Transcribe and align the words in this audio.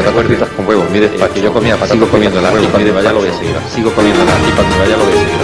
patatas 0.00 0.26
fritas 0.26 0.48
con 0.50 0.66
huevo, 0.66 0.84
muy 0.90 1.00
despacio. 1.00 1.42
Yo 1.42 1.52
comía 1.52 1.76
patatas 1.76 2.08
comiendo 2.08 2.40
la 2.40 2.50
y 2.50 2.66
cuando 2.66 2.78
me 2.80 2.92
vaya 2.92 3.12
lo 3.12 3.20
voy 3.20 3.28
a 3.28 3.32
seguir. 3.32 3.56
Sigo 3.74 3.90
comiendo 3.92 4.24
la 4.24 4.32
y 4.32 4.52
cuando 4.52 4.78
vaya 4.78 4.96
lo 4.96 5.04
voy 5.04 5.12
a 5.12 5.16
seguir. 5.16 5.40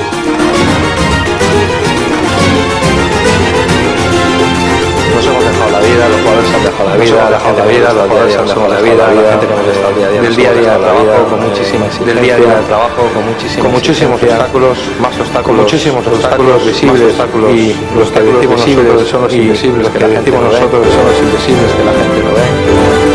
Nos 5.16 5.26
hemos 5.26 5.44
dejado 5.44 5.70
la 5.70 5.80
vida, 5.80 6.08
los 6.08 6.20
jugadores 6.20 6.48
se 6.50 6.56
han 6.56 6.64
dejado 6.64 6.88
la 6.90 6.96
vida, 6.96 7.30
dejado 7.30 7.56
la 7.56 7.64
vida, 7.64 7.92
los 7.92 8.04
jugadores 8.04 8.36
han 8.36 8.46
dejado 8.46 8.68
la 8.68 8.80
vida, 8.80 9.02
la 9.08 9.30
gente 9.32 9.46
que 9.46 9.52
hemos 9.54 9.68
estado 9.72 9.92
día 9.96 10.06
a 10.06 10.10
día, 10.10 10.20
del 10.20 10.36
día 10.36 10.50
a 10.50 10.52
día 10.52 10.72
del 10.72 10.80
trabajo, 10.84 11.24
con 11.30 11.40
muchísimas, 11.40 12.06
del 12.06 12.20
día 12.20 12.34
a 12.34 12.36
día 12.36 12.54
del 12.56 12.66
trabajo, 12.66 13.00
con 13.16 13.24
muchísimos, 13.24 13.64
con 13.64 13.72
muchísimos 13.72 14.22
obstáculos, 14.22 14.76
más 15.00 15.18
obstáculos, 15.18 15.60
muchísimos 15.64 16.06
obstáculos 16.06 16.66
visibles, 16.66 17.14
y 17.56 17.72
los 17.96 18.10
que 18.12 18.20
decimos 18.20 18.60
nosotros 18.60 19.08
son 19.08 19.22
los 19.22 19.32
invisibles, 19.32 19.88
que 19.88 20.00
la 20.00 20.08
gente 20.08 20.30
nosotros 20.30 20.84
son 20.92 21.04
los 21.08 21.18
invisibles 21.24 21.72
que 21.72 21.84
la 21.88 21.92
gente 21.96 22.20
no 22.20 22.32
ve. 22.36 23.05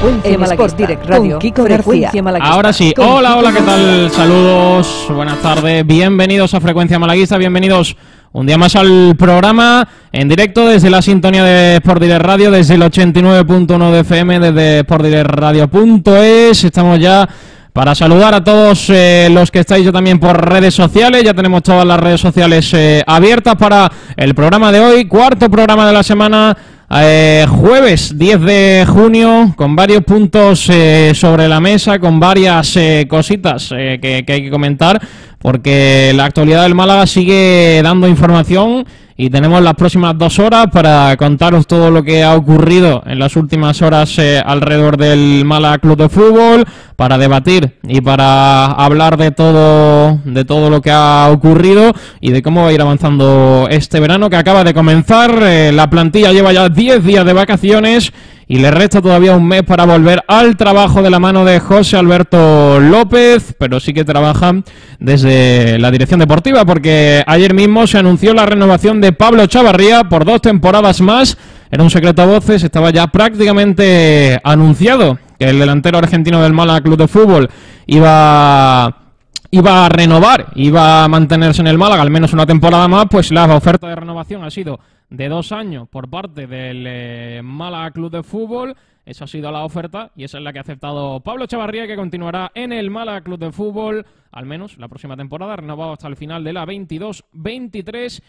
Frecuencia 0.00 0.32
En 0.32 0.42
Sport 0.44 0.76
Direct 0.76 1.06
Radio, 1.06 1.30
con 1.32 1.38
Kiko 1.40 1.64
Frecuencia. 1.64 2.22
Malaguista. 2.22 2.54
Ahora 2.54 2.72
sí, 2.72 2.94
hola, 2.98 3.36
hola, 3.36 3.52
¿qué 3.52 3.62
tal? 3.62 4.10
Saludos, 4.12 5.06
buenas 5.10 5.38
tardes, 5.42 5.84
bienvenidos 5.84 6.54
a 6.54 6.60
Frecuencia 6.60 7.00
Malaguista, 7.00 7.36
bienvenidos 7.36 7.96
un 8.30 8.46
día 8.46 8.56
más 8.56 8.76
al 8.76 9.16
programa 9.18 9.88
en 10.12 10.28
directo 10.28 10.68
desde 10.68 10.88
la 10.88 11.02
sintonía 11.02 11.42
de 11.42 11.76
Sport 11.76 12.00
Direct 12.00 12.24
Radio, 12.24 12.52
desde 12.52 12.76
el 12.76 12.82
89.1 12.82 13.90
de 13.90 14.00
FM, 14.00 14.38
desde 14.38 14.80
sportdirectradio.es. 14.82 16.62
Estamos 16.62 17.00
ya 17.00 17.28
para 17.72 17.96
saludar 17.96 18.34
a 18.34 18.44
todos 18.44 18.90
eh, 18.90 19.28
los 19.32 19.50
que 19.50 19.58
estáis 19.58 19.84
ya 19.84 19.90
también 19.90 20.20
por 20.20 20.48
redes 20.48 20.74
sociales. 20.74 21.24
Ya 21.24 21.34
tenemos 21.34 21.64
todas 21.64 21.84
las 21.84 21.98
redes 21.98 22.20
sociales 22.20 22.72
eh, 22.72 23.02
abiertas 23.04 23.56
para 23.56 23.90
el 24.16 24.32
programa 24.36 24.70
de 24.70 24.78
hoy, 24.78 25.06
cuarto 25.06 25.50
programa 25.50 25.88
de 25.88 25.92
la 25.92 26.04
semana. 26.04 26.56
Eh, 26.90 27.46
jueves 27.48 28.16
10 28.16 28.40
de 28.40 28.86
junio 28.88 29.52
con 29.56 29.76
varios 29.76 30.02
puntos 30.04 30.68
eh, 30.70 31.12
sobre 31.14 31.48
la 31.48 31.60
mesa, 31.60 31.98
con 31.98 32.18
varias 32.18 32.76
eh, 32.76 33.06
cositas 33.08 33.72
eh, 33.76 33.98
que, 34.00 34.24
que 34.24 34.32
hay 34.32 34.42
que 34.42 34.50
comentar, 34.50 35.00
porque 35.38 36.12
la 36.14 36.24
actualidad 36.24 36.62
del 36.62 36.74
Málaga 36.74 37.06
sigue 37.06 37.80
dando 37.82 38.08
información 38.08 38.86
y 39.20 39.30
tenemos 39.30 39.60
las 39.60 39.74
próximas 39.74 40.16
dos 40.16 40.38
horas 40.38 40.68
para 40.72 41.16
contaros 41.16 41.66
todo 41.66 41.90
lo 41.90 42.04
que 42.04 42.22
ha 42.22 42.36
ocurrido 42.36 43.02
en 43.04 43.18
las 43.18 43.34
últimas 43.34 43.82
horas 43.82 44.16
eh, 44.20 44.40
alrededor 44.46 44.96
del 44.96 45.44
Málaga 45.44 45.78
Club 45.78 45.98
de 45.98 46.08
Fútbol, 46.08 46.64
para 46.94 47.18
debatir 47.18 47.78
y 47.82 48.00
para 48.00 48.66
hablar 48.66 49.16
de 49.16 49.32
todo, 49.32 50.20
de 50.24 50.44
todo 50.44 50.70
lo 50.70 50.80
que 50.80 50.92
ha 50.92 51.30
ocurrido 51.32 51.92
y 52.20 52.30
de 52.30 52.42
cómo 52.42 52.62
va 52.62 52.68
a 52.68 52.72
ir 52.72 52.80
avanzando 52.80 53.66
este 53.68 53.98
verano 53.98 54.30
que 54.30 54.36
acaba 54.36 54.62
de 54.62 54.72
comenzar. 54.72 55.36
Eh, 55.42 55.72
la 55.72 55.90
plantilla 55.90 56.30
lleva 56.30 56.52
ya 56.52 56.68
10 56.68 57.04
días 57.04 57.26
de 57.26 57.32
vacaciones 57.32 58.12
y 58.50 58.58
le 58.58 58.70
resta 58.70 59.02
todavía 59.02 59.36
un 59.36 59.46
mes 59.46 59.62
para 59.62 59.84
volver 59.84 60.24
al 60.26 60.56
trabajo 60.56 61.02
de 61.02 61.10
la 61.10 61.18
mano 61.18 61.44
de 61.44 61.60
José 61.60 61.98
Alberto 61.98 62.80
López, 62.80 63.54
pero 63.58 63.78
sí 63.78 63.92
que 63.92 64.06
trabaja 64.06 64.54
desde 64.98 65.78
la 65.78 65.90
dirección 65.90 66.18
deportiva, 66.18 66.64
porque 66.64 67.22
ayer 67.26 67.52
mismo 67.52 67.86
se 67.86 67.98
anunció 67.98 68.32
la 68.32 68.46
renovación 68.46 69.02
de 69.02 69.12
Pablo 69.12 69.46
Chavarría 69.46 70.04
por 70.04 70.24
dos 70.24 70.40
temporadas 70.40 71.02
más. 71.02 71.36
Era 71.70 71.82
un 71.82 71.90
secreto 71.90 72.22
a 72.22 72.26
voces, 72.26 72.62
estaba 72.64 72.88
ya 72.90 73.06
prácticamente 73.08 74.40
anunciado 74.42 75.18
que 75.38 75.44
el 75.44 75.58
delantero 75.58 75.98
argentino 75.98 76.42
del 76.42 76.54
Málaga 76.54 76.80
Club 76.80 76.96
de 76.96 77.08
Fútbol 77.08 77.50
iba 77.86 78.96
iba 79.50 79.86
a 79.86 79.88
renovar, 79.88 80.46
iba 80.54 81.04
a 81.04 81.08
mantenerse 81.08 81.60
en 81.60 81.68
el 81.68 81.78
Málaga 81.78 82.02
al 82.02 82.10
menos 82.10 82.32
una 82.32 82.46
temporada 82.46 82.88
más, 82.88 83.06
pues 83.10 83.30
la 83.30 83.44
oferta 83.44 83.88
de 83.88 83.94
renovación 83.94 84.42
ha 84.44 84.50
sido 84.50 84.80
de 85.10 85.28
dos 85.28 85.52
años 85.52 85.88
por 85.88 86.08
parte 86.08 86.46
del 86.46 86.84
eh, 86.86 87.40
Málaga 87.42 87.90
Club 87.90 88.10
de 88.10 88.22
Fútbol. 88.22 88.76
Esa 89.04 89.24
ha 89.24 89.28
sido 89.28 89.50
la 89.50 89.64
oferta 89.64 90.10
y 90.16 90.24
esa 90.24 90.38
es 90.38 90.44
la 90.44 90.52
que 90.52 90.58
ha 90.58 90.62
aceptado 90.62 91.20
Pablo 91.20 91.46
Chavarría, 91.46 91.86
que 91.86 91.96
continuará 91.96 92.52
en 92.54 92.72
el 92.72 92.90
Málaga 92.90 93.22
Club 93.22 93.38
de 93.38 93.52
Fútbol, 93.52 94.04
al 94.30 94.44
menos 94.44 94.76
la 94.76 94.88
próxima 94.88 95.16
temporada, 95.16 95.56
renovado 95.56 95.92
hasta 95.92 96.08
el 96.08 96.16
final 96.16 96.44
de 96.44 96.52
la 96.52 96.66
22-23. 96.66 98.22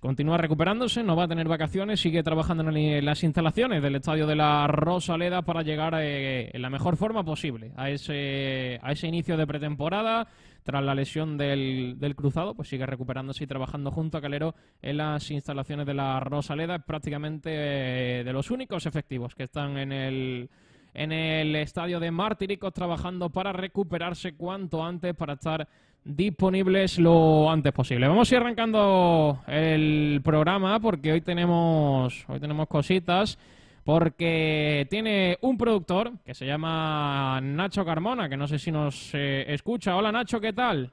Continúa 0.00 0.38
recuperándose, 0.38 1.02
no 1.02 1.14
va 1.14 1.24
a 1.24 1.28
tener 1.28 1.48
vacaciones, 1.48 2.00
sigue 2.00 2.22
trabajando 2.22 2.66
en 2.66 3.04
las 3.04 3.22
instalaciones 3.24 3.82
del 3.82 3.96
estadio 3.96 4.26
de 4.26 4.36
la 4.36 4.66
Rosaleda 4.66 5.42
para 5.42 5.60
llegar 5.60 5.94
eh, 5.98 6.50
en 6.50 6.62
la 6.62 6.70
mejor 6.70 6.96
forma 6.96 7.24
posible 7.24 7.72
a 7.76 7.90
ese, 7.90 8.80
a 8.82 8.92
ese 8.92 9.06
inicio 9.06 9.36
de 9.36 9.46
pretemporada. 9.46 10.28
Tras 10.62 10.82
la 10.82 10.94
lesión 10.94 11.36
del, 11.36 11.96
del 11.98 12.14
cruzado, 12.14 12.54
pues 12.54 12.68
sigue 12.68 12.86
recuperándose 12.86 13.44
y 13.44 13.46
trabajando 13.46 13.90
junto 13.90 14.18
a 14.18 14.20
Calero 14.20 14.54
en 14.80 14.98
las 14.98 15.30
instalaciones 15.30 15.86
de 15.86 15.94
la 15.94 16.20
Rosaleda. 16.20 16.76
Es 16.76 16.82
prácticamente 16.84 17.50
eh, 17.52 18.24
de 18.24 18.32
los 18.32 18.50
únicos 18.50 18.86
efectivos 18.86 19.34
que 19.34 19.42
están 19.44 19.76
en 19.76 19.92
el, 19.92 20.50
en 20.94 21.12
el 21.12 21.56
estadio 21.56 21.98
de 21.98 22.10
Martiricos 22.10 22.72
trabajando 22.72 23.30
para 23.30 23.52
recuperarse 23.52 24.34
cuanto 24.34 24.84
antes 24.84 25.14
para 25.14 25.34
estar 25.34 25.66
disponibles 26.04 26.98
lo 26.98 27.50
antes 27.50 27.72
posible. 27.72 28.08
Vamos 28.08 28.30
a 28.30 28.34
ir 28.34 28.40
arrancando 28.40 29.40
el 29.46 30.20
programa 30.22 30.80
porque 30.80 31.12
hoy 31.12 31.20
tenemos 31.20 32.24
hoy 32.28 32.40
tenemos 32.40 32.66
cositas 32.68 33.38
porque 33.84 34.86
tiene 34.90 35.38
un 35.40 35.58
productor 35.58 36.18
que 36.24 36.34
se 36.34 36.46
llama 36.46 37.40
Nacho 37.42 37.84
Carmona, 37.84 38.28
que 38.28 38.36
no 38.36 38.46
sé 38.46 38.58
si 38.58 38.70
nos 38.70 39.10
eh, 39.14 39.44
escucha. 39.48 39.96
Hola 39.96 40.12
Nacho, 40.12 40.40
¿qué 40.40 40.52
tal? 40.52 40.92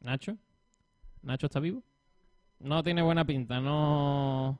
Nacho, 0.00 0.36
Nacho 1.22 1.46
está 1.46 1.60
vivo. 1.60 1.82
No 2.60 2.82
tiene 2.82 3.02
buena 3.02 3.24
pinta, 3.24 3.60
no 3.60 4.58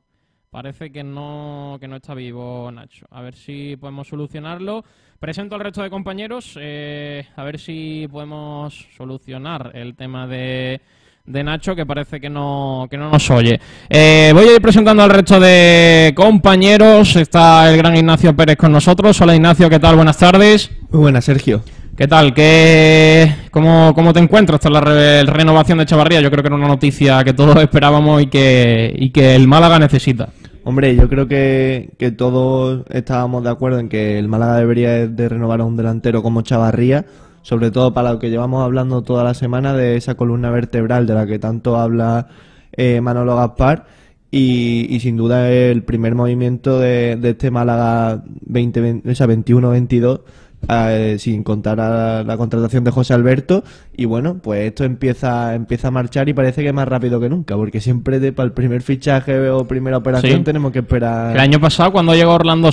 parece 0.49 0.91
que 0.91 1.03
no 1.03 1.77
que 1.79 1.87
no 1.87 1.97
está 1.97 2.13
vivo 2.13 2.71
Nacho. 2.71 3.05
A 3.09 3.21
ver 3.21 3.35
si 3.35 3.75
podemos 3.75 4.07
solucionarlo. 4.07 4.83
Presento 5.19 5.55
al 5.55 5.61
resto 5.61 5.83
de 5.83 5.89
compañeros, 5.89 6.57
eh, 6.59 7.27
a 7.35 7.43
ver 7.43 7.59
si 7.59 8.07
podemos 8.09 8.87
solucionar 8.95 9.71
el 9.75 9.95
tema 9.95 10.25
de, 10.25 10.81
de 11.25 11.43
Nacho, 11.43 11.75
que 11.75 11.85
parece 11.85 12.19
que 12.19 12.29
no, 12.29 12.87
que 12.89 12.97
no 12.97 13.09
nos 13.09 13.29
oye. 13.29 13.59
Eh, 13.89 14.31
voy 14.33 14.45
a 14.49 14.55
ir 14.55 14.61
presentando 14.61 15.03
al 15.03 15.09
resto 15.09 15.39
de 15.39 16.13
compañeros. 16.15 17.15
Está 17.15 17.69
el 17.71 17.77
gran 17.77 17.95
Ignacio 17.95 18.35
Pérez 18.35 18.57
con 18.57 18.71
nosotros. 18.71 19.19
Hola 19.21 19.35
Ignacio, 19.35 19.69
¿qué 19.69 19.79
tal? 19.79 19.95
Buenas 19.95 20.17
tardes. 20.17 20.71
Muy 20.89 21.01
buena, 21.01 21.21
Sergio. 21.21 21.63
¿Qué 21.95 22.07
tal? 22.07 22.33
¿Qué, 22.33 23.31
cómo, 23.51 23.93
¿Cómo 23.93 24.11
te 24.13 24.19
encuentras 24.19 24.59
tras 24.59 24.73
la 24.73 24.81
re- 24.81 25.23
renovación 25.23 25.77
de 25.77 25.85
Chavarría? 25.85 26.21
Yo 26.21 26.31
creo 26.31 26.41
que 26.41 26.47
era 26.47 26.55
una 26.55 26.67
noticia 26.67 27.23
que 27.23 27.33
todos 27.33 27.55
esperábamos 27.61 28.21
y 28.23 28.27
que, 28.27 28.93
y 28.97 29.11
que 29.11 29.35
el 29.35 29.47
Málaga 29.47 29.77
necesita. 29.77 30.29
Hombre, 30.63 30.95
yo 30.95 31.09
creo 31.09 31.27
que, 31.27 31.91
que 31.97 32.11
todos 32.11 32.83
estábamos 32.89 33.43
de 33.43 33.49
acuerdo 33.49 33.79
en 33.79 33.89
que 33.89 34.17
el 34.19 34.27
Málaga 34.27 34.57
debería 34.57 35.07
de 35.07 35.29
renovar 35.29 35.61
a 35.61 35.65
un 35.65 35.75
delantero 35.75 36.21
como 36.23 36.41
Chavarría, 36.43 37.05
sobre 37.41 37.71
todo 37.71 37.93
para 37.93 38.13
lo 38.13 38.19
que 38.19 38.29
llevamos 38.29 38.63
hablando 38.63 39.01
toda 39.01 39.23
la 39.23 39.33
semana 39.33 39.73
de 39.73 39.95
esa 39.95 40.15
columna 40.15 40.49
vertebral 40.51 41.05
de 41.07 41.13
la 41.13 41.25
que 41.25 41.39
tanto 41.39 41.77
habla 41.77 42.27
eh, 42.73 43.01
Manolo 43.01 43.35
Gaspar. 43.35 43.85
Y, 44.33 44.87
y 44.89 45.01
sin 45.01 45.17
duda 45.17 45.51
el 45.51 45.83
primer 45.83 46.15
movimiento 46.15 46.79
de, 46.79 47.17
de 47.17 47.31
este 47.31 47.51
Málaga 47.51 48.23
20, 48.45 49.01
o 49.11 49.15
sea, 49.15 49.27
21-22, 49.27 50.21
eh, 50.69 51.17
sin 51.19 51.43
contar 51.43 51.81
a 51.81 52.23
la 52.23 52.37
contratación 52.37 52.85
de 52.85 52.91
José 52.91 53.13
Alberto. 53.13 53.63
Y 53.93 54.05
bueno, 54.05 54.39
pues 54.41 54.61
esto 54.67 54.85
empieza, 54.85 55.53
empieza 55.53 55.89
a 55.89 55.91
marchar 55.91 56.29
y 56.29 56.33
parece 56.33 56.63
que 56.63 56.71
más 56.71 56.87
rápido 56.87 57.19
que 57.19 57.27
nunca, 57.27 57.57
porque 57.57 57.81
siempre 57.81 58.21
de, 58.21 58.31
para 58.31 58.45
el 58.45 58.53
primer 58.53 58.81
fichaje 58.83 59.49
o 59.49 59.67
primera 59.67 59.97
operación 59.97 60.37
Sí. 60.37 60.43
tenemos 60.45 60.71
que 60.71 60.79
esperar. 60.79 61.33
El 61.35 61.39
año 61.41 61.59
pasado, 61.59 61.91
cuando 61.91 62.15
llegó 62.15 62.31
Orlando 62.31 62.67
no 62.67 62.71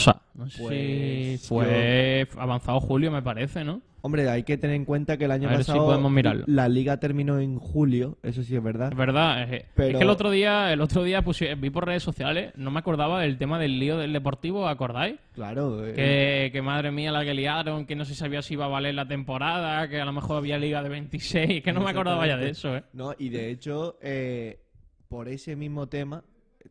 sé 0.49 0.63
Pues, 0.63 1.39
si 1.41 1.49
fue 1.49 2.29
avanzado 2.39 2.79
julio, 2.81 3.11
me 3.11 3.23
parece, 3.23 3.65
¿no? 3.65 3.81
Hombre, 4.01 4.29
hay 4.31 4.45
que 4.45 4.57
tener 4.57 4.77
en 4.77 4.85
cuenta 4.85 5.17
que 5.17 5.25
el 5.25 5.33
año 5.33 5.49
A 5.49 5.53
ver 5.53 5.65
si 5.65 5.73
pasado 5.73 5.87
podemos 5.87 6.11
mirarlo. 6.13 6.45
la 6.47 6.69
liga 6.69 6.99
terminó 7.01 7.41
en 7.41 7.59
julio, 7.59 8.17
eso 8.23 8.43
sí 8.45 8.55
es 8.55 8.63
verdad. 8.63 8.93
Es 8.93 8.97
verdad, 8.97 9.43
es, 9.43 9.63
es 9.63 9.67
Pero- 9.75 9.99
que 9.99 10.05
el 10.05 10.11
otro 10.11 10.31
día, 10.31 10.73
el 10.73 10.81
otro 10.81 11.03
día 11.03 11.25
pusi- 11.25 11.59
vi 11.59 11.71
por 11.71 11.85
redes 11.87 12.03
sociales, 12.05 12.53
no 12.57 12.71
me 12.71 12.79
acordaba 12.79 13.21
del 13.23 13.39
tema 13.39 13.59
del 13.59 13.79
lío 13.81 13.99
del 13.99 14.13
deportivo, 14.13 14.69
¿acordáis? 14.69 15.17
Claro, 15.35 15.85
eh, 15.87 15.95
Que, 15.95 16.51
que 16.53 16.63
madre 16.63 16.91
mía 16.93 17.11
la 17.11 17.25
que 17.25 17.35
liaron, 17.35 17.87
que 17.87 17.97
no 17.97 18.05
se 18.05 18.15
sabía 18.15 18.41
si 18.43 18.55
iba 18.55 18.67
a 18.67 18.69
valer 18.69 18.95
la 18.95 19.09
temporada, 19.09 19.89
que 19.89 20.01
a 20.01 20.05
lo 20.05 20.13
mejor 20.13 20.37
había 20.39 20.59
liga 20.59 20.83
de 20.83 20.89
26, 20.91 21.63
que 21.63 21.73
no 21.73 21.81
me 21.81 21.91
acordaba 21.91 22.27
ya 22.27 22.37
de 22.37 22.51
eso, 22.51 22.77
¿eh? 22.77 22.85
No, 22.93 23.15
y 23.19 23.29
de 23.31 23.51
hecho, 23.51 23.99
eh, 24.01 24.61
por 25.09 25.29
ese 25.29 25.57
mismo 25.57 25.89
tema, 25.89 26.23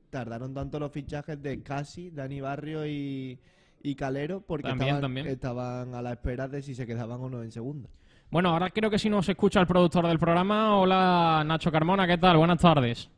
tardaron 0.10 0.54
tanto 0.54 0.80
los 0.80 0.92
fichajes 0.92 1.42
de 1.42 1.62
Casi, 1.62 2.10
Dani 2.12 2.40
Barrio 2.40 2.88
y, 2.88 3.38
y 3.84 3.96
Calero, 3.96 4.42
porque 4.42 4.68
También, 4.68 4.90
estaban, 4.90 5.02
también. 5.02 5.28
estaban 5.28 5.96
a 5.96 6.02
la 6.02 6.14
espera 6.14 6.48
de 6.48 6.62
si 6.62 6.76
se 6.76 6.86
quedaban 6.86 7.22
o 7.22 7.30
no 7.30 7.44
en 7.44 7.52
segunda. 7.52 7.90
Bueno, 8.30 8.50
ahora 8.50 8.70
creo 8.70 8.90
que 8.90 9.00
si 9.00 9.10
nos 9.10 9.28
escucha 9.30 9.62
el 9.62 9.68
productor 9.68 10.06
del 10.08 10.20
programa. 10.20 10.78
Hola, 10.78 11.44
Nacho 11.46 11.72
Carmona, 11.72 12.06
¿qué 12.06 12.18
tal? 12.18 12.38
Buenas 12.38 12.60
tardes. 12.60 13.10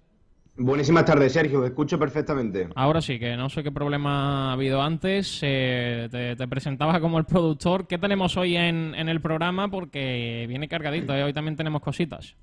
Buenísimas 0.61 1.06
tardes, 1.06 1.31
Sergio, 1.31 1.65
escucho 1.65 1.97
perfectamente. 1.97 2.67
Ahora 2.75 3.01
sí, 3.01 3.17
que 3.17 3.38
no 3.38 3.50
sé 3.50 3.63
qué 3.63 3.71
problema 3.71 4.50
ha 4.50 4.53
habido 4.53 4.81
antes. 4.81 5.39
Eh, 5.41 6.09
te, 6.11 6.47
presentaba 6.50 7.00
como 7.00 7.17
el 7.17 7.23
productor. 7.23 7.88
¿Qué 7.88 7.97
tenemos 7.97 8.35
hoy 8.35 8.57
en, 8.57 8.94
el 8.94 9.21
programa? 9.21 9.71
Porque 9.71 10.45
viene 10.50 10.67
cargadito, 10.67 11.15
¿eh? 11.15 11.23
hoy 11.23 11.33
también 11.33 11.56
tenemos 11.56 11.81
cositas. 11.81 12.35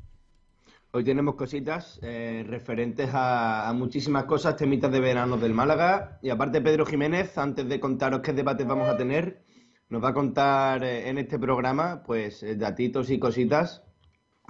Hoy 0.96 1.04
tenemos 1.04 1.34
cositas 1.34 2.00
eh, 2.02 2.42
referentes 2.48 3.10
a, 3.12 3.70
muchísimas 3.76 4.24
cosas, 4.24 4.56
temitas 4.56 4.90
de 4.90 4.98
verano 4.98 5.36
del 5.36 5.52
Málaga. 5.52 6.18
Y 6.22 6.30
aparte, 6.30 6.62
Pedro 6.62 6.86
Jiménez, 6.86 7.36
antes 7.36 7.68
de 7.68 7.78
contaros 7.78 8.22
qué 8.22 8.32
debates 8.32 8.66
vamos 8.66 8.88
a 8.88 8.96
tener, 8.96 9.42
nos 9.90 10.02
va 10.02 10.08
a 10.08 10.14
contar 10.14 10.82
en 10.84 11.18
este 11.18 11.38
programa, 11.38 12.02
pues, 12.02 12.42
datitos 12.56 13.10
y 13.10 13.18
cositas 13.18 13.84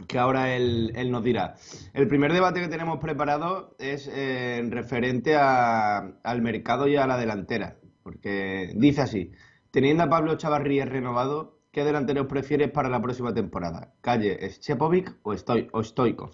que 0.06 0.20
ahora 0.20 0.54
él, 0.54 0.93
nos 1.10 1.25
dirá. 1.25 1.56
El 1.93 2.06
primer 2.06 2.32
debate 2.32 2.60
que 2.60 2.69
tenemos 2.69 3.00
preparado 3.00 3.75
es 3.81 4.06
eh, 4.06 4.62
referente 4.70 5.34
al 5.34 6.42
mercado 6.42 6.87
y 6.87 6.94
a 6.94 7.08
la 7.08 7.19
delantera, 7.19 7.76
porque 8.04 8.70
dice 8.76 9.00
así, 9.00 9.32
teniendo 9.72 10.04
a 10.04 10.08
Pablo 10.08 10.37
Chavarría 10.37 10.84
renovado, 10.84 11.56
¿qué 11.76 11.84
delanteros 11.84 12.26
prefieres 12.26 12.70
para 12.70 12.88
la 12.88 13.02
próxima 13.02 13.34
temporada? 13.34 13.93
¿Calle, 14.00 14.50
Schepovic 14.50 15.14
o, 15.23 15.37
Stoy 15.37 15.69
o 15.73 15.82
Stoikov? 15.82 16.31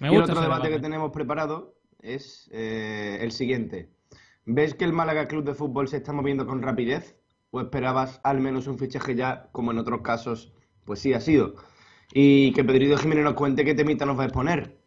y 0.00 0.06
el 0.06 0.22
otro 0.22 0.40
debate, 0.40 0.70
que 0.70 0.78
tenemos 0.78 1.10
preparado 1.10 1.74
es 2.00 2.48
eh, 2.52 3.18
el 3.20 3.32
siguiente. 3.32 3.90
¿Ves 4.46 4.74
que 4.74 4.84
el 4.84 4.92
Málaga 4.92 5.26
Club 5.26 5.42
de 5.42 5.54
Fútbol 5.54 5.88
se 5.88 5.96
está 5.96 6.12
moviendo 6.12 6.46
con 6.46 6.62
rapidez? 6.62 7.16
¿O 7.50 7.60
esperabas 7.60 8.20
al 8.22 8.38
menos 8.38 8.68
un 8.68 8.78
fichaje 8.78 9.16
ya, 9.16 9.48
como 9.50 9.72
en 9.72 9.78
otros 9.78 10.02
casos, 10.02 10.52
pues 10.84 11.00
sí 11.00 11.12
ha 11.12 11.20
sido? 11.20 11.56
y 12.12 12.52
que 12.52 12.62
Pedrito 12.62 12.96
Jiménez 12.96 13.24
nos 13.24 13.34
cuente 13.34 13.64
qué 13.64 13.74
temita 13.74 14.06
nos 14.06 14.16
va 14.16 14.22
a 14.22 14.26
exponer. 14.26 14.78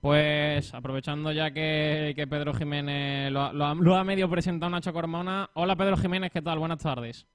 Pues 0.00 0.74
aprovechando 0.74 1.30
ya 1.30 1.52
que, 1.52 2.26
Pedro 2.28 2.52
Jiménez 2.52 3.30
lo, 3.30 3.94
ha, 3.94 4.04
medio 4.04 4.28
presentado 4.28 4.70
Nacho 4.70 4.92
Cormona. 4.92 5.50
Hola 5.54 5.76
Pedro 5.76 5.96
Jiménez, 5.96 6.32
¿qué 6.32 6.42
tal? 6.42 6.58
Buenas 6.58 6.78
tardes. 6.78 7.26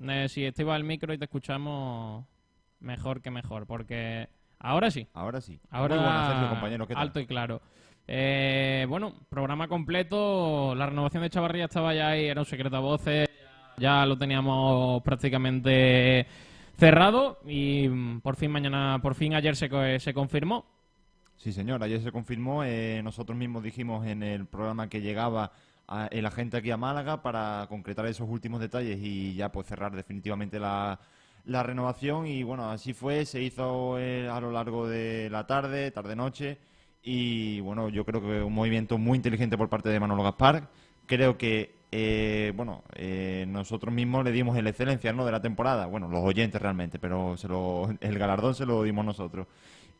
Eh, 0.00 0.28
si 0.28 0.44
estoy 0.44 0.68
al 0.70 0.84
micro 0.84 1.12
y 1.14 1.18
te 1.18 1.24
escuchamos 1.24 2.24
mejor 2.80 3.22
que 3.22 3.30
mejor, 3.30 3.66
porque 3.66 4.28
ahora 4.58 4.90
sí. 4.90 5.06
Ahora 5.14 5.40
sí. 5.40 5.60
Ahora 5.70 6.36
Muy 6.38 6.48
compañero. 6.48 6.86
alto 6.94 7.20
y 7.20 7.26
claro. 7.26 7.60
Eh, 8.06 8.86
bueno, 8.88 9.14
programa 9.28 9.68
completo. 9.68 10.74
La 10.74 10.86
renovación 10.86 11.22
de 11.22 11.30
Chavarría 11.30 11.64
estaba 11.64 11.94
ya 11.94 12.08
ahí, 12.10 12.26
era 12.26 12.40
un 12.40 12.46
secreto 12.46 12.76
a 12.76 12.80
voces. 12.80 13.28
Ya 13.78 14.06
lo 14.06 14.16
teníamos 14.16 15.02
prácticamente 15.02 16.26
cerrado 16.78 17.40
y 17.46 17.88
mm, 17.88 18.20
por 18.20 18.36
fin 18.36 18.50
mañana, 18.50 18.98
por 19.02 19.14
fin 19.14 19.34
ayer 19.34 19.56
se, 19.56 19.98
se 19.98 20.14
confirmó. 20.14 20.64
Sí, 21.36 21.52
señor, 21.52 21.82
ayer 21.82 22.00
se 22.00 22.12
confirmó. 22.12 22.64
Eh, 22.64 23.00
nosotros 23.02 23.36
mismos 23.36 23.62
dijimos 23.62 24.06
en 24.06 24.22
el 24.22 24.46
programa 24.46 24.88
que 24.88 25.00
llegaba 25.00 25.52
el 26.10 26.26
agente 26.26 26.56
aquí 26.56 26.70
a 26.70 26.76
Málaga 26.76 27.22
para 27.22 27.66
concretar 27.68 28.06
esos 28.06 28.28
últimos 28.28 28.60
detalles 28.60 28.98
y 29.00 29.34
ya 29.34 29.50
pues 29.50 29.66
cerrar 29.66 29.94
definitivamente 29.94 30.58
la, 30.58 30.98
renovación 31.44 32.26
y 32.26 32.42
bueno, 32.42 32.70
así 32.70 32.92
fue, 32.92 33.24
se 33.24 33.40
hizo 33.40 33.98
eh, 33.98 34.28
a 34.28 34.40
lo 34.40 34.50
largo 34.50 34.88
de 34.88 35.30
la 35.30 35.46
tarde, 35.46 35.90
tarde-noche 35.92 36.58
y 37.02 37.60
bueno, 37.60 37.88
yo 37.88 38.04
creo 38.04 38.20
que 38.20 38.42
un 38.42 38.52
movimiento 38.52 38.98
muy 38.98 39.16
inteligente 39.16 39.56
por 39.56 39.68
parte 39.68 39.88
de 39.90 40.00
Manolo 40.00 40.24
Gaspar. 40.24 40.68
Creo 41.06 41.38
que 41.38 41.76
eh, 41.92 42.52
bueno, 42.56 42.82
eh, 42.94 43.46
nosotros 43.48 43.94
mismos 43.94 44.24
le 44.24 44.32
dimos 44.32 44.60
la 44.60 44.70
excelencia 44.70 45.12
¿no? 45.12 45.24
de 45.24 45.32
la 45.32 45.40
temporada, 45.40 45.86
bueno, 45.86 46.08
los 46.08 46.22
oyentes 46.24 46.60
realmente, 46.60 46.98
pero 46.98 47.36
se 47.36 47.46
lo, 47.48 47.88
el 48.00 48.18
galardón 48.18 48.54
se 48.54 48.66
lo 48.66 48.82
dimos 48.82 49.04
nosotros. 49.04 49.46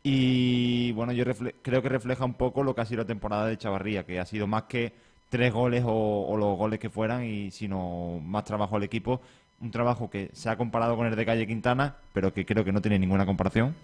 Y 0.02 0.92
bueno, 0.92 1.12
yo 1.12 1.24
creo 1.62 1.82
que 1.82 1.88
refleja 1.88 2.24
un 2.24 2.34
poco 2.34 2.62
lo 2.62 2.74
que 2.74 2.80
ha 2.80 2.84
sido 2.84 3.02
la 3.02 3.06
temporada 3.06 3.46
de 3.46 3.56
Chavarría, 3.56 4.04
que 4.04 4.20
ha 4.20 4.26
sido 4.26 4.46
más 4.46 4.64
que 4.64 4.92
tres 5.28 5.52
goles 5.52 5.84
o, 5.86 6.36
los 6.38 6.56
goles 6.56 6.78
que 6.78 6.90
fueran, 6.90 7.24
y 7.24 7.50
sino 7.50 8.20
más 8.22 8.44
trabajo 8.44 8.76
al 8.76 8.82
equipo. 8.82 9.20
Un 9.60 9.70
trabajo 9.70 10.10
que 10.10 10.30
se 10.32 10.50
ha 10.50 10.56
comparado 10.56 10.96
con 10.96 11.06
el 11.06 11.16
de 11.16 11.26
Calle 11.26 11.46
Quintana, 11.46 11.96
pero 12.12 12.32
que 12.32 12.44
creo 12.44 12.64
que 12.64 12.72
no 12.72 12.82
tiene 12.82 12.98
ninguna 12.98 13.26
comparación. 13.26 13.74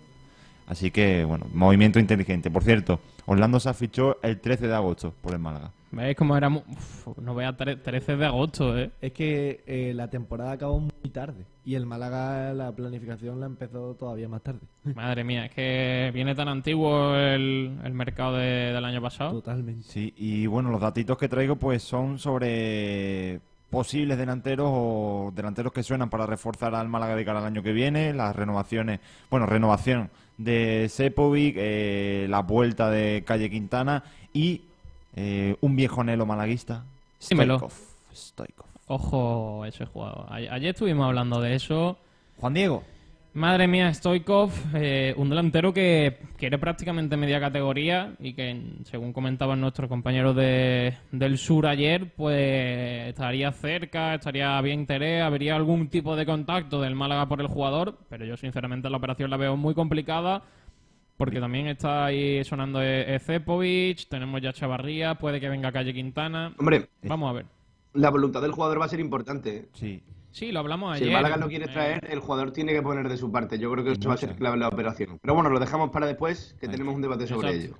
Así 0.66 0.90
que, 0.90 1.24
bueno, 1.24 1.46
movimiento 1.52 1.98
inteligente. 1.98 2.50
Por 2.50 2.62
cierto, 2.62 3.00
Orlando 3.26 3.60
se 3.60 3.72
fichó 3.74 4.18
el 4.22 4.40
13 4.40 4.68
de 4.68 4.74
agosto 4.74 5.12
por 5.20 5.32
el 5.32 5.38
Málaga. 5.38 5.72
¿Veis 5.92 6.16
cómo 6.16 6.36
era? 6.36 6.48
no 6.48 7.34
vea 7.34 7.54
13 7.54 8.16
de 8.16 8.26
agosto, 8.26 8.78
¿eh? 8.78 8.90
Es 9.02 9.12
que 9.12 9.62
eh, 9.66 9.92
la 9.94 10.08
temporada 10.08 10.52
acabó 10.52 10.80
muy 10.80 11.10
tarde 11.12 11.44
y 11.66 11.74
el 11.74 11.84
Málaga 11.84 12.54
la 12.54 12.72
planificación 12.72 13.38
la 13.40 13.46
empezó 13.46 13.94
todavía 13.94 14.26
más 14.26 14.42
tarde. 14.42 14.60
Madre 14.94 15.22
mía, 15.22 15.46
es 15.46 15.52
que 15.52 16.10
viene 16.14 16.34
tan 16.34 16.48
antiguo 16.48 17.14
el, 17.14 17.78
mercado 17.92 18.36
del 18.36 18.84
año 18.84 19.02
pasado. 19.02 19.32
Totalmente. 19.32 19.86
Sí, 19.86 20.14
y 20.16 20.46
bueno, 20.46 20.70
los 20.70 20.80
datitos 20.80 21.18
que 21.18 21.28
traigo 21.28 21.56
pues 21.56 21.82
son 21.82 22.18
sobre 22.18 23.40
posibles 23.68 24.18
delanteros 24.18 24.68
o 24.70 25.32
delanteros 25.34 25.72
que 25.72 25.82
suenan 25.82 26.10
para 26.10 26.26
reforzar 26.26 26.74
al 26.74 26.88
Málaga 26.88 27.16
de 27.16 27.24
cara 27.24 27.38
al 27.40 27.46
año 27.46 27.62
que 27.62 27.72
viene, 27.72 28.14
las 28.14 28.34
renovaciones, 28.34 29.00
bueno, 29.30 29.46
renovación 29.46 30.10
de 30.44 30.88
Sepovic, 30.88 31.56
eh, 31.58 32.26
la 32.28 32.40
vuelta 32.40 32.90
de 32.90 33.22
Calle 33.26 33.50
Quintana 33.50 34.04
y 34.32 34.62
eh, 35.16 35.56
un 35.60 35.76
viejo 35.76 36.00
anhelo 36.00 36.26
malaguista, 36.26 36.84
Stoikov. 37.20 37.72
Ojo 38.86 39.64
ese 39.64 39.86
jugador. 39.86 40.26
Ayer 40.30 40.70
estuvimos 40.70 41.06
hablando 41.06 41.40
de 41.40 41.54
eso. 41.54 41.96
Juan 42.38 42.54
Diego. 42.54 42.82
Madre 43.34 43.66
mía, 43.66 43.92
Stoikov, 43.94 44.50
eh, 44.74 45.14
un 45.16 45.30
delantero 45.30 45.72
que 45.72 46.18
quiere 46.36 46.58
prácticamente 46.58 47.16
media 47.16 47.40
categoría 47.40 48.14
y 48.20 48.34
que, 48.34 48.60
según 48.84 49.14
comentaban 49.14 49.58
nuestros 49.58 49.88
compañeros 49.88 50.36
de, 50.36 50.98
del 51.12 51.38
sur 51.38 51.66
ayer, 51.66 52.12
pues 52.14 53.08
estaría 53.08 53.50
cerca, 53.52 54.16
estaría 54.16 54.60
bien 54.60 54.80
interés, 54.80 55.22
habría 55.22 55.56
algún 55.56 55.88
tipo 55.88 56.14
de 56.14 56.26
contacto 56.26 56.82
del 56.82 56.94
Málaga 56.94 57.26
por 57.26 57.40
el 57.40 57.46
jugador, 57.46 57.96
pero 58.10 58.26
yo 58.26 58.36
sinceramente 58.36 58.90
la 58.90 58.98
operación 58.98 59.30
la 59.30 59.38
veo 59.38 59.56
muy 59.56 59.74
complicada 59.74 60.42
porque 61.16 61.40
también 61.40 61.68
está 61.68 62.04
ahí 62.04 62.44
sonando 62.44 62.80
Cepovic, 62.80 64.08
tenemos 64.08 64.42
ya 64.42 64.52
Chavarría, 64.52 65.14
puede 65.14 65.40
que 65.40 65.48
venga 65.48 65.72
Calle 65.72 65.94
Quintana. 65.94 66.52
Hombre, 66.58 66.88
vamos 67.04 67.30
a 67.30 67.32
ver. 67.32 67.46
La 67.94 68.10
voluntad 68.10 68.42
del 68.42 68.52
jugador 68.52 68.80
va 68.80 68.86
a 68.86 68.88
ser 68.88 69.00
importante. 69.00 69.56
¿eh? 69.56 69.68
Sí. 69.72 70.02
Sí, 70.32 70.50
lo 70.50 70.60
hablamos 70.60 70.94
ayer. 70.94 71.08
Si 71.08 71.14
el 71.14 71.14
Málaga 71.14 71.36
lo 71.36 71.48
quiere 71.48 71.68
traer, 71.68 72.10
el 72.10 72.20
jugador 72.20 72.52
tiene 72.52 72.72
que 72.72 72.82
poner 72.82 73.08
de 73.08 73.16
su 73.16 73.30
parte. 73.30 73.58
Yo 73.58 73.70
creo 73.70 73.84
que 73.84 73.92
eso 73.92 74.08
va 74.08 74.14
a 74.14 74.18
ser 74.18 74.34
clave 74.34 74.54
en 74.54 74.60
la 74.60 74.68
operación. 74.68 75.18
Pero 75.20 75.34
bueno, 75.34 75.50
lo 75.50 75.60
dejamos 75.60 75.90
para 75.90 76.06
después, 76.06 76.56
que 76.60 76.68
tenemos 76.68 76.94
un 76.94 77.02
debate 77.02 77.26
sobre 77.26 77.54
ello. 77.54 77.76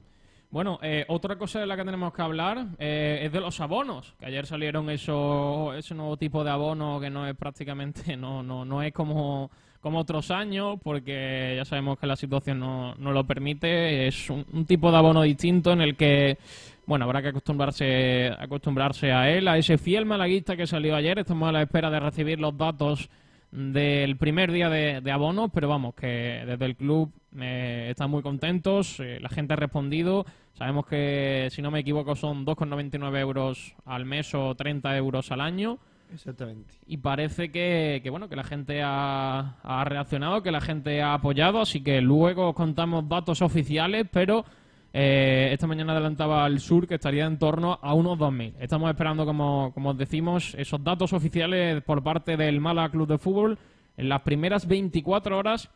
Bueno, 0.53 0.79
eh, 0.83 1.07
otra 1.09 1.37
cosa 1.37 1.61
de 1.61 1.67
la 1.67 1.79
que 1.79 1.85
tenemos 1.85 2.13
que 2.13 2.21
hablar 2.21 2.67
eh, 2.79 3.21
es 3.23 3.33
de 3.33 3.41
los 3.41 3.59
abonos, 3.61 4.15
que 4.21 4.27
ayer 4.27 4.45
salieron 4.45 4.91
eso, 4.91 5.73
ese 5.73 5.95
nuevo 5.95 6.19
tipo 6.19 6.45
de 6.45 6.51
abono 6.51 7.01
que 7.01 7.09
no 7.09 7.27
es 7.27 7.35
prácticamente, 7.35 8.17
no, 8.19 8.43
no, 8.43 8.63
no 8.63 8.83
es 8.83 8.93
como, 8.93 9.51
como 9.81 10.01
otros 10.01 10.31
años, 10.31 10.79
porque 10.83 11.55
ya 11.57 11.65
sabemos 11.65 11.99
que 11.99 12.07
la 12.07 12.17
situación 12.17 12.61
no, 12.61 12.95
no 12.97 13.13
lo 13.13 13.25
permite. 13.25 14.07
Es 14.07 14.29
un, 14.29 14.67
tipo 14.67 14.91
de 14.91 14.99
abono 14.99 15.23
distinto 15.23 15.73
en 15.73 15.81
el 15.81 15.97
que, 15.97 16.37
bueno, 16.87 17.05
habrá 17.05 17.23
que 17.23 17.29
acostumbrarse, 17.29 18.31
acostumbrarse 18.39 19.13
a 19.13 19.31
él, 19.31 19.49
a 19.49 19.59
ese 19.59 19.79
fiel 19.79 20.05
malaguista 20.05 20.57
que 20.57 20.67
salió 20.67 20.97
ayer. 20.97 21.19
Estamos 21.19 21.49
a 21.49 21.53
la 21.53 21.63
espera 21.63 21.91
de 21.91 22.01
recibir 22.01 22.41
los 22.41 22.57
datos 22.57 23.09
del 23.53 24.17
primer 24.17 24.51
día 24.51 24.69
de, 24.71 25.13
abono, 25.13 25.51
pero 25.51 25.69
vamos, 25.69 25.95
que 25.95 26.43
desde 26.47 26.65
el 26.65 26.75
club 26.75 27.13
eh, 27.39 27.89
están 27.91 28.11
muy 28.11 28.23
contentos, 28.23 28.99
eh, 28.99 29.19
la 29.21 29.29
gente 29.29 29.53
ha 29.53 29.57
respondido, 29.57 30.25
sabemos 30.55 30.87
que 30.87 31.49
si 31.51 31.61
no 31.61 31.71
me 31.71 31.81
equivoco 31.81 32.17
son 32.17 32.47
2,99 32.47 33.19
euros 33.19 33.75
al 33.85 34.07
mes 34.07 34.35
o 34.35 34.55
30 34.55 34.97
euros 34.97 35.31
al 35.33 35.43
año. 35.43 35.79
Exactamente. 36.15 36.75
Y 36.87 36.99
parece 36.99 37.51
que, 37.51 38.01
que 38.03 38.11
bueno 38.11 38.29
que 38.29 38.37
la 38.37 38.45
gente 38.45 38.83
ha, 38.83 39.57
ha, 39.63 39.85
reaccionado, 39.85 40.43
que 40.43 40.51
la 40.51 40.61
gente 40.61 41.03
ha 41.03 41.15
apoyado, 41.15 41.61
así 41.61 41.83
que 41.83 42.01
luego 42.01 42.55
contamos 42.55 43.09
datos 43.09 43.41
oficiales, 43.41 44.07
pero 44.11 44.45
eh, 44.93 45.51
esta 45.53 45.67
mañana 45.67 45.93
adelantaba 45.93 46.45
al 46.45 46.61
sur 46.61 46.87
que 46.87 46.97
estaría 46.97 47.25
en 47.25 47.39
torno 47.39 47.79
a 47.81 47.95
unos 47.95 48.19
2.000. 48.19 48.55
Estamos 48.61 48.91
esperando, 48.91 49.25
como, 49.25 49.73
como 49.73 49.91
os 49.91 49.99
decimos, 49.99 50.55
esos 50.59 50.83
datos 50.85 51.13
oficiales 51.13 51.83
por 51.83 52.03
parte 52.03 52.37
del 52.37 52.61
Mala 52.61 52.91
Club 52.91 53.09
de 53.09 53.19
Fútbol 53.19 53.59
en 53.97 54.09
las 54.09 54.21
primeras 54.23 54.67
24 54.67 55.39
horas 55.39 55.71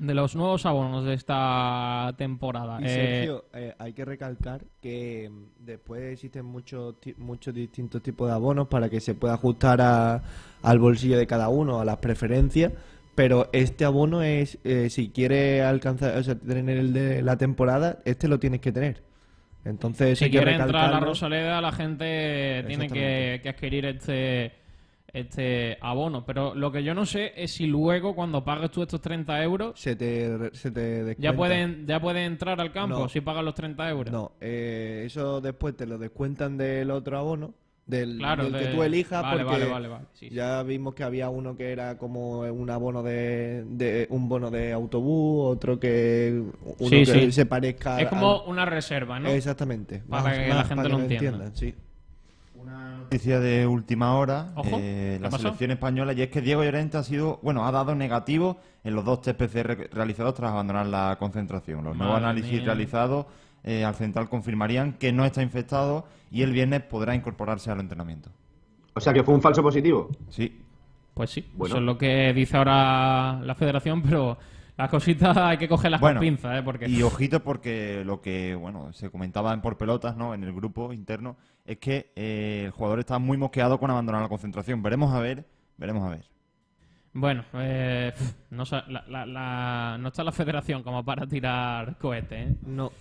de 0.00 0.14
los 0.14 0.34
nuevos 0.34 0.64
abonos 0.64 1.04
de 1.04 1.14
esta 1.14 2.12
temporada. 2.16 2.80
Y 2.80 2.88
Sergio, 2.88 3.44
eh, 3.52 3.68
eh, 3.68 3.74
hay 3.78 3.92
que 3.92 4.04
recalcar 4.04 4.62
que 4.80 5.30
mm, 5.30 5.64
después 5.64 6.02
existen 6.12 6.46
muchos 6.46 6.96
muchos 7.18 7.54
distintos 7.54 8.02
tipos 8.02 8.26
de 8.26 8.34
abonos 8.34 8.66
para 8.66 8.88
que 8.88 8.98
se 9.00 9.14
pueda 9.14 9.34
ajustar 9.34 9.80
al 10.62 10.78
bolsillo 10.78 11.18
de 11.18 11.26
cada 11.26 11.50
uno, 11.50 11.80
a 11.80 11.84
las 11.84 11.98
preferencias. 11.98 12.72
Pero 13.20 13.50
este 13.52 13.84
abono 13.84 14.22
es, 14.22 14.58
eh, 14.64 14.88
si 14.88 15.10
quieres 15.10 15.62
alcanzar, 15.62 16.16
o 16.16 16.22
sea, 16.22 16.36
tener 16.36 16.78
el 16.78 16.94
de 16.94 17.20
la 17.20 17.36
temporada, 17.36 17.98
este 18.06 18.28
lo 18.28 18.40
tienes 18.40 18.62
que 18.62 18.72
tener. 18.72 19.02
Entonces, 19.62 20.18
si 20.18 20.30
quiere 20.30 20.52
entrar 20.54 20.86
a 20.86 20.90
la 20.90 21.00
Rosaleda, 21.00 21.60
la 21.60 21.70
gente 21.70 22.64
tiene 22.66 22.88
que, 22.88 23.42
adquirir 23.46 23.84
este 23.84 24.52
este 25.12 25.76
abono. 25.82 26.24
Pero 26.24 26.54
lo 26.54 26.72
que 26.72 26.82
yo 26.82 26.94
no 26.94 27.04
sé 27.04 27.34
es 27.36 27.50
si 27.50 27.66
luego, 27.66 28.14
cuando 28.14 28.42
pagues 28.42 28.70
tú 28.70 28.80
estos 28.80 29.02
30 29.02 29.42
euros, 29.42 29.78
Se 29.78 29.96
te, 29.96 30.54
se 30.54 30.70
te 30.70 31.14
ya 31.18 31.34
pueden, 31.34 31.86
ya 31.86 32.00
pueden 32.00 32.22
entrar 32.22 32.58
al 32.58 32.72
campo 32.72 33.00
No. 33.00 33.08
si 33.10 33.20
pagas 33.20 33.44
los 33.44 33.54
30 33.54 33.86
euros. 33.90 34.10
No, 34.10 34.32
eh, 34.40 35.02
eso 35.04 35.42
después 35.42 35.76
te 35.76 35.84
lo 35.84 35.98
descuentan 35.98 36.56
del 36.56 36.90
otro 36.90 37.18
abono, 37.18 37.52
del, 37.90 38.18
Claro, 38.18 38.44
del 38.44 38.52
de- 38.52 38.58
que 38.60 38.66
tú 38.66 38.82
elijas, 38.82 39.22
vale, 39.22 39.44
porque 39.44 39.58
vale, 39.64 39.70
vale, 39.70 39.88
vale, 39.88 40.04
sí, 40.14 40.28
sí. 40.28 40.34
ya 40.34 40.62
vimos 40.62 40.94
que 40.94 41.02
había 41.04 41.28
uno 41.28 41.56
que 41.56 41.72
era 41.72 41.98
como 41.98 42.40
un 42.40 42.70
abono 42.70 43.02
de, 43.02 43.64
de- 43.68 44.06
un 44.10 44.28
bono 44.28 44.50
de 44.50 44.72
autobús, 44.72 45.52
otro 45.56 45.78
que 45.78 46.42
uno 46.78 46.88
Sí, 46.88 47.04
que 47.04 47.06
sí. 47.06 47.32
se 47.32 47.46
parezca 47.46 48.00
Es 48.00 48.06
a- 48.06 48.10
como 48.10 48.42
una 48.44 48.64
reserva, 48.64 49.18
¿no? 49.20 49.28
Exactamente. 49.28 50.02
Para 50.08 50.32
que 50.32 50.48
la 50.48 50.64
gente 50.64 50.88
lo 50.88 50.98
entienda. 51.00 51.50
sí. 51.54 51.74
Una 52.54 52.98
noticia 52.98 53.40
de 53.40 53.66
última 53.66 54.14
hora, 54.16 54.52
Ojo, 54.54 54.76
eh, 54.80 55.14
¿qué 55.16 55.22
la 55.22 55.30
selección 55.30 55.70
española, 55.70 56.12
y 56.12 56.20
es 56.22 56.28
que 56.28 56.42
Diego 56.42 56.62
Llorente 56.62 56.98
ha 56.98 57.02
sido, 57.02 57.38
bueno, 57.42 57.66
ha 57.66 57.72
dado 57.72 57.94
negativo 57.94 58.58
en 58.84 58.94
los 58.94 59.04
dos 59.04 59.22
test 59.22 59.38
PCR 59.38 59.88
realizados 59.92 60.34
tras 60.34 60.50
abandonar 60.50 60.84
la 60.86 61.16
concentración. 61.18 61.82
Los 61.84 61.96
nuevos 61.96 62.16
análisis 62.18 62.52
mía. 62.52 62.64
realizados 62.66 63.26
eh, 63.64 63.84
al 63.84 63.94
central 63.94 64.28
confirmarían 64.28 64.94
que 64.94 65.12
no 65.12 65.24
está 65.24 65.42
infectado 65.42 66.06
y 66.30 66.42
el 66.42 66.52
viernes 66.52 66.82
podrá 66.82 67.14
incorporarse 67.14 67.70
al 67.70 67.80
entrenamiento. 67.80 68.30
O 68.94 69.00
sea 69.00 69.12
que 69.12 69.22
fue 69.22 69.34
un 69.34 69.42
falso 69.42 69.62
positivo. 69.62 70.08
Sí, 70.28 70.60
Pues 71.14 71.30
sí, 71.30 71.44
Bueno. 71.54 71.74
eso 71.74 71.78
es 71.78 71.84
lo 71.84 71.98
que 71.98 72.32
dice 72.32 72.56
ahora 72.56 73.40
la 73.42 73.54
federación, 73.54 74.02
pero 74.08 74.38
las 74.76 74.88
cositas 74.88 75.36
hay 75.36 75.58
que 75.58 75.68
cogerlas 75.68 76.00
Bueno, 76.00 76.20
con 76.20 76.26
pinzas, 76.26 76.58
¿eh? 76.58 76.62
Porque... 76.62 76.88
Y 76.88 77.02
ojito 77.02 77.40
porque 77.42 78.02
lo 78.04 78.20
que 78.22 78.54
bueno 78.54 78.92
se 78.92 79.10
comentaba 79.10 79.52
en 79.52 79.60
por 79.60 79.76
pelotas, 79.76 80.16
¿no? 80.16 80.32
En 80.34 80.42
el 80.44 80.52
grupo 80.54 80.92
interno 80.92 81.36
es 81.66 81.76
que 81.78 82.12
eh, 82.16 82.62
el 82.66 82.70
jugador 82.70 83.00
está 83.00 83.18
muy 83.18 83.36
mosqueado 83.36 83.78
con 83.78 83.90
abandonar 83.90 84.22
la 84.22 84.28
concentración. 84.28 84.82
Veremos 84.82 85.12
a 85.14 85.20
ver, 85.20 85.44
veremos 85.76 86.04
a 86.04 86.10
ver. 86.10 86.24
Bueno, 87.12 87.44
eh, 87.54 88.12
no, 88.50 88.62
la- 88.88 89.04
la- 89.08 89.26
la- 89.26 89.98
no 90.00 90.08
está 90.08 90.22
la 90.24 90.32
federación 90.32 90.82
como 90.84 91.04
para 91.04 91.26
tirar 91.26 91.98
cohetes, 91.98 92.50
¿eh? 92.50 92.56
No. 92.66 92.92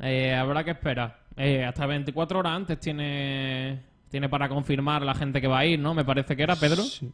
Eh, 0.00 0.34
habrá 0.34 0.64
que 0.64 0.72
esperar. 0.72 1.18
Eh, 1.36 1.64
hasta 1.64 1.86
24 1.86 2.38
horas 2.38 2.52
antes 2.52 2.78
tiene, 2.78 3.80
tiene 4.08 4.28
para 4.28 4.48
confirmar 4.48 5.02
la 5.02 5.14
gente 5.14 5.40
que 5.40 5.48
va 5.48 5.58
a 5.60 5.66
ir, 5.66 5.78
¿no? 5.78 5.94
Me 5.94 6.04
parece 6.04 6.36
que 6.36 6.42
era, 6.42 6.56
Pedro. 6.56 6.82
Sí. 6.82 7.10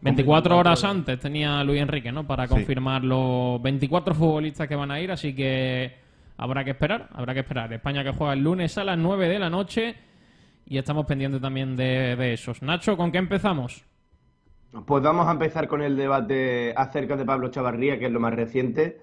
24 0.00 0.56
horas 0.56 0.84
antes 0.84 1.18
tenía 1.18 1.62
Luis 1.64 1.80
Enrique, 1.80 2.12
¿no? 2.12 2.24
Para 2.26 2.46
Sí. 2.46 2.54
confirmar 2.54 3.02
los 3.02 3.60
24 3.60 4.14
futbolistas 4.14 4.68
que 4.68 4.76
van 4.76 4.92
a 4.92 5.00
ir, 5.00 5.10
así 5.10 5.34
que 5.34 5.92
habrá 6.36 6.62
que 6.64 6.70
esperar, 6.70 7.08
habrá 7.12 7.34
que 7.34 7.40
esperar. 7.40 7.72
España 7.72 8.04
que 8.04 8.12
juega 8.12 8.32
el 8.34 8.44
lunes 8.44 8.78
a 8.78 8.84
las 8.84 8.96
9 8.96 9.28
de 9.28 9.38
la 9.40 9.50
noche 9.50 9.96
y 10.66 10.78
estamos 10.78 11.04
pendientes 11.06 11.40
también 11.40 11.74
de, 11.74 12.14
de 12.14 12.32
esos. 12.32 12.62
Nacho, 12.62 12.96
¿con 12.96 13.10
qué 13.10 13.18
empezamos? 13.18 13.84
Pues 14.86 15.02
vamos 15.02 15.26
a 15.26 15.32
empezar 15.32 15.66
con 15.66 15.82
el 15.82 15.96
debate 15.96 16.72
acerca 16.76 17.16
de 17.16 17.24
Pablo 17.24 17.48
Chavarría, 17.48 17.98
que 17.98 18.06
es 18.06 18.12
lo 18.12 18.20
más 18.20 18.34
reciente, 18.34 18.98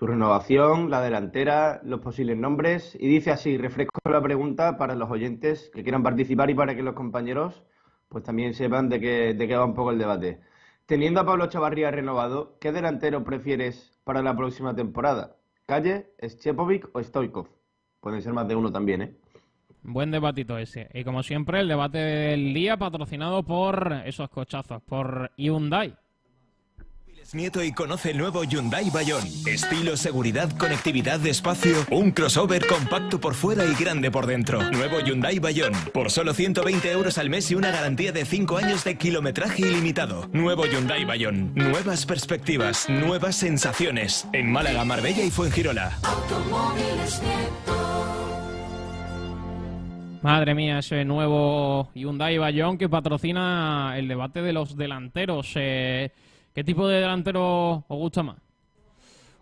su 0.00 0.06
renovación, 0.06 0.88
la 0.88 1.02
delantera, 1.02 1.82
los 1.84 2.00
posibles 2.00 2.38
nombres. 2.38 2.96
Y 2.98 3.06
dice 3.06 3.32
así, 3.32 3.58
refresco 3.58 4.00
la 4.10 4.22
pregunta 4.22 4.78
para 4.78 4.94
los 4.94 5.10
oyentes 5.10 5.70
que 5.74 5.82
quieran 5.82 6.02
participar 6.02 6.48
y 6.48 6.54
para 6.54 6.74
que 6.74 6.82
los 6.82 6.94
compañeros 6.94 7.62
pues 8.08 8.24
también 8.24 8.54
sepan 8.54 8.88
de 8.88 8.98
qué, 8.98 9.34
de 9.34 9.46
qué 9.46 9.56
va 9.56 9.66
un 9.66 9.74
poco 9.74 9.90
el 9.90 9.98
debate. 9.98 10.40
Teniendo 10.86 11.20
a 11.20 11.26
Pablo 11.26 11.48
Chavarría 11.48 11.90
renovado, 11.90 12.56
¿qué 12.60 12.72
delantero 12.72 13.22
prefieres 13.24 14.00
para 14.02 14.22
la 14.22 14.34
próxima 14.34 14.74
temporada? 14.74 15.36
¿Calle, 15.66 16.06
Schepovic 16.26 16.88
o 16.94 17.02
Stoikov? 17.02 17.48
Pueden 18.00 18.22
ser 18.22 18.32
más 18.32 18.48
de 18.48 18.56
uno 18.56 18.72
también, 18.72 19.02
¿eh? 19.02 19.14
Buen 19.82 20.10
debatito 20.10 20.56
ese. 20.56 20.88
Y 20.94 21.04
como 21.04 21.22
siempre, 21.22 21.60
el 21.60 21.68
debate 21.68 21.98
del 21.98 22.54
día 22.54 22.78
patrocinado 22.78 23.42
por 23.42 23.92
esos 24.06 24.30
cochazos, 24.30 24.80
por 24.82 25.30
Hyundai. 25.36 25.94
Nieto 27.32 27.62
y 27.62 27.72
conoce 27.72 28.10
el 28.10 28.18
nuevo 28.18 28.42
Hyundai 28.42 28.90
Bayon. 28.90 29.22
Estilo, 29.46 29.96
seguridad, 29.96 30.50
conectividad, 30.58 31.24
espacio. 31.24 31.76
Un 31.90 32.10
crossover 32.10 32.66
compacto 32.66 33.20
por 33.20 33.34
fuera 33.34 33.64
y 33.64 33.74
grande 33.74 34.10
por 34.10 34.26
dentro. 34.26 34.60
Nuevo 34.70 34.98
Hyundai 35.00 35.38
Bayon. 35.38 35.72
Por 35.94 36.10
solo 36.10 36.34
120 36.34 36.90
euros 36.90 37.18
al 37.18 37.30
mes 37.30 37.50
y 37.50 37.54
una 37.54 37.70
garantía 37.70 38.10
de 38.10 38.24
5 38.24 38.56
años 38.56 38.82
de 38.82 38.98
kilometraje 38.98 39.62
ilimitado. 39.62 40.28
Nuevo 40.32 40.66
Hyundai 40.66 41.04
Bayon. 41.04 41.54
Nuevas 41.54 42.04
perspectivas, 42.04 42.88
nuevas 42.88 43.36
sensaciones. 43.36 44.26
En 44.32 44.50
Málaga, 44.50 44.84
Marbella 44.84 45.24
y 45.24 45.30
Fuengirola. 45.30 45.98
Madre 50.22 50.54
mía, 50.54 50.80
ese 50.80 51.04
nuevo 51.04 51.90
Hyundai 51.94 52.38
Bayón 52.38 52.76
que 52.76 52.88
patrocina 52.88 53.94
el 53.96 54.08
debate 54.08 54.42
de 54.42 54.52
los 54.52 54.76
delanteros. 54.76 55.52
Eh, 55.54 56.12
¿Qué 56.60 56.64
tipo 56.64 56.86
de 56.86 57.00
delantero 57.00 57.86
os 57.88 57.98
gusta 57.98 58.22
más? 58.22 58.36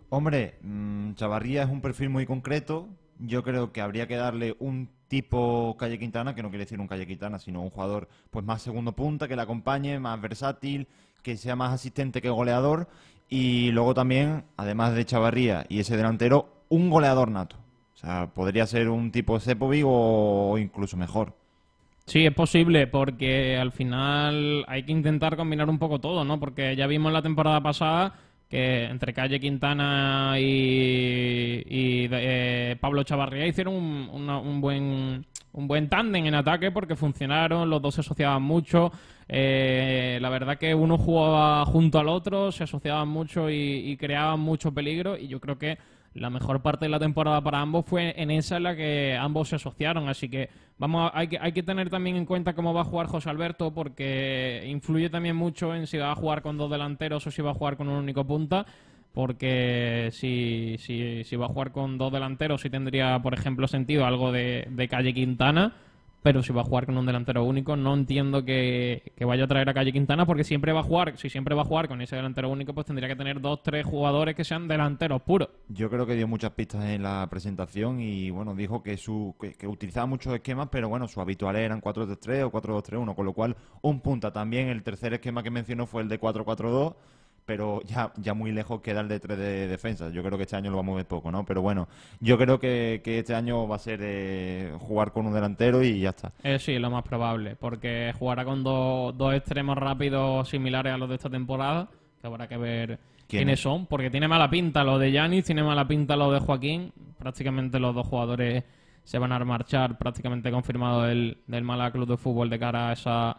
Hombre, 0.07 0.55
mm, 0.61 1.15
Chavarría 1.15 1.63
es 1.63 1.69
un 1.69 1.81
perfil 1.81 2.09
muy 2.09 2.25
concreto. 2.25 2.87
Yo 3.19 3.43
creo 3.43 3.73
que 3.73 3.81
habría 3.81 4.07
que 4.07 4.15
darle 4.15 4.55
un 4.59 4.87
tipo 5.09 5.75
Calle 5.77 5.99
Quintana, 5.99 6.33
que 6.33 6.41
no 6.41 6.47
quiere 6.47 6.63
decir 6.63 6.79
un 6.79 6.87
Calle 6.87 7.05
Quintana, 7.05 7.37
sino 7.37 7.61
un 7.61 7.71
jugador 7.71 8.07
pues 8.31 8.45
más 8.45 8.61
segundo 8.61 8.93
punta, 8.93 9.27
que 9.27 9.35
le 9.35 9.41
acompañe, 9.41 9.99
más 9.99 10.21
versátil, 10.21 10.87
que 11.21 11.35
sea 11.35 11.57
más 11.57 11.73
asistente 11.73 12.21
que 12.21 12.29
goleador. 12.29 12.87
Y 13.27 13.71
luego 13.71 13.93
también, 13.93 14.45
además 14.55 14.95
de 14.95 15.03
Chavarría 15.03 15.65
y 15.67 15.81
ese 15.81 15.97
delantero, 15.97 16.63
un 16.69 16.89
goleador 16.89 17.29
nato. 17.31 17.57
O 17.95 17.97
sea, 17.97 18.27
podría 18.33 18.65
ser 18.65 18.87
un 18.87 19.11
tipo 19.11 19.41
Sepovic 19.41 19.83
o 19.85 20.57
incluso 20.57 20.95
mejor. 20.95 21.35
Sí, 22.09 22.25
es 22.25 22.33
posible, 22.33 22.87
porque 22.87 23.55
al 23.57 23.71
final 23.71 24.65
hay 24.67 24.81
que 24.83 24.91
intentar 24.91 25.37
combinar 25.37 25.69
un 25.69 25.77
poco 25.77 25.99
todo, 25.99 26.25
¿no? 26.25 26.39
Porque 26.39 26.75
ya 26.75 26.87
vimos 26.87 27.13
la 27.13 27.21
temporada 27.21 27.61
pasada 27.61 28.15
que 28.49 28.85
entre 28.85 29.13
Calle 29.13 29.39
Quintana 29.39 30.33
y, 30.39 32.07
eh, 32.11 32.75
Pablo 32.81 33.03
Chavarría 33.03 33.45
hicieron 33.45 33.75
un, 33.75 34.09
una- 34.11 34.39
un 34.39 34.59
buen 34.61 35.25
un 35.51 35.67
buen 35.67 35.89
tándem 35.89 36.25
en 36.27 36.35
ataque 36.35 36.71
porque 36.71 36.95
funcionaron, 36.95 37.69
los 37.69 37.81
dos 37.81 37.95
se 37.95 38.01
asociaban 38.01 38.41
mucho. 38.43 38.91
eh, 39.27 40.17
la 40.21 40.29
verdad 40.29 40.57
que 40.57 40.73
uno 40.73 40.97
jugaba 40.97 41.63
junto 41.65 41.99
al 41.99 42.07
otro, 42.07 42.51
se 42.51 42.63
asociaban 42.63 43.07
mucho 43.07 43.49
y, 43.49 43.55
y 43.91 43.97
creaban 43.97 44.39
mucho 44.39 44.71
peligro. 44.73 45.17
Y 45.17 45.27
yo 45.27 45.39
creo 45.39 45.57
que 45.59 45.77
la 46.19 46.29
mejor 46.29 46.61
parte 46.61 46.85
de 46.85 46.89
la 46.89 46.99
temporada 46.99 47.41
para 47.41 47.59
ambos 47.61 47.85
fue 47.85 48.13
en 48.21 48.29
esa 48.31 48.57
en 48.57 48.63
la 48.63 48.75
que 48.75 49.17
ambos 49.19 49.49
se 49.49 49.55
asociaron. 49.55 50.07
Así 50.09 50.29
que 50.29 50.49
vamos, 50.77 51.09
a- 51.13 51.17
hay 51.17 51.27
que, 51.27 51.39
hay 51.39 51.51
que 51.51 51.63
tener 51.63 51.89
también 51.89 52.15
en 52.17 52.25
cuenta 52.25 52.53
cómo 52.53 52.73
va 52.73 52.81
a 52.81 52.85
jugar 52.85 53.07
José 53.07 53.29
Alberto 53.29 53.71
porque 53.73 54.63
influye 54.67 55.09
también 55.09 55.35
mucho 55.35 55.73
en 55.73 55.87
si 55.87 55.97
va 55.97 56.11
a 56.11 56.15
jugar 56.15 56.41
con 56.41 56.57
dos 56.57 56.69
delanteros 56.69 57.25
o 57.25 57.31
si 57.31 57.41
va 57.41 57.51
a 57.51 57.55
jugar 57.55 57.77
con 57.77 57.87
un 57.89 57.95
único 57.95 58.25
punta. 58.25 58.65
Porque 59.13 60.09
si, 60.11 60.75
si, 60.79 61.23
si 61.23 61.35
va 61.35 61.45
a 61.45 61.49
jugar 61.49 61.71
con 61.71 61.97
dos 61.97 62.11
delanteros, 62.13 62.61
sí 62.61 62.69
tendría, 62.69 63.19
por 63.19 63.33
ejemplo, 63.33 63.67
sentido 63.67 64.05
algo 64.05 64.31
de, 64.31 64.67
de 64.69 64.87
Calle 64.87 65.13
Quintana. 65.13 65.73
Pero 66.21 66.43
si 66.43 66.51
va 66.51 66.61
a 66.61 66.65
jugar 66.65 66.85
con 66.85 66.97
un 66.97 67.05
delantero 67.05 67.43
único, 67.43 67.75
no 67.75 67.93
entiendo 67.93 68.43
que, 68.43 69.13
que 69.15 69.25
vaya 69.25 69.45
a 69.45 69.47
traer 69.47 69.69
a 69.69 69.73
Calle 69.73 69.93
Quintana, 69.93 70.25
porque 70.25 70.43
siempre 70.43 70.73
va 70.73 70.81
a 70.81 70.83
jugar, 70.83 71.17
si 71.17 71.29
siempre 71.29 71.55
va 71.55 71.61
a 71.61 71.65
jugar 71.65 71.87
con 71.87 72.01
ese 72.01 72.15
delantero 72.15 72.49
único, 72.49 72.73
pues 72.73 72.87
tendría 72.87 73.07
que 73.07 73.15
tener 73.15 73.39
dos, 73.39 73.63
tres 73.63 73.85
jugadores 73.85 74.35
que 74.35 74.43
sean 74.43 74.67
delanteros 74.67 75.21
puros. 75.21 75.49
Yo 75.69 75.89
creo 75.89 76.05
que 76.05 76.15
dio 76.15 76.27
muchas 76.27 76.51
pistas 76.51 76.83
en 76.85 77.03
la 77.03 77.25
presentación 77.29 78.01
y 78.01 78.29
bueno, 78.31 78.53
dijo 78.53 78.83
que 78.83 78.97
su 78.97 79.35
que, 79.39 79.53
que 79.53 79.67
utilizaba 79.67 80.05
muchos 80.05 80.33
esquemas, 80.33 80.67
pero 80.71 80.89
bueno, 80.89 81.07
su 81.07 81.21
habitual 81.21 81.55
eran 81.55 81.81
4-3-3 81.81 82.43
o 82.43 82.51
4-2-3-1, 82.51 83.15
con 83.15 83.25
lo 83.25 83.33
cual 83.33 83.55
un 83.81 84.01
punta 84.01 84.31
también. 84.31 84.67
El 84.67 84.83
tercer 84.83 85.13
esquema 85.13 85.43
que 85.43 85.51
mencionó 85.51 85.85
fue 85.85 86.01
el 86.01 86.09
de 86.09 86.19
4-4-2, 86.19 86.95
pero 87.49 87.81
ya, 87.81 88.13
ya 88.17 88.35
muy 88.35 88.51
lejos 88.51 88.79
queda 88.79 89.01
el 89.01 89.07
de 89.07 89.19
3 89.19 89.35
de 89.35 89.67
defensa. 89.67 90.11
Yo 90.11 90.21
creo 90.21 90.37
que 90.37 90.43
este 90.43 90.55
año 90.55 90.69
lo 90.69 90.77
vamos 90.77 90.93
a 90.93 90.97
ver 90.97 91.07
poco, 91.07 91.31
¿no? 91.31 91.43
Pero 91.45 91.63
bueno, 91.63 91.87
yo 92.19 92.37
creo 92.37 92.59
que, 92.59 93.01
que 93.03 93.17
este 93.17 93.33
año 93.33 93.67
va 93.67 93.77
a 93.77 93.79
ser 93.79 94.01
eh, 94.03 94.71
jugar 94.77 95.11
con 95.11 95.25
un 95.25 95.33
delantero 95.33 95.81
y 95.83 95.99
ya 95.99 96.09
está. 96.09 96.31
Eh, 96.43 96.59
sí, 96.59 96.77
lo 96.77 96.91
más 96.91 97.01
probable, 97.01 97.55
porque 97.55 98.13
jugará 98.19 98.45
con 98.45 98.63
dos, 98.63 99.17
dos 99.17 99.33
extremos 99.33 99.75
rápidos 99.79 100.47
similares 100.47 100.93
a 100.93 100.99
los 100.99 101.09
de 101.09 101.15
esta 101.15 101.31
temporada, 101.31 101.89
que 102.21 102.27
habrá 102.27 102.47
que 102.47 102.57
ver 102.57 102.99
¿Quién 103.27 103.39
quiénes 103.39 103.53
es? 103.55 103.63
son, 103.63 103.87
porque 103.87 104.11
tiene 104.11 104.27
mala 104.27 104.47
pinta 104.47 104.83
lo 104.83 104.99
de 104.99 105.11
Yanis, 105.11 105.45
tiene 105.45 105.63
mala 105.63 105.87
pinta 105.87 106.15
lo 106.15 106.31
de 106.31 106.39
Joaquín, 106.39 106.93
prácticamente 107.17 107.79
los 107.79 107.95
dos 107.95 108.05
jugadores 108.05 108.63
se 109.03 109.17
van 109.17 109.31
a 109.31 109.39
marchar, 109.39 109.97
prácticamente 109.97 110.51
confirmado 110.51 111.01
del, 111.01 111.39
del 111.47 111.63
Málaga 111.63 111.93
Club 111.93 112.09
de 112.09 112.17
Fútbol 112.17 112.47
de 112.47 112.59
cara 112.59 112.89
a 112.89 112.93
esa, 112.93 113.35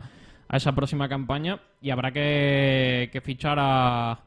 a 0.52 0.56
esa 0.56 0.72
próxima 0.74 1.08
campaña, 1.08 1.60
y 1.80 1.90
habrá 1.90 2.10
que, 2.12 3.08
que 3.12 3.20
fichar 3.20 3.56
a, 3.60 4.18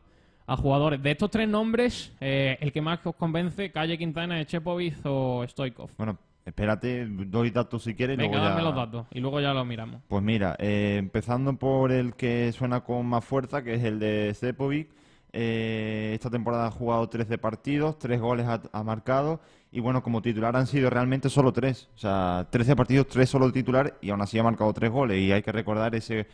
a 0.47 0.55
jugadores. 0.57 1.03
De 1.03 1.11
estos 1.11 1.29
tres 1.29 1.49
nombres, 1.49 2.13
eh, 2.21 2.57
el 2.61 2.71
que 2.71 2.81
más 2.81 3.05
os 3.05 3.15
convence, 3.15 3.71
Calle 3.71 3.97
Quintana, 3.97 4.39
Echepovic 4.39 4.95
o 5.05 5.43
Stoikov. 5.45 5.89
Bueno, 5.97 6.17
espérate, 6.45 7.05
doy 7.07 7.51
datos 7.51 7.83
si 7.83 7.93
quieres. 7.93 8.17
Venga, 8.17 8.37
luego 8.37 8.45
dame 8.49 8.61
ya- 8.61 8.67
los 8.69 8.75
datos, 8.75 9.05
y 9.11 9.19
luego 9.19 9.41
ya 9.41 9.53
lo 9.53 9.65
miramos. 9.65 10.01
Pues 10.07 10.23
mira, 10.23 10.55
eh, 10.59 10.95
empezando 10.97 11.53
por 11.57 11.91
el 11.91 12.15
que 12.15 12.51
suena 12.53 12.81
con 12.81 13.05
más 13.05 13.25
fuerza, 13.25 13.61
que 13.61 13.73
es 13.75 13.83
el 13.83 13.99
de 13.99 14.31
Stepovic. 14.33 14.89
eh, 15.35 16.11
esta 16.13 16.29
temporada 16.29 16.67
ha 16.67 16.71
jugado 16.71 17.09
13 17.09 17.37
partidos, 17.37 17.97
3 17.99 18.21
goles 18.21 18.45
ha, 18.45 18.61
ha 18.71 18.83
marcado. 18.83 19.41
Y 19.73 19.79
bueno, 19.79 20.03
como 20.03 20.21
titular 20.21 20.55
han 20.55 20.67
sido 20.67 20.89
realmente 20.89 21.29
solo 21.29 21.51
3. 21.51 21.89
O 21.95 21.97
sea, 21.97 22.47
13 22.49 22.75
partidos, 22.75 23.07
3 23.07 23.27
solo 23.27 23.47
de 23.47 23.53
titular 23.53 23.97
y 24.01 24.11
aún 24.11 24.21
así 24.21 24.37
ha 24.37 24.43
marcado 24.43 24.71
3 24.71 24.91
goles. 24.91 25.17
Y 25.17 25.31
hay 25.31 25.41
que 25.41 25.51
recordar 25.51 25.95
ese 25.95 26.27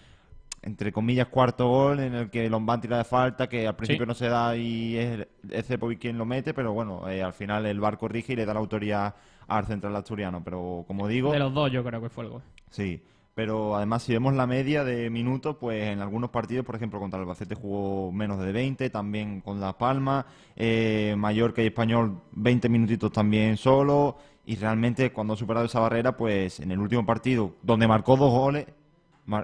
entre 0.62 0.92
comillas, 0.92 1.28
cuarto 1.28 1.68
gol 1.70 2.00
en 2.02 2.16
el 2.16 2.30
que 2.30 2.50
Lombán 2.50 2.82
tira 2.82 2.98
de 2.98 3.06
falta, 3.06 3.48
que 3.48 3.66
al 3.66 3.78
principio 3.78 4.06
no 4.06 4.14
se 4.14 4.28
da 4.28 4.58
y 4.58 4.98
es, 4.98 5.28
es 5.50 5.66
Cepovic 5.66 6.00
quien 6.00 6.18
lo 6.18 6.26
mete, 6.26 6.54
pero 6.54 6.74
bueno, 6.74 7.08
eh, 7.10 7.24
al 7.24 7.32
final 7.32 7.66
el 7.66 7.80
bar 7.80 7.98
corrige 7.98 8.34
y 8.34 8.36
le 8.36 8.46
da 8.46 8.54
la 8.54 8.60
autoría 8.60 9.16
al 9.48 9.66
central 9.66 9.96
asturiano. 9.96 10.44
Pero 10.44 10.84
como 10.86 11.08
digo, 11.08 11.32
De 11.32 11.40
los 11.40 11.54
dos 11.54 11.72
yo 11.72 11.84
creo 11.84 12.02
que 12.02 12.10
fue 12.10 12.26
el 12.26 12.32
gol. 12.32 12.42
Sí, 12.70 13.02
pero 13.36 13.76
además 13.76 14.04
si 14.04 14.14
vemos 14.14 14.34
la 14.34 14.48
media 14.48 14.84
de 14.84 15.10
minutos, 15.10 15.56
pues 15.60 15.84
en 15.86 16.02
algunos 16.02 16.30
partidos, 16.30 16.66
por 16.66 16.76
ejemplo, 16.76 17.00
contra 17.00 17.18
el 17.18 17.24
Albacete 17.24 17.56
jugó 17.56 18.12
menos 18.12 18.40
de 18.40 18.52
20, 18.52 18.90
también 18.90 19.42
con 19.42 19.60
Las 19.60 19.76
Palmas, 19.76 20.26
eh, 20.56 21.16
Mallorca 21.18 21.62
y 21.62 21.68
Español 21.68 22.22
20 22.32 22.70
minutitos 22.70 23.12
también 23.12 23.58
solo, 23.58 24.18
y 24.46 24.56
realmente 24.56 25.12
cuando 25.12 25.34
ha 25.34 25.38
superado 25.38 25.66
esa 25.66 25.80
barrera, 25.80 26.18
pues 26.18 26.60
en 26.60 26.72
el 26.72 26.80
último 26.80 27.06
partido, 27.06 27.54
donde 27.62 27.88
marcó 27.88 28.18
dos 28.18 28.32
goles, 28.32 28.66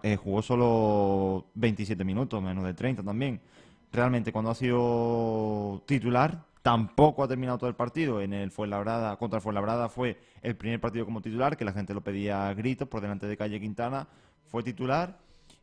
eh, 0.04 0.16
jugó 0.16 0.42
solo 0.42 1.46
27 1.54 2.04
minutos, 2.04 2.42
menos 2.42 2.64
de 2.64 2.74
30 2.74 3.04
también. 3.04 3.40
Realmente 3.92 4.32
cuando 4.32 4.52
ha 4.52 4.56
sido 4.56 5.84
titular, 5.86 6.44
tampoco 6.66 7.24
ha 7.24 7.28
terminado 7.28 7.60
todo 7.60 7.70
el 7.70 7.76
partido. 7.76 8.22
En 8.22 8.34
el 8.34 8.50
Fuenlabrada, 8.50 9.16
contra 9.18 9.38
el 9.38 9.44
Fuenlabrada 9.44 9.88
fue 9.88 10.18
el 10.42 10.56
primer 10.56 10.82
partido 10.82 11.06
como 11.06 11.22
titular, 11.22 11.56
que 11.56 11.64
la 11.64 11.72
gente 11.72 11.94
lo 11.94 12.02
pedía 12.02 12.48
a 12.48 12.56
gritos 12.56 12.88
por 12.88 13.02
delante 13.02 13.28
de 13.28 13.38
Calle 13.38 13.60
Quintana, 13.60 14.08
fue 14.48 14.64
titular 14.64 15.20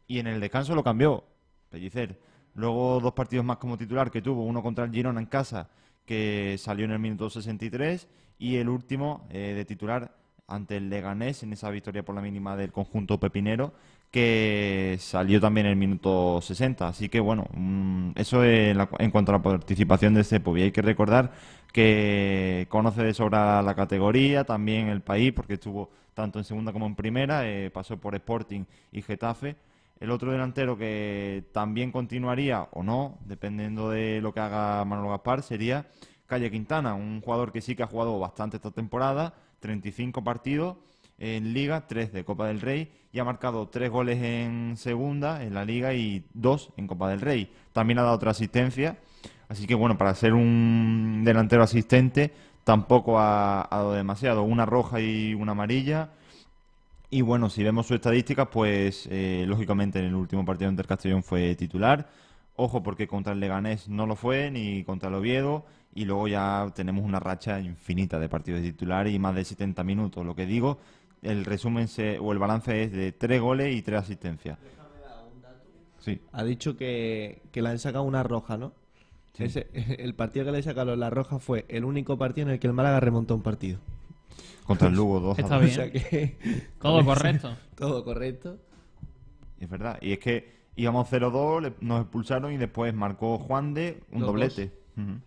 y 0.06 0.21
en 0.21 0.28
el 0.28 0.38
descanso 0.38 0.76
lo 0.76 0.85
cambió, 0.85 1.25
Pellicer. 1.71 2.21
Luego 2.54 3.00
dos 3.00 3.14
partidos 3.14 3.44
más 3.44 3.56
como 3.56 3.76
titular 3.76 4.12
que 4.12 4.23
tuvo, 4.23 4.44
uno 4.44 4.62
contra 4.62 4.85
el 4.85 4.92
Girona 4.92 5.18
en 5.18 5.26
casa, 5.26 5.71
que 6.06 6.54
salió 6.56 6.85
en 6.85 6.92
el 6.92 7.00
minuto 7.00 7.28
63, 7.28 8.06
y 8.38 8.59
el 8.59 8.68
último 8.68 9.26
eh, 9.30 9.54
de 9.56 9.64
titular 9.64 10.14
ante 10.47 10.76
el 10.76 10.88
Leganés 10.88 11.42
en 11.42 11.52
esa 11.52 11.68
victoria 11.71 12.04
por 12.04 12.14
la 12.14 12.21
mínima 12.21 12.56
del 12.56 12.71
conjunto 12.71 13.18
pepinero, 13.18 13.73
que 14.12 14.99
salió 15.00 15.40
también 15.40 15.66
en 15.66 15.73
el 15.73 15.78
minuto 15.78 16.40
60. 16.42 16.87
Así 16.87 17.09
que 17.09 17.19
bueno, 17.19 17.47
mm, 17.54 18.12
eso 18.16 18.45
en, 18.45 18.76
cuanto 19.11 19.33
a 19.33 19.38
la 19.38 19.42
participación 19.42 20.14
de 20.14 20.23
Cepo. 20.23 20.57
Y 20.57 20.62
hay 20.62 20.73
que 20.73 20.83
recordar 20.83 21.33
que 21.73 22.66
conoce 22.69 23.02
de 23.02 23.14
sobra 23.14 23.62
la 23.62 23.75
categoría, 23.75 24.45
también 24.45 24.88
el 24.88 25.00
país, 25.00 25.33
porque 25.33 25.54
estuvo 25.54 25.90
tanto 26.14 26.38
en 26.38 26.45
segunda 26.45 26.73
como 26.73 26.87
en 26.87 26.95
primera, 26.95 27.49
eh, 27.49 27.71
pasó 27.71 27.97
por 27.99 28.14
Sporting 28.14 28.64
y 28.92 29.02
Getafe. 29.02 29.57
El 29.99 30.11
otro 30.11 30.31
delantero 30.33 30.76
que 30.76 31.45
también 31.52 31.90
continuaría 31.90 32.69
o 32.73 32.83
no, 32.83 33.19
dependiendo 33.25 33.90
de 33.90 34.21
lo 34.21 34.35
que 34.35 34.40
haga 34.40 34.85
Manolo 34.85 35.11
Gaspar, 35.11 35.42
sería 35.42 35.87
Calle 36.26 36.50
Quintana, 36.50 36.95
un 36.95 37.23
jugador 37.23 37.52
que 37.52 37.62
sí 37.62 37.75
que 37.76 37.83
ha 37.83 37.87
jugado 37.87 38.19
bastante 38.19 38.57
esta 38.57 38.73
temporada, 38.73 39.35
35 39.61 40.23
partidos 40.25 40.76
en 41.19 41.52
Liga, 41.52 41.87
3 41.87 42.12
de 42.12 42.25
Copa 42.25 42.49
del 42.49 42.61
Rey 42.61 42.90
y 43.12 43.19
ha 43.19 43.25
marcado 43.25 43.69
3 43.69 43.90
goles 43.90 44.23
en 44.23 44.76
Segunda, 44.76 45.42
en 45.42 45.54
la 45.54 45.64
Liga 45.64 45.95
y 45.95 46.25
2 46.35 46.73
en 46.76 46.87
Copa 46.87 47.11
del 47.11 47.21
Rey. 47.21 47.50
También 47.73 47.99
ha 47.99 48.02
dado 48.02 48.16
otra 48.16 48.31
asistencia, 48.31 48.99
así 49.49 49.66
que 49.66 49.75
bueno, 49.75 49.99
para 49.99 50.14
ser 50.14 50.35
un 50.35 51.23
delantero 51.25 51.62
asistente 51.62 52.33
tampoco 52.64 53.19
ha, 53.19 53.69
dado 53.71 53.92
demasiado, 53.92 54.42
una 54.42 54.66
roja 54.66 55.00
y 55.00 55.35
una 55.35 55.52
amarilla. 55.52 56.11
Y 57.11 57.21
bueno, 57.21 57.50
si 57.50 57.62
vemos 57.62 57.87
su 57.87 57.95
estadística, 57.95 58.50
pues 58.50 59.07
eh, 59.11 59.45
lógicamente 59.47 59.99
en 59.99 60.07
el 60.07 60.14
último 60.14 60.45
partido 60.45 60.71
ante 60.71 60.83
el 60.83 60.88
Castellón 60.88 61.23
fue 61.23 61.54
titular. 61.54 62.09
Ojo, 62.57 62.83
porque 62.83 63.07
contra 63.07 63.33
el 63.33 63.40
Leganés 63.40 63.88
no 63.88 64.07
lo 64.07 64.16
fue, 64.16 64.50
ni 64.50 64.85
contra 64.85 65.09
el 65.09 65.16
Oviedo. 65.16 65.64
Y 65.95 66.07
luego 66.07 66.26
ya 66.26 66.73
tenemos 66.75 67.04
una 67.04 67.21
racha 67.21 67.61
infinita 67.61 68.19
de 68.19 68.28
partidos 68.31 68.62
de 68.62 68.73
titular 68.73 69.07
y 69.09 69.19
más 69.19 69.35
de 69.35 69.45
70 69.45 69.85
minutos. 69.85 70.25
Lo 70.25 70.35
que 70.35 70.47
digo, 70.47 70.78
el 71.23 71.45
resumen 71.45 71.88
se- 71.88 72.19
o 72.19 72.33
el 72.33 72.38
balance 72.38 72.83
es 72.83 72.93
de 72.93 73.12
3 73.12 73.41
goles 73.41 73.75
y 73.75 73.83
3 73.83 74.00
asistencias. 74.00 74.59
Sí, 75.99 76.21
Ha 76.33 76.43
dicho 76.43 76.76
que, 76.76 77.43
que 77.52 77.62
le 77.62 77.69
han 77.69 77.79
sacado 77.79 78.02
una 78.05 78.23
roja, 78.25 78.57
¿no? 78.59 78.73
Sí. 79.35 79.45
Ese- 79.45 79.69
el 80.00 80.14
partido 80.14 80.45
que 80.47 80.52
le 80.52 80.62
sacaron 80.62 80.99
la 80.99 81.11
roja 81.11 81.38
fue 81.38 81.64
el 81.69 81.85
único 81.85 82.19
partido 82.19 82.49
en 82.49 82.55
el 82.55 82.59
que 82.61 82.67
el 82.67 82.73
Málaga 82.73 82.99
remontó 83.00 83.35
un 83.37 83.43
partido. 83.43 83.79
contra 84.66 84.88
el 84.88 84.94
Lugo 84.96 85.20
2 85.20 85.38
a 85.38 85.42
Está 85.42 85.55
2. 85.55 85.62
O 85.62 85.64
bien. 85.64 85.75
sea 85.75 85.90
que 85.92 86.37
Todo 86.81 87.05
correcto. 87.05 87.57
Todo 87.77 88.05
correcto. 88.05 88.59
Es 89.61 89.68
verdad. 89.70 89.99
Y 90.03 90.12
es 90.12 90.18
que 90.18 90.53
íbamos 90.75 91.09
0-2, 91.09 91.61
le- 91.62 91.75
nos 91.81 92.01
expulsaron 92.03 92.53
y 92.53 92.57
después 92.57 92.92
marcó 92.94 93.38
Juan 93.38 93.73
de 93.75 94.03
un 94.11 94.20
Los 94.23 94.27
doblete. 94.29 94.73
Ujú. 94.96 95.20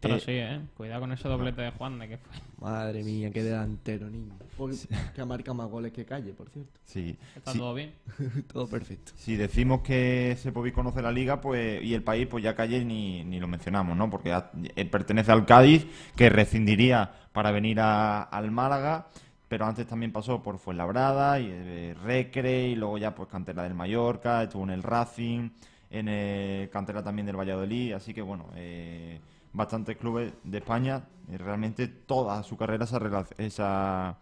Pero 0.00 0.16
Eh, 0.16 0.20
sí, 0.20 0.32
¿eh? 0.32 0.60
Cuidado 0.76 1.00
con 1.02 1.12
ese 1.12 1.28
doblete 1.28 1.62
de 1.62 1.70
Juan 1.70 1.98
de 1.98 2.08
que 2.08 2.18
fue. 2.18 2.32
Madre 2.60 3.02
mía, 3.04 3.30
qué 3.30 3.42
delantero, 3.42 4.08
niño. 4.10 4.34
Porque- 4.56 4.76
Que 5.14 5.20
ha 5.20 5.24
marcado 5.26 5.54
más 5.54 5.68
goles 5.68 5.92
que 5.92 6.04
Calle, 6.04 6.32
por 6.32 6.48
cierto. 6.50 6.78
Sí. 6.84 7.16
Está 7.36 7.52
Sí. 7.52 7.58
todo 7.58 7.74
bien. 7.74 7.92
todo 8.52 8.66
perfecto. 8.68 9.12
Si 9.16 9.36
decimos 9.36 9.80
que 9.82 10.36
Sepovic 10.38 10.74
conoce 10.74 11.02
la 11.02 11.12
liga 11.12 11.40
pues 11.40 11.82
y 11.82 11.94
el 11.94 12.02
país, 12.02 12.26
pues 12.26 12.42
ya 12.44 12.54
Calle 12.54 12.84
ni, 12.84 13.24
ni 13.24 13.38
lo 13.40 13.48
mencionamos, 13.48 13.96
¿no? 13.96 14.08
Porque 14.10 14.36
eh, 14.76 14.84
pertenece 14.86 15.32
al 15.32 15.46
Cádiz, 15.46 15.86
que 16.16 16.28
rescindiría 16.30 17.10
para 17.32 17.50
venir 17.50 17.80
a- 17.80 18.22
al 18.22 18.50
Málaga, 18.50 19.06
pero 19.48 19.66
antes 19.66 19.86
también 19.86 20.10
pasó 20.12 20.42
por 20.42 20.58
Fuenlabrada, 20.58 21.38
y 21.38 21.48
eh, 21.50 21.94
Recre, 22.02 22.68
y 22.68 22.74
luego 22.74 22.98
ya 22.98 23.14
pues 23.14 23.28
cantera 23.28 23.62
del 23.62 23.74
Mallorca, 23.74 24.42
estuvo 24.42 24.64
en 24.64 24.70
el 24.70 24.82
Racing, 24.82 25.50
en 25.90 26.08
el 26.08 26.68
cantera 26.70 27.02
también 27.04 27.26
del 27.26 27.36
Valladolid, 27.36 27.92
así 27.92 28.12
que 28.12 28.22
bueno, 28.22 28.46
eh, 28.56 29.20
bastantes 29.56 29.96
clubes 29.96 30.32
de 30.44 30.58
España, 30.58 31.04
y 31.32 31.36
realmente 31.36 31.88
toda 31.88 32.42
su 32.42 32.56
carrera 32.56 32.86
se 32.86 32.96
ha, 32.96 33.00
rela- 33.00 33.26
esa- 33.38 34.18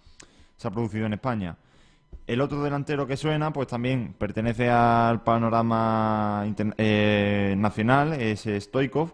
se 0.57 0.69
ha 0.69 0.71
producido 0.71 1.07
en 1.07 1.13
España. 1.15 1.57
El 2.27 2.41
otro 2.41 2.63
delantero 2.63 3.07
que 3.07 3.17
suena, 3.19 3.53
pues 3.53 3.69
también 3.69 4.15
pertenece 4.17 4.71
al 4.71 5.23
panorama 5.23 6.45
eh, 6.79 7.55
nacional, 7.59 8.15
es 8.15 8.47
Stoikov. 8.61 9.13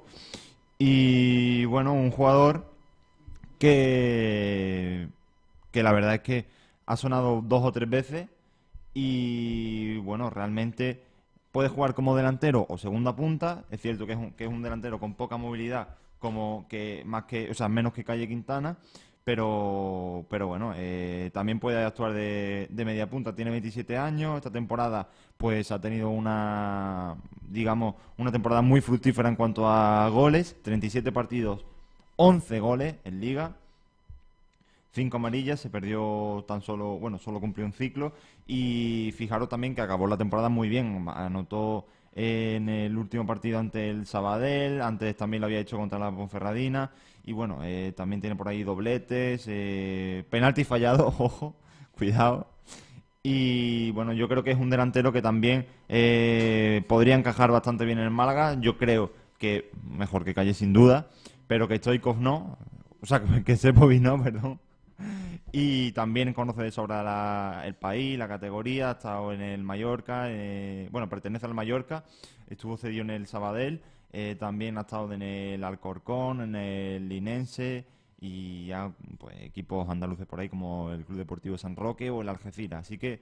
Y 0.79 1.65
bueno, 1.65 1.93
un 1.93 2.11
jugador 2.11 2.73
que, 3.59 5.09
que 5.73 5.83
la 5.83 5.93
verdad 5.93 6.15
es 6.15 6.21
que 6.21 6.47
ha 6.87 6.97
sonado 6.97 7.43
dos 7.43 7.65
o 7.65 7.73
tres 7.73 7.89
veces 7.91 8.29
y 8.95 9.99
bueno, 9.99 10.31
realmente 10.31 11.03
puede 11.53 11.69
jugar 11.69 11.95
como 11.95 12.17
delantero 12.17 12.67
o 12.69 12.79
segunda 12.79 13.15
punta. 13.15 13.65
Es 13.71 13.81
cierto 13.83 14.07
que 14.07 14.13
es 14.13 14.19
un, 14.19 14.31
que 14.33 14.45
es 14.45 14.51
un 14.51 14.63
delantero 14.63 14.99
con 15.01 15.15
poca 15.15 15.37
movilidad, 15.37 15.89
como 16.21 16.67
que 16.69 17.03
más 17.07 17.25
que, 17.25 17.51
o 17.51 17.55
sea, 17.55 17.69
menos 17.69 17.93
que 17.93 18.05
Calle 18.05 18.29
Quintana, 18.29 18.79
pero, 19.25 20.25
pero 20.31 20.47
bueno, 20.47 20.73
eh, 20.77 21.31
también 21.35 21.59
puede 21.59 21.85
actuar 21.85 22.13
de, 22.13 22.69
de 22.71 22.85
media 22.85 23.11
punta. 23.11 23.35
Tiene 23.35 23.51
27 23.51 23.97
años, 23.99 24.37
esta 24.37 24.51
temporada 24.51 25.09
pues 25.37 25.73
ha 25.73 25.81
tenido 25.81 26.11
una, 26.11 27.17
digamos, 27.49 27.95
una 28.19 28.31
temporada 28.31 28.63
muy 28.63 28.81
fructífera 28.81 29.29
en 29.29 29.37
cuanto 29.37 29.69
a 29.69 30.09
goles, 30.11 30.57
37 30.63 31.13
partidos, 31.13 31.65
11 32.17 32.61
goles 32.61 32.95
en 33.05 33.21
liga. 33.21 33.57
Cinco 34.93 35.17
amarillas, 35.17 35.61
se 35.61 35.71
perdió 35.71 36.45
tan 36.49 36.61
solo, 36.61 36.99
bueno, 36.99 37.19
solo 37.19 37.41
cumplió 37.41 37.65
un 37.65 37.73
ciclo. 37.73 38.13
Y 38.47 39.15
fijaros 39.17 39.49
también 39.49 39.75
que 39.75 39.81
acabó 39.81 40.07
la 40.07 40.19
temporada 40.19 40.49
muy 40.49 40.69
bien. 40.69 41.07
Anotó 41.09 41.87
en 42.13 42.69
el 42.69 42.97
último 42.97 43.27
partido 43.27 43.59
ante 43.59 43.91
el 43.91 44.07
Sabadell, 44.07 44.83
antes 44.83 45.17
también 45.17 45.41
lo 45.41 45.47
había 45.47 45.61
hecho 45.61 45.77
contra 45.77 45.99
la 45.99 46.11
Ponferradina. 46.11 46.91
Y 47.25 47.33
bueno, 47.33 47.59
eh, 47.63 47.93
también 47.97 48.21
tiene 48.21 48.37
por 48.37 48.49
ahí 48.49 48.63
dobletes, 48.63 49.45
eh, 49.47 50.25
penalti 50.31 50.65
fallado, 50.65 51.07
ojo, 51.19 51.57
cuidado. 51.93 52.49
Y 53.23 53.91
bueno, 53.93 54.13
yo 54.13 54.29
creo 54.29 54.43
que 54.43 54.51
es 54.51 54.59
un 54.59 54.71
delantero 54.71 55.13
que 55.13 55.21
también 55.21 55.67
eh, 55.89 56.83
podría 56.89 57.15
encajar 57.15 57.51
bastante 57.51 57.85
bien 57.85 57.99
en 57.99 58.05
el 58.05 58.11
Málaga. 58.11 58.59
Yo 58.61 58.79
creo 58.79 59.13
que 59.39 59.71
mejor 59.85 60.25
que 60.25 60.35
Calle 60.35 60.55
sin 60.55 60.73
duda, 60.73 61.09
pero 61.47 61.69
que 61.69 61.77
Stoikov 61.77 62.19
no. 62.19 62.59
O 63.03 63.07
sea, 63.07 63.23
que 63.45 63.57
Sepovic 63.57 64.01
no, 64.01 64.23
perdón. 64.23 64.59
Y 65.53 65.93
también 65.93 66.33
conoce 66.33 66.63
de 66.63 66.71
sobra 66.71 67.03
la- 67.03 67.63
el 67.67 67.75
país, 67.75 68.19
la 68.19 68.29
categoría, 68.29 68.91
ha 68.91 68.93
estado 68.93 69.33
en 69.33 69.41
el 69.41 69.63
Mallorca, 69.63 70.25
eh, 70.29 70.89
bueno, 70.93 71.09
pertenece 71.09 71.47
al 71.47 71.55
Mallorca, 71.55 72.05
estuvo 72.49 72.77
cedido 72.77 73.03
en 73.03 73.11
el 73.11 73.27
Sabadell, 73.27 73.81
eh, 74.13 74.37
también 74.39 74.79
ha 74.79 74.83
estado 74.83 75.13
en 75.13 75.23
el 75.23 75.65
Alcorcón, 75.65 76.41
en 76.43 76.55
el 76.57 77.09
Linense 77.09 77.85
y 78.21 78.67
ya 78.67 78.93
pues, 79.19 79.37
equipos 79.41 79.89
andaluces 79.89 80.27
por 80.27 80.41
ahí 80.41 80.49
como 80.49 80.91
el 80.93 81.05
Club 81.05 81.19
Deportivo 81.19 81.57
San 81.59 81.75
Roque 81.77 82.11
o 82.11 82.21
el 82.23 82.29
Algeciras. 82.29 82.81
Así 82.81 82.99
que 82.99 83.21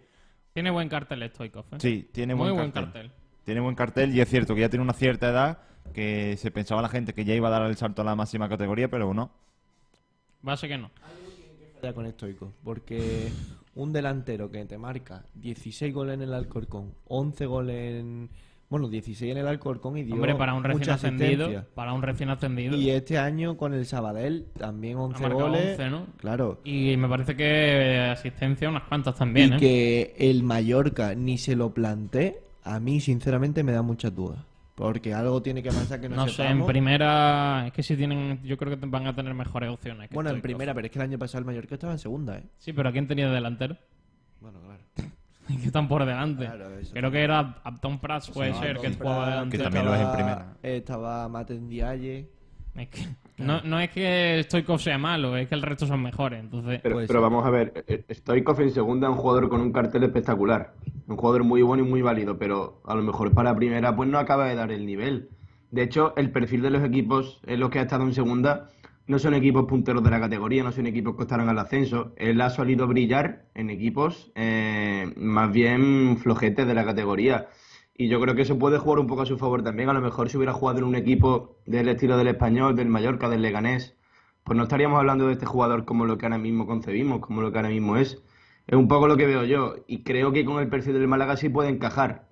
Tiene 0.53 0.71
buen 0.71 0.89
cartel 0.89 1.23
Stoikov, 1.31 1.65
¿eh? 1.73 1.77
sí, 1.79 2.09
tiene 2.13 2.35
Muy 2.35 2.45
buen 2.51 2.57
buen 2.57 2.71
cartel. 2.73 2.93
cartel. 2.93 3.13
Tiene 3.45 3.61
buen 3.61 3.75
cartel 3.75 4.15
y 4.15 4.21
es 4.21 4.29
cierto 4.29 4.55
que 4.55 4.63
ya 4.63 4.69
tiene 4.69 4.83
una 4.83 4.93
cierta 4.93 5.29
edad 5.31 5.59
que 5.95 6.37
se 6.37 6.51
pensaba 6.51 6.83
la 6.83 6.89
gente 6.89 7.15
que 7.15 7.25
ya 7.25 7.35
iba 7.35 7.49
a 7.49 7.51
dar 7.51 7.63
el 7.63 7.77
salto 7.77 8.03
a 8.03 8.05
la 8.05 8.15
máxima 8.17 8.49
categoría, 8.49 8.89
pero 8.89 9.15
no. 9.15 9.31
Va 10.47 10.53
a 10.53 10.57
ser 10.57 10.69
que 10.69 10.79
no. 10.79 10.91
Ya 11.83 11.93
con 11.93 12.11
Stoico, 12.11 12.53
porque 12.65 13.31
un 13.75 13.93
delantero 13.93 14.51
que 14.51 14.65
te 14.65 14.79
marca 14.79 15.25
16 15.35 15.95
goles 15.95 16.15
en 16.15 16.23
el 16.23 16.35
Alcorcón, 16.35 16.93
11 17.07 17.47
goles 17.47 18.01
en... 18.01 18.31
Bueno, 18.71 18.89
16 18.91 19.33
en 19.33 19.39
el 19.39 19.49
Alcorcón 19.49 19.97
y 19.97 20.03
dio 20.03 20.17
Hombre, 20.17 20.35
para 20.35 20.53
un 20.53 20.63
recién 20.63 20.91
ascendido, 20.91 21.65
para 21.75 21.95
un 21.95 22.03
recién 22.03 22.29
ascendido. 22.29 22.77
Y 22.77 22.91
este 22.91 23.17
año 23.17 23.57
con 23.57 23.73
el 23.73 23.87
Sabadell 23.87 24.45
también 24.59 24.99
11 24.99 25.23
marcado 25.23 25.49
goles. 25.49 25.79
11, 25.79 25.91
¿no? 25.91 26.07
Claro. 26.19 26.61
Y 26.65 26.95
me 26.99 27.09
parece 27.09 27.35
que 27.35 28.11
asistencia 28.13 28.69
unas 28.69 28.83
cuantas 28.83 29.15
también, 29.15 29.53
y 29.53 29.57
¿eh? 29.57 29.59
que 29.59 30.15
el 30.19 30.43
Mallorca 30.43 31.15
ni 31.15 31.39
se 31.39 31.57
lo 31.57 31.73
plantee 31.73 32.43
a 32.69 32.81
mí 32.81 33.01
sinceramente 33.01 33.63
me 33.63 33.73
da 33.73 33.83
muchas 33.83 34.15
dudas. 34.15 34.39
Porque 34.79 35.13
algo 35.13 35.43
tiene 35.43 35.61
que 35.61 35.71
pasar 35.71 36.01
que 36.01 36.09
no, 36.09 36.15
No 36.15 36.29
sé, 36.29 36.47
en 36.47 36.65
primera. 36.65 37.67
Es 37.67 37.73
que 37.73 37.83
si 37.83 37.97
tienen. 37.97 38.41
Yo 38.45 38.57
creo 38.57 38.79
que 38.79 38.87
van 38.87 39.09
a 39.09 39.15
tener 39.15 39.35
mejores 39.35 39.71
opciones. 39.71 40.09
que 40.09 40.15
Bueno, 40.15 40.31
en 40.31 40.41
primera, 40.41 40.73
pero 40.73 40.87
es 40.87 40.93
que 40.93 41.01
el 41.01 41.03
año 41.03 41.19
pasado 41.19 41.41
el 41.41 41.47
Mallorca 41.47 41.75
estaba 41.75 41.93
en 41.95 41.99
segunda, 41.99 42.39
¿eh? 42.39 42.45
Sí, 42.59 42.73
pero 42.73 42.89
¿a 42.89 42.93
quién 42.93 43.09
tenía 43.09 43.27
de 43.27 43.35
delantero? 43.35 43.77
Bueno, 44.41 44.61
claro. 44.61 45.11
que 45.49 45.67
están 45.67 45.89
por 45.89 46.05
delante. 46.05 46.45
Claro, 46.45 46.79
eso 46.79 46.93
Creo 46.93 47.11
que 47.11 47.23
era 47.25 47.57
Abton 47.65 47.99
Prats, 47.99 48.31
puede 48.31 48.53
Sí, 48.53 48.61
ser, 48.61 48.77
Abton 48.77 48.93
que 48.93 48.99
jugaba 48.99 49.31
delante. 49.31 49.57
Que 49.59 49.65
también 49.65 49.85
lo 49.85 49.95
es 49.97 50.01
en 50.01 50.13
primera. 50.13 50.57
Estaba 50.63 51.29
Maten 51.29 51.69
Diaye. 51.69 52.31
Es 52.77 52.89
que- 52.89 53.07
no, 53.39 53.61
no 53.63 53.79
es 53.81 53.91
que 53.91 54.41
Stoikov 54.45 54.81
sea 54.81 54.99
malo, 54.99 55.37
es 55.37 55.49
que 55.49 55.55
el 55.55 55.63
resto 55.63 55.87
son 55.87 56.03
mejores. 56.03 56.41
Entonces, 56.41 56.81
Pero, 56.83 57.21
vamos 57.21 57.47
a 57.47 57.51
ver, 57.51 57.85
eh, 57.87 58.05
Stoikov 58.11 58.61
en 58.61 58.71
segunda 58.71 59.09
es 59.09 59.13
un 59.13 59.19
jugador 59.19 59.49
con 59.49 59.61
un 59.61 59.73
cartel 59.73 60.03
espectacular. 60.05 60.75
Un 61.07 61.17
jugador 61.17 61.45
muy 61.45 61.63
bueno 61.63 61.85
y 61.85 61.89
muy 61.89 62.03
válido, 62.03 62.39
pero 62.39 62.81
a 62.85 62.95
lo 62.95 63.03
mejor 63.03 63.33
para 63.33 63.55
primera 63.55 63.95
pues 63.95 64.09
no 64.09 64.19
acaba 64.19 64.47
de 64.47 64.55
dar 64.55 64.73
el 64.73 64.87
nivel. 64.87 65.31
De 65.71 65.83
hecho, 65.83 66.15
el 66.17 66.31
perfil 66.31 66.63
de 66.63 66.71
los 66.71 66.83
equipos 66.85 67.41
en 67.47 67.61
los 67.61 67.71
que 67.71 67.79
ha 67.79 67.83
estado 67.83 68.05
en 68.05 68.15
segunda 68.15 68.71
no 69.07 69.19
son 69.19 69.35
equipos 69.35 69.65
punteros 69.67 70.03
de 70.03 70.11
la 70.11 70.21
categoría, 70.21 70.63
no 70.63 70.73
son 70.73 70.87
equipos 70.87 71.17
que 71.17 71.23
estarán 71.23 71.49
al 71.49 71.59
ascenso. 71.59 72.13
Él 72.17 72.41
ha 72.41 72.51
solido 72.51 72.87
brillar 72.87 73.45
en 73.55 73.71
equipos 73.71 74.31
eh, 74.35 75.11
más 75.17 75.51
bien 75.51 76.19
flojetes 76.19 76.67
de 76.67 76.75
la 76.75 76.85
categoría. 76.85 77.49
Y 78.01 78.09
yo 78.09 78.21
creo 78.21 78.37
que 78.37 78.43
eso 78.43 78.59
puede 78.59 78.79
jugar 78.79 79.01
un 79.01 79.09
poco 79.09 79.23
a 79.23 79.27
su 79.27 79.37
favor 79.39 79.65
también. 79.65 79.89
A 79.89 79.93
lo 79.93 80.01
mejor 80.01 80.31
si 80.31 80.37
hubiera 80.37 80.53
jugado 80.53 80.79
en 80.79 80.85
un 80.85 80.95
equipo 80.95 81.59
del 81.67 81.89
estilo 81.89 82.17
del 82.17 82.29
Español, 82.29 82.77
del 82.77 82.89
Mallorca, 82.89 83.29
del 83.29 83.43
Leganés, 83.43 83.97
pues 84.45 84.57
no 84.57 84.63
estaríamos 84.63 84.99
hablando 85.01 85.27
de 85.27 85.33
este 85.33 85.47
jugador 85.47 85.85
como 85.85 86.07
lo 86.07 86.17
que 86.17 86.27
ahora 86.27 86.39
mismo 86.39 86.67
concebimos, 86.67 87.21
como 87.21 87.43
lo 87.43 87.51
que 87.51 87.59
ahora 87.59 87.71
mismo 87.71 87.97
es. 87.97 88.23
Es 88.69 88.77
un 88.79 88.87
poco 88.87 89.09
lo 89.09 89.17
que 89.17 89.27
veo 89.27 89.45
yo. 89.45 89.75
Y 89.89 90.05
creo 90.05 90.33
que 90.33 90.45
con 90.45 90.61
el 90.61 90.69
perfil 90.69 90.95
del 90.95 91.09
Málaga 91.09 91.37
sí 91.37 91.49
puede 91.49 91.71
encajar. 91.71 92.29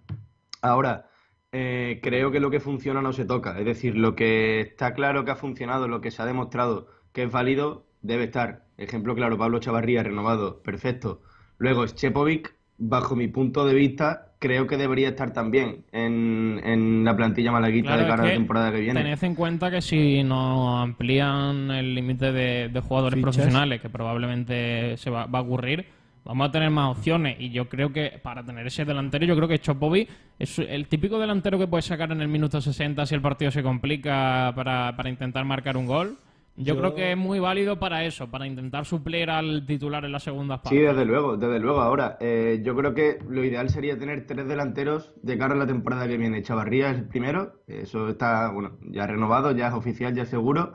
Ahora, 0.62 1.10
eh, 1.50 2.00
creo 2.02 2.30
que 2.30 2.38
lo 2.40 2.50
que 2.50 2.60
funciona 2.60 3.02
no 3.02 3.12
se 3.12 3.24
toca. 3.24 3.58
Es 3.58 3.64
decir, 3.64 3.96
lo 3.96 4.14
que 4.14 4.60
está 4.60 4.94
claro 4.94 5.24
que 5.24 5.32
ha 5.32 5.36
funcionado, 5.36 5.88
lo 5.88 6.00
que 6.00 6.12
se 6.12 6.22
ha 6.22 6.26
demostrado 6.26 6.86
que 7.12 7.24
es 7.24 7.32
válido, 7.32 7.86
debe 8.02 8.24
estar. 8.24 8.66
Ejemplo 8.76 9.16
claro, 9.16 9.36
Pablo 9.36 9.58
Chavarría 9.58 10.04
renovado, 10.04 10.62
perfecto. 10.62 11.22
Luego, 11.58 11.86
Schepovic, 11.88 12.54
bajo 12.78 13.16
mi 13.16 13.26
punto 13.28 13.66
de 13.66 13.74
vista, 13.74 14.25
creo 14.38 14.66
que 14.66 14.76
debería 14.76 15.08
estar 15.08 15.32
también 15.32 15.84
en, 15.92 16.60
en 16.64 17.04
la 17.04 17.16
plantilla 17.16 17.52
malaguita 17.52 17.88
claro, 17.88 18.02
de 18.02 18.08
cara 18.08 18.22
a 18.22 18.26
la 18.26 18.32
temporada 18.32 18.72
que 18.72 18.80
viene. 18.80 19.02
tened 19.02 19.22
en 19.24 19.34
cuenta 19.34 19.70
que 19.70 19.80
si 19.80 20.22
no 20.22 20.80
amplían 20.80 21.70
el 21.70 21.94
límite 21.94 22.32
de, 22.32 22.68
de 22.68 22.80
jugadores 22.80 23.18
Fichas. 23.18 23.34
profesionales, 23.36 23.80
que 23.80 23.88
probablemente 23.88 24.96
se 24.96 25.10
va, 25.10 25.26
va 25.26 25.38
a 25.38 25.42
ocurrir, 25.42 25.86
vamos 26.24 26.48
a 26.48 26.52
tener 26.52 26.70
más 26.70 26.96
opciones. 26.96 27.36
Y 27.40 27.50
yo 27.50 27.68
creo 27.68 27.92
que 27.92 28.20
para 28.22 28.44
tener 28.44 28.66
ese 28.66 28.84
delantero, 28.84 29.24
yo 29.24 29.36
creo 29.36 29.48
que 29.48 29.58
Chopovic 29.58 30.08
es 30.38 30.58
el 30.58 30.86
típico 30.86 31.18
delantero 31.18 31.58
que 31.58 31.66
puedes 31.66 31.86
sacar 31.86 32.12
en 32.12 32.20
el 32.20 32.28
minuto 32.28 32.60
60 32.60 33.06
si 33.06 33.14
el 33.14 33.22
partido 33.22 33.50
se 33.50 33.62
complica 33.62 34.52
para, 34.54 34.94
para 34.96 35.08
intentar 35.08 35.44
marcar 35.44 35.76
un 35.76 35.86
gol. 35.86 36.18
Yo, 36.58 36.74
Yo- 36.74 36.78
creo 36.80 36.94
que 36.94 37.12
es 37.12 37.16
muy 37.18 37.38
válido 37.38 37.78
para 37.78 38.04
eso, 38.04 38.28
para 38.30 38.46
intentar 38.46 38.86
suplir 38.86 39.28
al 39.30 39.66
titular 39.66 40.04
en 40.06 40.12
las 40.12 40.22
segundas 40.22 40.60
Sí, 40.60 40.64
partes. 40.64 40.80
desde 40.88 41.04
luego, 41.04 41.36
desde 41.36 41.58
luego. 41.60 41.80
Ahora, 41.82 42.16
eh, 42.20 42.60
yo 42.64 42.74
creo 42.74 42.94
que 42.94 43.18
lo 43.28 43.44
ideal 43.44 43.68
sería 43.68 43.98
tener 43.98 44.26
tres 44.26 44.48
delanteros 44.48 45.12
de 45.22 45.36
cara 45.36 45.54
a 45.54 45.58
la 45.58 45.66
temporada 45.66 46.08
que 46.08 46.16
viene. 46.16 46.42
Chavarría 46.42 46.90
es 46.90 46.98
el 46.98 47.04
primero, 47.08 47.60
eso 47.66 48.08
está, 48.08 48.50
bueno, 48.50 48.78
ya 48.88 49.06
renovado, 49.06 49.52
ya 49.52 49.68
es 49.68 49.74
oficial, 49.74 50.14
ya 50.14 50.24
seguro. 50.24 50.72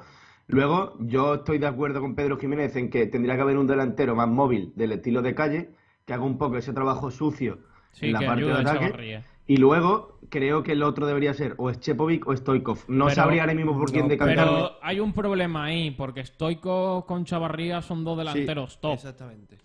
Luego, 0.48 0.98
yo 1.00 1.36
estoy 1.36 1.58
de 1.58 1.68
acuerdo 1.68 2.00
con 2.02 2.14
Pedro 2.14 2.38
Jiménez 2.38 2.76
en 2.76 2.90
que 2.90 3.08
tendría 3.08 3.36
que 3.36 3.42
haber 3.42 3.58
un 3.58 3.68
delantero 3.68 4.16
más 4.16 4.28
móvil 4.28 4.74
del 4.76 4.92
estilo 4.92 5.22
de 5.22 5.34
calle, 5.34 5.72
que 6.06 6.14
haga 6.14 6.24
un 6.24 6.38
poco 6.38 6.58
ese 6.58 6.74
trabajo 6.74 7.10
sucio 7.10 7.60
Sí, 7.92 8.08
en 8.08 8.14
la 8.14 8.20
que 8.20 8.26
parte 8.26 8.46
de 8.46 8.52
ataque. 8.54 9.22
Y 9.52 9.58
luego, 9.58 10.18
creo 10.30 10.64
que 10.64 10.72
el 10.72 10.82
otro 10.82 11.06
debería 11.06 11.34
ser 11.34 11.56
o 11.58 11.70
Schepovic 11.74 12.26
o 12.26 12.34
Stoikov. 12.38 12.86
No 12.88 13.08
Pero- 13.08 13.16
sabría 13.16 13.42
ahora 13.42 13.54
mismo 13.54 13.78
por 13.78 13.92
quién 13.92 14.08
decantarme. 14.08 14.50
Pero 14.50 14.72
hay 14.82 15.02
un 15.02 15.12
problema 15.12 15.66
ahí, 15.66 15.92
porque 15.92 16.24
Stoico 16.26 17.06
con 17.06 17.26
Chavarría 17.26 17.82
son 17.82 18.06
dos 18.06 18.18
delanteros 18.18 18.72
Sí, 18.76 18.80
top. 18.82 18.94
Exactamente. 18.94 19.58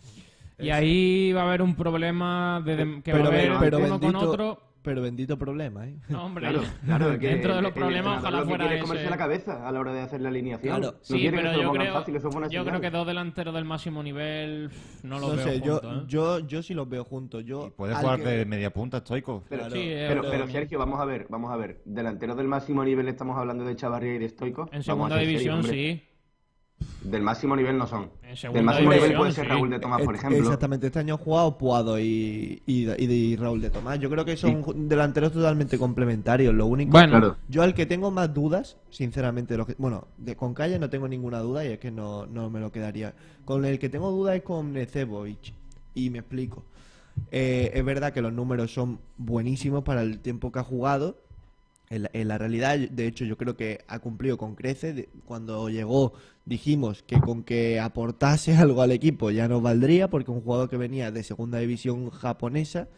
Y 0.58 0.70
ahí 0.70 1.32
va 1.32 1.42
a 1.42 1.44
haber 1.46 1.62
un 1.62 1.76
problema 1.76 2.60
de, 2.64 2.74
de- 2.76 3.02
que 3.04 3.12
pero, 3.12 3.26
va 3.26 3.30
a 3.30 3.32
haber 3.32 3.58
pero 3.60 3.78
uno 3.78 4.00
con 4.00 4.16
otro. 4.16 4.58
Pero 4.86 5.02
bendito 5.02 5.36
problema, 5.36 5.84
¿eh? 5.88 5.96
No, 6.08 6.24
hombre, 6.26 6.48
Claro, 6.48 6.62
claro, 6.84 7.18
que 7.18 7.26
dentro 7.26 7.56
de 7.56 7.62
los 7.62 7.72
problemas, 7.72 8.20
ojalá 8.20 8.38
que 8.38 8.44
fuera 8.44 8.64
quiere 8.64 8.76
es 8.76 8.82
comerse 8.82 9.02
ese. 9.02 9.10
la 9.10 9.16
cabeza 9.16 9.68
a 9.68 9.72
la 9.72 9.80
hora 9.80 9.92
de 9.92 10.00
hacer 10.00 10.20
la 10.20 10.28
alineación. 10.28 10.76
Claro. 10.78 10.92
No 10.92 10.98
Sí, 11.02 11.28
pero 11.28 11.60
yo 11.60 11.72
creo, 11.72 11.92
fácil, 11.92 12.14
eso 12.16 12.30
yo 12.48 12.64
creo 12.64 12.80
que 12.80 12.90
dos 12.90 13.04
delanteros 13.04 13.52
del 13.52 13.64
máximo 13.64 14.00
nivel 14.04 14.70
no 15.02 15.18
lo 15.18 15.28
No 15.30 15.34
veo 15.36 15.44
sé, 15.44 15.60
yo, 15.60 15.80
juntos, 15.80 16.02
¿eh? 16.02 16.04
yo, 16.06 16.38
yo 16.38 16.62
sí 16.62 16.72
los 16.72 16.88
veo 16.88 17.02
juntos. 17.04 17.44
Yo, 17.44 17.66
Y 17.66 17.70
puede 17.70 17.94
al 17.94 18.00
jugar 18.02 18.20
que- 18.20 18.28
de 18.28 18.44
media 18.46 18.72
punta, 18.72 19.00
Stoikov. 19.00 19.42
Pero, 19.48 19.62
Claro, 19.62 19.74
Sí, 19.74 19.88
pero, 20.08 20.22
pero, 20.22 20.46
Sergio, 20.46 20.78
vamos 20.78 21.00
a 21.00 21.04
ver, 21.04 21.26
vamos 21.28 21.50
a 21.52 21.56
ver. 21.56 21.82
Delanteros 21.84 22.36
del 22.36 22.46
máximo 22.46 22.84
nivel 22.84 23.08
estamos 23.08 23.36
hablando 23.36 23.64
de 23.64 23.74
Chavarría 23.74 24.14
y 24.14 24.18
de 24.18 24.28
Stoico. 24.28 24.68
En 24.70 24.84
segunda 24.84 25.18
división 25.18 25.64
sí. 25.64 26.00
Del 27.02 27.22
máximo 27.22 27.54
nivel 27.56 27.78
no 27.78 27.86
son. 27.86 28.10
Del 28.52 28.64
máximo 28.64 28.90
nivel 28.92 29.14
puede 29.16 29.32
ser 29.32 29.44
sí. 29.44 29.50
Raúl 29.50 29.70
de 29.70 29.78
Tomás, 29.78 30.02
por 30.02 30.14
ejemplo. 30.14 30.38
Exactamente, 30.38 30.88
este 30.88 30.98
año 30.98 31.14
han 31.14 31.20
jugado 31.20 31.56
Puado 31.56 31.98
y, 32.00 32.62
y, 32.66 32.90
y- 32.90 33.04
y 33.04 33.36
Raúl 33.36 33.60
de 33.60 33.70
Tomás. 33.70 33.98
Yo 34.00 34.10
creo 34.10 34.24
que 34.24 34.36
son 34.36 34.88
delanteros 34.88 35.32
totalmente 35.32 35.78
complementarios. 35.78 36.52
Lo 36.54 36.66
único 36.66 36.90
Bueno, 36.92 37.10
Claro. 37.10 37.36
Yo 37.48 37.62
al 37.62 37.74
que 37.74 37.86
tengo 37.86 38.10
más 38.10 38.34
dudas, 38.34 38.76
sinceramente, 38.90 39.54
de 39.54 39.58
lo 39.58 39.66
que, 39.66 39.74
bueno, 39.78 40.08
de, 40.18 40.36
con 40.36 40.52
Calle 40.52 40.78
no 40.78 40.90
tengo 40.90 41.06
ninguna 41.08 41.38
duda 41.38 41.64
y 41.64 41.68
es 41.68 41.78
que 41.78 41.90
no, 41.90 42.26
no 42.26 42.50
me 42.50 42.60
lo 42.60 42.72
quedaría. 42.72 43.14
Con 43.44 43.64
el 43.64 43.78
que 43.78 43.88
tengo 43.88 44.10
dudas 44.10 44.36
es 44.36 44.42
con 44.42 44.74
Cebovic. 44.86 45.54
Y 45.94 46.10
me 46.10 46.18
explico. 46.18 46.64
Eh, 47.30 47.70
es 47.72 47.84
verdad 47.84 48.12
que 48.12 48.20
los 48.20 48.32
números 48.32 48.74
son 48.74 48.98
buenísimos 49.16 49.82
para 49.84 50.02
el 50.02 50.18
tiempo 50.18 50.52
que 50.52 50.58
ha 50.58 50.64
jugado. 50.64 51.16
En 51.88 52.02
la, 52.02 52.10
en 52.14 52.28
la 52.28 52.36
realidad, 52.38 52.76
de 52.78 53.06
hecho, 53.06 53.24
yo 53.24 53.36
creo 53.36 53.56
que 53.56 53.84
ha 53.88 53.98
cumplido 54.00 54.36
con 54.38 54.54
creces. 54.56 54.96
De- 54.96 55.08
Cuando 55.24 55.68
llegó, 55.68 56.14
dijimos 56.44 57.02
que 57.04 57.20
con 57.20 57.44
que 57.44 57.78
aportase 57.80 58.56
algo 58.56 58.82
al 58.82 58.92
equipo 58.92 59.30
ya 59.30 59.48
nos 59.48 59.62
valdría, 59.62 60.08
porque 60.10 60.30
un 60.30 60.40
jugador 60.42 60.68
que 60.68 60.76
venía 60.76 61.10
de 61.12 61.22
segunda 61.22 61.58
división 61.58 62.10
japonesa 62.10 62.88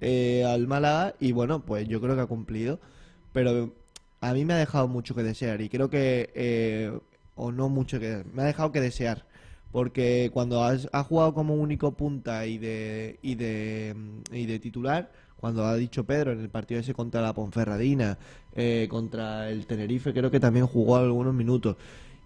eh, 0.00 0.44
al 0.46 0.66
Málaga, 0.66 1.14
y 1.20 1.32
bueno, 1.32 1.64
pues 1.66 1.86
yo 1.88 2.00
creo 2.00 2.14
que 2.16 2.22
ha 2.22 2.26
cumplido. 2.26 2.80
Pero 3.32 3.74
a 4.20 4.32
mí 4.34 4.44
me 4.44 4.54
ha 4.54 4.58
dejado 4.58 4.88
mucho 4.88 5.14
que 5.14 5.22
desear, 5.22 5.60
y 5.60 5.68
creo 5.68 5.90
que, 5.90 6.30
eh, 6.34 6.98
o 7.36 7.52
no 7.52 7.68
mucho 7.68 8.00
que 8.00 8.24
me 8.34 8.42
ha 8.42 8.46
dejado 8.46 8.72
que 8.72 8.80
desear. 8.80 9.26
Porque 9.72 10.30
cuando 10.32 10.64
ha 10.64 11.04
jugado 11.04 11.32
como 11.34 11.54
único 11.54 11.92
punta 11.96 12.44
y 12.46 12.58
de, 12.58 13.18
y 13.22 13.36
de, 13.36 13.94
y 14.32 14.46
de 14.46 14.58
titular, 14.58 15.12
cuando 15.40 15.64
ha 15.64 15.74
dicho 15.76 16.04
Pedro 16.04 16.32
en 16.32 16.40
el 16.40 16.48
partido 16.50 16.80
ese 16.80 16.94
contra 16.94 17.20
la 17.22 17.32
Ponferradina, 17.34 18.18
eh, 18.54 18.86
contra 18.90 19.50
el 19.50 19.66
Tenerife, 19.66 20.12
creo 20.12 20.30
que 20.30 20.40
también 20.40 20.66
jugó 20.66 20.96
algunos 20.96 21.34
minutos. 21.34 21.76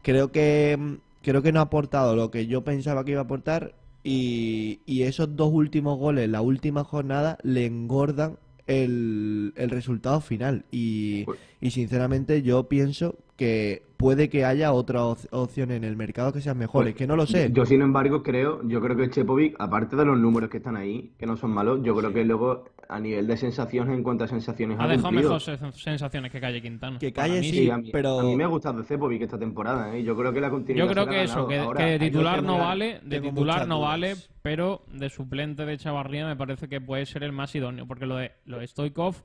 Creo 0.02 0.32
que, 0.32 0.76
mm, 0.78 0.94
creo 1.22 1.42
que 1.42 1.52
no 1.52 1.60
ha 1.60 1.62
aportado 1.64 2.16
lo 2.16 2.30
que 2.30 2.46
yo 2.46 2.62
pensaba 2.62 3.04
que 3.04 3.12
iba 3.12 3.20
a 3.20 3.24
aportar 3.24 3.74
y, 4.02 4.80
y 4.86 5.02
esos 5.02 5.34
dos 5.36 5.50
últimos 5.52 5.98
goles, 5.98 6.28
la 6.28 6.42
última 6.42 6.84
jornada, 6.84 7.38
le 7.42 7.66
engordan 7.66 8.36
el, 8.66 9.52
el 9.56 9.70
resultado 9.70 10.20
final. 10.20 10.64
Y, 10.70 11.26
y 11.60 11.70
sinceramente 11.70 12.42
yo 12.42 12.64
pienso 12.64 13.16
que 13.36 13.82
puede 13.96 14.28
que 14.28 14.44
haya 14.44 14.72
otras 14.72 15.02
op- 15.02 15.18
opciones 15.32 15.76
en 15.78 15.84
el 15.84 15.96
mercado 15.96 16.32
que 16.32 16.40
sean 16.40 16.58
mejores, 16.58 16.92
Pues, 16.92 16.98
que 16.98 17.06
no 17.06 17.16
lo 17.16 17.26
sé. 17.26 17.50
Yo, 17.52 17.64
sin 17.64 17.80
embargo, 17.82 18.22
creo, 18.22 18.66
yo 18.68 18.80
creo 18.80 18.96
que 18.96 19.08
Chepovic, 19.10 19.56
aparte 19.58 19.96
de 19.96 20.04
los 20.04 20.18
números 20.18 20.50
que 20.50 20.58
están 20.58 20.76
ahí, 20.76 21.10
que 21.18 21.26
no 21.26 21.36
son 21.36 21.50
malos, 21.52 21.80
yo 21.82 21.96
creo 21.96 22.12
que 22.12 22.24
luego, 22.24 22.64
a 22.88 23.00
nivel 23.00 23.26
de 23.26 23.36
sensaciones, 23.36 23.94
en 23.96 24.02
cuanto 24.02 24.24
a 24.24 24.28
sensaciones, 24.28 24.78
ha 24.78 24.84
ha 24.84 24.88
dejado 24.88 25.12
mejor 25.12 25.40
sen- 25.40 25.72
sensaciones 25.72 26.30
que 26.32 26.40
Calle 26.40 26.60
Quintana. 26.62 26.98
Que 26.98 27.12
Calle 27.12 27.40
mí 27.40 27.50
sí, 27.50 27.56
Sí, 27.64 27.70
a 27.70 27.78
mí, 27.78 27.90
pero- 27.92 28.20
a 28.20 28.24
mí 28.24 28.36
me 28.36 28.44
ha 28.44 28.48
gustado 28.48 28.82
Cepovic 28.82 29.22
esta 29.22 29.38
temporada, 29.38 29.94
¿eh? 29.96 30.02
Yo 30.02 30.16
creo 30.16 30.32
que 30.32 30.40
la 30.40 30.50
continuidad 30.50 30.86
Yo 30.86 30.92
creo 30.92 31.06
que 31.06 31.22
eso, 31.22 31.46
que, 31.48 31.58
Ahora, 31.58 31.84
que 31.84 31.90
de 31.92 31.98
titular 31.98 32.42
no 32.42 32.58
vale, 32.58 33.00
de 33.02 33.20
titular 33.20 33.66
no 33.68 33.76
dudas. 33.76 33.88
vale, 33.90 34.14
pero 34.42 34.82
de 34.92 35.08
suplente 35.10 35.64
de 35.64 35.76
Chavarría 35.78 36.26
me 36.26 36.36
parece 36.36 36.68
que 36.68 36.80
puede 36.80 37.06
ser 37.06 37.22
el 37.22 37.32
más 37.32 37.54
idóneo, 37.54 37.86
porque 37.86 38.06
lo 38.06 38.16
de, 38.16 38.32
lo 38.44 38.58
de 38.58 38.66
Stoikov 38.66 39.16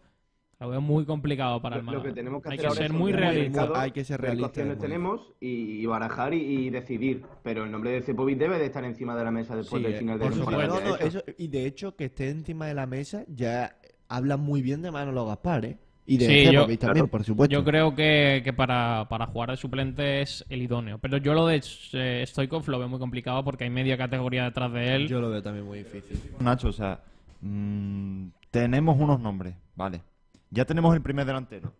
lo 0.60 0.70
veo 0.70 0.82
muy 0.82 1.06
complicado 1.06 1.62
para 1.62 1.78
el 1.78 1.86
Lo- 1.86 2.04
que 2.04 2.12
tenemos 2.12 2.42
que 2.44 2.50
Hay 2.50 2.54
hacer 2.56 2.62
que 2.62 2.68
ahora 2.68 2.78
ser 2.78 2.92
es 2.92 2.92
muy 2.98 3.12
realista. 3.14 3.72
Hay 3.76 3.92
que 3.92 4.04
ser 4.04 4.20
ver 4.22 4.32
qué 4.32 4.36
realista, 4.36 4.48
opciones 4.48 4.78
muy. 4.78 4.82
tenemos 4.82 5.34
y, 5.40 5.86
barajar 5.86 6.34
y, 6.34 6.38
y 6.66 6.70
decidir. 6.70 7.24
Pero 7.44 7.64
el 7.64 7.72
nombre 7.72 7.92
de 7.92 8.02
Cepovic 8.02 8.38
debe 8.38 8.60
de 8.60 8.66
estar 8.66 8.84
encima 8.84 9.16
de 9.16 9.24
la 9.24 9.32
mesa 9.32 9.56
después 9.56 9.80
Sí, 9.82 9.86
del 9.86 9.96
eh, 9.96 10.00
final 10.00 10.20
de 10.20 10.26
supuesto. 10.34 10.58
que 10.58 10.68
No, 10.68 10.80
no, 10.82 10.96
eso- 10.98 11.24
y 11.38 11.48
de 11.48 11.66
hecho, 11.66 11.96
que 11.96 12.06
esté 12.06 12.30
encima 12.30 12.68
de 12.68 12.74
la 12.74 12.86
mesa 12.88 13.24
ya 13.30 13.78
habla 14.10 14.36
muy 14.36 14.62
bien 14.62 14.82
de 14.82 14.92
Manolo 14.92 15.26
Gaspar, 15.28 15.64
¿eh? 15.64 15.78
Y 16.06 16.18
de 16.18 16.26
Sí, 16.26 16.44
yo- 16.52 16.66
también, 16.78 17.08
por 17.08 17.24
supuesto. 17.24 17.54
Yo 17.54 17.64
creo 17.64 17.96
que, 17.96 18.42
que 18.44 18.52
para, 18.52 19.06
para 19.08 19.28
jugar 19.28 19.52
de 19.52 19.58
suplente 19.58 20.22
es 20.22 20.44
el 20.50 20.62
idóneo. 20.64 20.98
Pero 20.98 21.18
yo 21.18 21.34
lo 21.36 21.46
de 21.48 21.62
eh, 21.94 22.24
Stoikov 22.28 22.68
lo 22.68 22.80
veo 22.80 22.90
muy 22.90 23.00
complicado 23.00 23.44
porque 23.46 23.64
hay 23.66 23.70
media 23.70 23.96
categoría 23.98 24.44
detrás 24.44 24.74
de 24.74 24.96
él. 24.96 25.08
Yo 25.08 25.22
lo 25.22 25.30
veo 25.30 25.42
también 25.42 25.66
muy 25.66 25.78
difícil. 25.78 26.20
Nacho, 26.40 26.70
o 26.70 26.74
sea, 26.74 27.00
mm, 27.42 28.28
tenemos 28.52 29.00
unos 29.00 29.20
nombres, 29.22 29.56
vale. 29.76 30.02
Ya 30.50 30.66
tenemos 30.66 30.96
el 30.96 31.02
primer 31.02 31.26
delantero. 31.26 31.74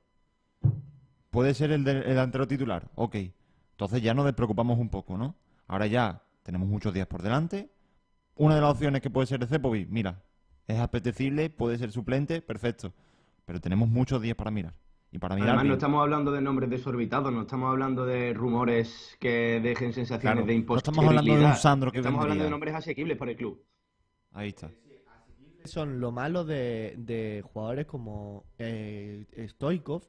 Puede 1.32 1.54
ser 1.54 1.72
el, 1.72 1.84
de- 1.84 1.92
el 2.00 2.04
delantero 2.10 2.48
titular, 2.48 2.90
ok. 2.96 3.16
Entonces 3.72 4.02
ya 4.02 4.14
nos 4.14 4.26
despreocupamos 4.26 4.78
un 4.80 4.90
poco, 4.90 5.18
¿no? 5.18 5.36
Ahora 5.68 5.88
ya 5.88 6.24
tenemos 6.44 6.68
muchos 6.68 6.94
días 6.94 7.08
por 7.08 7.22
delante. 7.22 7.70
Una 8.36 8.56
de 8.56 8.62
las 8.62 8.72
opciones 8.72 9.02
que 9.02 9.10
puede 9.10 9.28
ser 9.28 9.40
de 9.40 9.48
Cepovic, 9.48 9.88
mira, 9.90 10.24
es 10.68 10.80
apetecible, 10.80 11.50
puede 11.50 11.78
ser 11.78 11.92
suplente, 11.92 12.42
perfecto. 12.42 12.94
Pero 13.46 13.60
tenemos 13.62 13.90
muchos 13.90 14.22
días 14.22 14.36
para 14.36 14.52
mirar. 14.52 14.74
Y 15.12 15.18
para 15.18 15.36
mirar 15.36 15.50
Además, 15.50 15.66
no 15.66 15.74
estamos 15.74 16.02
hablando 16.02 16.32
de 16.32 16.42
nombres 16.42 16.70
desorbitados, 16.70 17.32
no 17.34 17.42
estamos 17.42 17.70
hablando 17.72 18.06
de 18.06 18.34
rumores 18.34 19.18
que 19.20 19.60
dejen 19.62 19.92
sensaciones 19.94 20.22
Claro, 20.22 20.46
de 20.46 20.54
no 20.54 20.60
imposibilidad. 20.60 20.78
estamos 20.78 21.06
hablando 21.08 21.36
de 21.36 21.46
un 21.46 21.56
Sandro 21.56 21.92
que 21.92 21.98
Estamos 22.00 22.22
hablando 22.22 22.44
de 22.44 22.50
nombres 22.52 22.76
asequibles 22.76 23.18
por 23.18 23.30
el 23.30 23.36
club. 23.36 23.64
Ahí 24.34 24.50
está. 24.50 24.70
Son 25.70 26.00
lo 26.00 26.12
malo 26.12 26.44
de, 26.46 26.96
de 26.98 27.44
jugadores 27.54 27.86
como 27.86 28.44
eh, 28.58 29.26
Stoikov. 29.50 30.04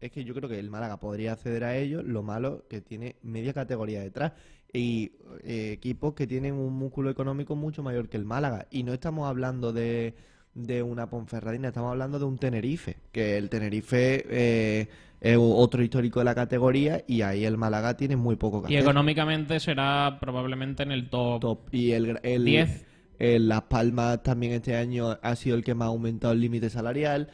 Es 0.00 0.10
que 0.12 0.24
yo 0.24 0.34
creo 0.34 0.48
que 0.48 0.58
el 0.58 0.70
Málaga 0.70 0.98
podría 1.00 1.32
acceder 1.32 1.64
a 1.64 1.76
ellos. 1.76 2.04
Lo 2.04 2.22
malo 2.22 2.66
que 2.68 2.80
tiene 2.80 3.16
media 3.22 3.52
categoría 3.54 4.00
detrás. 4.00 4.32
Y 4.72 5.12
eh, 5.44 5.70
equipos 5.72 6.14
que 6.14 6.26
tienen 6.26 6.54
un 6.54 6.74
músculo 6.74 7.08
económico 7.10 7.56
mucho 7.56 7.82
mayor 7.82 8.08
que 8.08 8.16
el 8.16 8.24
Málaga. 8.24 8.66
Y 8.70 8.82
no 8.82 8.92
estamos 8.92 9.28
hablando 9.28 9.72
de, 9.72 10.14
de 10.52 10.82
una 10.82 11.08
Ponferradina, 11.08 11.68
estamos 11.68 11.90
hablando 11.92 12.18
de 12.18 12.24
un 12.26 12.38
Tenerife. 12.38 12.96
Que 13.12 13.38
el 13.38 13.48
Tenerife 13.48 14.24
eh, 14.28 14.88
es 15.20 15.38
otro 15.40 15.82
histórico 15.82 16.18
de 16.18 16.24
la 16.24 16.34
categoría. 16.34 17.02
Y 17.06 17.22
ahí 17.22 17.44
el 17.44 17.56
Málaga 17.56 17.96
tiene 17.96 18.16
muy 18.16 18.36
poco 18.36 18.62
que 18.62 18.72
Y 18.72 18.76
hacer. 18.76 18.82
económicamente 18.82 19.58
será 19.60 20.18
probablemente 20.20 20.82
en 20.82 20.90
el 20.92 21.08
top, 21.08 21.40
Top. 21.40 21.68
Y 21.72 21.92
el, 21.92 22.18
el, 22.22 22.44
10. 22.44 22.86
El 23.18 23.48
Las 23.48 23.62
Palmas 23.62 24.22
también 24.22 24.52
este 24.52 24.76
año 24.76 25.16
ha 25.22 25.36
sido 25.36 25.56
el 25.56 25.64
que 25.64 25.74
más 25.74 25.86
ha 25.86 25.88
aumentado 25.90 26.32
el 26.32 26.40
límite 26.40 26.70
salarial. 26.70 27.28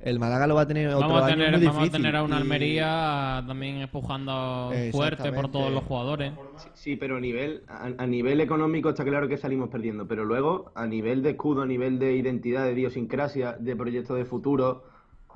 El 0.00 0.18
Málaga 0.18 0.46
lo 0.46 0.54
va 0.54 0.62
a 0.62 0.66
tener 0.66 0.88
otro 0.88 1.00
Vamos 1.08 1.22
a, 1.22 1.26
año 1.26 1.36
tener, 1.36 1.56
muy 1.58 1.66
vamos 1.66 1.88
a 1.88 1.92
tener 1.92 2.16
a 2.16 2.22
una 2.22 2.36
Y- 2.36 2.42
Almería 2.42 3.44
también 3.46 3.76
empujando 3.76 4.70
fuerte 4.92 5.32
por 5.32 5.50
todos 5.50 5.72
los 5.72 5.82
jugadores. 5.84 6.32
Sí, 6.58 6.68
sí, 6.74 6.96
pero 6.96 7.16
a 7.16 7.20
nivel, 7.20 7.62
a, 7.66 7.86
a 7.96 8.06
nivel 8.06 8.40
económico 8.40 8.90
está 8.90 9.04
claro 9.04 9.26
que 9.26 9.38
salimos 9.38 9.70
perdiendo, 9.70 10.06
pero 10.06 10.24
luego 10.24 10.70
a 10.74 10.86
nivel 10.86 11.22
de 11.22 11.30
escudo, 11.30 11.62
a 11.62 11.66
nivel 11.66 11.98
de 11.98 12.14
identidad, 12.14 12.64
de 12.66 12.72
idiosincrasia, 12.72 13.56
de 13.58 13.74
proyecto 13.74 14.14
de 14.14 14.26
futuro, 14.26 14.84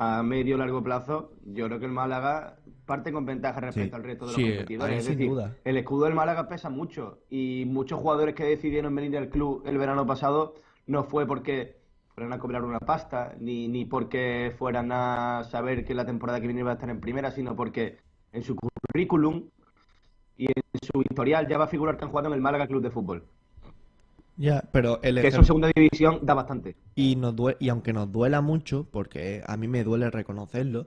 a 0.03 0.23
medio 0.23 0.57
largo 0.57 0.83
plazo, 0.83 1.35
yo 1.45 1.67
creo 1.67 1.79
que 1.79 1.85
el 1.85 1.93
Málaga 1.93 2.57
parte 2.87 3.13
con 3.13 3.27
ventaja 3.27 3.61
respecto 3.61 3.97
Sí. 3.97 4.01
al 4.01 4.03
resto 4.03 4.27
de 4.27 4.33
Sí, 4.33 4.41
los 4.43 4.51
competidores. 4.57 4.93
ahí 4.93 4.99
Es 4.99 5.05
sin 5.05 5.15
decir, 5.19 5.31
duda. 5.31 5.57
el 5.63 5.77
escudo 5.77 6.05
del 6.07 6.15
Málaga 6.15 6.49
pesa 6.49 6.71
mucho 6.71 7.19
y 7.29 7.65
muchos 7.67 8.01
jugadores 8.01 8.35
que 8.35 8.45
decidieron 8.45 8.95
venir 8.95 9.17
al 9.19 9.29
club 9.29 9.63
el 9.67 9.77
verano 9.77 10.07
pasado 10.07 10.55
no 10.87 11.05
fue 11.05 11.27
porque 11.27 11.77
fueran 12.15 12.33
a 12.33 12.39
cobrar 12.39 12.65
una 12.65 12.81
pasta, 12.81 13.35
ni, 13.41 13.69
ni 13.69 13.85
porque 13.85 14.55
fueran 14.59 14.91
a 14.91 15.45
saber 15.45 15.85
que 15.85 15.95
la 15.95 16.07
temporada 16.07 16.41
que 16.41 16.47
viene 16.47 16.63
va 16.63 16.71
a 16.71 16.75
estar 16.75 16.89
en 16.89 17.01
primera, 17.01 17.31
sino 17.31 17.55
porque 17.55 17.99
en 18.33 18.43
su 18.43 18.57
currículum 18.57 19.45
y 20.39 20.47
en 20.47 20.63
su 20.83 21.03
historial 21.03 21.47
ya 21.47 21.59
va 21.59 21.65
a 21.65 21.69
figurar 21.69 21.99
que 21.99 22.05
han 22.05 22.11
jugado 22.11 22.29
en 22.29 22.35
el 22.35 22.41
Málaga 22.41 22.67
Club 22.67 22.83
de 22.83 22.91
Fútbol. 22.91 23.25
Ya, 24.41 24.65
pero 24.73 25.01
el 25.03 25.21
Que 25.21 25.29
eso 25.29 25.39
en 25.39 25.45
segunda 25.45 25.71
división 25.75 26.21
da 26.23 26.35
bastante. 26.35 26.75
y, 26.95 27.17
nos 27.17 27.35
due- 27.37 27.57
y 27.61 27.69
aunque 27.69 27.93
nos 27.93 28.11
duela 28.11 28.41
mucho, 28.41 28.87
porque 28.91 29.43
a 29.47 29.57
mí 29.57 29.69
me 29.69 29.85
duele 29.85 30.11
reconocerlo, 30.11 30.87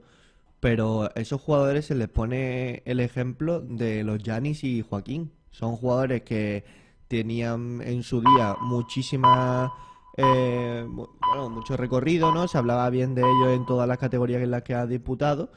pero 0.60 1.14
esos 1.14 1.40
jugadores 1.40 1.86
se 1.86 1.94
les 1.94 2.08
pone 2.08 2.82
el 2.86 3.00
ejemplo 3.00 3.60
de 3.60 4.02
los 4.04 4.22
Yanis 4.22 4.64
y 4.64 4.82
Joaquín. 4.82 5.30
Son 5.50 5.76
jugadores 5.76 6.22
que 6.22 6.64
tenían 7.08 7.80
en 7.82 8.02
su 8.02 8.20
día 8.20 8.56
muchísima 8.60 9.72
eh, 10.16 10.84
bueno, 10.88 11.50
mucho 11.50 11.76
recorrido, 11.76 12.32
¿no? 12.32 12.48
Se 12.48 12.58
hablaba 12.58 12.88
bien 12.90 13.14
de 13.14 13.22
ellos 13.22 13.56
en 13.56 13.66
todas 13.66 13.88
las 13.88 13.98
categorías 13.98 14.42
en 14.42 14.50
las 14.52 14.62
que 14.62 14.74
ha 14.74 14.86
disputado. 14.86 15.50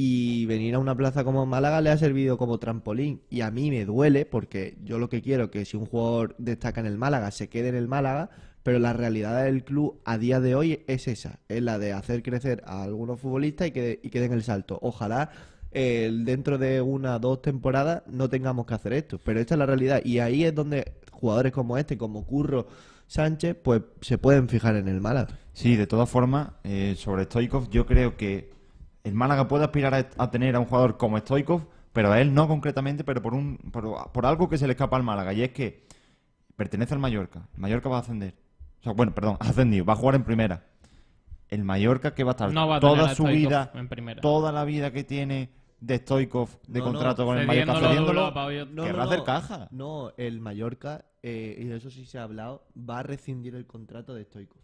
Y 0.00 0.46
venir 0.46 0.76
a 0.76 0.78
una 0.78 0.94
plaza 0.94 1.24
como 1.24 1.44
Málaga 1.44 1.80
le 1.80 1.90
ha 1.90 1.98
servido 1.98 2.38
como 2.38 2.58
trampolín. 2.58 3.22
Y 3.30 3.40
a 3.40 3.50
mí 3.50 3.68
me 3.68 3.84
duele 3.84 4.26
porque 4.26 4.78
yo 4.84 4.96
lo 5.00 5.08
que 5.08 5.22
quiero 5.22 5.50
que 5.50 5.64
si 5.64 5.76
un 5.76 5.86
jugador 5.86 6.36
destaca 6.38 6.78
en 6.78 6.86
el 6.86 6.96
Málaga, 6.96 7.32
se 7.32 7.48
quede 7.48 7.70
en 7.70 7.74
el 7.74 7.88
Málaga. 7.88 8.30
Pero 8.62 8.78
la 8.78 8.92
realidad 8.92 9.42
del 9.42 9.64
club 9.64 10.00
a 10.04 10.16
día 10.16 10.38
de 10.38 10.54
hoy 10.54 10.84
es 10.86 11.08
esa, 11.08 11.40
es 11.48 11.64
la 11.64 11.80
de 11.80 11.94
hacer 11.94 12.22
crecer 12.22 12.62
a 12.64 12.84
algunos 12.84 13.18
futbolistas 13.18 13.66
y 13.66 13.70
que, 13.72 13.98
y 14.00 14.10
que 14.10 14.20
den 14.20 14.32
el 14.32 14.44
salto. 14.44 14.78
Ojalá 14.82 15.30
eh, 15.72 16.12
dentro 16.22 16.58
de 16.58 16.80
una 16.80 17.18
dos 17.18 17.42
temporadas 17.42 18.04
no 18.06 18.28
tengamos 18.28 18.66
que 18.66 18.74
hacer 18.74 18.92
esto, 18.92 19.18
pero 19.24 19.40
esta 19.40 19.56
es 19.56 19.58
la 19.58 19.66
realidad 19.66 20.00
y 20.04 20.20
ahí 20.20 20.44
es 20.44 20.54
donde 20.54 20.92
jugadores 21.10 21.50
como 21.50 21.76
este, 21.76 21.98
como 21.98 22.24
Curro 22.24 22.68
Sánchez, 23.08 23.56
pues 23.60 23.82
se 24.00 24.16
pueden 24.16 24.48
fijar 24.48 24.76
en 24.76 24.86
el 24.86 25.00
Málaga. 25.00 25.38
Sí, 25.54 25.74
de 25.74 25.88
todas 25.88 26.08
formas, 26.08 26.50
eh, 26.62 26.94
sobre 26.96 27.24
Stoikov, 27.24 27.68
yo 27.68 27.84
creo 27.84 28.16
que 28.16 28.57
el 29.04 29.14
Málaga 29.14 29.48
puede 29.48 29.64
aspirar 29.64 29.94
a, 29.94 30.08
a 30.18 30.30
tener 30.30 30.56
a 30.56 30.60
un 30.60 30.66
jugador 30.66 30.96
como 30.96 31.18
Stoikov, 31.18 31.66
pero 31.92 32.12
a 32.12 32.20
él 32.20 32.34
no 32.34 32.46
concretamente, 32.48 33.04
pero 33.04 33.22
por, 33.22 33.34
un, 33.34 33.58
por, 33.72 34.12
por 34.12 34.26
algo 34.26 34.48
que 34.48 34.58
se 34.58 34.66
le 34.66 34.72
escapa 34.72 34.96
al 34.96 35.02
Málaga, 35.02 35.32
y 35.32 35.42
es 35.42 35.50
que 35.50 35.86
pertenece 36.56 36.94
al 36.94 37.00
Mallorca. 37.00 37.48
El 37.54 37.60
Mallorca 37.60 37.88
va 37.88 37.96
a 37.96 38.00
ascender. 38.00 38.34
O 38.80 38.82
sea, 38.82 38.92
bueno, 38.92 39.14
perdón, 39.14 39.36
ha 39.40 39.48
ascendido, 39.48 39.84
va 39.84 39.94
a 39.94 39.96
jugar 39.96 40.14
en 40.14 40.24
primera. 40.24 40.64
El 41.48 41.64
Mallorca 41.64 42.14
que 42.14 42.24
va 42.24 42.32
a 42.32 42.34
estar 42.34 42.52
No 42.52 42.68
va 42.68 42.76
a 42.76 42.80
tener 42.80 42.96
toda 42.96 43.10
a 43.10 43.14
su 43.14 43.24
vida, 43.24 43.70
en 43.74 43.88
primera. 43.88 44.20
toda 44.20 44.52
la 44.52 44.64
vida 44.64 44.92
que 44.92 45.02
tiene 45.02 45.50
de 45.80 45.96
Stoikov 45.98 46.50
de 46.66 46.80
No, 46.80 46.86
no, 46.86 46.92
contrato 46.92 47.24
con 47.24 47.38
el 47.38 47.46
Mallorca, 47.46 47.74
cediéndolo 47.80 48.34
querrá 48.34 48.96
no, 48.96 49.02
hacer 49.02 49.24
caja. 49.24 49.68
No, 49.70 50.12
el 50.16 50.40
Mallorca, 50.40 51.06
eh, 51.22 51.56
y 51.58 51.64
de 51.64 51.76
eso 51.76 51.90
sí 51.90 52.04
se 52.04 52.18
ha 52.18 52.24
hablado, 52.24 52.66
va 52.76 52.98
a 52.98 53.02
rescindir 53.02 53.54
el 53.54 53.66
contrato 53.66 54.14
de 54.14 54.24
Stoikov. 54.24 54.60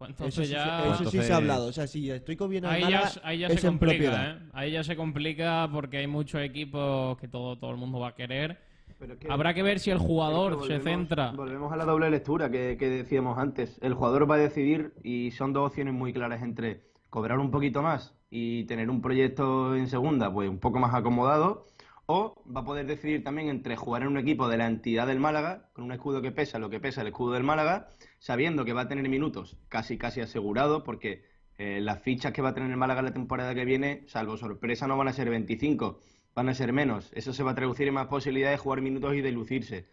Pues 0.00 0.12
Eso, 0.12 0.24
entonces 0.24 0.46
sí, 0.46 0.52
ya... 0.54 0.96
se- 0.96 1.22
sí 1.26 1.32
ha 1.32 1.36
hablado. 1.36 1.66
O 1.66 1.72
sea, 1.72 1.86
si 1.86 2.10
Stoikov 2.10 2.48
viene 2.48 2.66
al 2.68 2.74
Ahí 2.76 2.80
ya, 2.80 2.86
Málaga, 3.00 3.10
ahí 3.22 3.38
ya 3.40 3.46
es 3.48 3.60
se 3.60 3.66
complica. 3.66 4.30
¿eh? 4.30 4.38
Ahí 4.54 4.72
ya 4.72 4.82
se 4.82 4.96
complica 4.96 5.68
porque 5.70 5.98
hay 5.98 6.06
muchos 6.06 6.40
equipos 6.40 7.18
que 7.18 7.28
todo, 7.28 7.58
todo 7.58 7.70
el 7.70 7.76
mundo 7.76 7.98
va 8.00 8.08
a 8.08 8.14
querer. 8.14 8.58
Pero 8.98 9.12
es 9.12 9.18
que- 9.18 9.30
Habrá 9.30 9.52
que 9.52 9.62
ver 9.62 9.78
si 9.78 9.90
el 9.90 9.98
jugador 9.98 10.66
se 10.66 10.80
centra. 10.80 11.32
Volvemos 11.32 11.70
a 11.70 11.76
la 11.76 11.84
doble 11.84 12.10
lectura 12.10 12.50
que, 12.50 12.78
que 12.78 12.88
decíamos 12.88 13.38
antes. 13.38 13.78
El 13.82 13.92
jugador 13.92 14.30
va 14.30 14.36
a 14.36 14.38
decidir 14.38 14.94
y 15.04 15.32
son 15.32 15.52
dos 15.52 15.66
opciones 15.68 15.92
muy 15.92 16.14
claras 16.14 16.42
entre 16.42 16.80
cobrar 17.10 17.38
un 17.38 17.50
poquito 17.50 17.82
más 17.82 18.14
y 18.30 18.64
tener 18.64 18.88
un 18.88 19.02
proyecto 19.02 19.76
en 19.76 19.86
segunda, 19.86 20.32
pues 20.32 20.48
un 20.48 20.60
poco 20.60 20.78
más 20.78 20.94
acomodado, 20.94 21.66
o 22.06 22.42
va 22.56 22.62
a 22.62 22.64
poder 22.64 22.86
decidir 22.86 23.22
también 23.22 23.48
entre 23.50 23.76
jugar 23.76 24.02
en 24.02 24.08
un 24.08 24.18
equipo 24.18 24.48
de 24.48 24.56
la 24.56 24.66
entidad 24.66 25.06
del 25.06 25.20
Málaga, 25.20 25.68
con 25.74 25.84
un 25.84 25.92
escudo 25.92 26.22
que 26.22 26.30
pesa 26.32 26.58
lo 26.58 26.70
que 26.70 26.80
pesa 26.80 27.02
el 27.02 27.08
escudo 27.08 27.32
del 27.34 27.42
Málaga, 27.44 27.88
sabiendo 28.20 28.64
que 28.64 28.72
va 28.72 28.82
a 28.82 28.88
tener 28.88 29.08
minutos 29.08 29.56
casi 29.68 29.98
casi 29.98 30.20
asegurado, 30.20 30.84
porque 30.84 31.24
eh, 31.58 31.80
las 31.80 32.00
fichas 32.00 32.32
que 32.32 32.40
va 32.42 32.50
a 32.50 32.54
tener 32.54 32.70
el 32.70 32.76
Málaga 32.76 33.02
la 33.02 33.12
temporada 33.12 33.54
que 33.54 33.64
viene, 33.64 34.04
salvo 34.06 34.36
sorpresa, 34.36 34.86
no 34.86 34.96
van 34.96 35.08
a 35.08 35.12
ser 35.12 35.28
25, 35.28 36.00
van 36.34 36.48
a 36.48 36.54
ser 36.54 36.72
menos. 36.72 37.10
Eso 37.14 37.32
se 37.32 37.42
va 37.42 37.50
a 37.50 37.54
traducir 37.56 37.88
en 37.88 37.94
más 37.94 38.06
posibilidades 38.06 38.58
de 38.58 38.62
jugar 38.62 38.80
minutos 38.80 39.14
y 39.14 39.20
de 39.20 39.32
lucirse. 39.32 39.88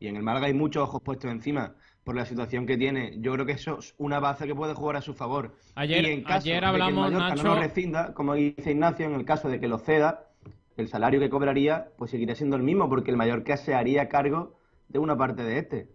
Y 0.00 0.08
en 0.08 0.16
el 0.16 0.22
Málaga 0.22 0.46
hay 0.46 0.54
muchos 0.54 0.82
ojos 0.82 1.02
puestos 1.02 1.30
encima 1.30 1.76
por 2.02 2.16
la 2.16 2.26
situación 2.26 2.66
que 2.66 2.76
tiene. 2.76 3.14
Yo 3.20 3.32
creo 3.34 3.46
que 3.46 3.52
eso 3.52 3.78
es 3.78 3.94
una 3.98 4.18
baza 4.18 4.46
que 4.46 4.54
puede 4.54 4.74
jugar 4.74 4.96
a 4.96 5.02
su 5.02 5.14
favor. 5.14 5.54
Ayer- 5.76 6.04
y 6.04 6.06
en 6.12 6.22
caso 6.24 6.36
ayer 6.48 6.54
de 6.56 6.60
que 6.60 6.66
el 6.66 6.82
hablamos, 6.82 7.12
Nacho- 7.12 7.42
no 7.44 7.60
rescinda, 7.60 8.14
como 8.14 8.34
dice 8.34 8.72
Ignacio, 8.72 9.06
en 9.06 9.14
el 9.14 9.24
caso 9.24 9.48
de 9.48 9.60
que 9.60 9.68
lo 9.68 9.78
ceda, 9.78 10.30
el 10.76 10.88
salario 10.88 11.20
que 11.20 11.30
cobraría 11.30 11.90
pues 11.96 12.10
seguiría 12.10 12.34
siendo 12.34 12.56
el 12.56 12.62
mismo, 12.64 12.88
porque 12.88 13.10
el 13.12 13.16
Mallorca 13.16 13.56
se 13.56 13.74
haría 13.74 14.08
cargo 14.08 14.58
de 14.88 14.98
una 14.98 15.16
parte 15.16 15.42
de 15.44 15.58
este. 15.58 15.88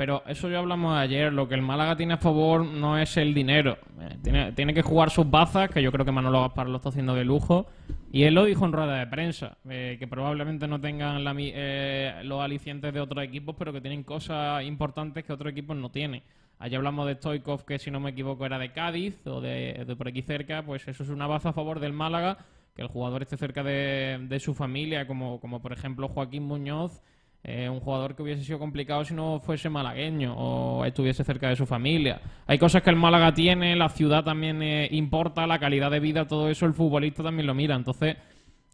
Pero 0.00 0.22
eso 0.26 0.48
ya 0.48 0.60
hablamos 0.60 0.96
ayer. 0.96 1.30
Lo 1.30 1.46
que 1.46 1.54
el 1.54 1.60
Málaga 1.60 1.94
tiene 1.94 2.14
a 2.14 2.16
favor 2.16 2.64
no 2.64 2.96
es 2.96 3.18
el 3.18 3.34
dinero. 3.34 3.76
Eh, 4.00 4.16
Tiene, 4.22 4.52
tiene 4.52 4.72
que 4.72 4.80
jugar 4.80 5.10
sus 5.10 5.30
bazas, 5.30 5.68
que 5.68 5.82
yo 5.82 5.92
creo 5.92 6.06
que 6.06 6.10
Manolo 6.10 6.40
Gaspar 6.40 6.70
lo 6.70 6.76
está 6.76 6.88
haciendo 6.88 7.14
de 7.14 7.22
lujo. 7.22 7.66
Y 8.10 8.22
él 8.22 8.32
lo 8.32 8.46
dijo 8.46 8.64
en 8.64 8.72
rueda 8.72 8.94
de 8.96 9.06
prensa, 9.08 9.58
eh, 9.68 9.96
que 9.98 10.08
probablemente 10.08 10.66
no 10.66 10.80
tengan 10.80 11.22
la 11.22 11.34
eh, 11.36 12.22
los 12.24 12.40
alicientes 12.40 12.94
de 12.94 13.00
otros 13.00 13.22
equipos, 13.22 13.56
pero 13.58 13.74
que 13.74 13.82
tienen 13.82 14.02
cosas 14.02 14.64
importantes 14.64 15.22
que 15.22 15.34
otros 15.34 15.52
equipos 15.52 15.76
no 15.76 15.90
tienen. 15.90 16.22
Allí 16.58 16.76
hablamos 16.76 17.06
de 17.06 17.16
Stoikov, 17.16 17.66
que 17.66 17.78
si 17.78 17.90
no 17.90 18.00
me 18.00 18.12
equivoco 18.12 18.46
era 18.46 18.58
de 18.58 18.72
Cádiz 18.72 19.26
o 19.26 19.42
de, 19.42 19.84
de 19.86 19.96
por 19.96 20.08
aquí 20.08 20.22
cerca, 20.22 20.62
pues 20.62 20.88
eso 20.88 21.02
es 21.02 21.10
una 21.10 21.26
baza 21.26 21.50
a 21.50 21.52
favor 21.52 21.78
del 21.78 21.92
Málaga, 21.92 22.38
que 22.74 22.80
el 22.80 22.88
jugador 22.88 23.20
esté 23.20 23.36
cerca 23.36 23.62
de, 23.62 24.18
de 24.30 24.40
su 24.40 24.54
familia, 24.54 25.06
como, 25.06 25.40
como 25.40 25.60
por 25.60 25.74
ejemplo 25.74 26.08
Joaquín 26.08 26.44
Muñoz, 26.44 27.02
eh, 27.42 27.68
un 27.68 27.80
jugador 27.80 28.14
que 28.14 28.22
hubiese 28.22 28.44
sido 28.44 28.58
complicado 28.58 29.04
si 29.04 29.14
no 29.14 29.40
fuese 29.40 29.70
malagueño 29.70 30.34
o 30.36 30.84
estuviese 30.84 31.24
cerca 31.24 31.48
de 31.48 31.56
su 31.56 31.66
familia. 31.66 32.20
Hay 32.46 32.58
cosas 32.58 32.82
que 32.82 32.90
el 32.90 32.96
Málaga 32.96 33.32
tiene, 33.32 33.74
la 33.76 33.88
ciudad 33.88 34.22
también 34.24 34.62
eh, 34.62 34.88
importa, 34.92 35.46
la 35.46 35.58
calidad 35.58 35.90
de 35.90 36.00
vida, 36.00 36.26
todo 36.26 36.50
eso 36.50 36.66
el 36.66 36.74
futbolista 36.74 37.22
también 37.22 37.46
lo 37.46 37.54
mira. 37.54 37.74
Entonces, 37.76 38.16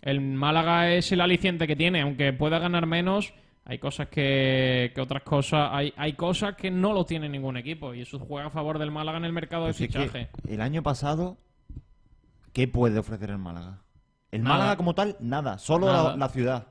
el 0.03 0.21
Málaga 0.21 0.91
es 0.93 1.13
el 1.13 1.21
aliciente 1.21 1.67
que 1.67 1.77
tiene, 1.77 2.01
aunque 2.03 2.33
pueda 2.33 2.59
ganar 2.59 2.87
menos. 2.87 3.33
Hay 3.69 3.79
cosas 3.79 4.09
que, 4.09 4.93
que 4.95 5.01
otras 5.01 5.23
cosas, 5.25 5.71
hay, 5.73 5.93
hay 5.97 6.13
cosas 6.13 6.55
que 6.55 6.71
no 6.71 6.93
lo 6.93 7.05
tiene 7.05 7.29
ningún 7.29 7.57
equipo 7.57 7.95
y 7.95 8.03
eso 8.03 8.19
juega 8.21 8.47
a 8.47 8.51
favor 8.51 8.79
del 8.79 8.93
Málaga 8.93 9.19
en 9.19 9.25
el 9.25 9.33
mercado 9.33 9.67
de 9.67 9.73
Pues 9.73 9.81
es 9.81 9.89
que 9.89 9.99
fichaje. 10.03 10.29
el 10.49 10.61
año 10.61 10.85
pasado, 10.85 11.37
¿qué 12.53 12.69
puede 12.69 12.99
ofrecer 13.01 13.31
el 13.31 13.39
Málaga? 13.39 13.83
El 14.31 14.43
Nada. 14.45 14.57
Málaga 14.57 14.77
como 14.77 14.95
tal, 14.95 15.17
nada, 15.21 15.59
solo 15.59 15.87
Nada. 15.87 16.11
La, 16.11 16.17
la 16.17 16.29
ciudad. 16.29 16.67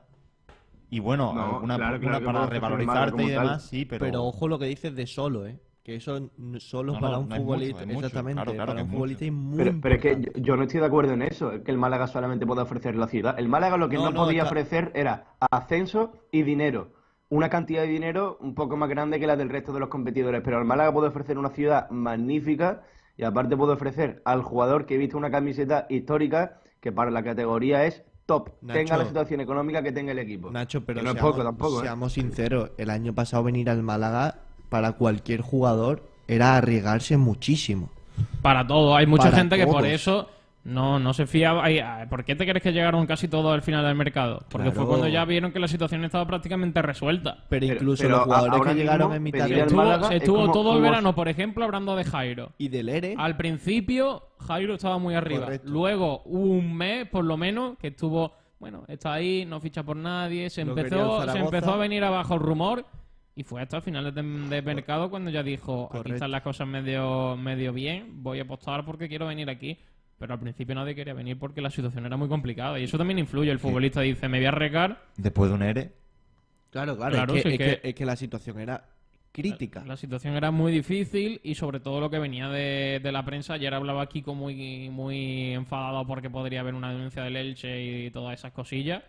Y 0.88 1.00
bueno, 1.00 1.32
No, 1.32 1.42
alguna, 1.42 1.76
claro, 1.76 1.94
alguna 1.96 2.20
claro 2.20 2.32
para 2.32 2.46
revalorizarte 2.46 3.22
y 3.24 3.32
tal. 3.32 3.48
demás, 3.48 3.62
sí, 3.68 3.84
pero... 3.84 4.00
Pero... 4.04 4.24
ojo 4.24 4.48
lo 4.48 4.58
que 4.58 4.66
dices 4.66 4.94
de 4.94 5.06
solo, 5.06 5.46
¿eh? 5.46 5.60
Que 5.82 5.96
eso 5.96 6.30
solo 6.58 6.94
No, 6.94 7.00
para 7.00 7.18
no, 7.18 7.20
un 7.20 7.28
futbolista, 7.30 7.84
mucho, 7.84 7.84
es 7.84 7.88
mucho. 7.88 8.06
exactamente, 8.08 8.32
Claro, 8.32 8.54
claro 8.54 8.72
para 8.72 8.82
un 8.82 8.88
futbolista 8.88 9.24
es 9.24 9.32
muy 9.32 9.56
Pero, 9.56 9.80
pero 9.80 9.94
es 9.96 10.00
que 10.02 10.32
yo, 10.40 10.56
no 10.56 10.64
estoy 10.64 10.80
de 10.80 10.86
acuerdo 10.86 11.12
en 11.12 11.22
eso, 11.22 11.62
que 11.62 11.70
el 11.70 11.78
Málaga 11.78 12.06
solamente 12.08 12.46
puede 12.46 12.62
ofrecer 12.62 12.96
la 12.96 13.06
ciudad. 13.08 13.38
El 13.38 13.48
Málaga 13.48 13.76
lo 13.76 13.88
que 13.88 13.96
No, 13.96 14.04
no, 14.04 14.10
no, 14.12 14.24
podía 14.24 14.44
ofrecer 14.44 14.90
era 14.94 15.36
ascenso 15.50 16.12
y 16.32 16.42
dinero. 16.42 16.92
una 17.28 17.48
cantidad 17.50 17.82
de 17.82 17.88
dinero 17.88 18.36
un 18.40 18.54
poco 18.54 18.76
más 18.76 18.88
grande 18.88 19.18
que 19.20 19.26
la 19.26 19.36
del 19.36 19.48
resto 19.48 19.72
de 19.72 19.80
los 19.80 19.88
competidores, 19.88 20.42
pero 20.44 20.58
el 20.58 20.64
Málaga 20.64 20.92
puede 20.92 21.08
ofrecer 21.08 21.38
una 21.38 21.50
ciudad 21.50 21.88
magnífica 21.90 22.82
y 23.16 23.24
aparte 23.24 23.56
puede 23.56 23.72
ofrecer 23.74 24.22
al 24.24 24.42
jugador 24.42 24.86
que 24.86 24.94
he 24.94 24.98
visto 24.98 25.16
una 25.18 25.30
camiseta 25.30 25.86
histórica 25.88 26.60
que 26.80 26.92
para 26.92 27.10
la 27.10 27.22
categoría 27.24 27.84
es 27.86 28.04
top, 28.26 28.50
Nacho. 28.60 28.78
tenga 28.78 28.96
la 28.96 29.04
situación 29.06 29.40
económica 29.40 29.82
que 29.82 29.92
tenga 29.92 30.12
el 30.12 30.18
equipo. 30.18 30.50
Nacho, 30.50 30.84
pero 30.84 30.98
Que 30.98 31.04
no 31.04 31.10
es 31.10 31.14
seamos, 31.14 31.32
poco 31.32 31.44
tampoco, 31.44 31.78
¿eh? 31.80 31.82
seamos 31.84 32.12
sinceros, 32.12 32.70
el 32.76 32.90
año 32.90 33.14
pasado 33.14 33.42
venir 33.44 33.70
al 33.70 33.82
Málaga 33.82 34.36
para 34.68 34.92
cualquier 34.92 35.40
jugador 35.40 36.02
era 36.28 36.56
arriesgarse 36.56 37.16
muchísimo. 37.16 37.90
Para 38.42 38.66
todo. 38.66 38.96
Hay 38.96 39.06
mucha 39.06 39.24
Para 39.24 39.36
gente 39.36 39.56
que 39.56 39.66
por 39.66 39.86
eso 39.86 40.28
no, 40.66 40.98
no 40.98 41.14
se 41.14 41.26
fía. 41.26 41.54
Ay, 41.62 41.78
ay, 41.78 42.06
¿Por 42.08 42.24
qué 42.24 42.34
te 42.34 42.44
crees 42.44 42.62
que 42.62 42.72
llegaron 42.72 43.06
casi 43.06 43.28
todos 43.28 43.54
al 43.54 43.62
final 43.62 43.84
del 43.84 43.94
mercado? 43.94 44.44
Porque 44.50 44.70
fue 44.72 44.86
cuando 44.86 45.06
ya 45.08 45.24
vieron 45.24 45.52
que 45.52 45.58
la 45.60 45.68
situación 45.68 46.04
estaba 46.04 46.26
prácticamente 46.26 46.82
resuelta. 46.82 47.44
Pero 47.48 47.66
incluso 47.66 48.02
pero 48.02 48.16
los 48.16 48.24
jugadores 48.24 48.60
que 48.62 48.74
llegaron 48.74 49.12
en 49.14 49.22
mitad 49.22 49.48
de 49.48 49.60
Estuvo, 49.60 49.76
Málaga 49.78 50.08
se 50.08 50.16
es 50.16 50.22
estuvo 50.22 50.40
como- 50.40 50.52
todo 50.52 50.76
el 50.76 50.82
verano, 50.82 51.14
por 51.14 51.28
ejemplo, 51.28 51.64
hablando 51.64 51.94
de 51.96 52.04
Jairo. 52.04 52.52
y 52.58 52.68
del 52.68 52.88
ERE. 52.88 53.14
Al 53.16 53.36
principio, 53.36 54.24
Jairo 54.40 54.74
estaba 54.74 54.98
muy 54.98 55.14
arriba. 55.14 55.44
Correcto. 55.44 55.68
Luego, 55.70 56.22
hubo 56.24 56.44
un 56.54 56.76
mes, 56.76 57.08
por 57.08 57.24
lo 57.24 57.36
menos, 57.36 57.78
que 57.78 57.88
estuvo, 57.88 58.32
bueno, 58.58 58.84
está 58.88 59.12
ahí, 59.14 59.44
no 59.46 59.60
ficha 59.60 59.82
por 59.84 59.96
nadie. 59.96 60.50
Se 60.50 60.64
Lo 60.64 60.70
empezó, 60.76 61.30
se 61.30 61.38
empezó 61.38 61.72
a 61.74 61.76
venir 61.76 62.02
abajo 62.04 62.34
el 62.34 62.40
rumor. 62.40 62.84
Y 63.38 63.42
fue 63.44 63.60
hasta 63.60 63.82
finales 63.82 64.14
de, 64.14 64.22
de 64.22 64.62
mercado 64.62 65.10
cuando 65.10 65.30
ya 65.30 65.42
dijo, 65.42 65.84
aquí 65.84 65.98
Correcto. 65.98 66.14
están 66.14 66.30
las 66.30 66.40
cosas 66.42 66.66
medio, 66.66 67.36
medio 67.36 67.72
bien, 67.74 68.22
voy 68.22 68.38
a 68.38 68.44
apostar 68.44 68.84
porque 68.86 69.08
quiero 69.08 69.26
venir 69.26 69.50
aquí. 69.50 69.78
Pero 70.18 70.32
al 70.34 70.40
principio 70.40 70.74
nadie 70.74 70.94
quería 70.94 71.12
venir 71.14 71.38
porque 71.38 71.60
la 71.60 71.70
situación 71.70 72.06
era 72.06 72.16
muy 72.16 72.28
complicada. 72.28 72.78
Y 72.78 72.84
eso 72.84 72.96
también 72.96 73.18
influye. 73.18 73.50
El 73.50 73.58
futbolista 73.58 74.00
dice, 74.00 74.28
me 74.28 74.38
voy 74.38 74.46
a 74.46 74.48
arriesgar. 74.48 75.02
Después 75.16 75.50
de 75.50 75.54
un 75.56 75.62
ERE, 75.62 75.92
Claro, 76.70 76.96
claro, 76.96 77.14
Claro, 77.14 77.34
es, 77.34 77.42
que, 77.42 77.48
es 77.50 77.58
que- 77.58 77.80
que- 77.80 77.88
es 77.90 77.94
que 77.94 78.04
la 78.06 78.16
situación 78.16 78.58
era 78.60 78.84
crítica. 79.32 79.82
La 79.86 79.96
situación 79.96 80.34
era 80.34 80.50
muy 80.50 80.72
difícil 80.72 81.40
y 81.44 81.54
sobre 81.54 81.80
todo 81.80 82.00
lo 82.00 82.08
que 82.10 82.18
venía 82.18 82.48
de, 82.48 83.00
de 83.02 83.12
la 83.12 83.24
prensa. 83.24 83.54
Ayer 83.54 83.72
hablaba 83.74 84.06
Kiko 84.08 84.34
muy, 84.34 84.88
muy 84.90 85.52
enfadado 85.52 86.06
porque 86.06 86.28
podría 86.30 86.60
haber 86.60 86.74
una 86.74 86.90
denuncia 86.92 87.22
del 87.22 87.36
Elche 87.36 88.06
y 88.06 88.10
todas 88.10 88.38
esas 88.38 88.52
cosillas. 88.52 89.02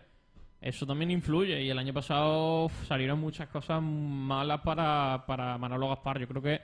Eso 0.60 0.86
también 0.86 1.10
influye 1.10 1.62
y 1.62 1.70
el 1.70 1.78
año 1.78 1.94
pasado 1.94 2.66
uf, 2.66 2.86
salieron 2.86 3.20
muchas 3.20 3.48
cosas 3.48 3.80
malas 3.82 4.60
para, 4.60 5.24
para 5.26 5.56
Manolo 5.56 5.88
Gaspar. 5.88 6.18
Yo 6.20 6.28
creo 6.28 6.42
que 6.42 6.60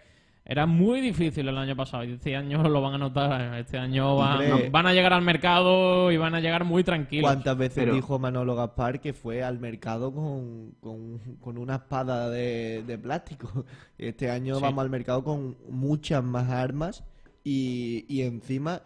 era 0.46 0.66
muy 0.66 1.00
difícil 1.00 1.48
el 1.48 1.57
año 1.57 1.74
pasado 1.74 2.04
y 2.04 2.12
este 2.12 2.37
año 2.37 2.62
lo 2.68 2.83
van 2.83 2.94
a 2.94 2.98
notar. 2.98 3.54
Este 3.59 3.78
año 3.78 4.14
van, 4.16 4.87
a 4.87 4.92
llegar 4.92 5.14
al 5.14 5.22
mercado 5.22 6.12
y 6.12 6.18
van 6.18 6.35
a 6.35 6.40
llegar 6.40 6.64
muy 6.64 6.85
tranquilos. 6.85 7.30
¿Cuántas 7.30 7.57
veces 7.57 7.85
Pero- 7.85 7.94
dijo 7.94 8.18
Manolo 8.18 8.54
Gaspar 8.54 9.00
que 9.00 9.14
fue 9.14 9.42
al 9.42 9.59
mercado 9.59 10.12
con, 10.12 10.72
con- 10.80 11.18
con 11.40 11.57
una 11.57 11.76
espada 11.76 12.28
de, 12.28 12.83
de 12.87 12.98
plástico? 12.98 13.64
Este 13.98 14.30
año 14.30 14.57
Sí. 14.57 14.62
vamos 14.62 14.83
al 14.83 14.90
mercado 14.90 15.24
con 15.24 15.57
muchas 15.70 16.22
más 16.22 16.50
armas 16.50 17.04
y, 17.42 18.04
y 18.09 18.22
encima 18.22 18.83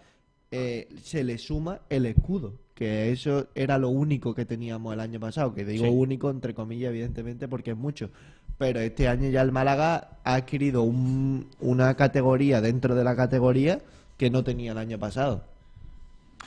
eh, 0.53 0.88
se 1.03 1.25
le 1.25 1.38
suma 1.38 1.81
el 1.90 2.07
escudo, 2.07 2.61
que 2.75 3.11
eso 3.11 3.49
era 3.55 3.79
lo 3.79 3.88
único 3.88 4.35
que 4.35 4.44
teníamos 4.44 4.94
el 4.94 5.01
año 5.01 5.18
pasado, 5.18 5.53
que 5.55 5.64
digo 5.64 5.85
Sí. 5.87 5.90
único 5.90 6.31
entre 6.31 6.55
comillas 6.55 6.90
evidentemente 6.90 7.49
porque 7.49 7.73
es 7.73 7.77
mucho. 7.77 8.11
Pero 8.59 8.81
este 8.81 9.09
año 9.09 9.31
ya 9.31 9.42
el 9.42 9.53
Málaga 9.53 10.18
ha 10.25 10.35
adquirido 10.35 10.83
un- 10.83 11.47
una 11.61 11.94
categoría 11.94 12.61
dentro 12.61 12.94
de 12.94 13.05
la 13.05 13.16
categoría 13.16 13.81
que 14.16 14.31
no 14.31 14.42
tenía 14.44 14.73
el 14.73 14.79
año 14.79 14.99
pasado. 14.99 15.42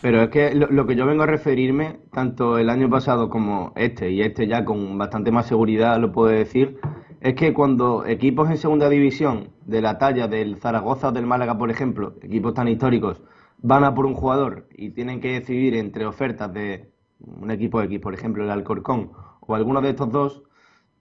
Pero 0.01 0.23
es 0.23 0.29
que 0.29 0.53
lo, 0.55 0.67
lo 0.67 0.85
que 0.87 0.95
yo 0.95 1.05
vengo 1.05 1.23
a 1.23 1.27
referirme, 1.27 1.99
tanto 2.11 2.57
el 2.57 2.69
año 2.69 2.89
pasado 2.89 3.29
como 3.29 3.71
este, 3.75 4.11
y 4.11 4.21
este 4.21 4.47
ya 4.47 4.65
con 4.65 4.97
bastante 4.97 5.31
más 5.31 5.45
seguridad 5.47 5.99
lo 5.99 6.11
puedo 6.11 6.29
decir, 6.29 6.79
es 7.21 7.35
que 7.35 7.53
cuando 7.53 8.05
equipos 8.05 8.49
en 8.49 8.57
segunda 8.57 8.89
división 8.89 9.49
de 9.65 9.81
la 9.81 9.97
talla 9.99 10.27
del 10.27 10.57
Zaragoza 10.57 11.09
o 11.09 11.11
del 11.11 11.27
Málaga, 11.27 11.57
por 11.57 11.69
ejemplo, 11.69 12.15
equipos 12.21 12.53
tan 12.55 12.67
históricos, 12.67 13.21
van 13.59 13.83
a 13.83 13.93
por 13.93 14.05
un 14.07 14.15
jugador 14.15 14.67
y 14.75 14.89
tienen 14.89 15.21
que 15.21 15.33
decidir 15.33 15.75
entre 15.75 16.05
ofertas 16.07 16.51
de 16.51 16.89
un 17.19 17.51
equipo 17.51 17.79
X, 17.83 17.99
por 17.99 18.13
ejemplo, 18.15 18.43
el 18.43 18.49
Alcorcón, 18.49 19.11
o 19.41 19.53
alguno 19.55 19.81
de 19.81 19.89
estos 19.91 20.11
dos, 20.11 20.41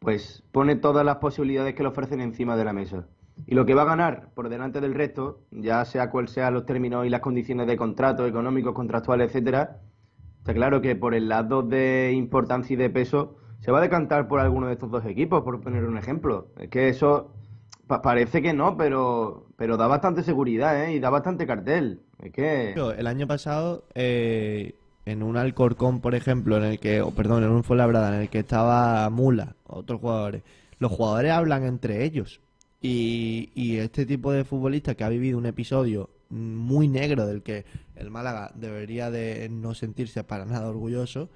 pues 0.01 0.43
pone 0.51 0.77
todas 0.77 1.05
las 1.05 1.17
posibilidades 1.17 1.75
que 1.75 1.83
le 1.83 1.91
ofrecen 1.91 2.21
encima 2.21 2.57
de 2.57 2.65
la 2.65 2.73
mesa. 2.73 3.07
Y 3.47 3.55
lo 3.55 3.65
que 3.65 3.75
va 3.75 3.83
a 3.83 3.87
ganar 3.87 4.29
por 4.35 4.49
delante 4.49 4.81
del 4.81 4.95
resto, 4.95 5.41
ya 5.51 5.85
sea 5.85 6.11
cual 6.11 6.29
sean 6.29 6.53
los 6.55 6.67
términos 6.67 7.07
y 7.07 7.11
las 7.11 7.21
condiciones 7.21 7.67
de 7.67 7.77
contrato, 7.77 8.27
económicos, 8.27 8.75
contractuales, 8.75 9.29
etcétera, 9.29 9.79
está 10.39 10.53
claro 10.53 10.81
que 10.81 10.97
por 10.97 11.15
el 11.15 11.29
lado 11.29 11.63
de 11.63 12.13
importancia 12.15 12.75
y 12.75 12.77
de 12.77 12.91
peso 12.91 13.37
se 13.61 13.71
va 13.71 13.79
a 13.79 13.83
decantar 13.83 14.27
por 14.29 14.41
alguno 14.41 14.67
de 14.67 14.75
estos 14.75 14.91
dos 14.91 15.05
equipos, 15.07 15.43
por 15.43 15.61
poner 15.61 15.85
un 15.85 15.97
ejemplo. 15.99 16.49
Es 16.59 16.69
que 16.71 16.89
eso 16.89 17.33
pa- 17.87 18.03
parece 18.03 18.41
que 18.43 18.53
no, 18.55 18.77
pero, 18.77 19.47
pero 19.57 19.77
da 19.77 19.87
bastante 19.87 20.23
seguridad, 20.23 20.83
¿eh? 20.85 20.93
Y 20.95 21.01
da 21.01 21.11
bastante 21.11 21.47
cartel. 21.47 22.01
Es 22.23 22.33
que... 22.33 22.73
El 22.99 23.07
año 23.07 23.27
pasado, 23.27 23.85
eh, 23.95 24.75
en 25.11 25.23
un 25.23 25.37
Alcorcón, 25.37 26.01
por 26.01 26.14
ejemplo, 26.14 26.57
en 26.57 26.64
el 26.64 26.79
que, 26.79 27.01
o 27.01 27.11
perdón, 27.11 27.44
en 27.44 27.51
un 27.51 27.64
Fuenlabrada, 27.64 28.14
en 28.14 28.23
el 28.23 28.29
que 28.29 28.40
estaba 28.40 29.09
Mula, 29.11 29.57
otros 29.66 30.01
jugadores, 30.01 30.42
los 30.79 30.92
jugadores 30.92 31.33
hablan 31.33 31.64
entre 31.64 32.05
ellos. 32.05 32.40
Y, 32.81 33.51
y 33.55 33.77
este 33.77 34.07
tipo 34.07 34.33
de 34.33 34.44
futbolista 34.44 34.94
que 34.94 35.05
ha 35.05 35.09
vivido 35.09 35.37
un 35.37 35.46
episodio 35.46 36.11
muy 36.31 36.88
negro 36.88 37.27
del 37.27 37.42
que 37.42 37.66
el 37.96 38.11
Málaga 38.11 38.53
debería 38.55 39.11
de 39.11 39.49
no 39.51 39.75
sentirse 39.75 40.25
para 40.25 40.46
nada 40.46 40.68
orgulloso, 40.68 41.29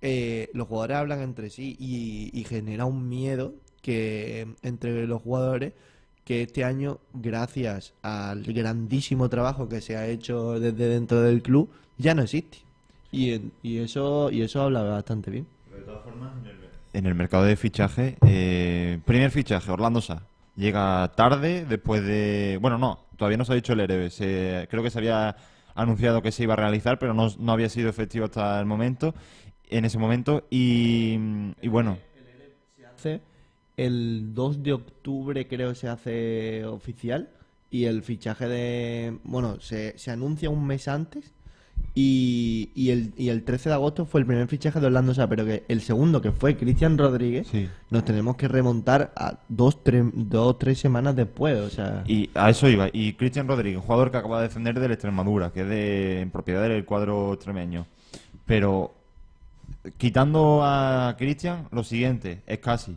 eh, 0.00 0.50
los 0.54 0.68
jugadores 0.68 0.96
hablan 0.96 1.20
entre 1.20 1.50
sí 1.50 1.76
y, 1.78 2.30
y 2.32 2.44
genera 2.44 2.86
un 2.86 3.08
miedo 3.08 3.54
que 3.82 4.54
entre 4.62 5.06
los 5.06 5.22
jugadores 5.22 5.72
que 6.24 6.42
este 6.42 6.64
año, 6.64 6.98
gracias 7.12 7.94
al 8.02 8.42
grandísimo 8.42 9.28
trabajo 9.28 9.68
que 9.68 9.80
se 9.80 9.96
ha 9.96 10.08
hecho 10.08 10.58
desde 10.58 10.88
dentro 10.88 11.22
del 11.22 11.40
club, 11.40 11.70
ya 11.98 12.14
no 12.14 12.22
existe. 12.22 12.65
Y, 13.12 13.32
en- 13.32 13.52
y 13.62 13.78
eso 13.78 14.30
y 14.30 14.42
eso 14.42 14.62
habla 14.62 14.82
bastante 14.82 15.30
bien. 15.30 15.46
en 16.92 17.06
el 17.06 17.14
mercado 17.14 17.44
de 17.44 17.56
fichaje, 17.56 18.16
eh, 18.26 18.98
primer 19.04 19.30
fichaje, 19.30 19.70
Orlando 19.70 20.00
Sá. 20.00 20.22
Llega 20.56 21.12
tarde, 21.14 21.66
después 21.68 22.02
de... 22.02 22.58
Bueno, 22.62 22.78
no, 22.78 23.00
todavía 23.18 23.36
no 23.36 23.44
se 23.44 23.52
ha 23.52 23.56
dicho 23.56 23.74
el 23.74 23.80
ERE. 23.80 24.08
Se, 24.08 24.66
creo 24.70 24.82
que 24.82 24.88
se 24.90 24.98
había 24.98 25.36
anunciado 25.74 26.22
que 26.22 26.32
se 26.32 26.44
iba 26.44 26.54
a 26.54 26.56
realizar, 26.56 26.98
pero 26.98 27.12
no, 27.12 27.28
no 27.38 27.52
había 27.52 27.68
sido 27.68 27.90
efectivo 27.90 28.24
hasta 28.24 28.58
el 28.58 28.64
momento, 28.64 29.14
en 29.68 29.84
ese 29.84 29.98
momento. 29.98 30.46
Y, 30.48 31.18
y 31.60 31.68
bueno, 31.68 31.98
hace 32.94 33.20
el 33.76 34.32
2 34.32 34.62
de 34.62 34.72
octubre 34.72 35.46
creo 35.46 35.74
se 35.74 35.88
hace 35.88 36.64
oficial 36.64 37.28
y 37.70 37.84
el 37.84 38.02
fichaje 38.02 38.48
de 38.48 39.18
bueno 39.24 39.60
se, 39.60 39.98
se 39.98 40.10
anuncia 40.10 40.48
un 40.48 40.66
mes 40.66 40.88
antes 40.88 41.34
y, 41.94 42.70
y 42.74 42.90
el, 42.90 43.12
y 43.16 43.30
el 43.30 43.42
13 43.42 43.70
de 43.70 43.74
agosto 43.74 44.04
fue 44.04 44.20
el 44.20 44.26
primer 44.26 44.46
fichaje 44.48 44.80
de 44.80 44.86
Orlando 44.86 45.14
Sá 45.14 45.28
pero 45.28 45.44
que 45.44 45.64
el 45.68 45.80
segundo 45.80 46.20
que 46.20 46.32
fue 46.32 46.56
Cristian 46.56 46.98
Rodríguez 46.98 47.46
sí. 47.48 47.68
nos 47.90 48.04
tenemos 48.04 48.36
que 48.36 48.48
remontar 48.48 49.12
a 49.16 49.38
dos 49.48 49.82
tres 49.82 50.04
dos 50.14 50.58
tres 50.58 50.78
semanas 50.78 51.16
después 51.16 51.56
o 51.58 51.70
sea 51.70 52.04
Y 52.06 52.30
a 52.34 52.50
eso 52.50 52.68
iba. 52.68 52.88
Y 52.92 53.14
Cristian 53.14 53.48
Rodríguez, 53.48 53.82
jugador 53.82 54.10
que 54.10 54.16
acaba 54.18 54.40
de 54.40 54.48
descender 54.48 54.78
del 54.78 54.92
Extremadura, 54.92 55.50
que 55.52 55.62
es 55.62 55.68
de, 55.68 56.20
en 56.20 56.30
propiedad 56.30 56.62
del 56.62 56.84
cuadro 56.84 57.34
extremeño. 57.34 57.86
Pero 58.44 58.94
quitando 59.96 60.60
a 60.62 61.14
Cristian, 61.18 61.68
lo 61.70 61.84
siguiente, 61.84 62.42
es 62.46 62.58
casi. 62.58 62.96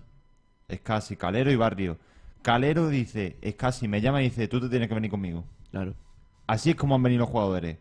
Es 0.67 0.81
casi, 0.81 1.15
Calero 1.15 1.51
y 1.51 1.55
Barrio. 1.55 1.97
Calero 2.41 2.89
dice, 2.89 3.37
es 3.41 3.55
casi, 3.55 3.87
me 3.87 4.01
llama 4.01 4.21
y 4.21 4.25
dice, 4.25 4.47
tú 4.47 4.61
te 4.61 4.69
tienes 4.69 4.87
que 4.87 4.95
venir 4.95 5.11
conmigo. 5.11 5.43
claro 5.71 5.93
Así 6.47 6.71
es 6.71 6.75
como 6.75 6.95
han 6.95 7.03
venido 7.03 7.21
los 7.21 7.29
jugadores. 7.29 7.77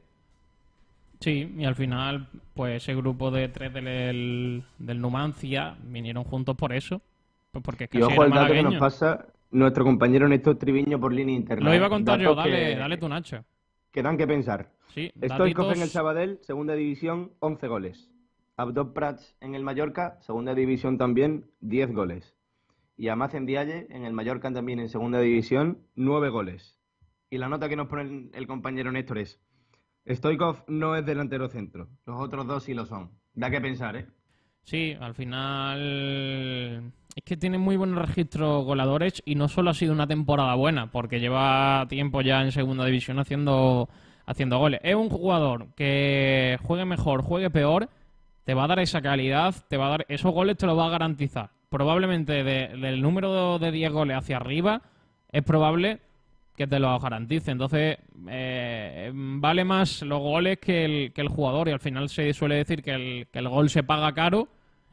Sí, 1.21 1.53
y 1.59 1.65
al 1.65 1.75
final, 1.75 2.29
pues 2.55 2.83
ese 2.83 2.95
grupo 2.95 3.31
de 3.31 3.49
tres 3.49 3.73
del, 3.75 4.63
del 4.79 5.01
Numancia 5.01 5.77
vinieron 5.83 6.25
juntos 6.25 6.57
por 6.57 6.73
eso. 6.73 7.01
Pues 7.51 7.65
porque 7.65 7.85
es 7.85 7.91
Y 7.95 7.99
casi 7.99 8.13
ojo 8.13 8.23
al 8.23 8.31
dato 8.31 8.53
que 8.53 8.63
nos 8.63 8.77
pasa 8.77 9.27
nuestro 9.51 9.85
compañero 9.85 10.29
Néstor 10.29 10.57
Triviño 10.57 11.01
por 11.01 11.13
línea 11.13 11.35
interna. 11.35 11.69
Lo 11.71 11.75
iba 11.75 11.87
a 11.87 11.89
¿eh? 11.89 11.91
contar 11.91 12.19
Datos 12.19 12.37
yo, 12.37 12.41
dale, 12.41 12.75
que- 12.75 12.77
dale 12.77 12.97
tu 12.99 13.09
Nacho. 13.09 13.45
Que 13.91 14.03
dan 14.03 14.17
que 14.17 14.27
pensar. 14.27 14.71
Sí, 14.95 15.11
Stoikov 15.25 15.73
en 15.73 15.83
el 15.83 15.89
Sabadell, 15.89 16.39
segunda 16.43 16.75
división, 16.75 17.33
11 17.41 17.67
goles. 17.69 18.11
Abdop 18.57 18.95
Prats 18.95 19.35
en 19.41 19.55
el 19.55 19.63
Mallorca, 19.63 20.19
segunda 20.21 20.55
división 20.55 20.99
también, 20.99 21.47
10 21.61 21.93
goles. 21.93 22.35
Y 22.97 23.09
Amaz 23.09 23.35
en 23.35 23.47
Dialle, 23.47 23.87
en 23.91 24.05
el 24.05 24.13
Mallorca 24.13 24.53
también 24.53 24.81
en 24.81 24.89
segunda 24.89 25.21
división, 25.21 25.79
9 25.95 26.29
goles. 26.31 26.79
Y 27.31 27.39
la 27.39 27.49
nota 27.49 27.69
que 27.69 27.77
nos 27.77 27.87
pone 27.89 28.31
el 28.35 28.47
compañero 28.47 28.91
Néstor 28.91 29.19
es, 29.19 29.41
Stoikov 30.09 30.65
no 30.69 30.97
es 30.97 31.05
delantero 31.05 31.49
centro, 31.49 31.89
los 32.07 32.21
otros 32.21 32.47
dos 32.47 32.65
sí 32.65 32.75
lo 32.75 32.87
son. 32.87 33.11
Da 33.35 33.51
que 33.51 33.61
pensar, 33.61 33.97
¿eh? 33.97 34.07
Sí, 34.65 34.97
al 35.01 35.15
final 35.15 36.93
es 37.15 37.25
que 37.25 37.37
tiene 37.37 37.59
muy 37.59 37.77
buenos 37.77 37.99
registros 38.07 38.65
goleadores 38.65 39.23
y 39.25 39.35
no 39.35 39.49
solo 39.49 39.71
ha 39.71 39.75
sido 39.75 39.93
una 39.93 40.07
temporada 40.07 40.55
buena, 40.55 40.91
porque 40.91 41.21
lleva 41.21 41.87
tiempo 41.89 42.21
ya 42.21 42.43
en 42.43 42.53
segunda 42.53 42.85
división 42.85 43.19
haciendo, 43.19 43.89
haciendo 44.27 44.59
goles. 44.59 44.81
Es 44.83 44.95
un 44.95 45.09
jugador 45.09 45.69
que 45.75 46.59
juegue 46.63 46.85
mejor, 46.85 47.23
juegue 47.23 47.51
peor, 47.51 47.89
te 48.45 48.55
va 48.55 48.65
a 48.65 48.69
dar 48.69 48.79
esa 48.81 49.01
calidad, 49.03 49.55
te 49.69 49.77
va 49.77 49.87
a 49.87 49.91
dar 49.91 50.07
esos 50.09 50.33
goles, 50.33 50.57
te 50.57 50.67
lo 50.67 50.77
va 50.77 50.87
a 50.87 50.91
garantizar. 50.91 51.51
probablemente 51.71 52.45
de- 52.45 52.69
del 52.79 53.03
número 53.03 53.59
de 53.59 53.71
10 53.71 53.93
goles 53.93 54.17
hacia 54.17 54.39
arriba, 54.39 54.81
es 55.31 55.43
probable 55.43 56.01
que 56.59 56.67
te 56.67 56.81
lo 56.81 56.99
garantice. 57.01 57.53
Entonces, 57.53 57.99
eh, 58.29 59.11
vale 59.15 59.65
más 59.65 60.03
los 60.03 60.21
goles 60.21 60.59
que 60.59 60.85
el, 60.85 61.13
que 61.15 61.23
el 61.23 61.29
jugador. 61.29 61.69
Y 61.69 61.73
al 61.73 61.81
final 61.81 62.11
se 62.11 62.35
suele 62.35 62.57
decir 62.57 62.83
que 62.83 62.93
el, 62.93 63.29
que 63.33 63.39
el 63.41 63.49
gol 63.49 63.71
se 63.71 63.85
paga 63.85 64.13
caro. 64.15 64.49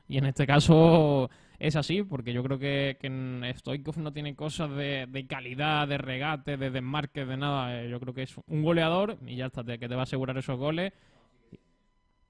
Y 0.07 0.17
en 0.19 0.25
este 0.25 0.47
caso 0.47 1.29
es 1.59 1.75
así, 1.75 2.03
porque 2.03 2.33
yo 2.33 2.43
creo 2.43 2.59
que, 2.59 2.97
que 3.01 3.53
Stoikov 3.57 3.97
no 3.99 4.13
tiene 4.13 4.35
cosas 4.35 4.69
de, 4.75 5.07
de 5.09 5.27
calidad, 5.27 5.87
de 5.87 5.97
regate, 5.97 6.57
de 6.57 6.69
desmarque, 6.69 7.25
de 7.25 7.37
nada. 7.37 7.81
Eh, 7.83 7.89
Yo 7.89 7.99
creo 7.99 8.13
que 8.13 8.23
es 8.23 8.35
un 8.47 8.63
goleador 8.63 9.17
y 9.25 9.35
ya 9.37 9.47
está, 9.47 9.63
te- 9.63 9.79
que 9.79 9.89
te 9.89 9.95
va 9.95 10.01
a 10.01 10.03
asegurar 10.03 10.37
esos 10.37 10.57
goles. 10.59 10.93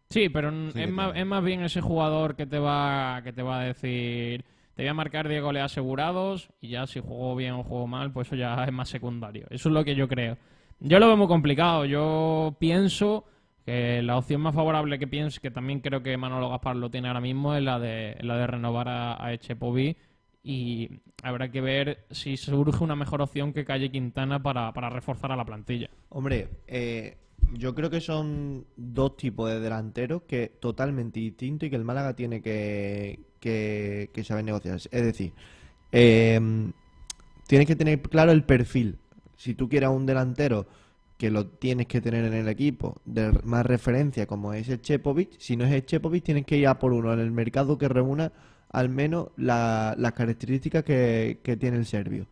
Sí, 0.10 0.30
pero 0.30 0.52
Sí, 0.72 0.82
es, 0.82 0.90
más, 0.90 1.16
es 1.16 1.26
más 1.26 1.44
bien 1.44 1.62
ese 1.64 1.82
jugador 1.82 2.36
que 2.36 2.46
te 2.46 2.60
va 2.60 3.22
que 3.24 3.34
te 3.34 3.42
va 3.44 3.60
a 3.62 3.64
decir 3.66 4.46
te 4.76 4.84
voy 4.84 4.90
a 4.90 4.94
marcar 4.94 5.28
10 5.30 5.42
goles 5.42 5.64
asegurados 5.64 6.50
y 6.60 6.70
ya 6.70 6.86
si 6.86 7.00
juego 7.00 7.36
bien 7.36 7.54
o 7.54 7.64
juego 7.64 7.88
mal, 7.88 8.12
pues 8.12 8.28
eso 8.28 8.36
ya 8.36 8.64
es 8.66 8.74
más 8.74 8.90
secundario. 8.90 9.48
Eso 9.50 9.70
es 9.70 9.74
lo 9.74 9.84
que 9.86 9.96
yo 9.96 10.08
creo. 10.08 10.38
Yo 10.80 11.00
lo 11.00 11.08
veo 11.08 11.18
muy 11.18 11.28
complicado. 11.28 11.86
Yo 11.86 12.58
pienso 12.60 13.26
que 13.66 14.02
la 14.02 14.18
opción 14.18 14.42
más 14.42 14.54
favorable 14.54 15.00
que 15.00 15.08
pienso, 15.08 15.42
que 15.42 15.50
también 15.50 15.80
creo 15.80 16.04
que 16.04 16.18
Manolo 16.18 16.50
Gaspar 16.50 16.76
lo 16.76 16.92
tiene 16.92 17.08
ahora 17.08 17.22
mismo, 17.22 17.56
es 17.56 17.64
la 17.64 17.80
de, 17.80 18.18
la 18.22 18.38
de 18.38 18.48
renovar 18.48 18.90
a, 18.90 19.26
a 19.26 19.34
y 20.44 20.90
habrá 21.24 21.50
que 21.50 21.60
ver 21.60 22.06
si 22.12 22.38
surge 22.38 22.84
una 22.84 22.96
mejor 22.96 23.22
opción 23.22 23.52
que 23.52 23.66
Calle 23.66 23.90
Quintana 23.90 24.44
para, 24.44 24.72
para 24.74 24.90
reforzar 24.92 25.32
a 25.32 25.36
la 25.36 25.44
plantilla. 25.44 25.90
Hombre, 26.10 26.50
eh, 26.68 27.18
yo 27.54 27.74
creo 27.74 27.90
que 27.90 28.00
son 28.00 28.68
dos 28.76 29.18
tipos 29.18 29.50
de 29.50 29.60
delanteros 29.60 30.24
que 30.24 30.50
totalmente 30.60 31.20
distintos 31.20 31.66
y 31.66 31.70
que 31.72 31.76
el 31.76 31.84
Málaga 31.84 32.16
tiene 32.16 32.44
que, 32.44 33.22
que, 33.46 34.24
saber 34.24 34.44
negociar. 34.44 34.76
Es 34.76 34.90
decir, 34.90 35.34
eh, 35.92 36.40
tienes 37.48 37.68
que 37.68 37.76
tener 37.76 38.02
claro 38.02 38.32
el 38.32 38.44
perfil. 38.44 38.98
Si 39.38 39.54
tú 39.54 39.70
quieres 39.70 39.90
un 39.90 40.06
delantero 40.06 40.66
que 41.18 41.30
lo 41.30 41.46
tienes 41.48 41.88
que 41.88 42.02
tener 42.02 42.26
en 42.26 42.34
el 42.34 42.48
equipo 42.50 42.98
de 43.06 43.32
más 43.44 43.66
referencia 43.66 44.26
como 44.26 44.54
es 44.54 44.68
Chepovic, 44.82 45.40
si 45.40 45.56
no 45.56 45.66
es 45.66 45.86
Chepovic 45.86 46.24
tienes 46.24 46.46
que 46.46 46.58
ir 46.58 46.68
a 46.68 46.80
por 46.80 46.92
uno 46.92 47.14
en 47.14 47.20
el 47.20 47.32
mercado 47.32 47.78
que 47.78 47.88
reúna 47.88 48.32
al 48.72 48.90
menos 48.90 49.30
la- 49.38 49.96
las 49.98 50.12
características 50.14 50.84
que, 50.84 51.40
tiene 51.60 51.78
el 51.78 51.86
serbio. 51.86 52.28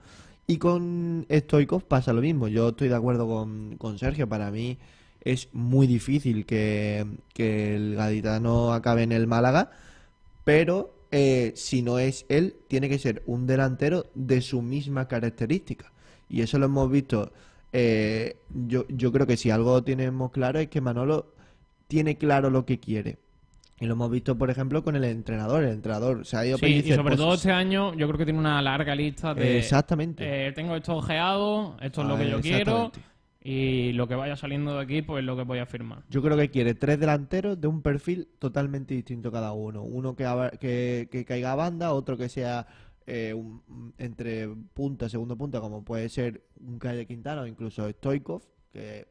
Y 0.48 0.58
con 0.58 1.26
Stoikov 1.32 1.84
pasa 1.84 2.12
lo 2.12 2.22
mismo. 2.22 2.50
Yo 2.50 2.70
estoy 2.70 2.90
de 2.90 2.96
acuerdo 2.96 3.28
con, 3.28 3.78
con 3.78 3.98
Sergio. 3.98 4.28
Para 4.28 4.52
mí 4.52 4.78
es 5.22 5.48
muy 5.54 5.88
difícil 5.88 6.46
que, 6.46 7.06
que 7.34 7.76
el 7.76 7.96
gaditano 7.96 8.74
acabe 8.74 9.04
en 9.04 9.14
el 9.14 9.26
Málaga. 9.28 9.72
Pero 10.44 10.94
eh, 11.16 11.52
si 11.56 11.84
no 11.84 12.00
es 12.00 12.26
él, 12.28 12.56
tiene 12.68 12.90
que 12.90 12.98
ser 12.98 13.22
un 13.28 13.46
delantero 13.46 14.08
de 14.16 14.42
su 14.42 14.62
misma 14.64 15.08
característica. 15.08 15.92
Y 16.28 16.42
eso 16.42 16.58
lo 16.58 16.66
hemos 16.66 16.90
visto. 16.90 17.32
eh, 17.72 18.38
yo, 18.68 18.86
yo 18.90 19.12
creo 19.12 19.28
que 19.28 19.38
si 19.38 19.52
algo 19.52 19.84
tenemos 19.84 20.32
claro 20.32 20.58
es 20.60 20.70
que 20.70 20.82
Manolo 20.82 21.34
tiene 21.88 22.18
claro 22.18 22.50
lo 22.50 22.66
que 22.66 22.80
quiere. 22.80 23.18
Y 23.80 23.86
lo 23.86 23.94
hemos 23.94 24.10
visto, 24.10 24.38
por 24.38 24.50
ejemplo, 24.50 24.84
con 24.84 24.96
el 24.96 25.04
entrenador. 25.04 25.64
El 25.64 25.72
entrenador 25.74 26.26
se 26.26 26.38
ha 26.38 26.46
ido 26.46 26.58
Sí, 26.58 26.66
y 26.86 26.94
sobre 26.94 27.16
todo 27.16 27.34
este 27.36 27.52
año 27.52 27.94
yo 27.94 28.08
creo 28.08 28.18
que 28.18 28.26
tiene 28.26 28.40
una 28.40 28.62
larga 28.62 28.96
lista 28.96 29.34
de... 29.36 29.58
Exactamente. 29.60 30.48
eh, 30.48 30.52
tengo 30.54 30.76
esto 30.76 30.96
ojeado, 30.96 31.78
esto 31.82 32.02
es 32.02 32.08
lo 32.08 32.16
Ah, 32.16 32.20
que 32.20 32.30
yo 32.30 32.42
quiero 32.42 32.86
exactamente. 32.88 33.13
Y 33.46 33.92
lo 33.94 34.08
que 34.08 34.16
vaya 34.16 34.38
saliendo 34.38 34.74
de 34.76 34.82
aquí 34.82 35.02
pues 35.02 35.20
es 35.20 35.26
lo 35.26 35.36
que 35.36 35.44
voy 35.44 35.60
a 35.60 35.66
firmar. 35.66 36.04
Yo 36.10 36.22
creo 36.22 36.38
que 36.38 36.50
quiere 36.50 36.76
tres 36.76 36.98
delanteros 37.00 37.60
de 37.60 37.68
un 37.68 37.82
perfil 37.82 38.30
totalmente 38.40 38.94
distinto 38.94 39.32
cada 39.32 39.52
uno. 39.52 39.84
Uno 39.84 40.16
que, 40.16 40.26
que, 40.62 41.10
que 41.12 41.26
caiga 41.26 41.52
a 41.52 41.56
banda, 41.56 41.94
otro 41.94 42.16
que 42.18 42.30
sea 42.30 42.66
eh, 43.06 43.34
un- 43.34 43.94
entre 43.98 44.48
punta, 44.74 45.10
segundo 45.10 45.38
punta, 45.38 45.60
como 45.60 45.84
puede 45.84 46.08
ser 46.08 46.42
un 46.62 46.80
Calle 46.80 47.06
Quintana 47.06 47.42
o 47.42 47.48
incluso 47.48 47.90
Stoikov, 47.90 48.44
que 48.72 49.08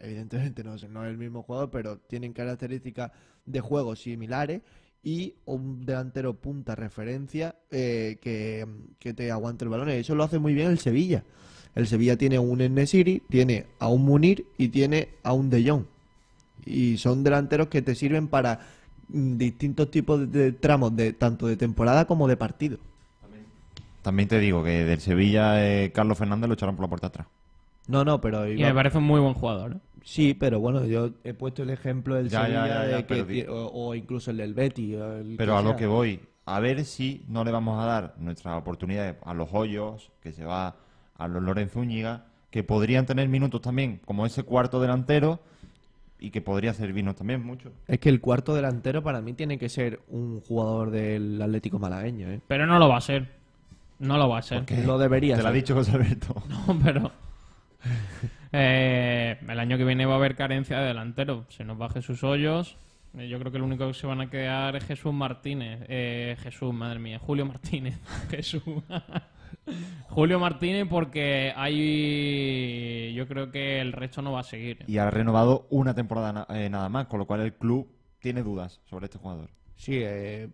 evidentemente 0.00 0.64
no 0.64 0.74
no 0.90 1.04
es 1.04 1.10
el 1.10 1.16
mismo 1.16 1.42
jugador, 1.44 1.70
pero 1.70 1.98
tienen 1.98 2.32
características 2.32 3.12
de 3.46 3.60
juego 3.60 3.94
similares. 3.94 4.62
Y 5.00 5.36
un 5.44 5.86
delantero 5.86 6.34
punta 6.34 6.74
referencia 6.74 7.54
eh, 7.70 8.18
que, 8.20 8.66
que 8.98 9.14
te 9.14 9.30
aguante 9.30 9.64
el 9.64 9.70
balón. 9.70 9.88
Eso 9.90 10.16
lo 10.16 10.24
hace 10.24 10.40
muy 10.40 10.52
bien 10.54 10.68
el 10.72 10.80
Sevilla. 10.80 11.22
El 11.78 11.86
Sevilla 11.86 12.16
tiene 12.16 12.40
un 12.40 12.60
Enesiri, 12.60 13.22
tiene 13.28 13.66
a 13.78 13.86
un 13.86 14.04
Munir 14.04 14.46
y 14.58 14.66
tiene 14.70 15.10
a 15.22 15.32
un 15.32 15.48
De 15.48 15.64
Jong. 15.64 15.84
Y 16.66 16.98
son 16.98 17.22
delanteros 17.22 17.68
que 17.68 17.82
te 17.82 17.94
sirven 17.94 18.26
para 18.26 18.58
mm, 19.10 19.36
distintos 19.36 19.88
tipos 19.88 20.18
de, 20.18 20.26
de 20.26 20.52
tramos, 20.52 20.96
de 20.96 21.12
tanto 21.12 21.46
de 21.46 21.56
temporada 21.56 22.04
como 22.04 22.26
de 22.26 22.36
partido. 22.36 22.78
También 24.02 24.28
te 24.28 24.40
digo 24.40 24.64
que 24.64 24.84
del 24.84 25.00
Sevilla, 25.00 25.64
eh, 25.64 25.92
Carlos 25.92 26.18
Fernández 26.18 26.48
lo 26.48 26.54
echaron 26.54 26.74
por 26.74 26.84
la 26.86 26.88
puerta 26.88 27.06
atrás. 27.06 27.28
No, 27.86 28.04
no, 28.04 28.20
pero 28.20 28.50
Y 28.50 28.60
me 28.60 28.74
parece 28.74 28.98
un 28.98 29.04
muy 29.04 29.20
buen 29.20 29.34
jugador. 29.34 29.74
¿eh? 29.74 29.78
sí, 30.02 30.34
pero 30.34 30.58
bueno, 30.58 30.84
yo 30.84 31.10
he 31.22 31.32
puesto 31.32 31.62
el 31.62 31.70
ejemplo 31.70 32.16
del 32.16 32.28
Ya, 32.28 32.42
Sevilla 32.42 32.66
ya, 32.66 32.74
ya, 32.90 32.96
de 32.96 33.06
que 33.06 33.24
pero 33.24 33.66
o, 33.68 33.90
o 33.90 33.94
incluso 33.94 34.32
el 34.32 34.38
del 34.38 34.52
Betty. 34.52 34.94
el 34.94 35.36
Pero 35.38 35.56
a 35.56 35.62
lo 35.62 35.76
que 35.76 35.86
voy, 35.86 36.18
a 36.44 36.58
ver 36.58 36.84
si 36.84 37.24
no 37.28 37.44
le 37.44 37.52
vamos 37.52 37.80
a 37.80 37.86
dar 37.86 38.14
nuestras 38.18 38.58
oportunidades 38.58 39.14
a 39.24 39.32
los 39.32 39.48
Hoyos, 39.52 40.10
que 40.20 40.32
se 40.32 40.44
va 40.44 40.74
a 41.18 41.28
los 41.28 41.42
Lorenzo 41.42 41.80
Úñiga, 41.80 42.24
que 42.50 42.64
podrían 42.64 43.04
tener 43.04 43.28
minutos 43.28 43.60
también 43.60 44.00
como 44.04 44.24
ese 44.24 44.42
cuarto 44.44 44.80
delantero 44.80 45.40
y 46.18 46.30
que 46.30 46.40
podría 46.40 46.72
servirnos 46.72 47.16
también 47.16 47.44
mucho. 47.44 47.70
Es 47.86 47.98
que 47.98 48.08
el 48.08 48.20
cuarto 48.20 48.54
delantero 48.54 49.02
para 49.02 49.20
mí 49.20 49.34
tiene 49.34 49.58
que 49.58 49.68
ser 49.68 50.00
un 50.08 50.40
jugador 50.40 50.90
del 50.90 51.40
Atlético 51.40 51.78
malagueño, 51.78 52.30
¿eh? 52.30 52.40
Pero 52.48 52.66
no 52.66 52.78
lo 52.78 52.88
va 52.88 52.96
a 52.96 53.00
ser. 53.00 53.28
No 53.98 54.16
lo 54.16 54.28
va 54.28 54.38
a 54.38 54.42
ser. 54.42 54.64
Lo 54.86 54.98
debería 54.98 55.36
Te 55.36 55.42
lo 55.42 55.48
ha 55.48 55.52
dicho 55.52 55.74
José 55.74 55.92
Alberto. 55.92 56.42
No, 56.48 56.78
pero... 56.82 57.12
Eh, 58.52 59.36
el 59.46 59.60
año 59.60 59.76
que 59.76 59.84
viene 59.84 60.06
va 60.06 60.14
a 60.14 60.16
haber 60.16 60.34
carencia 60.34 60.78
de 60.78 60.86
delantero. 60.86 61.44
Se 61.48 61.64
nos 61.64 61.80
va 61.80 61.90
Jesús 61.90 62.24
Hoyos. 62.24 62.76
Eh, 63.16 63.28
Yo 63.28 63.38
creo 63.38 63.52
que 63.52 63.58
el 63.58 63.64
único 63.64 63.86
que 63.86 63.94
se 63.94 64.06
van 64.06 64.20
a 64.20 64.30
quedar 64.30 64.76
es 64.76 64.84
Jesús 64.84 65.12
Martínez. 65.12 65.80
Eh, 65.88 66.36
Jesús, 66.42 66.72
madre 66.72 66.98
mía. 66.98 67.18
Julio 67.18 67.44
Martínez. 67.44 67.98
Jesús. 68.30 68.62
Julio 70.08 70.38
Martínez 70.38 70.86
porque 70.88 71.52
hay... 71.56 73.12
Yo 73.14 73.26
creo 73.26 73.50
que 73.50 73.80
el 73.80 73.92
resto 73.92 74.22
no 74.22 74.32
va 74.32 74.40
a 74.40 74.44
seguir. 74.44 74.84
Y 74.86 74.98
ha 74.98 75.10
renovado 75.10 75.66
una 75.70 75.94
temporada 75.94 76.32
na- 76.32 76.46
eh, 76.50 76.68
nada 76.70 76.88
más, 76.88 77.06
con 77.06 77.18
lo 77.18 77.26
cual 77.26 77.40
el 77.40 77.54
club 77.54 77.88
tiene 78.20 78.42
dudas 78.42 78.80
sobre 78.88 79.06
este 79.06 79.18
jugador. 79.18 79.50
Sí, 79.76 79.92
eh, 80.02 80.48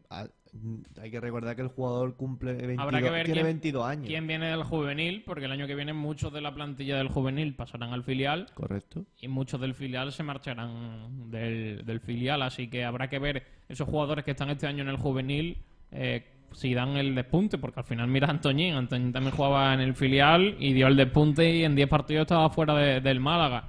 hay 1.01 1.11
que 1.11 1.19
recordar 1.21 1.57
que 1.57 1.63
el 1.63 1.69
jugador 1.69 2.15
cumple 2.17 2.53
22, 2.53 2.79
Habrá 2.79 3.01
que 3.03 3.11
ver 3.11 3.25
tiene 3.27 3.41
quién, 3.41 3.47
22 3.47 3.87
años. 3.87 4.07
quién 4.07 4.27
viene 4.27 4.47
del 4.49 4.63
juvenil, 4.65 5.23
porque 5.27 5.47
el 5.47 5.53
año 5.53 5.67
que 5.67 5.75
viene 5.75 5.93
muchos 5.95 6.33
de 6.33 6.41
la 6.43 6.55
plantilla 6.55 6.97
del 6.99 7.09
juvenil 7.09 7.55
pasarán 7.57 7.93
al 7.93 8.05
filial 8.05 8.47
Correcto. 8.55 9.05
y 9.21 9.29
muchos 9.29 9.61
del 9.61 9.75
filial 9.75 10.13
se 10.13 10.23
marcharán 10.23 11.31
del, 11.31 11.85
del 11.85 12.01
filial, 12.01 12.43
así 12.43 12.69
que 12.69 12.85
habrá 12.85 13.09
que 13.09 13.19
ver 13.19 13.45
esos 13.69 13.89
jugadores 13.89 14.25
que 14.25 14.33
están 14.33 14.51
este 14.51 14.67
año 14.67 14.83
en 14.83 14.91
el 14.91 14.97
juvenil 14.99 15.59
eh, 15.91 16.25
si 16.55 16.73
dan 16.75 16.97
el 16.97 17.15
despunte, 17.15 17.59
porque 17.59 17.81
al 17.81 17.87
final 17.87 18.09
mira 18.09 18.29
a 18.29 18.31
Antoñín, 18.31 18.75
Antoñín 18.75 19.13
también 19.13 19.35
jugaba 19.35 19.75
en 19.75 19.81
el 19.81 19.95
filial 19.95 20.57
y 20.59 20.73
dio 20.73 20.87
el 20.87 20.97
despunte 20.97 21.55
y 21.57 21.65
en 21.65 21.75
10 21.75 21.89
partidos 21.89 22.23
estaba 22.23 22.49
fuera 22.51 22.75
de- 22.75 23.01
del 23.01 23.21
Málaga. 23.21 23.69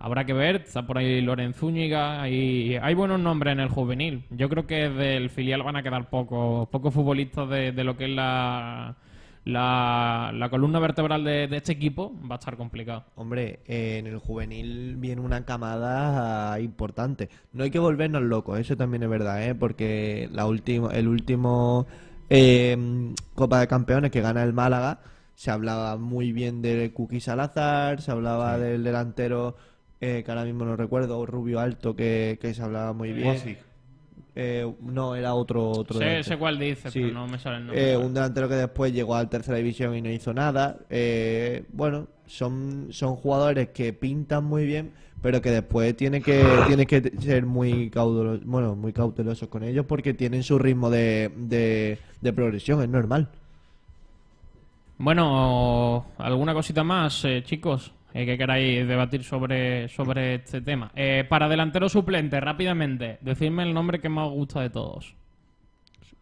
Habrá 0.00 0.24
que 0.24 0.32
ver, 0.32 0.56
está 0.56 0.86
por 0.86 0.98
ahí 0.98 1.20
Lorenzo 1.20 1.60
Zúñiga, 1.60 2.22
hay, 2.22 2.76
hay 2.80 2.94
buenos 2.94 3.18
nombres 3.18 3.52
en 3.52 3.60
el 3.60 3.68
juvenil. 3.68 4.22
Yo 4.30 4.48
creo 4.48 4.66
que 4.66 4.88
del 4.90 5.28
filial 5.28 5.64
van 5.64 5.74
a 5.76 5.82
quedar 5.82 6.08
pocos 6.08 6.68
pocos 6.68 6.94
futbolistas 6.94 7.48
de, 7.48 7.72
lo 7.82 7.96
que 7.96 8.04
es 8.04 8.10
la, 8.10 8.94
la, 9.44 10.48
columna 10.50 10.78
vertebral 10.78 11.24
de, 11.24 11.48
este 11.50 11.72
equipo, 11.72 12.14
va 12.30 12.36
a 12.36 12.38
estar 12.38 12.56
complicado. 12.56 13.06
Hombre, 13.16 13.58
en 13.66 14.06
el 14.06 14.18
juvenil 14.18 14.96
viene 14.98 15.20
una 15.20 15.44
camada 15.44 16.60
importante. 16.60 17.28
No 17.52 17.64
hay 17.64 17.70
que 17.72 17.80
volvernos 17.80 18.22
locos, 18.22 18.60
eso 18.60 18.76
también 18.76 19.02
es 19.02 19.08
verdad, 19.08 19.42
¿eh? 19.48 19.56
Porque 19.56 20.28
la 20.32 20.46
última, 20.46 20.90
el 20.94 21.08
último 21.08 21.88
eh, 22.30 22.76
Copa 23.34 23.60
de 23.60 23.68
Campeones 23.68 24.10
que 24.10 24.20
gana 24.20 24.42
el 24.42 24.52
Málaga, 24.52 25.00
se 25.34 25.50
hablaba 25.50 25.96
muy 25.96 26.32
bien 26.32 26.62
de 26.62 26.92
Kuki 26.92 27.20
Salazar, 27.20 28.02
se 28.02 28.10
hablaba 28.10 28.58
del 28.58 28.82
delantero, 28.82 29.56
eh, 30.00 30.22
que 30.24 30.30
ahora 30.30 30.44
mismo 30.44 30.64
no 30.64 30.76
recuerdo, 30.76 31.24
Rubio 31.26 31.60
Alto, 31.60 31.94
que, 31.94 32.38
que 32.40 32.54
se 32.54 32.62
hablaba 32.62 32.92
muy 32.92 33.12
bien. 33.12 33.58
Eh, 34.40 34.72
no, 34.82 35.16
era 35.16 35.34
otro, 35.34 35.68
otro 35.70 35.98
Sé, 35.98 36.36
cuál 36.38 36.60
dice, 36.60 36.92
Sí. 36.92 37.00
pero 37.00 37.14
no 37.14 37.26
me 37.26 37.40
sale 37.40 37.56
el 37.56 37.66
nombre. 37.66 37.92
Eh, 37.92 37.96
un 37.96 38.14
delantero 38.14 38.48
que 38.48 38.54
después 38.54 38.92
llegó 38.92 39.16
a 39.16 39.28
tercera 39.28 39.58
división 39.58 39.96
y 39.96 40.00
no 40.00 40.10
hizo 40.10 40.32
nada. 40.32 40.78
Eh, 40.90 41.64
bueno, 41.72 42.06
son, 42.26 42.86
son 42.90 43.16
jugadores 43.16 43.70
que 43.70 43.92
pintan 43.92 44.44
muy 44.44 44.64
bien, 44.64 44.92
pero 45.20 45.42
que 45.42 45.50
después 45.50 45.96
tiene 45.96 46.22
que, 46.22 46.44
tienes 46.68 46.86
que 46.86 47.00
ser 47.20 47.46
muy 47.46 47.90
cautelosos, 47.90 48.46
bueno, 48.46 48.76
muy 48.76 48.92
cautelosos 48.92 49.48
con 49.48 49.64
ellos 49.64 49.84
porque 49.86 50.14
tienen 50.14 50.44
su 50.44 50.56
ritmo 50.56 50.88
de, 50.88 51.32
de, 51.36 51.98
de 52.20 52.32
progresión, 52.32 52.80
es 52.80 52.88
normal. 52.88 53.28
Bueno, 54.98 56.06
¿alguna 56.18 56.54
cosita 56.54 56.82
más, 56.84 57.24
eh, 57.24 57.42
chicos? 57.44 57.92
Eh, 58.20 58.26
que 58.26 58.36
queráis 58.38 58.86
debatir 58.88 59.22
sobre, 59.24 59.88
sobre 59.88 60.34
este 60.36 60.60
tema. 60.60 60.90
Eh, 60.94 61.24
para 61.28 61.48
delantero 61.48 61.88
suplente, 61.88 62.40
rápidamente, 62.40 63.18
decidme 63.20 63.62
el 63.62 63.72
nombre 63.74 64.00
que 64.00 64.08
más 64.08 64.26
os 64.28 64.32
gusta 64.34 64.60
de 64.60 64.70
todos. 64.70 65.14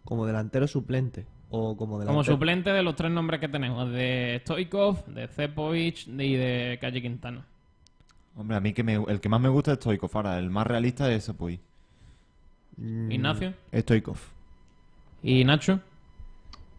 Como 0.05 0.27
delantero 0.27 0.67
suplente. 0.67 1.27
o 1.49 1.77
como 1.77 1.99
delantero. 1.99 2.13
Como 2.13 2.25
suplente 2.25 2.71
de 2.73 2.83
los 2.83 2.97
tres 2.97 3.11
nombres 3.13 3.41
que 3.41 3.49
tenemos, 3.49 3.91
de 3.93 4.39
Stoikov, 4.43 5.07
de 5.07 5.29
Cepovic 5.29 6.07
y 6.09 6.35
de 6.35 6.77
Calle 6.81 7.01
Quintana. 7.01 7.45
Hombre, 8.37 8.57
a 8.57 8.61
mí 8.61 8.73
que 8.73 8.83
me- 8.83 9.03
el 9.09 9.21
que 9.21 9.29
más 9.29 9.41
me 9.41 9.49
gusta 9.49 9.73
es 9.73 9.79
Stoikov. 9.79 10.11
Ahora, 10.15 10.39
el 10.39 10.51
más 10.51 10.67
realista 10.67 11.11
es. 11.13 11.33
Mm, 12.77 13.11
Ignacio. 13.11 13.55
Stoikov. 13.73 14.19
¿Y 15.23 15.45
Nacho? 15.45 15.81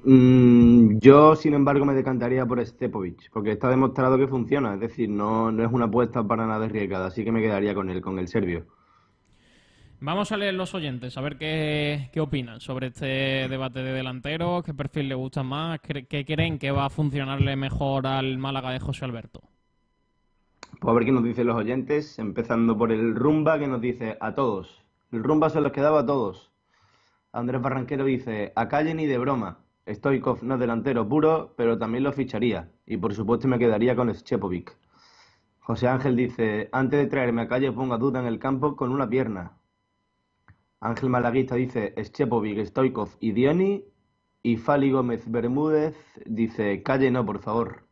Mm, 0.09 0.99
yo, 0.99 1.35
sin 1.35 1.53
embargo, 1.53 1.83
me 1.83 1.93
decantaría 1.93 2.45
por 2.45 2.65
Stepovic, 2.65 3.29
porque 3.29 3.51
está 3.51 3.69
demostrado 3.69 4.17
que 4.17 4.25
funciona, 4.25 4.75
es 4.75 4.79
decir, 4.79 5.09
no, 5.09 5.51
no 5.51 5.65
es 5.65 5.69
una 5.69 5.83
apuesta 5.83 6.25
para 6.25 6.47
nada 6.47 6.63
arriesgada, 6.63 7.07
así 7.07 7.25
que 7.25 7.31
me 7.33 7.41
quedaría 7.41 7.75
con 7.75 7.89
él, 7.89 7.99
con 7.99 8.17
el 8.17 8.29
serbio. 8.29 8.65
Vamos 9.99 10.31
a 10.31 10.37
leer 10.37 10.53
los 10.53 10.73
oyentes, 10.73 11.17
a 11.17 11.21
ver 11.21 11.37
qué, 11.37 12.09
qué 12.13 12.21
opinan 12.21 12.61
sobre 12.61 12.87
este 12.87 13.49
debate 13.49 13.83
de 13.83 13.91
delanteros, 13.91 14.63
qué 14.63 14.73
perfil 14.73 15.09
le 15.09 15.15
gusta 15.15 15.43
más, 15.43 15.81
qué, 15.81 16.07
qué 16.07 16.23
creen 16.23 16.57
que 16.57 16.71
va 16.71 16.85
a 16.85 16.89
funcionarle 16.89 17.57
mejor 17.57 18.07
al 18.07 18.37
Málaga 18.37 18.71
de 18.71 18.79
José 18.79 19.03
Alberto. 19.03 19.41
Pues 20.79 20.89
a 20.89 20.93
ver 20.93 21.03
qué 21.03 21.11
nos 21.11 21.25
dicen 21.25 21.47
los 21.47 21.57
oyentes, 21.57 22.17
empezando 22.17 22.77
por 22.77 22.93
el 22.93 23.13
Rumba, 23.13 23.59
que 23.59 23.67
nos 23.67 23.81
dice 23.81 24.17
a 24.21 24.33
todos. 24.33 24.85
El 25.11 25.21
Rumba 25.21 25.49
se 25.49 25.59
los 25.59 25.73
quedaba 25.73 25.99
a 25.99 26.05
todos. 26.05 26.49
Andrés 27.33 27.61
Barranquero 27.61 28.05
dice, 28.05 28.53
a 28.55 28.69
calle 28.69 28.93
ni 28.93 29.05
de 29.05 29.17
broma. 29.17 29.66
Stoikov 29.87 30.43
no 30.43 30.55
es 30.55 30.59
delantero 30.59 31.07
puro, 31.07 31.53
pero 31.55 31.77
también 31.77 32.03
lo 32.03 32.11
ficharía. 32.11 32.69
Y 32.85 32.97
por 32.97 33.13
supuesto 33.13 33.47
me 33.47 33.59
quedaría 33.59 33.95
con 33.95 34.13
Schepovic. 34.13 34.77
José 35.59 35.87
Ángel 35.87 36.15
dice, 36.15 36.69
antes 36.71 36.99
de 36.99 37.07
traerme 37.07 37.43
a 37.43 37.47
calle 37.47 37.71
ponga 37.71 37.97
duda 37.97 38.19
en 38.19 38.25
el 38.25 38.39
campo 38.39 38.75
con 38.75 38.91
una 38.91 39.09
pierna. 39.09 39.57
Ángel 40.79 41.09
Malaguista 41.09 41.55
dice, 41.55 41.93
Schepovic, 41.97 42.65
Stoikov 42.65 43.09
y 43.19 43.31
Dioni. 43.31 43.83
Y 44.43 44.55
Fali 44.55 44.91
Gómez 44.91 45.29
Bermúdez 45.29 45.95
dice, 46.25 46.81
calle 46.83 47.11
no, 47.11 47.25
por 47.25 47.39
favor. 47.39 47.87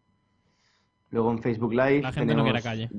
Luego 1.09 1.31
en 1.31 1.39
Facebook 1.39 1.73
Live 1.73 2.01
La 2.01 2.11
gente 2.13 2.35
no 2.35 2.43
quiere 2.43 2.61
calle. 2.61 2.89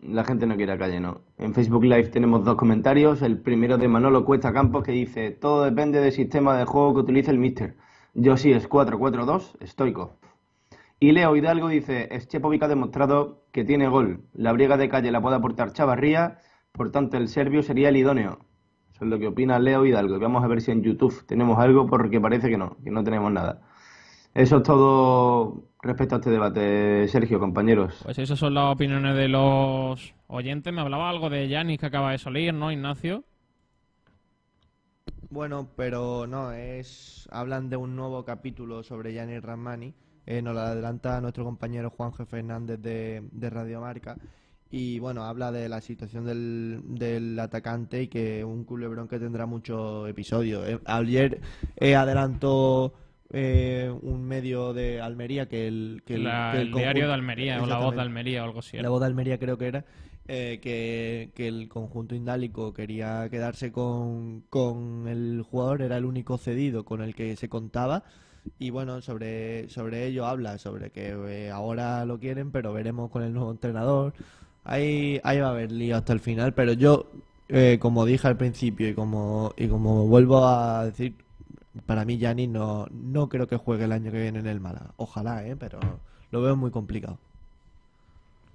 la 0.00 0.24
gente 0.24 0.46
no 0.46 0.56
quiere 0.56 0.72
a 0.72 0.78
calle, 0.78 1.00
no. 1.00 1.20
En 1.38 1.52
Facebook 1.54 1.84
Live 1.84 2.08
tenemos 2.08 2.44
dos 2.44 2.56
comentarios. 2.56 3.20
El 3.22 3.40
primero 3.40 3.78
de 3.78 3.88
Manolo 3.88 4.24
Cuesta 4.24 4.52
Campos 4.52 4.84
que 4.84 4.92
dice: 4.92 5.30
Todo 5.32 5.64
depende 5.64 6.00
del 6.00 6.12
sistema 6.12 6.56
de 6.56 6.64
juego 6.64 6.94
que 6.94 7.00
utilice 7.00 7.30
el 7.30 7.38
Mister. 7.38 7.76
Yo 8.14 8.36
sí 8.36 8.52
es 8.52 8.68
4-4-2, 8.68 9.56
estoico. 9.60 10.16
Y 11.00 11.12
Leo 11.12 11.34
Hidalgo 11.34 11.68
dice: 11.68 12.08
Schepovic 12.20 12.62
ha 12.62 12.68
demostrado 12.68 13.42
que 13.52 13.64
tiene 13.64 13.88
gol. 13.88 14.20
La 14.34 14.52
briega 14.52 14.76
de 14.76 14.88
calle 14.88 15.10
la 15.10 15.20
puede 15.20 15.36
aportar 15.36 15.72
Chavarría, 15.72 16.38
por 16.72 16.92
tanto 16.92 17.16
el 17.16 17.28
serbio 17.28 17.62
sería 17.62 17.88
el 17.88 17.96
idóneo. 17.96 18.38
Eso 18.94 19.04
es 19.04 19.10
lo 19.10 19.18
que 19.18 19.28
opina 19.28 19.58
Leo 19.58 19.84
Hidalgo. 19.84 20.18
Vamos 20.18 20.44
a 20.44 20.46
ver 20.46 20.60
si 20.60 20.70
en 20.70 20.82
YouTube 20.82 21.26
tenemos 21.26 21.58
algo, 21.58 21.86
porque 21.86 22.20
parece 22.20 22.50
que 22.50 22.58
no, 22.58 22.76
que 22.84 22.90
no 22.90 23.02
tenemos 23.02 23.32
nada. 23.32 23.62
Eso 24.34 24.58
es 24.58 24.62
todo 24.62 25.64
respecto 25.82 26.14
a 26.14 26.18
este 26.18 26.30
debate, 26.30 27.08
Sergio, 27.08 27.40
compañeros. 27.40 28.00
Pues 28.04 28.18
esas 28.18 28.38
son 28.38 28.54
las 28.54 28.72
opiniones 28.72 29.16
de 29.16 29.28
los 29.28 30.14
oyentes. 30.26 30.72
Me 30.72 30.80
hablaba 30.80 31.10
algo 31.10 31.28
de 31.30 31.48
Yanis 31.48 31.78
que 31.78 31.86
acaba 31.86 32.12
de 32.12 32.18
salir, 32.18 32.54
¿no, 32.54 32.70
Ignacio? 32.70 33.24
Bueno, 35.30 35.70
pero 35.76 36.26
no, 36.26 36.52
es 36.52 37.28
hablan 37.32 37.70
de 37.70 37.76
un 37.76 37.96
nuevo 37.96 38.24
capítulo 38.24 38.82
sobre 38.82 39.12
Gianni 39.12 39.38
Ramani. 39.40 39.94
Eh, 40.26 40.42
nos 40.42 40.54
lo 40.54 40.60
adelanta 40.60 41.20
nuestro 41.20 41.44
compañero 41.44 41.90
Juan 41.90 42.12
G. 42.12 42.26
Fernández 42.26 42.80
de, 42.80 43.22
de 43.32 43.50
Radio 43.50 43.80
Marca. 43.80 44.16
Y 44.70 44.98
bueno, 45.00 45.24
habla 45.24 45.52
de 45.52 45.68
la 45.68 45.80
situación 45.80 46.24
del, 46.24 46.80
del 46.86 47.38
atacante 47.38 48.02
y 48.02 48.08
que 48.08 48.42
un 48.44 48.64
culebrón 48.64 49.08
que 49.08 49.18
tendrá 49.18 49.46
muchos 49.46 50.08
episodios. 50.08 50.66
Eh, 50.68 50.78
ayer 50.86 51.40
eh, 51.76 51.94
adelantó 51.94 52.94
eh, 53.30 53.92
un 54.02 54.24
medio 54.24 54.72
de 54.72 55.00
Almería 55.00 55.46
que 55.48 55.66
el, 55.66 56.02
que 56.06 56.14
el, 56.14 56.24
La- 56.24 56.52
que 56.54 56.60
el, 56.62 56.72
diario 56.72 57.06
de 57.08 57.12
Almería 57.14 57.62
o 57.62 57.66
la 57.66 57.78
voz 57.78 57.94
de. 57.94 58.00
Almería 58.02 58.42
o 58.42 58.44
algo 58.46 58.60
así. 58.60 58.78
La 58.78 58.88
voz 58.90 59.00
de 59.00 59.06
Almería 59.06 59.38
creo 59.38 59.58
que 59.58 59.66
era 59.66 59.84
eh, 60.34 60.60
que, 60.62 61.46
el 61.46 61.68
conjunto 61.68 62.14
indálico 62.14 62.72
quería 62.72 63.28
quedarse 63.28 63.70
con, 63.70 64.44
con 64.48 65.06
el 65.06 65.42
jugador, 65.42 65.82
era 65.82 65.98
el 65.98 66.06
único 66.06 66.38
cedido 66.38 66.86
con 66.86 67.02
el 67.02 67.14
que 67.14 67.36
se 67.36 67.50
contaba. 67.50 68.04
Y 68.58 68.70
bueno, 68.70 69.02
sobre, 69.02 69.68
sobre 69.68 70.06
ello 70.06 70.24
habla, 70.26 70.56
sobre 70.56 70.90
que 70.90 71.10
eh, 71.28 71.50
ahora 71.50 72.06
lo 72.06 72.18
quieren, 72.18 72.50
pero 72.50 72.72
veremos 72.72 73.10
con 73.10 73.22
el 73.22 73.34
nuevo 73.34 73.50
entrenador. 73.50 74.14
Ahí, 74.64 75.20
ahí 75.22 75.38
va 75.38 75.48
a 75.48 75.50
haber 75.50 75.70
lío 75.70 75.96
hasta 75.96 76.14
el 76.14 76.20
final, 76.20 76.54
pero 76.54 76.72
yo, 76.72 77.10
eh, 77.48 77.78
como 77.78 78.06
dije 78.06 78.26
al 78.26 78.38
principio 78.38 78.88
y 78.88 78.94
como, 78.94 79.52
y 79.58 79.68
como 79.68 80.06
vuelvo 80.06 80.46
a 80.46 80.86
decir, 80.86 81.14
para 81.84 82.06
mí 82.06 82.16
Gianni 82.18 82.46
no, 82.46 82.86
no 82.90 83.28
creo 83.28 83.46
que 83.46 83.56
juegue 83.58 83.84
el 83.84 83.92
año 83.92 84.10
que 84.10 84.22
viene 84.22 84.38
en 84.38 84.46
el 84.46 84.60
Málaga. 84.60 84.94
Ojalá, 84.96 85.46
¿eh? 85.46 85.56
pero 85.56 85.78
lo 86.30 86.40
veo 86.40 86.56
muy 86.56 86.70
complicado. 86.70 87.18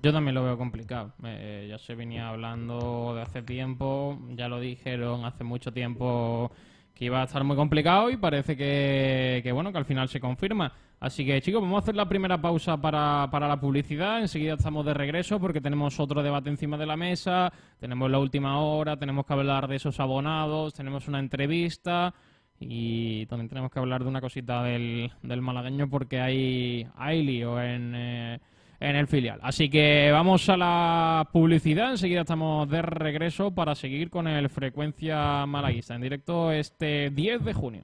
Yo 0.02 0.14
también 0.14 0.36
lo 0.36 0.44
veo 0.44 0.58
complicado. 0.58 1.14
Eh, 1.24 1.68
ya 1.70 1.78
se 1.80 1.96
venía 1.96 2.30
hablando 2.30 3.14
de 3.16 3.24
hace 3.24 3.42
tiempo, 3.42 4.20
ya 4.36 4.48
lo 4.48 4.60
dijeron 4.60 5.26
hace 5.26 5.44
mucho 5.44 5.74
tiempo 5.74 6.52
que 6.94 7.06
iba 7.06 7.22
a 7.22 7.26
estar 7.26 7.44
muy 7.44 7.56
complicado 7.56 8.10
y 8.10 8.18
parece 8.18 8.56
que, 8.56 9.42
que, 9.44 9.52
bueno, 9.52 9.72
que 9.72 9.78
al 9.80 9.86
final 9.86 10.08
se 10.08 10.20
confirma. 10.20 10.72
Así 11.00 11.26
que 11.26 11.42
chicos, 11.42 11.62
vamos 11.62 11.78
a 11.78 11.84
hacer 11.84 11.96
la 11.96 12.08
primera 12.08 12.40
pausa 12.40 12.78
para, 12.78 13.28
para 13.32 13.48
la 13.48 13.60
publicidad. 13.60 14.22
Enseguida 14.22 14.54
estamos 14.54 14.86
de 14.86 14.94
regreso 14.94 15.40
porque 15.40 15.62
tenemos 15.62 16.00
otro 16.00 16.22
debate 16.24 16.50
encima 16.50 16.78
de 16.78 16.86
la 16.86 16.98
mesa, 16.98 17.52
tenemos 17.80 18.10
la 18.10 18.20
última 18.20 18.60
hora, 18.62 18.98
tenemos 18.98 19.26
que 19.26 19.34
hablar 19.34 19.68
de 19.68 19.76
esos 19.76 20.00
abonados, 20.00 20.74
tenemos 20.74 21.08
una 21.08 21.20
entrevista 21.20 22.14
y 22.60 23.26
también 23.28 23.50
tenemos 23.50 23.72
que 23.72 23.80
hablar 23.80 24.04
de 24.04 24.10
una 24.10 24.22
cosita 24.22 24.64
del, 24.64 25.12
del 25.22 25.42
malagueño 25.42 25.90
porque 25.90 26.20
hay, 26.22 26.88
hay 26.96 27.24
lío 27.24 27.60
en... 27.62 27.94
eh, 27.96 28.40
en 28.80 28.96
el 28.96 29.08
filial. 29.08 29.40
Así 29.42 29.70
que 29.70 30.10
vamos 30.12 30.48
a 30.50 30.58
la 30.58 31.30
publicidad. 31.32 31.92
Enseguida 31.92 32.22
estamos 32.22 32.70
de 32.70 32.82
regreso 32.82 33.52
para 33.52 33.76
seguir 33.76 34.10
con 34.10 34.28
el 34.28 34.50
Frecuencia 34.50 35.46
Malaguista 35.46 35.96
en 35.96 36.02
directo 36.02 36.52
este 36.52 37.10
10 37.10 37.46
de 37.46 37.54
junio. 37.54 37.84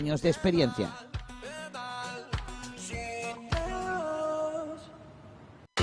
años 0.00 0.22
de 0.22 0.30
experiencia. 0.30 0.90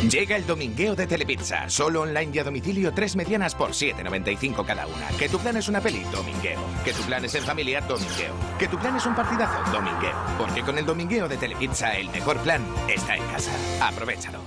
Llega 0.10 0.36
el 0.36 0.46
domingueo 0.46 0.96
de 0.96 1.06
Telepizza, 1.06 1.70
solo 1.70 2.02
online 2.02 2.32
y 2.34 2.40
a 2.40 2.44
domicilio, 2.44 2.94
tres 2.94 3.16
medianas 3.16 3.56
por 3.56 3.72
7,95 3.72 4.66
cada 4.66 4.88
una. 4.88 5.08
Que 5.20 5.28
tu 5.28 5.38
plan 5.38 5.58
es 5.58 5.68
una 5.68 5.82
peli, 5.82 6.04
domingueo. 6.12 6.60
Que 6.84 6.94
tu 6.94 7.02
plan 7.04 7.26
es 7.26 7.36
en 7.36 7.44
familia, 7.44 7.82
domingueo. 7.82 8.34
Que 8.58 8.68
tu 8.68 8.78
plan 8.78 8.96
es 8.96 9.06
un 9.06 9.16
partidazo, 9.16 9.72
domingueo. 9.72 10.16
Porque 10.38 10.62
con 10.62 10.78
el 10.78 10.86
domingueo 10.86 11.28
de 11.28 11.38
Telepizza, 11.38 11.94
el 11.94 12.10
mejor 12.10 12.38
plan 12.40 12.64
está 12.88 13.16
en 13.16 13.26
casa. 13.28 13.52
Aprovechalo. 13.82 14.40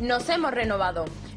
Nos 0.00 0.28
hemos 0.28 0.52
renovado. 0.52 1.04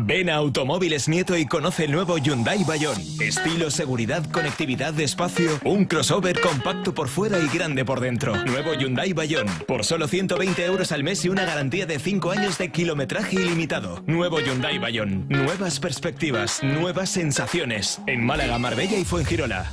Ven 0.00 0.30
a 0.30 0.36
Automóviles 0.36 1.08
Nieto 1.08 1.36
y 1.36 1.44
conoce 1.44 1.86
el 1.86 1.90
nuevo 1.90 2.18
Hyundai 2.18 2.62
Bayon. 2.62 2.96
Estilo, 3.20 3.68
seguridad, 3.68 4.24
conectividad 4.30 4.98
espacio, 5.00 5.58
un 5.64 5.86
crossover 5.86 6.40
compacto 6.40 6.94
por 6.94 7.08
fuera 7.08 7.40
y 7.40 7.48
grande 7.48 7.84
por 7.84 7.98
dentro. 7.98 8.36
Nuevo 8.44 8.74
Hyundai 8.74 9.12
Bayon. 9.12 9.48
Por 9.66 9.84
solo 9.84 10.06
120 10.06 10.64
euros 10.64 10.92
al 10.92 11.02
mes 11.02 11.24
y 11.24 11.30
una 11.30 11.44
garantía 11.44 11.84
de 11.84 11.98
5 11.98 12.30
años 12.30 12.58
de 12.58 12.70
kilometraje 12.70 13.42
ilimitado. 13.42 14.00
Nuevo 14.06 14.38
Hyundai 14.38 14.78
Bayon. 14.78 15.26
Nuevas 15.28 15.80
perspectivas, 15.80 16.62
nuevas 16.62 17.10
sensaciones. 17.10 18.00
En 18.06 18.24
Málaga, 18.24 18.56
Marbella 18.60 18.98
y 18.98 19.04
Fuengirola. 19.04 19.72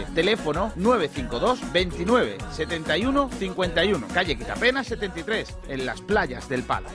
Teléfono 0.13 0.71
952 0.75 1.71
29 1.71 2.37
71 2.51 3.29
51. 3.29 4.07
Calle 4.13 4.37
Quitapena 4.37 4.83
73, 4.83 5.57
en 5.67 5.85
las 5.85 6.01
playas 6.01 6.47
del 6.49 6.63
Palo. 6.63 6.89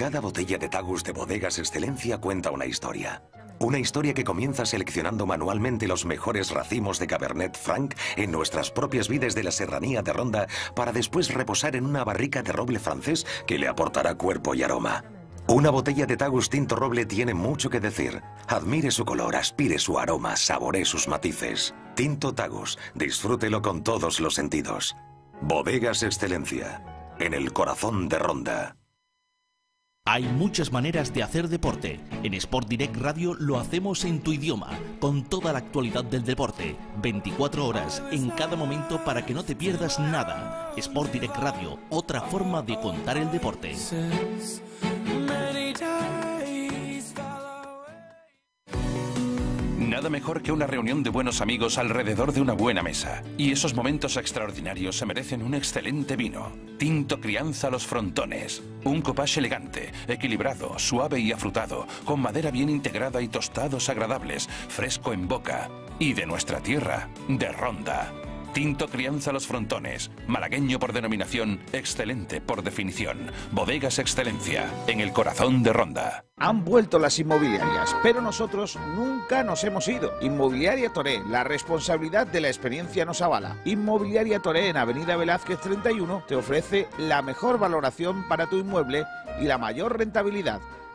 Cada 0.00 0.20
botella 0.20 0.56
de 0.56 0.70
Tagus 0.70 1.04
de 1.04 1.12
Bodegas 1.12 1.58
Excelencia 1.58 2.18
cuenta 2.18 2.50
una 2.50 2.64
historia. 2.64 3.22
Una 3.58 3.78
historia 3.78 4.14
que 4.14 4.24
comienza 4.24 4.64
seleccionando 4.64 5.26
manualmente 5.26 5.86
los 5.86 6.06
mejores 6.06 6.50
racimos 6.50 6.98
de 6.98 7.06
Cabernet 7.06 7.58
Franc 7.58 7.94
en 8.16 8.30
nuestras 8.30 8.70
propias 8.70 9.08
vides 9.08 9.34
de 9.34 9.42
la 9.42 9.50
serranía 9.50 10.00
de 10.00 10.14
Ronda 10.14 10.46
para 10.74 10.92
después 10.92 11.34
reposar 11.34 11.76
en 11.76 11.84
una 11.84 12.02
barrica 12.02 12.42
de 12.42 12.52
roble 12.52 12.78
francés 12.78 13.26
que 13.46 13.58
le 13.58 13.68
aportará 13.68 14.14
cuerpo 14.14 14.54
y 14.54 14.62
aroma. 14.62 15.04
Una 15.50 15.70
botella 15.70 16.06
de 16.06 16.16
Tagus 16.16 16.48
Tinto 16.48 16.76
Roble 16.76 17.06
tiene 17.06 17.34
mucho 17.34 17.68
que 17.70 17.80
decir. 17.80 18.22
Admire 18.46 18.92
su 18.92 19.04
color, 19.04 19.34
aspire 19.34 19.80
su 19.80 19.98
aroma, 19.98 20.36
saboree 20.36 20.84
sus 20.84 21.08
matices. 21.08 21.74
Tinto 21.96 22.32
Tagus, 22.32 22.78
disfrútelo 22.94 23.60
con 23.60 23.82
todos 23.82 24.20
los 24.20 24.36
sentidos. 24.36 24.94
Bodegas 25.42 26.04
Excelencia, 26.04 26.84
en 27.18 27.34
el 27.34 27.52
corazón 27.52 28.08
de 28.08 28.20
Ronda. 28.20 28.76
Hay 30.06 30.22
muchas 30.22 30.70
maneras 30.70 31.12
de 31.12 31.24
hacer 31.24 31.48
deporte. 31.48 31.98
En 32.22 32.34
Sport 32.34 32.68
Direct 32.68 32.96
Radio 32.96 33.34
lo 33.34 33.58
hacemos 33.58 34.04
en 34.04 34.20
tu 34.20 34.32
idioma, 34.32 34.78
con 35.00 35.24
toda 35.24 35.52
la 35.52 35.58
actualidad 35.58 36.04
del 36.04 36.22
deporte, 36.22 36.76
24 37.02 37.66
horas 37.66 38.00
en 38.12 38.30
cada 38.30 38.54
momento 38.54 39.02
para 39.04 39.26
que 39.26 39.34
no 39.34 39.44
te 39.44 39.56
pierdas 39.56 39.98
nada. 39.98 40.72
Sport 40.76 41.12
Direct 41.12 41.36
Radio, 41.38 41.76
otra 41.90 42.20
forma 42.20 42.62
de 42.62 42.78
contar 42.78 43.18
el 43.18 43.32
deporte. 43.32 43.74
Nada 49.90 50.08
mejor 50.08 50.40
que 50.40 50.50
una 50.50 50.66
reunión 50.66 51.02
de 51.02 51.10
buenos 51.10 51.42
amigos 51.42 51.76
alrededor 51.76 52.32
de 52.32 52.40
una 52.40 52.54
buena 52.54 52.82
mesa. 52.82 53.22
Y 53.36 53.52
esos 53.52 53.74
momentos 53.74 54.16
extraordinarios 54.16 54.96
se 54.96 55.04
merecen 55.04 55.42
un 55.42 55.52
excelente 55.52 56.16
vino. 56.16 56.52
Tinto 56.78 57.20
Crianza 57.20 57.68
Los 57.68 57.86
Frontones. 57.86 58.62
Un 58.84 59.02
copage 59.02 59.40
elegante, 59.40 59.92
equilibrado, 60.08 60.78
suave 60.78 61.20
y 61.20 61.32
afrutado, 61.32 61.86
con 62.06 62.20
madera 62.20 62.50
bien 62.50 62.70
integrada 62.70 63.20
y 63.20 63.28
tostados 63.28 63.90
agradables, 63.90 64.48
fresco 64.68 65.12
en 65.12 65.28
boca. 65.28 65.68
Y 65.98 66.14
de 66.14 66.24
nuestra 66.24 66.60
tierra, 66.60 67.10
de 67.28 67.52
Ronda. 67.52 68.19
Tinto 68.52 68.88
Crianza 68.88 69.30
Los 69.32 69.46
Frontones, 69.46 70.10
malagueño 70.26 70.80
por 70.80 70.92
denominación, 70.92 71.60
excelente 71.72 72.40
por 72.40 72.64
definición. 72.64 73.30
Bodegas 73.52 74.00
Excelencia, 74.00 74.68
en 74.88 75.00
el 75.00 75.12
corazón 75.12 75.62
de 75.62 75.72
Ronda. 75.72 76.24
Han 76.36 76.64
vuelto 76.64 76.98
las 76.98 77.18
inmobiliarias, 77.20 77.94
pero 78.02 78.20
nosotros 78.20 78.76
nunca 78.96 79.44
nos 79.44 79.62
hemos 79.62 79.86
ido. 79.86 80.12
Inmobiliaria 80.20 80.92
Toré, 80.92 81.22
la 81.28 81.44
responsabilidad 81.44 82.26
de 82.26 82.40
la 82.40 82.48
experiencia 82.48 83.04
nos 83.04 83.22
avala. 83.22 83.58
Inmobiliaria 83.64 84.40
Toré 84.40 84.68
en 84.68 84.76
Avenida 84.76 85.16
Velázquez 85.16 85.60
31 85.60 86.24
te 86.26 86.34
ofrece 86.34 86.88
la 86.98 87.22
mejor 87.22 87.58
valoración 87.58 88.26
para 88.26 88.48
tu 88.48 88.56
inmueble 88.56 89.04
y 89.40 89.44
la 89.44 89.58
mayor 89.58 89.96
rentabilidad. 89.96 90.60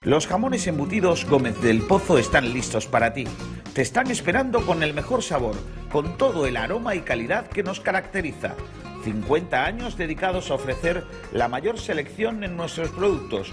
Los 0.00 0.26
jamones 0.26 0.66
embutidos 0.68 1.24
Gómez 1.24 1.60
del 1.60 1.82
Pozo 1.82 2.18
están 2.18 2.52
listos 2.52 2.86
para 2.86 3.12
ti. 3.12 3.26
te 3.74 3.82
están 3.82 4.10
esperando 4.10 4.64
con 4.64 4.82
el 4.82 4.94
mejor 4.94 5.22
sabor, 5.22 5.54
con 5.92 6.16
todo 6.16 6.46
el 6.46 6.56
aroma 6.56 6.94
y 6.94 7.00
calidad 7.00 7.48
que 7.48 7.62
nos 7.62 7.80
caracteriza. 7.80 8.54
50 9.04 9.64
años 9.64 9.96
dedicados 9.96 10.50
a 10.50 10.54
ofrecer 10.54 11.04
la 11.32 11.48
mayor 11.48 11.78
selección 11.78 12.42
en 12.42 12.56
nuestros 12.56 12.90
productos. 12.90 13.52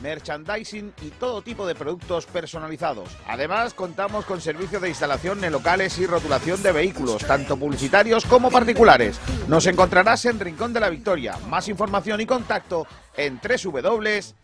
merchandising 0.00 0.92
y 1.02 1.10
todo 1.10 1.42
tipo 1.42 1.66
de 1.66 1.74
productos 1.74 2.26
personalizados. 2.26 3.08
Además, 3.26 3.74
contamos 3.74 4.24
con 4.24 4.40
servicio 4.40 4.80
de 4.80 4.88
instalación 4.88 5.42
en 5.44 5.52
locales 5.52 5.98
y 5.98 6.06
rotulación 6.06 6.62
de 6.62 6.72
vehículos, 6.72 7.24
tanto 7.26 7.56
publicitarios 7.56 8.24
como 8.24 8.50
particulares. 8.50 9.20
Nos 9.48 9.66
encontrarás 9.66 10.24
en 10.26 10.40
Rincón 10.40 10.72
de 10.72 10.80
la 10.80 10.90
Victoria. 10.90 11.36
Más 11.48 11.68
información 11.68 12.20
y 12.20 12.26
contacto 12.26 12.86
en 13.16 13.40
www.castez.es. 13.40 14.36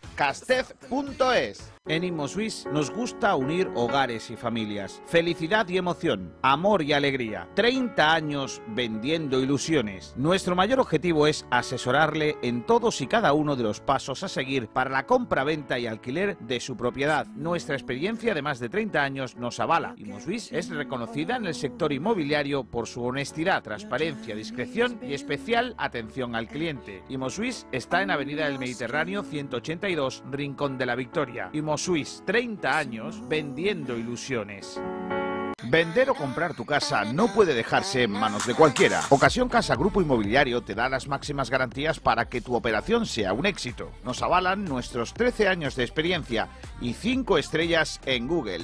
En 1.85 2.05
ImoSwiss 2.05 2.65
nos 2.71 2.91
gusta 2.91 3.35
unir 3.35 3.69
hogares 3.75 4.31
y 4.31 4.37
familias, 4.37 5.01
felicidad 5.05 5.67
y 5.67 5.77
emoción, 5.77 6.33
amor 6.41 6.81
y 6.81 6.93
alegría. 6.93 7.49
30 7.55 8.13
años 8.13 8.61
vendiendo 8.67 9.41
ilusiones. 9.41 10.13
Nuestro 10.15 10.55
mayor 10.55 10.79
objetivo 10.79 11.27
es 11.27 11.45
asesorarle 11.51 12.37
en 12.41 12.65
todos 12.65 13.01
y 13.01 13.07
cada 13.07 13.33
uno 13.33 13.57
de 13.57 13.63
los 13.63 13.81
pasos 13.81 14.23
a 14.23 14.29
seguir 14.29 14.69
para 14.69 14.91
la 14.91 15.05
compra, 15.05 15.43
venta 15.43 15.77
y 15.77 15.85
alquiler 15.85 16.37
de 16.37 16.61
su 16.61 16.77
propiedad. 16.77 17.27
Nuestra 17.35 17.75
experiencia 17.75 18.33
de 18.33 18.41
más 18.41 18.61
de 18.61 18.69
30 18.69 19.03
años 19.03 19.35
nos 19.35 19.59
avala. 19.59 19.93
ImoSwiss 19.97 20.53
es 20.53 20.69
reconocida 20.69 21.35
en 21.35 21.47
el 21.47 21.53
sector 21.53 21.91
inmobiliario 21.91 22.63
por 22.63 22.87
su 22.87 23.03
honestidad, 23.03 23.61
transparencia, 23.61 24.37
discreción 24.37 24.99
y 25.01 25.13
especial 25.15 25.75
atención 25.77 26.33
al 26.33 26.47
cliente. 26.47 27.03
ImoSwiss 27.09 27.67
está 27.73 28.01
en 28.01 28.11
Avenida 28.11 28.45
del 28.45 28.57
Mediterráneo 28.63 29.23
182, 29.23 30.23
Rincón 30.31 30.77
de 30.77 30.85
la 30.85 30.95
Victoria. 30.95 31.49
ImoSwiss, 31.51 32.23
30 32.25 32.77
años 32.77 33.21
vendiendo 33.27 33.97
ilusiones. 33.97 34.79
Vender 35.65 36.09
o 36.09 36.15
comprar 36.15 36.53
tu 36.53 36.65
casa 36.65 37.03
no 37.03 37.27
puede 37.27 37.53
dejarse 37.53 38.03
en 38.03 38.11
manos 38.11 38.47
de 38.47 38.53
cualquiera. 38.53 39.01
Ocasión 39.09 39.49
Casa 39.49 39.75
Grupo 39.75 40.01
Inmobiliario 40.01 40.61
te 40.61 40.75
da 40.75 40.87
las 40.87 41.09
máximas 41.09 41.49
garantías 41.49 41.99
para 41.99 42.29
que 42.29 42.39
tu 42.39 42.55
operación 42.55 43.05
sea 43.05 43.33
un 43.33 43.45
éxito. 43.45 43.91
Nos 44.05 44.21
avalan 44.21 44.63
nuestros 44.63 45.13
13 45.13 45.49
años 45.49 45.75
de 45.75 45.83
experiencia 45.83 46.47
y 46.79 46.93
5 46.93 47.37
estrellas 47.37 47.99
en 48.05 48.27
Google. 48.27 48.63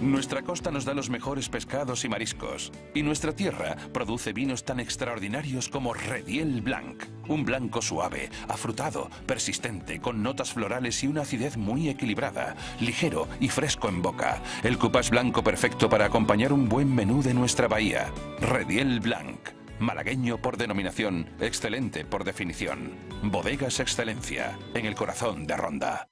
Nuestra 0.00 0.42
costa 0.42 0.70
nos 0.70 0.84
da 0.84 0.94
los 0.94 1.10
mejores 1.10 1.48
pescados 1.48 2.04
y 2.04 2.08
mariscos, 2.08 2.72
y 2.94 3.02
nuestra 3.02 3.32
tierra 3.32 3.76
produce 3.92 4.32
vinos 4.32 4.64
tan 4.64 4.78
extraordinarios 4.78 5.68
como 5.68 5.94
Rediel 5.94 6.62
Blanc, 6.62 7.04
un 7.28 7.44
blanco 7.44 7.82
suave, 7.82 8.30
afrutado, 8.48 9.10
persistente, 9.26 10.00
con 10.00 10.22
notas 10.22 10.52
florales 10.52 11.02
y 11.02 11.08
una 11.08 11.22
acidez 11.22 11.56
muy 11.56 11.88
equilibrada, 11.88 12.54
ligero 12.80 13.26
y 13.40 13.48
fresco 13.48 13.88
en 13.88 14.00
boca. 14.00 14.40
El 14.62 14.78
cupás 14.78 15.10
blanco 15.10 15.42
perfecto 15.42 15.88
para 15.88 16.06
acompañar 16.06 16.52
un 16.52 16.68
buen 16.68 16.94
menú 16.94 17.22
de 17.22 17.34
nuestra 17.34 17.66
bahía. 17.66 18.12
Rediel 18.40 19.00
Blanc. 19.00 19.65
Malagueño 19.78 20.38
por 20.38 20.56
denominación, 20.56 21.26
excelente 21.38 22.04
por 22.04 22.24
definición. 22.24 22.94
Bodegas 23.22 23.78
Excelencia, 23.78 24.58
en 24.74 24.86
el 24.86 24.94
corazón 24.94 25.46
de 25.46 25.56
Ronda. 25.56 26.08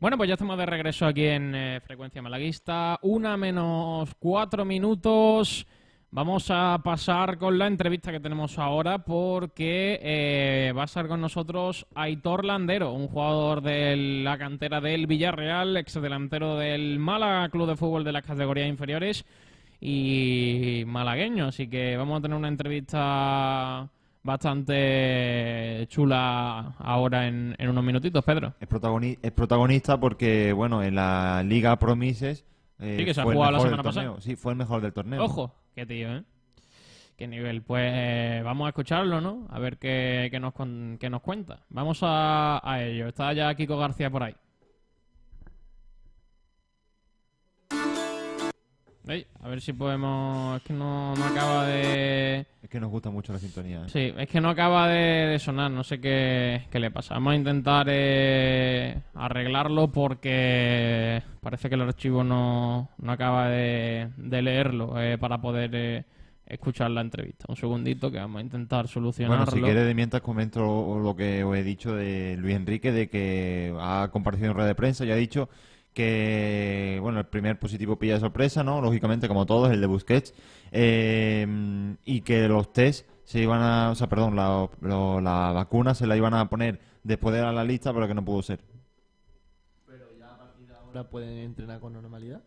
Bueno, 0.00 0.16
pues 0.16 0.28
ya 0.28 0.34
estamos 0.34 0.58
de 0.58 0.66
regreso 0.66 1.06
aquí 1.06 1.24
en 1.24 1.54
eh, 1.54 1.80
Frecuencia 1.80 2.20
Malaguista. 2.20 2.98
Una 3.02 3.36
menos 3.36 4.12
cuatro 4.18 4.64
minutos. 4.64 5.66
Vamos 6.10 6.50
a 6.50 6.80
pasar 6.82 7.38
con 7.38 7.58
la 7.58 7.66
entrevista 7.66 8.10
que 8.10 8.20
tenemos 8.20 8.58
ahora 8.58 9.04
porque 9.04 10.00
eh, 10.02 10.72
va 10.76 10.82
a 10.82 10.86
estar 10.86 11.08
con 11.08 11.20
nosotros 11.20 11.86
Aitor 11.94 12.44
Landero, 12.44 12.92
un 12.92 13.08
jugador 13.08 13.60
de 13.60 13.96
la 14.24 14.36
cantera 14.38 14.80
del 14.80 15.06
Villarreal, 15.06 15.76
ex 15.76 16.00
delantero 16.00 16.56
del 16.56 16.98
Málaga 16.98 17.48
Club 17.50 17.68
de 17.68 17.76
Fútbol 17.76 18.04
de 18.04 18.12
las 18.12 18.24
categorías 18.24 18.68
inferiores 18.68 19.24
y 19.80 20.84
malagueño. 20.86 21.46
Así 21.46 21.68
que 21.68 21.96
vamos 21.96 22.18
a 22.18 22.22
tener 22.22 22.36
una 22.36 22.48
entrevista 22.48 23.88
bastante 24.22 25.86
chula 25.88 26.74
ahora 26.78 27.26
en, 27.28 27.54
en 27.58 27.68
unos 27.70 27.84
minutitos, 27.84 28.24
Pedro. 28.24 28.54
Es, 28.60 28.68
protagoni- 28.68 29.18
es 29.22 29.32
protagonista 29.32 29.98
porque, 29.98 30.52
bueno, 30.52 30.82
en 30.82 30.94
la 30.96 31.42
Liga 31.44 31.76
Promises. 31.78 32.44
eh, 32.80 32.96
Sí, 32.98 33.04
que 33.04 33.14
se 33.14 33.20
ha 33.20 33.24
jugado 33.24 33.52
la 33.52 33.60
semana 33.60 33.82
pasada. 33.82 34.14
Sí, 34.20 34.36
fue 34.36 34.52
el 34.52 34.58
mejor 34.58 34.80
del 34.82 34.92
torneo. 34.92 35.22
Ojo, 35.22 35.54
qué 35.74 35.86
tío, 35.86 36.16
¿eh? 36.16 36.22
Qué 37.16 37.26
nivel. 37.26 37.62
Pues 37.62 37.90
eh, 37.94 38.42
vamos 38.44 38.66
a 38.66 38.68
escucharlo, 38.70 39.20
¿no? 39.22 39.46
A 39.50 39.58
ver 39.58 39.78
qué, 39.78 40.28
qué 40.30 40.38
nos, 40.38 40.52
qué 40.98 41.08
nos 41.08 41.22
cuenta. 41.22 41.60
Vamos 41.70 42.00
a, 42.02 42.60
a 42.62 42.82
ello. 42.82 43.06
Está 43.08 43.32
ya 43.32 43.54
Kiko 43.54 43.78
García 43.78 44.10
por 44.10 44.22
ahí. 44.22 44.34
Ey, 49.08 49.24
a 49.40 49.48
ver 49.48 49.60
si 49.60 49.72
podemos... 49.72 50.56
Es 50.56 50.62
que 50.64 50.72
no, 50.72 51.14
no 51.14 51.24
acaba 51.24 51.66
de... 51.66 52.44
Es 52.60 52.68
que 52.68 52.80
nos 52.80 52.90
gusta 52.90 53.08
mucho 53.08 53.32
la 53.32 53.38
sintonía. 53.38 53.82
¿eh? 53.82 53.88
Sí, 53.88 54.12
es 54.18 54.28
que 54.28 54.40
no 54.40 54.48
acaba 54.48 54.88
de, 54.88 55.26
de 55.28 55.38
sonar, 55.38 55.70
no 55.70 55.84
sé 55.84 56.00
qué, 56.00 56.62
qué 56.72 56.80
le 56.80 56.90
pasa. 56.90 57.14
Vamos 57.14 57.34
a 57.34 57.36
intentar 57.36 57.86
eh, 57.88 59.00
arreglarlo 59.14 59.92
porque 59.92 61.22
parece 61.40 61.68
que 61.68 61.76
el 61.76 61.82
archivo 61.82 62.24
no, 62.24 62.90
no 62.98 63.12
acaba 63.12 63.48
de, 63.48 64.08
de 64.16 64.42
leerlo 64.42 65.00
eh, 65.00 65.18
para 65.18 65.40
poder 65.40 65.70
eh, 65.74 66.04
escuchar 66.44 66.90
la 66.90 67.02
entrevista. 67.02 67.44
Un 67.48 67.54
segundito 67.56 68.10
que 68.10 68.18
vamos 68.18 68.40
a 68.40 68.42
intentar 68.42 68.88
solucionarlo. 68.88 69.44
Bueno, 69.44 69.52
si 69.52 69.62
quieres, 69.62 69.86
de 69.86 69.94
mientras 69.94 70.20
comento 70.20 70.98
lo 70.98 71.14
que 71.14 71.44
os 71.44 71.56
he 71.56 71.62
dicho 71.62 71.94
de 71.94 72.36
Luis 72.40 72.56
Enrique, 72.56 72.90
de 72.90 73.08
que 73.08 73.72
ha 73.78 74.08
comparecido 74.10 74.48
en 74.48 74.54
rueda 74.54 74.68
de 74.68 74.74
prensa 74.74 75.04
y 75.04 75.12
ha 75.12 75.16
dicho 75.16 75.48
que, 75.96 76.98
bueno, 77.00 77.18
el 77.18 77.26
primer 77.26 77.58
positivo 77.58 77.98
pilla 77.98 78.14
de 78.14 78.20
sorpresa, 78.20 78.62
¿no? 78.62 78.82
Lógicamente, 78.82 79.26
como 79.28 79.46
todos, 79.46 79.70
el 79.72 79.80
de 79.80 79.86
Busquets, 79.86 80.34
eh, 80.70 81.96
y 82.04 82.20
que 82.20 82.46
los 82.48 82.70
test 82.72 83.08
se 83.24 83.40
iban 83.40 83.62
a, 83.62 83.90
o 83.90 83.94
sea, 83.94 84.06
perdón, 84.08 84.36
la, 84.36 84.68
lo- 84.82 85.20
la 85.22 85.52
vacuna 85.52 85.94
se 85.94 86.06
la 86.06 86.14
iban 86.16 86.34
a 86.34 86.48
poner 86.50 86.78
después 87.02 87.34
de 87.34 87.40
la 87.40 87.64
lista, 87.64 87.92
pero 87.94 88.06
que 88.06 88.14
no 88.14 88.24
pudo 88.24 88.42
ser. 88.42 88.60
¿Ahora 90.86 91.08
pueden 91.10 91.38
entrenar 91.38 91.80
con 91.80 91.92
normalidad? 91.92 92.38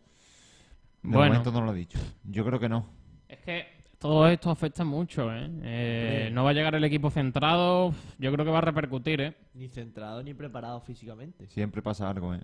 De 1.02 1.16
Bueno. 1.16 1.26
momento 1.34 1.50
no 1.52 1.62
lo 1.64 1.70
ha 1.70 1.74
dicho. 1.74 1.98
Yo 2.24 2.44
creo 2.44 2.58
que 2.60 2.68
no. 2.68 2.86
Es 3.28 3.38
que 3.40 3.79
todo 4.00 4.26
esto 4.28 4.50
afecta 4.50 4.82
mucho, 4.82 5.32
¿eh? 5.32 5.48
Eh, 5.62 6.24
Sí. 6.28 6.34
No 6.34 6.42
va 6.44 6.50
a 6.50 6.52
llegar 6.52 6.74
el 6.74 6.84
equipo 6.84 7.10
centrado, 7.10 7.92
yo 8.18 8.32
creo 8.32 8.44
que 8.44 8.50
va 8.50 8.58
a 8.58 8.62
repercutir, 8.62 9.20
¿eh? 9.20 9.34
Ni 9.54 9.68
centrado 9.68 10.22
ni 10.22 10.32
preparado 10.34 10.80
físicamente. 10.80 11.46
Siempre 11.48 11.82
pasa 11.82 12.08
algo, 12.08 12.34
¿eh? 12.34 12.40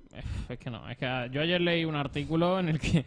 Es 0.49 0.59
que 0.59 0.71
no, 0.71 0.89
es 0.89 0.97
que 0.99 1.07
ah, 1.07 1.27
yo 1.27 1.41
ayer 1.41 1.61
leí 1.61 1.85
un 1.85 1.95
artículo 1.97 2.61
en 2.61 2.69
el 2.69 2.79
que 2.79 3.05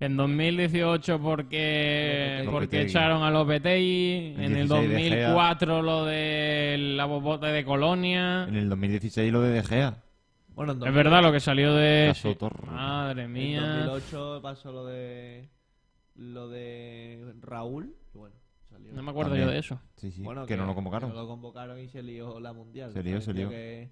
en 0.00 0.16
2018 0.16 1.18
porque, 1.20 2.42
Lopetegui. 2.44 2.52
porque 2.52 2.82
echaron 2.82 3.22
a 3.24 3.30
Lopetegui, 3.32 4.34
En 4.36 4.44
en 4.44 4.56
el 4.56 4.68
16 4.68 4.88
De 4.90 4.98
Gea. 5.10 5.28
2004 5.32 5.82
lo 5.82 6.04
de 6.04 6.76
la 6.96 7.04
bobote 7.06 7.46
de 7.46 7.64
Colonia. 7.64 8.44
En 8.48 8.54
el 8.56 8.68
2016 8.68 9.32
lo 9.32 9.40
de 9.42 9.50
De 9.50 9.62
Gea. 9.64 9.96
Bueno, 10.54 10.72
en 10.72 10.84
Es 10.86 10.94
verdad 10.94 11.22
lo 11.22 11.32
que 11.32 11.40
salió 11.40 11.72
de... 11.74 12.06
Caso 12.08 12.30
sí. 12.30 12.34
Torre. 12.36 12.66
Madre 12.66 13.24
En 13.24 13.32
mía. 13.32 13.60
2008 13.86 14.40
pasó 14.42 14.70
lo 14.72 14.86
de 14.86 15.48
lo 16.18 16.48
de 16.48 17.32
Raúl. 17.40 17.94
y 18.14 18.18
bueno, 18.18 18.34
salió. 18.68 18.92
No 18.92 19.02
me 19.02 19.10
acuerdo 19.10 19.30
También. 19.30 19.48
yo 19.48 19.52
de 19.54 19.58
eso. 19.60 19.80
Sí, 19.96 20.10
sí, 20.12 20.22
Bueno, 20.22 20.44
que 20.46 20.56
no 20.56 20.66
lo 20.66 20.74
convocaron. 20.74 21.10
que 21.10 21.16
no 21.16 21.22
lo 21.22 21.28
convocaron 21.28 21.78
y 21.78 21.88
se 21.88 22.02
lió 22.02 22.38
la 22.40 22.52
mundial. 22.52 22.92
Se 22.92 23.02
lió, 23.02 23.20
se 23.20 23.32
lió. 23.32 23.48
que- 23.48 23.88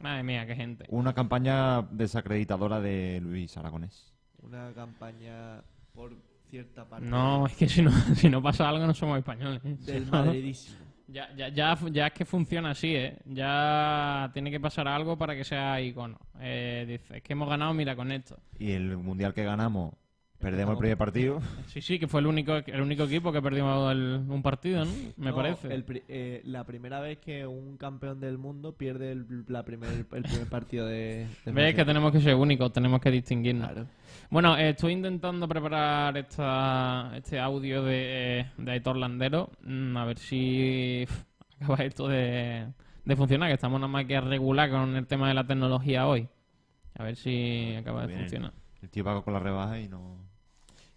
Madre 0.00 0.22
mía, 0.22 0.46
qué 0.46 0.54
gente. 0.54 0.84
Una 0.88 1.12
campaña 1.12 1.82
desacreditadora 1.82 2.80
de 2.80 3.20
Luis 3.20 3.56
Aragonés. 3.56 4.12
Una 4.42 4.72
campaña 4.72 5.60
por 5.92 6.12
cierta 6.48 6.88
parte 6.88 7.06
No, 7.06 7.46
es 7.46 7.56
que 7.56 7.68
si 7.68 7.82
no, 7.82 7.90
si 8.14 8.28
no 8.30 8.40
pasa 8.40 8.68
algo 8.68 8.86
no 8.86 8.94
somos 8.94 9.18
españoles. 9.18 9.60
¿eh? 9.64 9.76
del 9.80 10.04
Si 10.04 10.10
no- 10.10 10.24
madridismo. 10.24 10.76
Ya, 11.10 11.34
ya, 11.34 11.48
ya, 11.48 11.74
ya 11.90 12.06
es 12.08 12.12
que 12.12 12.26
funciona 12.26 12.72
así, 12.72 12.94
¿eh? 12.94 13.18
Ya 13.24 14.30
tiene 14.34 14.50
que 14.50 14.60
pasar 14.60 14.86
algo 14.86 15.16
para 15.16 15.34
que 15.34 15.42
sea 15.42 15.80
icono. 15.80 16.18
Eh, 16.38 16.84
dice, 16.86 17.16
es 17.16 17.22
que 17.22 17.32
hemos 17.32 17.48
ganado, 17.48 17.72
mira, 17.72 17.96
con 17.96 18.12
esto. 18.12 18.38
Y 18.58 18.72
el 18.72 18.94
mundial 18.98 19.32
que 19.32 19.42
ganamos, 19.42 19.94
perdemos 20.38 20.74
el 20.74 20.78
primer 20.78 20.96
partido. 20.98 21.40
Sí, 21.68 21.80
sí, 21.82 21.98
que 21.98 22.06
fue 22.08 22.20
el 22.20 22.26
único, 22.26 22.54
el 22.56 22.80
único 22.80 23.04
equipo 23.04 23.30
que 23.32 23.42
perdió 23.42 23.90
el- 23.90 24.24
un 24.28 24.42
partido, 24.42 24.84
¿no? 24.84 24.90
Me 25.16 25.30
No, 25.30 25.36
parece. 25.36 25.72
el 25.72 25.84
eh, 26.08 26.40
la 26.44 26.64
primera 26.64 27.00
vez 27.00 27.18
que 27.18 27.46
un 27.46 27.76
campeón 27.76 28.20
del 28.20 28.38
mundo 28.38 28.72
pierde 28.76 29.12
el, 29.12 29.44
la 29.48 29.62
primer, 29.64 29.90
el 29.90 30.04
primer 30.06 30.46
partido 30.50 30.86
de, 30.86 31.26
de 31.44 31.52
Ves 31.52 31.74
que 31.74 31.84
tenemos 31.84 32.10
que 32.12 32.20
ser 32.20 32.34
únicos, 32.34 32.72
tenemos 32.72 33.00
que 33.00 33.10
distinguirnos. 33.10 33.70
Claro. 33.70 33.86
Bueno, 34.30 34.56
eh, 34.56 34.70
estoy 34.70 34.92
intentando 34.92 35.46
preparar 35.48 36.16
esta, 36.16 37.12
este 37.16 37.38
audio 37.38 37.82
de, 37.82 38.46
de 38.56 38.72
Aitor 38.72 38.96
Landero. 38.96 39.50
mm, 39.64 39.96
a 39.96 40.04
ver 40.04 40.18
si 40.18 41.06
acaba 41.60 41.84
esto 41.84 42.08
de, 42.08 42.66
de 43.04 43.16
funcionar, 43.16 43.48
que 43.48 43.54
estamos 43.54 43.80
nada 43.80 43.90
más 43.92 44.04
que 44.06 44.16
a 44.16 44.20
regular 44.20 44.70
con 44.70 44.96
el 44.96 45.06
tema 45.06 45.28
de 45.28 45.34
la 45.34 45.46
tecnología 45.46 46.06
hoy. 46.06 46.28
A 46.98 47.04
ver 47.04 47.16
si 47.16 47.74
acaba 47.76 48.02
de 48.02 48.08
Bien. 48.08 48.20
funcionar. 48.20 48.52
El 48.82 48.90
tío 48.90 49.04
paga 49.04 49.22
con 49.22 49.34
la 49.34 49.40
rebaja 49.40 49.78
y 49.80 49.88
no. 49.88 50.27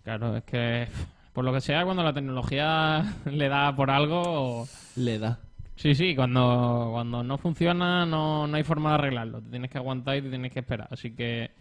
Claro, 0.04 0.38
es 0.38 0.43
que 0.43 0.88
por 1.34 1.45
lo 1.45 1.54
que 1.54 1.62
sea, 1.62 1.86
cuando 1.86 2.04
la 2.04 2.14
tecnología 2.14 3.16
le 3.26 3.49
da 3.49 3.76
por 3.76 3.89
algo... 3.89 4.68
Le 4.95 5.20
da. 5.20 5.39
Sí, 5.76 5.95
sí, 5.95 6.16
cuando, 6.16 6.89
cuando 6.91 7.24
no 7.24 7.38
funciona 7.38 8.06
no, 8.06 8.45
no 8.47 8.58
hay 8.58 8.64
forma 8.64 8.89
de 8.89 8.95
arreglarlo. 8.95 9.41
Te 9.41 9.49
tienes 9.49 9.72
que 9.72 9.78
aguantar 9.78 10.18
y 10.18 10.22
te 10.22 10.30
tienes 10.30 10.52
que 10.52 10.60
esperar. 10.60 10.88
Así 10.91 11.16
que 11.16 11.52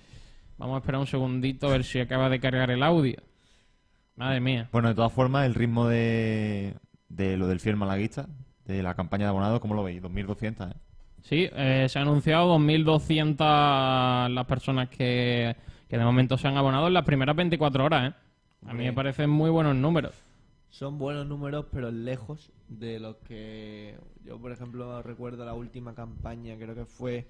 vamos 0.59 0.75
a 0.75 0.79
esperar 0.79 1.01
un 1.01 1.07
segundito 1.07 1.69
a 1.69 1.71
ver 1.71 1.85
si 1.85 2.01
acaba 2.01 2.29
de 2.29 2.41
cargar 2.41 2.71
el 2.71 2.83
audio. 2.83 3.17
Madre 4.17 4.41
mía. 4.41 4.69
Bueno, 4.73 4.89
de 4.89 4.95
todas 4.95 5.13
formas, 5.13 5.47
el 5.47 5.55
ritmo 5.55 5.89
de, 5.89 6.75
de 7.09 7.39
lo 7.39 7.47
del 7.47 7.61
fiel 7.61 7.77
malaguista, 7.77 8.29
de 8.67 8.83
la 8.83 8.95
campaña 8.95 9.25
de 9.25 9.31
abonados, 9.31 9.61
¿cómo 9.61 9.75
lo 9.75 9.85
veis? 9.85 10.03
2.200, 10.03 10.71
¿eh? 10.71 10.75
Sí, 11.23 11.49
eh, 11.53 11.87
se 11.89 11.99
han 11.99 12.09
anunciado 12.09 12.59
2.200 12.59 14.29
las 14.29 14.47
personas 14.47 14.89
que, 14.89 15.55
que 15.89 15.99
de 15.99 16.05
momento 16.05 16.37
se 16.37 16.49
han 16.49 16.57
abonado 16.57 16.89
en 16.89 16.95
las 16.95 17.05
primeras 17.05 17.37
24 17.37 17.85
horas. 17.85 18.11
¿eh? 18.11 18.30
A 18.67 18.75
mí 18.75 18.85
me 18.85 18.93
parecen 18.93 19.31
muy 19.31 19.51
buenos 19.51 19.75
números. 19.77 20.15
Son 20.69 20.99
buenos 20.99 21.27
números, 21.27 21.67
pero 21.73 21.91
lejos 21.91 22.53
de 22.69 23.01
los 23.01 23.17
que 23.17 23.97
yo, 24.25 24.39
por 24.39 24.53
ejemplo, 24.53 25.03
recuerdo 25.03 25.45
la 25.45 25.55
última 25.55 25.95
campaña, 25.95 26.57
creo 26.57 26.75
que 26.75 26.85
fue... 26.85 27.27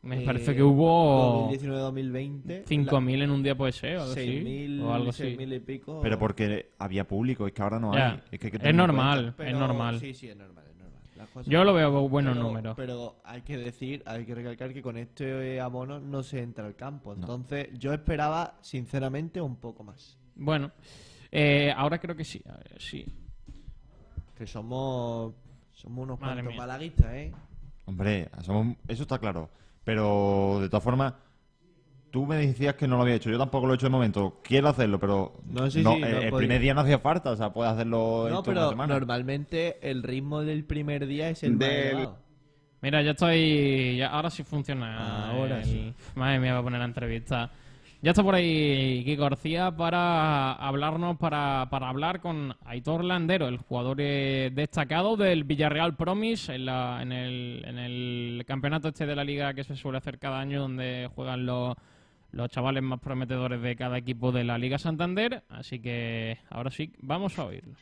Me 0.00 0.22
eh, 0.22 0.24
parece 0.24 0.54
que 0.54 0.62
hubo 0.62 1.50
2019-2020. 1.50 2.64
5.000 2.64 3.22
en 3.22 3.30
un 3.30 3.42
día 3.42 3.56
puede 3.56 3.72
ser, 3.72 3.96
o 3.96 4.02
algo 4.02 4.12
así. 4.12 4.20
6.000 4.20 4.82
O 4.82 4.94
algo 4.94 5.10
así. 5.10 5.22
6.000 5.24 5.56
y 5.56 5.60
pico. 5.60 6.00
Pero 6.00 6.18
porque 6.20 6.70
había 6.78 7.06
público, 7.06 7.46
es 7.48 7.52
que 7.52 7.62
ahora 7.62 7.80
no 7.80 7.92
Ya. 7.94 8.12
hay. 8.12 8.20
Es, 8.30 8.38
que 8.38 8.46
hay 8.46 8.50
que 8.52 8.68
Es 8.68 8.74
normal. 8.74 9.18
cuenta. 9.18 9.36
Pero- 9.36 9.50
es 9.50 9.56
normal. 9.56 9.98
Sí, 9.98 10.14
sí, 10.14 10.28
es 10.28 10.36
normal, 10.36 10.64
es 10.70 10.76
normal. 10.76 11.44
Yo 11.46 11.64
lo 11.64 11.74
veo 11.74 12.08
buenos 12.08 12.34
pero, 12.34 12.46
números. 12.46 12.76
Pero 12.76 13.16
hay 13.24 13.42
que 13.42 13.58
decir, 13.58 14.02
hay 14.06 14.24
que 14.24 14.34
recalcar 14.36 14.72
que 14.72 14.82
con 14.82 14.96
este 14.96 15.60
abono 15.60 15.98
no 15.98 16.22
se 16.22 16.42
entra 16.42 16.64
al 16.64 16.76
campo. 16.76 17.12
Entonces, 17.12 17.68
yo 17.76 17.92
esperaba, 17.92 18.56
sinceramente, 18.62 19.40
un 19.40 19.56
poco 19.56 19.82
más. 19.82 20.17
Bueno, 20.38 20.70
eh, 21.30 21.72
ahora 21.76 21.98
creo 21.98 22.16
que 22.16 22.24
sí. 22.24 22.42
A 22.48 22.56
ver, 22.56 22.76
sí. 22.80 23.04
Que 24.36 24.46
somos, 24.46 25.34
somos 25.72 26.04
unos 26.04 26.20
Madre 26.20 26.34
cuantos 26.36 26.52
mía. 26.54 26.60
malaguistas, 26.60 27.06
¿eh? 27.12 27.32
Hombre, 27.86 28.28
somos- 28.42 28.76
eso 28.86 29.02
está 29.02 29.18
claro. 29.18 29.50
Pero 29.84 30.58
de 30.60 30.68
todas 30.68 30.84
formas, 30.84 31.14
tú 32.10 32.26
me 32.26 32.36
decías 32.36 32.74
que 32.74 32.86
no 32.86 32.96
lo 32.96 33.02
había 33.02 33.14
hecho. 33.16 33.30
Yo 33.30 33.38
tampoco 33.38 33.66
lo 33.66 33.72
he 33.72 33.76
hecho 33.76 33.86
de 33.86 33.90
momento. 33.90 34.40
Quiero 34.44 34.68
hacerlo, 34.68 34.98
pero 35.00 35.40
No, 35.46 35.70
sí, 35.70 35.82
no, 35.82 35.92
sí, 35.94 35.96
eh, 35.96 36.00
no 36.00 36.06
el 36.06 36.30
podía. 36.30 36.36
primer 36.38 36.60
día 36.60 36.74
no 36.74 36.82
hacía 36.82 36.98
falta. 36.98 37.30
O 37.30 37.36
sea, 37.36 37.52
puedes 37.52 37.72
hacerlo 37.72 38.28
en 38.28 38.34
No, 38.34 38.42
toda 38.42 38.52
una 38.52 38.60
pero 38.60 38.70
semana. 38.70 38.94
normalmente 38.94 39.78
el 39.90 40.02
ritmo 40.02 40.42
del 40.42 40.64
primer 40.64 41.06
día 41.06 41.30
es 41.30 41.42
el 41.42 41.52
más 41.52 41.60
Del- 41.60 41.70
elevado. 41.86 42.18
Mira, 42.80 43.02
ya 43.02 43.10
estoy. 43.10 43.96
Ya, 43.96 44.08
ahora 44.08 44.30
sí 44.30 44.44
funciona. 44.44 45.30
Ahora 45.30 45.58
el- 45.58 45.64
sí. 45.64 45.94
Madre 46.14 46.38
mía, 46.38 46.52
voy 46.52 46.60
a 46.60 46.64
poner 46.64 46.78
la 46.78 46.84
entrevista. 46.84 47.50
Ya 48.00 48.12
está 48.12 48.22
por 48.22 48.36
ahí 48.36 49.02
Kiko 49.04 49.22
García 49.22 49.72
para 49.72 50.52
hablarnos, 50.52 51.16
para, 51.18 51.66
para 51.68 51.88
hablar 51.88 52.20
con 52.20 52.54
Aitor 52.64 53.02
Landero, 53.02 53.48
el 53.48 53.58
jugador 53.58 53.96
eh, 54.00 54.52
destacado 54.54 55.16
del 55.16 55.42
Villarreal 55.42 55.96
Promise 55.96 56.54
en, 56.54 56.66
la, 56.66 57.02
en, 57.02 57.10
el, 57.10 57.64
en 57.66 57.76
el 57.76 58.44
campeonato 58.46 58.86
este 58.86 59.04
de 59.04 59.16
la 59.16 59.24
liga 59.24 59.52
que 59.52 59.64
se 59.64 59.74
suele 59.74 59.98
hacer 59.98 60.20
cada 60.20 60.38
año, 60.38 60.60
donde 60.60 61.10
juegan 61.12 61.44
los, 61.44 61.74
los 62.30 62.48
chavales 62.50 62.84
más 62.84 63.00
prometedores 63.00 63.60
de 63.62 63.74
cada 63.74 63.98
equipo 63.98 64.30
de 64.30 64.44
la 64.44 64.58
Liga 64.58 64.78
Santander. 64.78 65.42
Así 65.48 65.80
que 65.80 66.38
ahora 66.50 66.70
sí, 66.70 66.92
vamos 67.00 67.36
a 67.36 67.46
oírlo. 67.46 67.74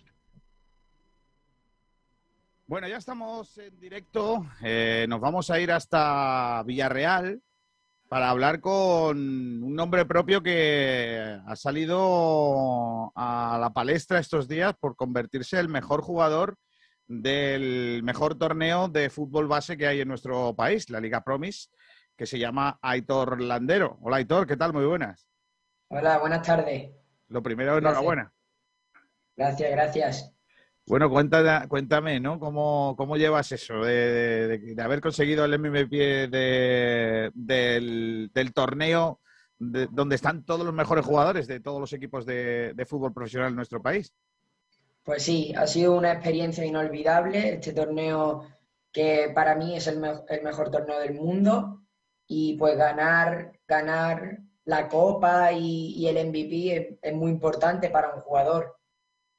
Bueno, 2.67 2.89
ya 2.89 2.97
estamos 2.97 3.59
en 3.59 3.79
directo. 3.79 4.47
Eh, 4.63 5.05
nos 5.11 5.21
vamos 5.21 5.51
a 5.51 5.61
ir 5.61 5.71
hasta 5.71 6.63
Villarreal 6.65 7.43
para 8.09 8.31
hablar 8.31 8.61
con 8.61 9.17
un 9.19 9.75
nombre 9.75 10.05
propio 10.05 10.43
que 10.43 11.39
ha 11.45 11.57
salido 11.57 13.13
a 13.17 13.59
la 13.61 13.71
palestra 13.71 14.19
estos 14.19 14.47
días 14.49 14.75
por 14.79 14.97
convertirse 14.97 15.57
en 15.57 15.61
el 15.63 15.69
mejor 15.69 16.03
jugador 16.03 16.57
del 17.09 18.03
mejor 18.03 18.37
torneo 18.37 18.89
de 18.89 19.11
fútbol 19.11 19.47
base 19.47 19.77
que 19.77 19.87
hay 19.87 20.01
en 20.01 20.09
nuestro 20.09 20.55
país, 20.55 20.91
la 20.91 21.01
Liga 21.01 21.23
Promis, 21.23 21.71
que 22.17 22.27
se 22.27 22.39
llama 22.39 22.79
Aitor 22.83 23.41
Landero. 23.41 23.99
Hola 24.03 24.17
Aitor, 24.17 24.47
¿qué 24.47 24.57
tal? 24.57 24.73
Muy 24.73 24.85
buenas. 24.85 25.29
Hola, 25.89 26.19
buenas 26.19 26.43
tardes. 26.43 26.91
Lo 27.29 27.43
primero, 27.43 27.73
Gracias. 27.73 27.91
enhorabuena. 27.93 28.33
Gracias, 29.37 29.71
gracias. 29.71 30.36
Bueno, 30.89 31.11
cuéntame, 31.11 31.67
cuéntame 31.69 32.21
¿no? 32.21 32.39
¿Cómo, 32.39 32.95
cómo 32.97 33.17
llevas 33.17 33.51
eso 33.51 33.81
de, 33.81 34.77
haber 34.79 35.01
conseguido 35.01 35.45
el 35.45 35.59
MVP 35.59 36.29
de- 36.29 37.33
del, 37.35 38.31
del 38.33 38.53
torneo 38.53 39.21
de- 39.59 39.89
donde 39.91 40.15
están 40.15 40.45
todos 40.45 40.65
los 40.65 40.73
mejores 40.73 41.05
jugadores 41.05 41.49
de 41.49 41.59
todos 41.59 41.81
los 41.81 41.93
equipos 41.93 42.25
de, 42.25 42.73
fútbol 42.89 43.13
profesional 43.13 43.51
en 43.51 43.57
nuestro 43.57 43.83
país? 43.83 44.13
Pues 45.03 45.25
sí, 45.25 45.53
ha 45.57 45.67
sido 45.67 45.97
una 45.97 46.13
experiencia 46.13 46.65
inolvidable 46.65 47.55
este 47.55 47.73
torneo 47.73 48.47
que 48.93 49.33
para 49.35 49.57
mí 49.57 49.77
es 49.77 49.89
el, 49.89 49.99
me- 49.99 50.23
el 50.29 50.43
mejor 50.45 50.71
torneo 50.71 51.01
del 51.01 51.15
mundo 51.15 51.83
y 52.29 52.57
pues 52.57 52.77
ganar, 52.77 53.59
ganar 53.67 54.39
la 54.65 54.89
copa 54.89 55.53
y, 55.53 56.07
el 56.07 56.17
MVP 56.29 56.99
es 57.03 57.15
muy 57.15 57.33
importante 57.33 57.91
para 57.91 58.15
un 58.15 58.21
jugador 58.21 58.76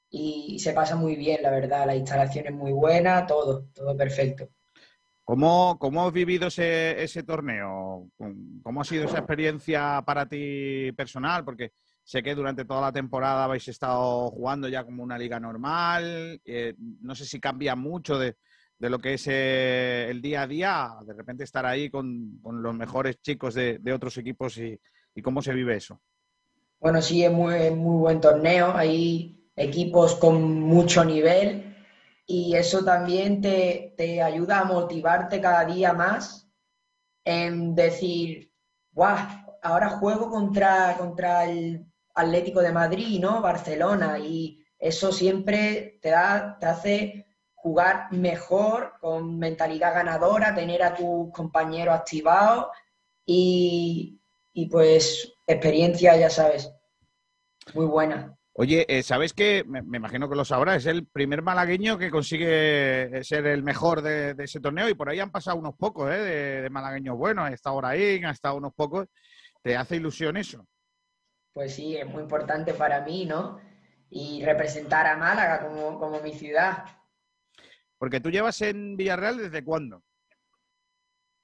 y 0.10 0.60
se 0.60 0.74
pasa 0.74 0.96
muy 0.96 1.16
bien, 1.16 1.42
la 1.42 1.52
verdad, 1.52 1.86
la 1.86 1.96
instalación 1.96 2.48
es 2.48 2.54
muy 2.54 2.72
buena, 2.72 3.26
todo, 3.26 3.66
todo 3.74 3.96
perfecto. 3.96 4.50
¿Cómo, 5.24 5.78
cómo 5.78 6.08
has 6.08 6.14
vivido 6.14 6.48
ese, 6.48 7.04
ese 7.04 7.24
torneo? 7.24 8.08
¿Cómo 8.64 8.82
ha 8.82 8.86
sido 8.86 9.06
esa 9.06 9.18
experiencia 9.18 10.02
para 10.06 10.26
ti 10.26 10.94
personal? 10.94 11.44
Porque 11.44 11.74
sé 12.02 12.24
que 12.24 12.34
durante 12.34 12.64
toda 12.64 12.80
la 12.80 12.92
temporada 12.94 13.44
habéis 13.44 13.68
estado 13.68 14.32
jugando 14.32 14.70
ya 14.70 14.86
como 14.86 15.04
una 15.04 15.18
liga 15.18 15.38
normal. 15.38 16.40
eh, 16.46 16.76
no 16.78 17.14
sé 17.14 17.26
si 17.26 17.42
cambia 17.42 17.76
mucho 17.76 18.18
de, 18.18 18.38
de 18.80 18.90
lo 18.90 19.00
que 19.00 19.16
es 19.16 19.28
eh, 19.28 20.08
el 20.10 20.22
día 20.22 20.44
a 20.44 20.48
día, 20.48 20.90
de 21.06 21.14
repente 21.14 21.44
estar 21.44 21.66
ahí 21.66 21.90
con, 21.90 22.40
con 22.42 22.64
los 22.64 22.74
mejores 22.74 23.20
chicos 23.22 23.54
de, 23.54 23.80
de 23.80 23.92
otros 23.92 24.18
equipos 24.18 24.58
y, 24.60 24.80
y 25.14 25.22
cómo 25.22 25.42
se 25.42 25.54
vive 25.54 25.76
eso. 25.76 26.00
Bueno, 26.80 27.02
sí, 27.02 27.26
es 27.26 27.32
muy, 27.32 27.72
muy 27.72 27.98
buen 28.00 28.22
torneo. 28.22 28.72
Hay 28.74 29.47
equipos 29.58 30.16
con 30.16 30.62
mucho 30.62 31.04
nivel 31.04 31.76
y 32.26 32.56
eso 32.56 32.86
también 32.86 33.42
te, 33.42 33.94
te 33.98 34.22
ayuda 34.22 34.60
a 34.60 34.66
motivarte 34.66 35.42
cada 35.42 35.66
día 35.66 35.94
más 35.94 36.48
en 37.26 37.76
decir, 37.76 38.54
guau, 38.92 39.18
ahora 39.62 39.90
juego 39.90 40.30
contra, 40.30 40.96
contra 40.98 41.46
el 41.46 41.86
Atlético 42.14 42.62
de 42.62 42.72
Madrid, 42.72 43.20
¿no? 43.20 43.42
Barcelona 43.42 44.20
y 44.20 44.64
eso 44.80 45.12
siempre 45.12 46.00
te 46.02 46.10
da, 46.10 46.58
te 46.60 46.66
hace 46.68 47.26
jugar 47.56 48.12
mejor, 48.12 48.94
con 49.02 49.38
mentalidad 49.40 49.94
ganadora, 49.94 50.54
tener 50.54 50.84
a 50.84 50.94
tus 50.94 51.32
compañeros 51.34 51.96
activados 51.96 52.68
y, 53.26 54.22
y 54.54 54.68
pues 54.68 55.34
experiencia, 55.48 56.16
ya 56.16 56.30
sabes, 56.30 56.72
muy 57.74 57.86
buena. 57.88 58.37
Oye, 58.60 58.88
eh, 58.90 59.04
¿sabes 59.04 59.34
qué? 59.34 59.64
Me, 59.68 59.84
me 59.84 59.98
imagino 59.98 60.28
que 60.28 60.36
lo 60.36 60.44
sabrás, 60.44 60.78
es 60.78 60.86
el 60.88 61.06
primer 61.06 61.44
malagueño 61.44 61.96
que 62.00 62.10
consigue 62.10 63.24
ser 63.24 63.46
el 63.46 63.62
mejor 63.62 64.02
de, 64.02 64.34
de 64.34 64.46
ese 64.46 64.60
torneo 64.60 64.90
y 64.90 64.96
por 64.96 65.10
ahí 65.10 65.20
han 65.20 65.30
pasado 65.30 65.58
unos 65.58 65.76
pocos, 65.76 66.12
¿eh? 66.12 66.18
De, 66.18 66.62
de 66.64 66.70
malagueños 66.72 67.16
buenos, 67.16 67.46
ha 67.46 67.54
estado 67.54 67.76
Oraín, 67.76 68.26
ha 68.26 68.32
estado 68.32 68.56
unos 68.56 68.74
pocos. 68.74 69.06
¿Te 69.62 69.78
hace 69.78 69.98
ilusión 69.98 70.38
eso? 70.38 70.66
Pues 71.54 71.76
sí, 71.76 71.98
es 71.98 72.08
muy 72.08 72.24
importante 72.24 72.74
para 72.74 73.02
mí, 73.02 73.28
¿no? 73.28 73.60
Y 74.10 74.44
representar 74.44 75.06
a 75.06 75.18
Málaga 75.18 75.68
como, 75.68 76.00
como 76.00 76.20
mi 76.22 76.34
ciudad. 76.34 76.84
Porque 78.00 78.20
tú 78.20 78.32
llevas 78.32 78.60
en 78.64 78.98
Villarreal 78.98 79.38
desde 79.38 79.64
cuándo? 79.64 80.02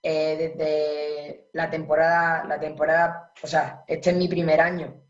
Eh, 0.01 0.35
desde 0.35 1.49
la 1.53 1.69
temporada, 1.69 2.43
la 2.45 2.59
temporada, 2.59 3.31
o 3.43 3.45
sea, 3.45 3.83
este 3.87 4.09
es 4.09 4.15
mi 4.15 4.27
primer 4.27 4.59
año. 4.59 5.02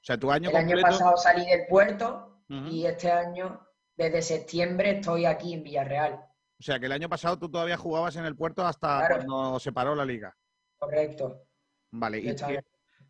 O 0.00 0.04
sea, 0.04 0.18
tu 0.18 0.30
año 0.30 0.48
El 0.50 0.56
año 0.56 0.80
pasado 0.80 1.16
salí 1.16 1.46
del 1.46 1.66
puerto 1.66 2.42
y 2.48 2.86
este 2.86 3.12
año, 3.12 3.66
desde 3.96 4.22
septiembre, 4.22 4.92
estoy 4.98 5.26
aquí 5.26 5.52
en 5.54 5.62
Villarreal. 5.62 6.14
O 6.14 6.62
sea, 6.62 6.80
que 6.80 6.86
el 6.86 6.92
año 6.92 7.08
pasado 7.08 7.38
tú 7.38 7.50
todavía 7.50 7.76
jugabas 7.76 8.16
en 8.16 8.24
el 8.24 8.34
puerto 8.36 8.66
hasta 8.66 9.06
Claro. 9.06 9.24
cuando 9.24 9.60
se 9.60 9.72
paró 9.72 9.94
la 9.94 10.04
liga. 10.04 10.36
Correcto. 10.78 11.44
Vale, 11.92 12.18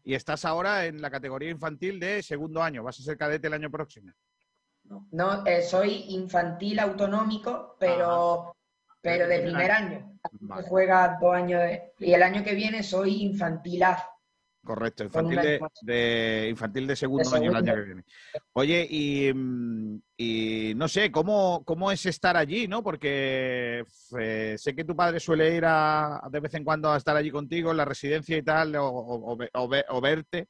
y, 0.03 0.15
estás 0.15 0.45
ahora 0.45 0.87
en 0.87 1.01
la 1.01 1.11
categoría 1.11 1.51
infantil 1.51 2.01
de 2.01 2.23
segundo 2.23 2.63
año. 2.63 2.83
Vas 2.83 2.99
a 3.01 3.03
ser 3.03 3.17
cadete 3.17 3.47
el 3.47 3.55
año 3.55 3.71
próximo. 3.71 4.13
No, 5.13 5.47
eh, 5.47 5.63
soy 5.63 6.07
infantil 6.09 6.79
autonómico, 6.81 7.77
pero, 7.79 8.57
pero 9.01 9.29
de 9.29 9.41
primer 9.41 9.71
año. 9.71 10.19
Vale. 10.33 10.67
Juega 10.69 11.19
dos 11.21 11.35
años 11.35 11.61
de- 11.61 11.93
y 11.99 12.13
el 12.13 12.23
año 12.23 12.43
que 12.43 12.55
viene 12.55 12.83
soy 12.83 13.23
infantil 13.23 13.83
A. 13.85 14.10
Correcto, 14.63 15.05
infantil 15.05 15.41
de, 15.81 16.49
infantil 16.51 16.87
de 16.87 16.95
segundo 16.97 17.31
De 17.31 17.37
año 17.37 17.51
el 17.51 17.57
año 17.57 17.75
que 17.75 17.81
viene. 17.83 18.05
Oye, 18.53 18.87
y, 18.91 19.31
y 20.19 20.75
no 20.75 20.87
sé, 20.87 21.11
¿cómo, 21.11 21.65
¿cómo 21.65 21.91
es 21.91 22.05
estar 22.05 22.37
allí, 22.37 22.69
no? 22.69 22.83
Porque 22.83 23.85
eh, 24.19 24.55
sé 24.59 24.75
que 24.77 24.85
tu 24.85 24.95
padre 24.95 25.19
suele 25.19 25.55
ir 25.55 25.65
a, 25.67 26.21
de 26.31 26.41
vez 26.41 26.53
en 26.55 26.65
cuando 26.65 26.93
a 26.93 26.99
estar 26.99 27.17
allí 27.17 27.31
contigo 27.31 27.71
en 27.71 27.79
la 27.79 27.85
residencia 27.87 28.37
y 28.37 28.43
tal, 28.43 28.77
o, 28.77 28.87
o- 28.87 29.33
o 29.33 29.37
ve- 29.37 29.51
o 29.55 29.67
ve- 29.69 29.85
o 29.89 30.01
verte, 30.01 30.49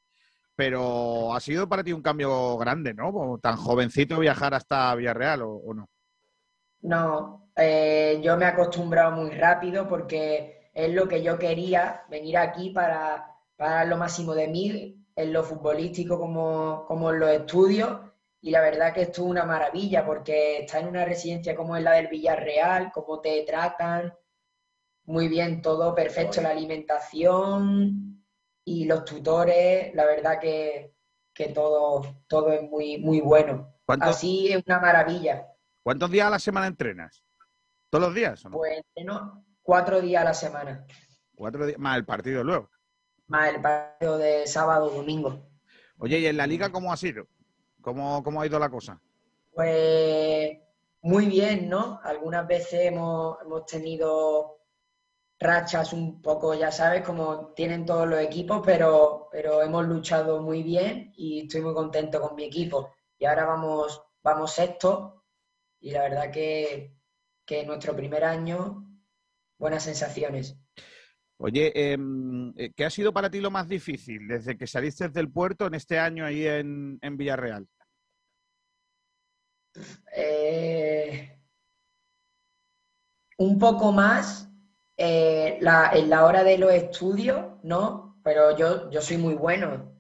pero 0.56 1.32
ha 1.34 1.40
sido 1.40 1.68
para 1.68 1.84
ti 1.84 1.92
un 1.92 2.02
cambio 2.02 2.56
grande, 2.58 2.92
¿no? 2.94 3.12
Como 3.12 3.38
Tan 3.38 3.56
jovencito 3.56 4.18
viajar 4.18 4.54
hasta 4.54 4.94
Villarreal, 4.96 5.42
¿o, 5.42 5.50
o 5.52 5.72
no? 5.74 5.88
No, 6.82 7.50
eh, 7.56 8.20
yo 8.24 8.36
me 8.36 8.44
he 8.46 8.48
acostumbrado 8.48 9.12
muy 9.12 9.30
rápido 9.30 9.86
porque 9.86 10.70
es 10.74 10.92
lo 10.94 11.06
que 11.06 11.22
yo 11.22 11.38
quería, 11.38 12.02
venir 12.08 12.38
aquí 12.38 12.70
para, 12.70 13.29
para 13.60 13.84
lo 13.84 13.98
máximo 13.98 14.32
de 14.34 14.48
mí, 14.48 15.04
en 15.14 15.32
lo 15.34 15.44
futbolístico 15.44 16.18
como, 16.18 16.86
como 16.88 17.10
en 17.10 17.20
los 17.20 17.28
estudios. 17.28 18.00
Y 18.40 18.50
la 18.52 18.62
verdad 18.62 18.94
que 18.94 19.02
esto 19.02 19.20
es 19.20 19.28
una 19.28 19.44
maravilla 19.44 20.06
porque 20.06 20.60
estar 20.60 20.80
en 20.80 20.88
una 20.88 21.04
residencia 21.04 21.54
como 21.54 21.76
es 21.76 21.82
la 21.82 21.92
del 21.92 22.08
Villarreal, 22.08 22.90
cómo 22.90 23.20
te 23.20 23.44
tratan, 23.46 24.14
muy 25.04 25.28
bien, 25.28 25.60
todo 25.60 25.94
perfecto, 25.94 26.40
la 26.40 26.48
alimentación 26.50 28.24
y 28.64 28.86
los 28.86 29.04
tutores, 29.04 29.94
la 29.94 30.06
verdad 30.06 30.40
que, 30.40 30.94
que 31.34 31.48
todo, 31.48 32.22
todo 32.28 32.50
es 32.52 32.62
muy, 32.62 32.96
muy 32.96 33.20
bueno. 33.20 33.74
¿Cuánto- 33.84 34.06
Así 34.06 34.50
es 34.50 34.62
una 34.66 34.80
maravilla. 34.80 35.46
¿Cuántos 35.82 36.10
días 36.10 36.28
a 36.28 36.30
la 36.30 36.38
semana 36.38 36.66
entrenas? 36.66 37.22
¿Todos 37.90 38.06
los 38.06 38.14
días? 38.14 38.42
no? 38.46 38.52
Pues 38.52 38.78
entreno 38.78 39.44
cuatro 39.62 40.00
días 40.00 40.22
a 40.22 40.24
la 40.24 40.34
semana, 40.34 40.86
Cuatro 41.34 41.66
días, 41.66 41.78
más 41.78 41.98
el 41.98 42.06
partido 42.06 42.42
luego. 42.42 42.70
Más 43.30 43.54
el 43.54 43.62
partido 43.62 44.18
de 44.18 44.46
sábado 44.46 44.90
domingo. 44.90 45.40
Oye, 45.98 46.18
¿y 46.18 46.26
en 46.26 46.36
la 46.36 46.46
liga 46.46 46.70
cómo 46.70 46.92
ha 46.92 46.96
sido? 46.96 47.26
¿Cómo, 47.80 48.22
cómo 48.22 48.42
ha 48.42 48.46
ido 48.46 48.58
la 48.58 48.68
cosa? 48.68 49.00
Pues 49.52 50.58
muy 51.02 51.26
bien, 51.26 51.68
¿no? 51.68 52.00
Algunas 52.02 52.46
veces 52.46 52.86
hemos, 52.86 53.38
hemos 53.42 53.64
tenido 53.66 54.58
rachas 55.38 55.92
un 55.92 56.20
poco, 56.20 56.54
ya 56.54 56.70
sabes, 56.70 57.02
como 57.02 57.52
tienen 57.54 57.86
todos 57.86 58.06
los 58.06 58.20
equipos, 58.20 58.62
pero, 58.64 59.28
pero 59.32 59.62
hemos 59.62 59.86
luchado 59.86 60.42
muy 60.42 60.62
bien 60.62 61.12
y 61.16 61.42
estoy 61.42 61.62
muy 61.62 61.72
contento 61.72 62.20
con 62.20 62.34
mi 62.34 62.44
equipo. 62.44 62.92
Y 63.18 63.24
ahora 63.26 63.46
vamos, 63.46 64.02
vamos 64.22 64.52
sexto 64.52 65.24
y 65.78 65.92
la 65.92 66.02
verdad 66.02 66.30
que, 66.30 66.94
que 67.46 67.64
nuestro 67.64 67.94
primer 67.94 68.24
año, 68.24 68.86
buenas 69.58 69.84
sensaciones. 69.84 70.58
Oye, 71.42 71.72
em, 71.92 72.52
eh, 72.56 72.70
¿qué 72.76 72.84
ha 72.84 72.90
sido 72.90 73.12
para 73.12 73.30
ti 73.30 73.40
lo 73.40 73.50
más 73.50 73.66
difícil 73.68 74.28
desde 74.28 74.56
que 74.58 74.66
saliste 74.66 75.08
del 75.08 75.30
puerto 75.30 75.66
en 75.66 75.74
este 75.74 75.98
año 75.98 76.24
ahí 76.26 76.46
en, 76.46 76.98
en 77.00 77.16
Villarreal? 77.16 77.66
Eh, 80.14 81.40
un 83.38 83.58
poco 83.58 83.92
más 83.92 84.48
eh, 84.96 85.58
la- 85.60 85.90
en 85.94 86.10
la 86.10 86.24
hora 86.26 86.44
de 86.44 86.58
los 86.58 86.72
estudios, 86.72 87.46
¿no? 87.62 88.20
Pero 88.22 88.56
yo, 88.56 88.90
yo 88.90 89.00
soy 89.00 89.16
muy 89.16 89.34
bueno. 89.34 89.94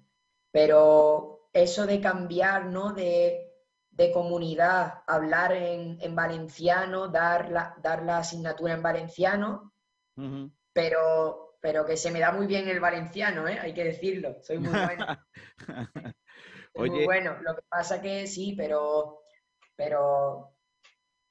Pero 0.52 1.48
eso 1.52 1.86
de 1.86 2.00
cambiar, 2.00 2.66
¿no? 2.66 2.92
De, 2.92 3.50
de 3.90 4.12
comunidad, 4.12 5.02
hablar 5.06 5.52
en, 5.52 5.98
en 6.00 6.14
valenciano, 6.14 7.08
dar 7.08 7.50
la, 7.50 7.76
dar 7.82 8.02
la 8.04 8.18
asignatura 8.18 8.74
en 8.74 8.82
valenciano, 8.82 9.72
pero, 10.72 11.56
pero 11.60 11.84
que 11.84 11.96
se 11.96 12.10
me 12.10 12.20
da 12.20 12.32
muy 12.32 12.46
bien 12.46 12.68
el 12.68 12.80
valenciano, 12.80 13.46
¿eh? 13.48 13.58
Hay 13.60 13.74
que 13.74 13.84
decirlo. 13.84 14.36
Soy 14.42 14.58
muy 14.58 14.70
bueno. 14.70 15.06
Soy 16.74 16.90
muy 16.90 17.04
bueno. 17.04 17.36
Lo 17.42 17.56
que 17.56 17.62
pasa 17.68 18.00
que 18.00 18.26
sí, 18.26 18.54
pero, 18.56 19.22
pero 19.76 20.56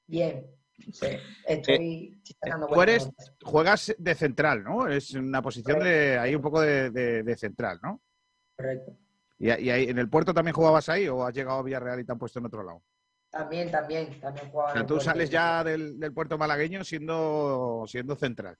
bien. 0.07 0.55
Sí, 0.93 1.07
estoy, 1.45 2.21
sacando 2.39 2.67
Tú 2.67 2.81
eres, 2.81 3.11
juegas 3.43 3.93
de 3.97 4.15
central, 4.15 4.63
¿no? 4.63 4.87
Es 4.87 5.13
una 5.13 5.41
posición 5.41 5.79
de 5.79 6.17
ahí 6.17 6.35
un 6.35 6.41
poco 6.41 6.61
de, 6.61 6.89
de- 6.89 7.23
de 7.23 7.35
central, 7.35 7.79
¿no? 7.83 8.01
Correcto. 8.55 8.97
¿Y, 9.37 9.47
y 9.47 9.69
ahí, 9.69 9.89
en 9.89 9.99
el 9.99 10.09
puerto 10.09 10.33
también 10.33 10.53
jugabas 10.55 10.87
ahí 10.87 11.07
o 11.09 11.25
has 11.25 11.33
llegado 11.33 11.59
a 11.59 11.63
Villarreal 11.63 11.99
y 11.99 12.05
te 12.05 12.11
han 12.13 12.17
puesto 12.17 12.39
en 12.39 12.45
otro 12.45 12.63
lado? 12.63 12.81
También, 13.29 13.69
también, 13.69 14.19
también 14.19 14.49
jugaba 14.49 14.71
O 14.71 14.73
sea, 14.73 14.85
tú 14.85 14.99
sales 14.99 15.29
ya 15.29 15.63
del, 15.63 15.99
del 15.99 16.13
puerto 16.13 16.37
malagueño 16.37 16.83
siendo, 16.83 17.83
siendo 17.87 18.15
central. 18.15 18.57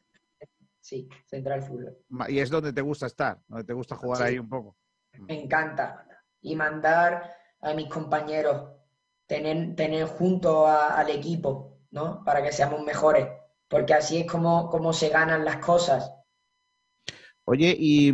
Sí, 0.90 1.08
central 1.28 1.62
fútbol. 1.62 1.96
Y 2.30 2.40
es 2.40 2.50
donde 2.50 2.74
te 2.74 2.82
gusta 2.82 3.06
estar, 3.06 3.38
donde 3.48 3.64
te 3.64 3.74
gusta 3.74 3.96
jugar 3.96 4.18
Sí. 4.18 4.24
ahí 4.24 4.40
un 4.40 4.50
poco. 4.50 4.76
Me 5.20 5.44
encanta. 5.44 6.08
Y 6.42 6.56
mandar 6.56 7.32
a 7.62 7.74
mis 7.76 7.88
compañeros, 7.88 8.72
tener, 9.28 9.76
tener 9.76 10.08
junto 10.08 10.66
a- 10.66 10.96
al 11.00 11.12
equipo, 11.12 11.78
¿no? 11.92 12.24
Para 12.24 12.42
que 12.42 12.52
seamos 12.52 12.82
mejores. 12.84 13.28
Porque 13.68 13.94
así 13.94 14.22
es 14.22 14.32
como, 14.32 14.68
como 14.68 14.92
se 14.92 15.10
ganan 15.10 15.46
las 15.46 15.58
cosas. 15.58 16.12
Oye, 17.46 17.76
y, 17.78 18.10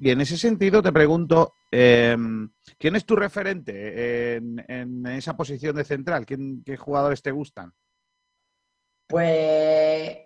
y 0.00 0.10
en 0.10 0.20
ese 0.20 0.36
sentido 0.36 0.82
te 0.82 0.92
pregunto, 0.92 1.52
em, 1.70 2.50
¿quién 2.76 2.96
es 2.96 3.04
tu 3.06 3.14
referente 3.14 4.36
en, 4.36 4.64
en 4.66 5.06
esa 5.06 5.36
posición 5.36 5.76
de 5.76 5.84
central? 5.84 6.26
¿Quién, 6.26 6.64
¿Qué 6.64 6.76
jugadores 6.76 7.22
te 7.22 7.30
gustan? 7.30 7.72
Pues 9.08 10.25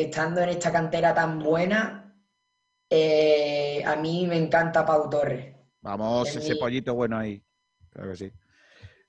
estando 0.00 0.40
en 0.40 0.50
esta 0.50 0.70
cantera 0.72 1.14
tan 1.14 1.38
buena, 1.38 2.14
eh, 2.90 3.82
a 3.84 3.96
mí 3.96 4.26
me 4.26 4.36
encanta 4.36 4.84
Pau 4.86 5.08
Torres. 5.10 5.54
Vamos, 5.80 6.28
Es 6.28 6.36
ese 6.36 6.54
mi- 6.54 6.60
pollito 6.60 6.94
bueno 6.94 7.18
ahí. 7.18 7.42
Claro 7.90 8.10
que 8.10 8.16
sí. 8.16 8.32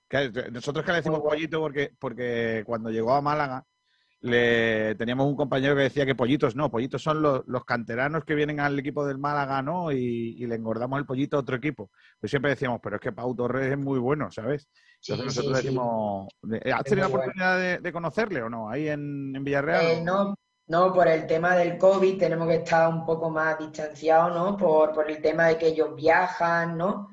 Que- 0.08 0.30
Nosotros 0.50 0.84
que 0.84 0.92
le 0.92 0.98
decimos 0.98 1.20
pollito 1.20 1.60
porque, 1.60 1.92
porque 1.98 2.62
cuando 2.66 2.90
llegó 2.90 3.12
a 3.12 3.20
Málaga 3.20 3.64
le 4.20 4.96
teníamos 4.96 5.28
un 5.28 5.36
compañero 5.36 5.76
que 5.76 5.82
decía 5.82 6.04
que 6.04 6.16
pollitos 6.16 6.56
no, 6.56 6.70
pollitos 6.72 7.00
son 7.00 7.22
los, 7.22 7.42
los 7.46 7.64
canteranos 7.64 8.24
que 8.24 8.34
vienen 8.34 8.58
al 8.58 8.76
equipo 8.76 9.06
del 9.06 9.18
Málaga, 9.18 9.62
¿no? 9.62 9.92
Y, 9.92 10.34
y 10.36 10.46
le 10.46 10.56
engordamos 10.56 10.98
el 10.98 11.06
pollito 11.06 11.36
a 11.36 11.40
otro 11.40 11.54
equipo. 11.54 11.90
Pues 12.18 12.30
siempre 12.30 12.50
decíamos, 12.50 12.80
pero 12.82 12.96
es 12.96 13.00
que 13.02 13.12
Pau 13.12 13.32
Torres 13.36 13.70
es 13.70 13.78
muy 13.78 14.00
bueno, 14.00 14.28
¿sabes? 14.32 14.68
Entonces 15.06 15.18
sí, 15.18 15.24
nosotros 15.26 15.58
sí. 15.58 15.64
decimos, 15.66 16.26
¿has 16.74 16.82
tenido 16.82 17.02
la 17.06 17.08
bueno. 17.08 17.22
oportunidad 17.22 17.58
de, 17.58 17.78
de 17.78 17.92
conocerle 17.92 18.42
o 18.42 18.48
no? 18.50 18.68
Ahí 18.68 18.88
en, 18.88 19.36
en 19.36 19.44
Villarreal. 19.44 19.86
Eh, 19.86 20.02
no, 20.02 20.34
no, 20.68 20.92
por 20.92 21.08
el 21.08 21.26
tema 21.26 21.56
del 21.56 21.78
COVID 21.78 22.18
tenemos 22.18 22.46
que 22.48 22.56
estar 22.56 22.88
un 22.88 23.04
poco 23.04 23.30
más 23.30 23.58
distanciados, 23.58 24.34
¿no? 24.34 24.56
Por, 24.56 24.92
por 24.92 25.10
el 25.10 25.20
tema 25.20 25.48
de 25.48 25.58
que 25.58 25.68
ellos 25.68 25.94
viajan, 25.96 26.76
¿no? 26.76 27.10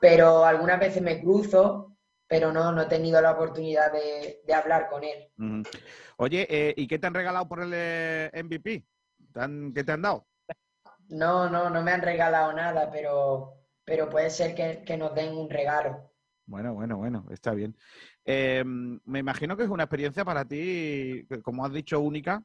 Pero 0.00 0.44
algunas 0.44 0.80
veces 0.80 1.02
me 1.02 1.20
cruzo, 1.20 1.96
pero 2.26 2.52
no, 2.52 2.72
no 2.72 2.82
he 2.82 2.86
tenido 2.86 3.20
la 3.20 3.32
oportunidad 3.32 3.92
de, 3.92 4.40
de 4.46 4.54
hablar 4.54 4.88
con 4.88 5.04
él. 5.04 5.30
Oye, 6.16 6.46
eh, 6.48 6.74
¿y 6.76 6.86
qué 6.86 6.98
te 6.98 7.06
han 7.06 7.14
regalado 7.14 7.46
por 7.46 7.60
el 7.60 7.72
eh, 7.74 8.30
MVP? 8.32 8.84
¿Te 9.32 9.40
han- 9.40 9.72
¿Qué 9.74 9.84
te 9.84 9.92
han 9.92 10.02
dado? 10.02 10.26
No, 11.08 11.50
no, 11.50 11.68
no 11.68 11.82
me 11.82 11.92
han 11.92 12.00
regalado 12.02 12.52
nada, 12.52 12.90
pero, 12.90 13.52
pero 13.84 14.08
puede 14.08 14.30
ser 14.30 14.54
que, 14.54 14.82
que 14.84 14.96
nos 14.96 15.14
den 15.14 15.36
un 15.36 15.50
regalo. 15.50 16.10
Bueno, 16.46 16.74
bueno, 16.74 16.96
bueno, 16.98 17.26
está 17.30 17.52
bien. 17.52 17.76
Eh, 18.24 18.62
me 18.64 19.18
imagino 19.18 19.56
que 19.56 19.64
es 19.64 19.68
una 19.68 19.84
experiencia 19.84 20.24
para 20.24 20.44
ti, 20.44 21.26
como 21.42 21.64
has 21.64 21.72
dicho, 21.72 22.00
única. 22.00 22.42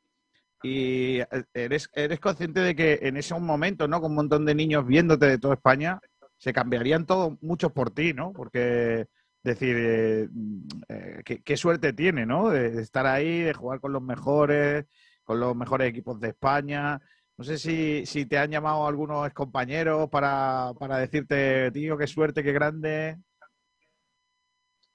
Y 0.64 1.20
eh, 1.20 1.28
eres, 1.54 1.90
eres 1.94 2.20
consciente 2.20 2.60
de 2.60 2.76
que 2.76 3.00
en 3.02 3.18
ese 3.18 3.38
momento, 3.40 3.88
¿no? 3.88 4.02
Con 4.02 4.12
un 4.12 4.16
montón 4.16 4.46
de 4.46 4.56
niños 4.56 4.86
viéndote 4.86 5.26
de 5.26 5.38
toda 5.38 5.56
España, 5.56 6.00
se 6.38 6.54
cambiarían 6.54 7.06
todos 7.06 7.42
muchos 7.42 7.72
por 7.72 7.92
ti, 7.92 8.14
¿no? 8.14 8.34
Porque 8.34 9.08
decir, 9.44 9.76
eh, 9.78 10.30
eh, 10.90 11.42
qué, 11.44 11.58
suerte 11.58 11.94
tiene, 11.94 12.26
¿no? 12.26 12.50
De, 12.50 12.82
estar 12.82 13.06
ahí, 13.06 13.42
de 13.42 13.54
jugar 13.54 13.80
con 13.80 13.94
los 13.94 14.02
mejores, 14.02 14.86
con 15.24 15.40
los 15.40 15.56
mejores 15.56 15.90
equipos 15.90 16.20
de 16.20 16.30
España. 16.30 17.00
No 17.38 17.44
sé 17.46 17.58
si, 17.58 18.26
te 18.26 18.38
han 18.38 18.52
llamado 18.52 18.86
algunos 18.86 19.32
compañeros 19.34 20.10
para, 20.10 20.74
para 20.78 20.98
decirte, 20.98 21.72
tío, 21.72 21.98
qué 21.98 22.08
suerte, 22.08 22.44
qué 22.44 22.52
grande. 22.52 23.18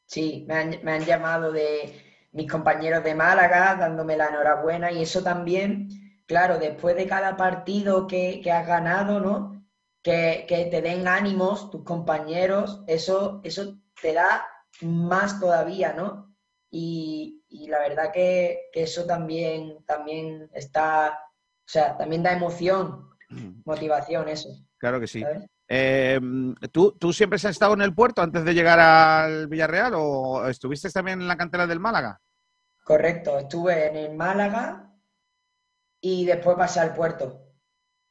Sí, 0.07 0.47
me 0.47 0.93
han 0.93 1.05
llamado 1.05 1.51
de 1.51 2.04
mis 2.35 2.51
compañeros 2.51 3.05
de 3.05 3.15
Málaga 3.15 3.77
dándome 3.77 4.17
la 4.17 4.27
enhorabuena 4.27 4.91
y 4.91 5.03
eso 5.03 5.23
también, 5.23 5.89
claro, 6.27 6.59
después 6.59 6.97
de 6.97 7.07
cada 7.07 7.37
partido 7.37 8.07
que, 8.09 8.41
que 8.43 8.51
has 8.51 8.67
ganado, 8.67 9.21
¿no? 9.21 9.65
Que, 10.03 10.45
que 10.49 10.67
te 10.67 10.83
den 10.83 11.07
ánimos 11.09 11.71
tus 11.71 11.85
compañeros, 11.85 12.83
eso, 12.89 13.41
eso 13.45 13.79
te 14.03 14.13
da 14.13 14.47
más 14.83 15.41
todavía, 15.41 15.93
¿no? 15.93 16.35
Y, 16.71 17.45
y 17.49 17.69
la 17.69 17.79
verdad 17.79 18.11
que, 18.13 18.69
que 18.73 18.83
eso 18.83 19.07
también, 19.07 19.85
también 19.87 20.51
está, 20.53 21.11
o 21.11 21.69
sea, 21.69 21.97
también 21.97 22.25
da 22.25 22.33
emoción, 22.33 23.11
motivación, 23.65 24.29
eso. 24.29 24.49
Claro 24.79 24.99
que 24.99 25.07
sí. 25.07 25.21
¿sabes? 25.21 25.47
Eh, 25.69 26.21
¿tú, 26.73 26.93
¿Tú 26.93 27.13
siempre 27.13 27.37
has 27.37 27.45
estado 27.45 27.75
en 27.75 27.83
el 27.83 27.95
puerto 27.95 28.23
antes 28.23 28.45
de 28.45 28.55
llegar 28.55 28.79
al 28.79 29.49
Villarreal 29.49 29.95
o 29.97 30.47
estuviste 30.49 30.91
también 30.91 31.21
en 31.21 31.29
la 31.29 31.37
cantera 31.37 31.67
del 31.67 31.81
Málaga? 31.81 32.21
Correcto, 32.83 33.39
estuve 33.39 33.89
en 33.89 33.97
el 33.97 34.17
Málaga 34.17 34.93
y 36.01 36.27
después 36.27 36.57
pasé 36.57 36.81
al 36.81 36.95
puerto. 36.95 37.41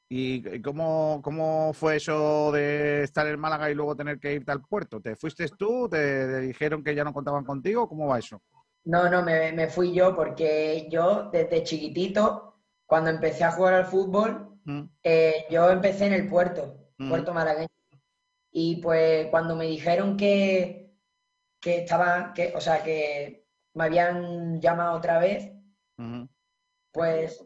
¿Y 0.09 0.61
cómo, 0.61 1.21
cómo 1.23 1.73
fue 1.73 1.95
eso 1.97 2.51
de 2.51 3.03
estar 3.03 3.25
en 3.27 3.39
Málaga 3.39 3.69
y 3.69 3.75
luego 3.75 3.95
tener 3.95 4.19
que 4.19 4.33
irte 4.33 4.51
al 4.51 4.61
puerto? 4.61 4.99
¿Te 4.99 5.15
fuiste 5.15 5.47
tú? 5.57 5.87
¿Te, 5.89 5.97
te 5.97 6.39
dijeron 6.41 6.83
que 6.83 6.93
ya 6.93 7.03
no 7.03 7.13
contaban 7.13 7.43
contigo? 7.43 7.87
¿Cómo 7.87 8.07
va 8.07 8.19
eso? 8.19 8.41
No, 8.85 9.09
no, 9.09 9.23
me, 9.23 9.51
me 9.53 9.67
fui 9.67 9.93
yo 9.93 10.15
porque 10.15 10.87
yo 10.91 11.29
desde 11.31 11.63
chiquitito, 11.63 12.55
cuando 12.85 13.09
empecé 13.09 13.43
a 13.43 13.51
jugar 13.51 13.75
al 13.75 13.85
fútbol, 13.85 14.53
Mm, 14.65 14.83
eh, 15.03 15.45
yo 15.49 15.69
empecé 15.69 16.05
en 16.05 16.13
el 16.13 16.29
puerto, 16.29 16.82
Mm. 16.97 17.09
puerto 17.09 17.33
malagueño. 17.33 17.67
Y 18.51 18.77
pues 18.77 19.27
cuando 19.27 19.55
me 19.55 19.65
dijeron 19.65 20.15
que, 20.15 20.93
que 21.59 21.79
estaba, 21.79 22.33
que, 22.33 22.53
o 22.55 22.61
sea, 22.61 22.83
que 22.83 23.47
me 23.73 23.85
habían 23.85 24.61
llamado 24.61 24.97
otra 24.97 25.17
vez, 25.17 25.51
pues 26.91 27.43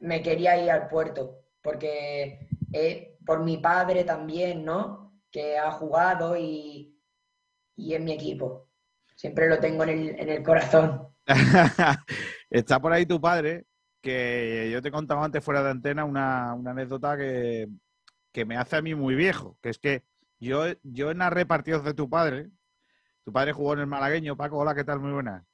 me 0.00 0.22
quería 0.22 0.60
ir 0.60 0.70
al 0.70 0.88
puerto, 0.88 1.44
porque 1.62 2.48
eh, 2.72 3.16
por 3.24 3.44
mi 3.44 3.58
padre 3.58 4.02
también, 4.04 4.64
¿no? 4.64 5.20
Que 5.30 5.56
ha 5.56 5.70
jugado 5.70 6.36
y, 6.36 6.98
y 7.76 7.94
es 7.94 8.00
mi 8.00 8.12
equipo. 8.12 8.68
Siempre 9.14 9.48
lo 9.48 9.58
tengo 9.58 9.84
en 9.84 9.90
el, 9.90 10.08
en 10.20 10.28
el 10.28 10.42
corazón. 10.42 11.08
Está 12.50 12.80
por 12.80 12.92
ahí 12.92 13.06
tu 13.06 13.20
padre, 13.20 13.66
que 14.00 14.70
yo 14.72 14.82
te 14.82 14.90
contaba 14.90 15.24
antes 15.24 15.44
fuera 15.44 15.62
de 15.62 15.70
antena 15.70 16.04
una, 16.04 16.54
una 16.54 16.70
anécdota 16.72 17.16
que, 17.16 17.68
que 18.38 18.44
me 18.44 18.56
hace 18.56 18.76
a 18.76 18.82
mí 18.82 18.94
muy 18.94 19.16
viejo, 19.16 19.58
que 19.60 19.68
es 19.68 19.80
que 19.80 20.04
yo, 20.38 20.66
yo 20.84 21.12
narré 21.12 21.44
partidos 21.44 21.82
de 21.82 21.92
tu 21.92 22.08
padre. 22.08 22.50
Tu 23.24 23.32
padre 23.32 23.52
jugó 23.52 23.72
en 23.72 23.80
el 23.80 23.88
malagueño. 23.88 24.36
Paco, 24.36 24.58
hola, 24.58 24.76
¿qué 24.76 24.84
tal? 24.84 25.00
Muy 25.00 25.10
buenas. 25.10 25.44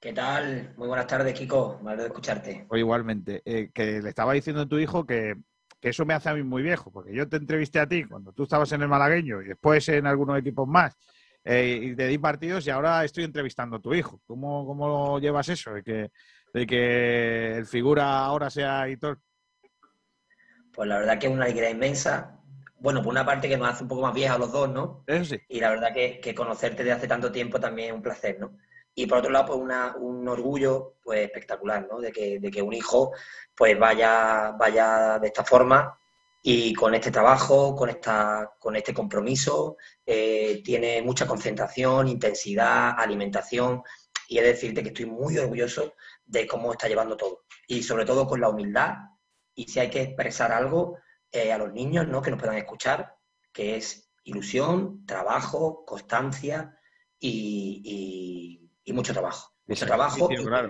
¿Qué 0.00 0.14
tal? 0.14 0.72
Muy 0.78 0.88
buenas 0.88 1.06
tardes, 1.06 1.38
Kiko. 1.38 1.78
Me 1.82 1.90
alegro 1.90 2.04
de 2.04 2.08
escucharte. 2.08 2.66
O 2.70 2.76
igualmente, 2.78 3.42
eh, 3.44 3.70
que 3.74 4.00
le 4.00 4.08
estaba 4.08 4.32
diciendo 4.32 4.62
a 4.62 4.66
tu 4.66 4.78
hijo 4.78 5.04
que, 5.04 5.34
que 5.78 5.90
eso 5.90 6.06
me 6.06 6.14
hace 6.14 6.30
a 6.30 6.34
mí 6.34 6.42
muy 6.42 6.62
viejo, 6.62 6.90
porque 6.90 7.14
yo 7.14 7.28
te 7.28 7.36
entrevisté 7.36 7.80
a 7.80 7.86
ti 7.86 8.04
cuando 8.04 8.32
tú 8.32 8.44
estabas 8.44 8.72
en 8.72 8.80
el 8.80 8.88
malagueño 8.88 9.42
y 9.42 9.48
después 9.48 9.86
en 9.90 10.06
algunos 10.06 10.38
equipos 10.38 10.66
más, 10.66 10.96
eh, 11.44 11.80
y 11.82 11.94
te 11.96 12.06
di 12.06 12.16
partidos 12.16 12.66
y 12.66 12.70
ahora 12.70 13.04
estoy 13.04 13.24
entrevistando 13.24 13.76
a 13.76 13.80
tu 13.80 13.92
hijo. 13.92 14.22
¿Cómo, 14.26 14.64
cómo 14.64 15.18
llevas 15.18 15.50
eso? 15.50 15.74
De 15.74 15.82
que, 15.82 16.10
de 16.54 16.66
que 16.66 17.58
el 17.58 17.66
figura 17.66 18.20
ahora 18.20 18.48
sea. 18.48 18.88
Pues 20.72 20.88
la 20.88 20.98
verdad 20.98 21.18
que 21.18 21.26
es 21.26 21.32
una 21.32 21.44
alegría 21.44 21.70
inmensa. 21.70 22.38
Bueno, 22.78 23.02
por 23.02 23.10
una 23.12 23.26
parte 23.26 23.48
que 23.48 23.56
nos 23.58 23.68
hace 23.68 23.82
un 23.82 23.88
poco 23.88 24.02
más 24.02 24.14
viejos 24.14 24.36
a 24.36 24.38
los 24.38 24.52
dos, 24.52 24.68
¿no? 24.70 25.04
Eso 25.06 25.24
sí. 25.34 25.40
Y 25.48 25.60
la 25.60 25.70
verdad 25.70 25.92
que, 25.92 26.20
que 26.20 26.34
conocerte 26.34 26.82
de 26.84 26.92
hace 26.92 27.06
tanto 27.08 27.30
tiempo 27.30 27.60
también 27.60 27.88
es 27.88 27.94
un 27.94 28.02
placer, 28.02 28.38
¿no? 28.40 28.56
Y 28.94 29.06
por 29.06 29.18
otro 29.18 29.30
lado, 29.30 29.46
pues 29.46 29.58
una- 29.58 29.94
un 29.96 30.26
orgullo 30.28 30.96
pues 31.02 31.20
espectacular, 31.26 31.86
¿no? 31.90 32.00
De 32.00 32.10
que, 32.12 32.38
de 32.40 32.50
que 32.50 32.62
un 32.62 32.72
hijo 32.72 33.12
pues 33.54 33.78
vaya, 33.78 34.52
vaya 34.58 35.18
de 35.18 35.26
esta 35.28 35.44
forma 35.44 35.98
y 36.42 36.72
con 36.74 36.94
este 36.94 37.10
trabajo, 37.10 37.76
con, 37.76 37.90
esta, 37.90 38.50
con 38.58 38.74
este 38.76 38.94
compromiso, 38.94 39.76
eh, 40.06 40.62
tiene 40.64 41.02
mucha 41.02 41.26
concentración, 41.26 42.08
intensidad, 42.08 42.94
alimentación 42.98 43.82
y 44.28 44.38
he 44.38 44.42
de 44.42 44.48
decirte 44.48 44.82
que 44.82 44.88
estoy 44.88 45.06
muy 45.06 45.36
orgulloso 45.38 45.94
de 46.24 46.46
cómo 46.46 46.72
está 46.72 46.88
llevando 46.88 47.16
todo. 47.16 47.44
Y 47.68 47.82
sobre 47.82 48.04
todo 48.06 48.26
con 48.26 48.40
la 48.40 48.48
humildad 48.48 48.94
y 49.60 49.64
si 49.68 49.80
hay 49.80 49.90
que 49.90 50.02
expresar 50.02 50.52
algo 50.52 50.96
eh, 51.32 51.52
a 51.52 51.58
los 51.58 51.72
niños, 51.72 52.08
¿no? 52.08 52.22
Que 52.22 52.30
nos 52.30 52.40
puedan 52.40 52.56
escuchar, 52.56 53.14
que 53.52 53.76
es 53.76 54.10
ilusión, 54.24 55.04
trabajo, 55.06 55.84
constancia 55.84 56.76
y, 57.18 57.82
y- 57.84 58.70
y 58.84 58.92
mucho 58.92 59.12
trabajo. 59.12 59.52
Y 59.66 59.72
Mucho 59.72 59.86
trabajo 59.86 60.16
y 60.16 60.20
sacrificio, 60.20 60.48
claro. 60.48 60.68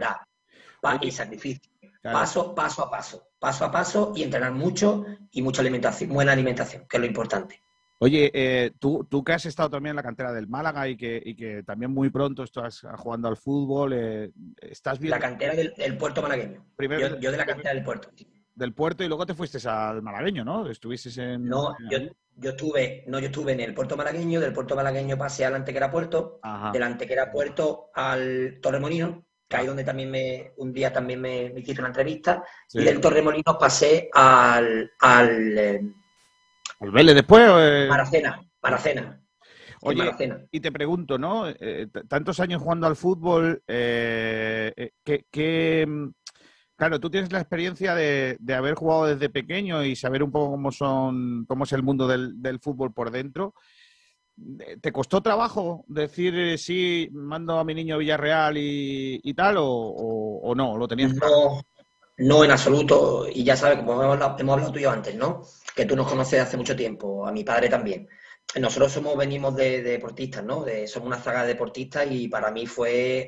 Pa- 0.82 0.98
y 1.00 1.10
sacrificio. 1.10 1.70
claro. 2.02 2.18
Paso, 2.18 2.54
paso 2.54 2.82
a 2.84 2.90
paso. 2.90 3.26
Paso 3.38 3.64
a 3.64 3.70
paso 3.70 4.12
y 4.14 4.22
entrenar 4.22 4.52
mucho 4.52 5.04
y 5.30 5.40
mucha 5.42 5.62
alimentación, 5.62 6.10
buena 6.10 6.32
alimentación, 6.32 6.86
que 6.88 6.96
es 6.96 7.00
lo 7.00 7.06
importante. 7.06 7.62
Oye, 8.02 8.30
eh, 8.34 8.72
tú, 8.78 9.06
tú 9.10 9.22
que 9.22 9.32
has 9.34 9.44
estado 9.46 9.70
también 9.70 9.90
en 9.90 9.96
la 9.96 10.02
cantera 10.02 10.32
del 10.32 10.46
Málaga 10.48 10.88
y 10.88 10.96
que, 10.96 11.22
y 11.24 11.34
que 11.36 11.62
también 11.62 11.90
muy 11.92 12.08
pronto 12.10 12.42
estás 12.42 12.82
jugando 12.96 13.28
al 13.28 13.36
fútbol, 13.36 13.92
eh, 13.94 14.32
¿estás 14.60 14.98
viendo 14.98 15.16
La 15.16 15.20
cantera 15.20 15.54
del, 15.54 15.74
del 15.74 15.96
puerto 15.98 16.22
malagueño. 16.22 16.64
Primero- 16.76 17.08
yo, 17.08 17.18
yo 17.20 17.30
de 17.30 17.36
la 17.36 17.46
cantera 17.46 17.74
del 17.74 17.84
puerto. 17.84 18.10
Del 18.60 18.72
puerto 18.74 19.02
y 19.02 19.08
luego 19.08 19.26
te 19.26 19.34
fuiste 19.34 19.58
al 19.68 20.02
malagueño, 20.02 20.44
¿no? 20.44 20.68
Estuviste 20.68 21.10
en... 21.20 21.46
No, 21.48 21.74
yo, 21.90 21.98
yo 22.36 22.50
estuve, 22.50 23.04
no, 23.08 23.18
yo 23.18 23.26
estuve 23.26 23.52
en 23.52 23.60
el 23.60 23.74
puerto 23.74 23.96
malagueño, 23.96 24.38
del 24.40 24.52
puerto 24.52 24.76
malagueño 24.76 25.18
pasé 25.18 25.44
al 25.44 25.54
Antequera 25.56 25.90
Puerto, 25.90 26.38
Ajá. 26.42 26.70
del 26.70 26.82
Antequera 26.84 27.32
Puerto 27.32 27.90
al 27.94 28.58
Torremolinos, 28.62 29.24
que 29.48 29.56
ahí 29.56 29.66
donde 29.66 29.82
también 29.82 30.10
me, 30.10 30.52
un 30.58 30.72
día 30.72 30.92
también 30.92 31.20
me, 31.20 31.50
me 31.52 31.60
hiciste 31.60 31.80
una 31.80 31.88
entrevista, 31.88 32.44
Sí. 32.68 32.78
y 32.80 32.84
del 32.84 33.00
Torremolinos 33.00 33.56
pasé 33.58 34.08
al, 34.12 34.90
al 35.00 35.58
eh, 35.58 35.80
¿Al 36.80 36.90
Vélez 36.92 37.14
después? 37.14 37.42
eh? 37.48 37.86
Maracena, 37.88 38.40
Maracena. 38.62 39.20
Oye, 39.82 40.10
y 40.50 40.60
te 40.60 40.70
pregunto, 40.70 41.16
¿no? 41.18 41.48
Eh, 41.48 41.86
t- 41.90 42.04
tantos 42.04 42.38
años 42.40 42.60
jugando 42.62 42.86
al 42.86 42.96
fútbol, 42.96 43.62
eh, 43.66 44.72
eh, 44.76 44.92
¿qué, 45.02 45.24
qué, 45.30 45.86
Claro, 46.80 46.98
tú 46.98 47.10
tienes 47.10 47.30
la 47.30 47.40
experiencia 47.40 47.94
de, 47.94 48.38
de 48.40 48.54
haber 48.54 48.74
jugado 48.74 49.04
desde 49.04 49.28
pequeño 49.28 49.84
y 49.84 49.94
saber 49.94 50.22
un 50.22 50.30
poco 50.32 50.52
cómo 50.52 50.72
son, 50.72 51.44
cómo 51.46 51.64
es 51.64 51.72
el 51.74 51.82
mundo 51.82 52.08
del, 52.08 52.40
del 52.40 52.58
fútbol 52.58 52.90
por 52.94 53.10
dentro. 53.10 53.52
¿Te 54.80 54.90
costó 54.90 55.20
trabajo 55.20 55.84
decir 55.88 56.34
eh, 56.34 56.56
sí, 56.56 57.10
mando 57.12 57.58
a 57.58 57.64
mi 57.64 57.74
niño 57.74 57.96
a 57.96 57.98
Villarreal 57.98 58.56
y, 58.56 59.20
y 59.22 59.34
tal, 59.34 59.58
o, 59.58 59.66
o- 59.66 60.40
o 60.40 60.54
no? 60.54 60.78
¿Lo 60.78 60.88
tenías? 60.88 61.12
No, 61.12 61.60
no 62.16 62.44
en 62.44 62.50
absoluto. 62.50 63.26
Y 63.30 63.44
ya 63.44 63.56
sabes, 63.56 63.76
como 63.80 63.92
hemos 64.02 64.14
hablado, 64.14 64.36
hemos 64.38 64.54
hablado 64.54 64.72
tú 64.72 64.78
y 64.78 64.82
yo 64.84 64.90
antes, 64.90 65.14
¿no? 65.16 65.42
Que 65.76 65.84
tú 65.84 65.94
nos 65.94 66.08
conoces 66.08 66.32
de 66.32 66.40
hace 66.40 66.56
mucho 66.56 66.74
tiempo, 66.74 67.26
a 67.26 67.30
mi 67.32 67.44
padre 67.44 67.68
también. 67.68 68.08
Nosotros 68.58 68.90
somos, 68.92 69.16
venimos 69.16 69.54
de, 69.54 69.80
de 69.82 69.92
deportistas, 69.92 70.42
¿no? 70.42 70.64
Somos 70.86 71.06
una 71.06 71.18
zaga 71.20 71.42
de 71.42 71.48
deportistas 71.48 72.08
y 72.10 72.26
para 72.28 72.50
mí 72.50 72.66
fue 72.66 73.18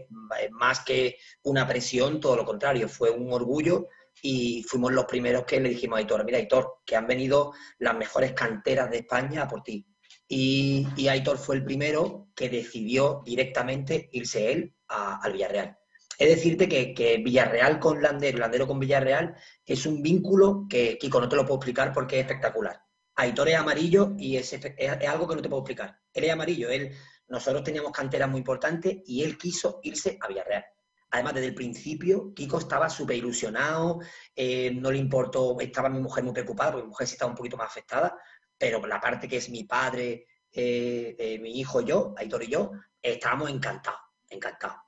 eh, 0.41 0.49
más 0.51 0.81
que 0.81 1.17
una 1.45 1.67
presión, 1.67 2.19
todo 2.19 2.35
lo 2.37 2.45
contrario, 2.45 2.89
fue 2.89 3.11
un 3.11 3.33
orgullo 3.33 3.87
y 4.21 4.65
fuimos 4.65 4.93
los 4.93 5.05
primeros 5.05 5.45
que 5.45 5.61
le 5.61 5.69
dijimos 5.69 5.97
a 5.97 5.99
Aitor, 6.01 6.25
mira 6.25 6.39
Aitor, 6.39 6.79
que 6.85 6.97
han 6.97 7.07
venido 7.07 7.53
las 7.79 7.97
mejores 7.97 8.33
canteras 8.33 8.91
de 8.91 8.99
España 8.99 9.43
a 9.43 9.49
por 9.49 9.63
ti. 9.63 9.87
Y, 10.27 10.89
y 10.97 11.07
Aitor 11.09 11.39
fue 11.39 11.55
el 11.57 11.65
primero 11.65 12.29
que 12.35 12.49
decidió 12.49 13.23
directamente 13.25 14.09
irse 14.13 14.51
él 14.51 14.75
a- 14.89 15.21
al 15.23 15.33
Villarreal. 15.35 15.77
Es 16.19 16.29
decirte 16.29 16.69
que, 16.69 16.93
que 16.95 17.19
Villarreal 17.19 17.79
con 17.79 18.03
Landero, 18.03 18.39
Landero 18.39 18.67
con 18.67 18.81
Villarreal, 18.81 19.37
es 19.65 19.87
un 19.87 20.03
vínculo 20.03 20.67
que, 20.69 20.99
Kiko, 20.99 21.21
no 21.21 21.29
te 21.29 21.37
lo 21.37 21.45
puedo 21.45 21.57
explicar 21.59 21.93
porque 21.93 22.17
es 22.19 22.23
espectacular. 22.27 22.81
Aitor 23.17 23.49
es 23.49 23.57
amarillo 23.57 24.15
y 24.19 24.37
es, 24.37 24.53
es- 24.53 25.07
algo 25.09 25.29
que 25.29 25.37
no 25.37 25.43
te 25.43 25.49
puedo 25.49 25.63
explicar. 25.63 25.99
Él 26.13 26.25
es 26.25 26.31
amarillo, 26.33 26.71
él, 26.71 26.91
nosotros 27.29 27.63
teníamos 27.65 27.93
canteras 27.93 28.29
muy 28.29 28.39
importantes 28.39 28.99
y 29.07 29.23
él 29.23 29.37
quiso 29.39 29.81
irse 29.83 30.19
a 30.21 30.29
Villarreal. 30.29 30.65
Además, 31.11 31.35
desde 31.35 31.49
el 31.49 31.55
principio, 31.55 32.33
Kiko 32.35 32.59
estaba 32.59 32.89
súper 32.89 33.17
ilusionado, 33.17 34.01
eh, 34.35 34.71
no 34.75 34.91
le 34.91 34.97
importó, 34.99 35.61
estaba 35.61 35.91
mi 35.91 36.01
mujer 36.01 36.25
muy 36.25 36.33
preocupada, 36.33 36.73
porque 36.73 36.85
mi 36.85 36.89
mujer 36.89 37.07
sí 37.07 37.15
estaba 37.15 37.31
un 37.31 37.37
poquito 37.37 37.57
más 37.59 37.67
afectada, 37.67 38.17
pero 38.57 38.87
la 38.87 38.99
parte 38.99 39.29
que 39.29 39.37
es 39.37 39.51
mi 39.51 39.65
padre, 39.65 40.27
eh, 40.51 41.15
eh, 41.19 41.39
mi 41.39 41.59
hijo 41.61 41.83
yo, 41.83 42.15
Aitor 42.17 42.43
y 42.45 42.49
yo, 42.49 42.73
estábamos 43.03 43.51
encantados, 43.51 44.01
encantados. 44.31 44.79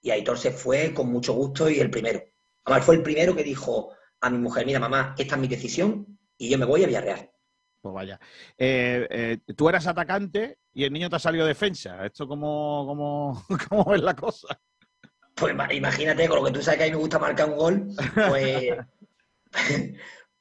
Y 0.00 0.10
Aitor 0.10 0.36
se 0.38 0.50
fue 0.50 0.92
con 0.92 1.12
mucho 1.12 1.32
gusto 1.32 1.70
y 1.70 1.78
el 1.78 1.90
primero. 1.90 2.22
Además, 2.64 2.84
fue 2.84 2.96
el 2.96 3.02
primero 3.02 3.36
que 3.36 3.44
dijo 3.44 3.92
a 4.20 4.30
mi 4.30 4.38
mujer, 4.38 4.66
mira 4.66 4.80
mamá, 4.80 5.14
esta 5.16 5.36
es 5.36 5.40
mi 5.40 5.46
decisión 5.48 6.18
y 6.36 6.48
yo 6.48 6.58
me 6.58 6.64
voy 6.64 6.82
a 6.82 6.86
Villarreal. 6.88 7.30
Pues 7.88 8.06
vaya. 8.06 8.20
Eh, 8.58 9.06
eh, 9.10 9.38
tú 9.54 9.68
eras 9.68 9.86
atacante 9.86 10.58
y 10.74 10.84
el 10.84 10.92
niño 10.92 11.08
te 11.08 11.16
ha 11.16 11.20
salido 11.20 11.46
defensa. 11.46 12.04
¿Esto 12.04 12.28
cómo, 12.28 12.84
cómo, 12.86 13.44
cómo 13.68 13.94
es 13.94 14.02
la 14.02 14.14
cosa? 14.14 14.60
Pues 15.34 15.54
ima- 15.54 15.72
imagínate, 15.72 16.28
con 16.28 16.38
lo 16.38 16.44
que 16.44 16.52
tú 16.52 16.62
sabes 16.62 16.78
que 16.78 16.84
a 16.84 16.86
mí 16.88 16.92
me 16.92 16.98
gusta 16.98 17.18
marcar 17.18 17.48
un 17.48 17.56
gol, 17.56 17.88
pues, 18.28 18.70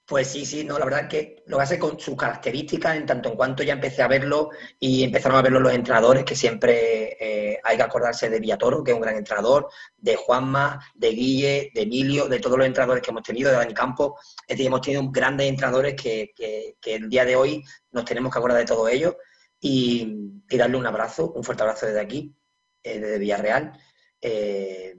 pues 0.08 0.30
sí, 0.30 0.46
sí, 0.46 0.64
no, 0.64 0.80
la 0.80 0.86
verdad 0.86 1.02
es 1.02 1.10
que 1.10 1.44
lo 1.48 1.60
hace 1.60 1.78
con 1.78 2.00
sus 2.00 2.16
características, 2.16 2.96
en 2.96 3.06
tanto 3.06 3.28
en 3.30 3.36
cuanto 3.36 3.62
ya 3.62 3.74
empecé 3.74 4.02
a 4.02 4.08
verlo 4.08 4.52
y 4.80 5.04
empezaron 5.04 5.38
a 5.38 5.42
verlo 5.42 5.60
los 5.60 5.74
entrenadores, 5.74 6.24
que 6.24 6.34
siempre 6.34 7.18
eh, 7.20 7.60
hay 7.62 7.76
que 7.76 7.84
acordarse 7.84 8.30
de 8.30 8.40
Villatoro, 8.40 8.86
que 8.86 8.92
es 8.92 8.96
un 8.96 9.02
gran 9.02 9.18
entrenador, 9.18 9.70
de 9.98 10.16
Juanma, 10.16 10.80
de 10.96 11.10
Guille, 11.10 11.72
de 11.74 11.82
Emilio, 11.82 12.30
de 12.30 12.40
todos 12.40 12.58
los 12.58 12.66
entrenadores 12.66 13.04
que 13.04 13.12
hemos 13.12 13.24
tenido, 13.24 13.52
de 13.52 13.58
Dani 13.58 13.74
Campos, 13.74 14.14
es 14.48 14.56
decir, 14.56 14.68
hemos 14.68 14.80
tenido 14.80 15.04
grandes 15.12 15.50
entrenadores 15.50 16.02
que, 16.02 16.32
que, 16.34 16.96
el 16.96 17.10
día 17.10 17.26
de 17.26 17.36
hoy 17.36 17.62
nos 17.92 18.06
tenemos 18.06 18.32
que 18.32 18.40
acordar 18.40 18.60
de 18.60 18.66
todos 18.66 18.90
ellos 18.90 19.16
y, 19.60 20.32
y 20.50 20.58
darle 20.58 20.78
un 20.78 20.86
abrazo, 20.86 21.34
un 21.34 21.44
fuerte 21.44 21.64
abrazo 21.64 21.86
desde 21.86 22.00
aquí, 22.00 22.34
eh, 22.82 23.00
desde 23.00 23.20
Villarreal. 23.20 23.74
Eh, 24.22 24.96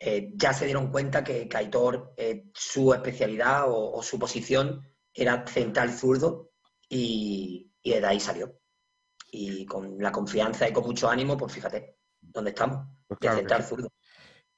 eh, 0.00 0.32
ya 0.34 0.52
se 0.54 0.64
dieron 0.64 0.90
cuenta 0.90 1.22
que, 1.22 1.46
que 1.48 1.56
Aitor, 1.58 2.14
eh, 2.16 2.46
su 2.54 2.92
especialidad 2.94 3.70
o, 3.70 3.92
o 3.92 4.02
su 4.02 4.18
posición 4.18 4.80
era 5.12 5.46
central 5.46 5.92
zurdo 5.92 6.52
y, 6.88 7.70
y 7.82 7.90
de 7.92 8.06
ahí 8.06 8.18
salió. 8.18 8.58
Y 9.30 9.64
con 9.66 9.98
la 9.98 10.10
confianza 10.10 10.68
y 10.68 10.72
con 10.72 10.84
mucho 10.84 11.08
ánimo, 11.08 11.36
pues 11.36 11.52
fíjate, 11.52 11.98
¿dónde 12.20 12.50
estamos? 12.50 12.86
Pues 13.06 13.20
de 13.20 13.28
claro 13.28 13.36
que 13.36 13.40
central 13.40 13.62
sí. 13.62 13.68
zurdo. 13.68 13.88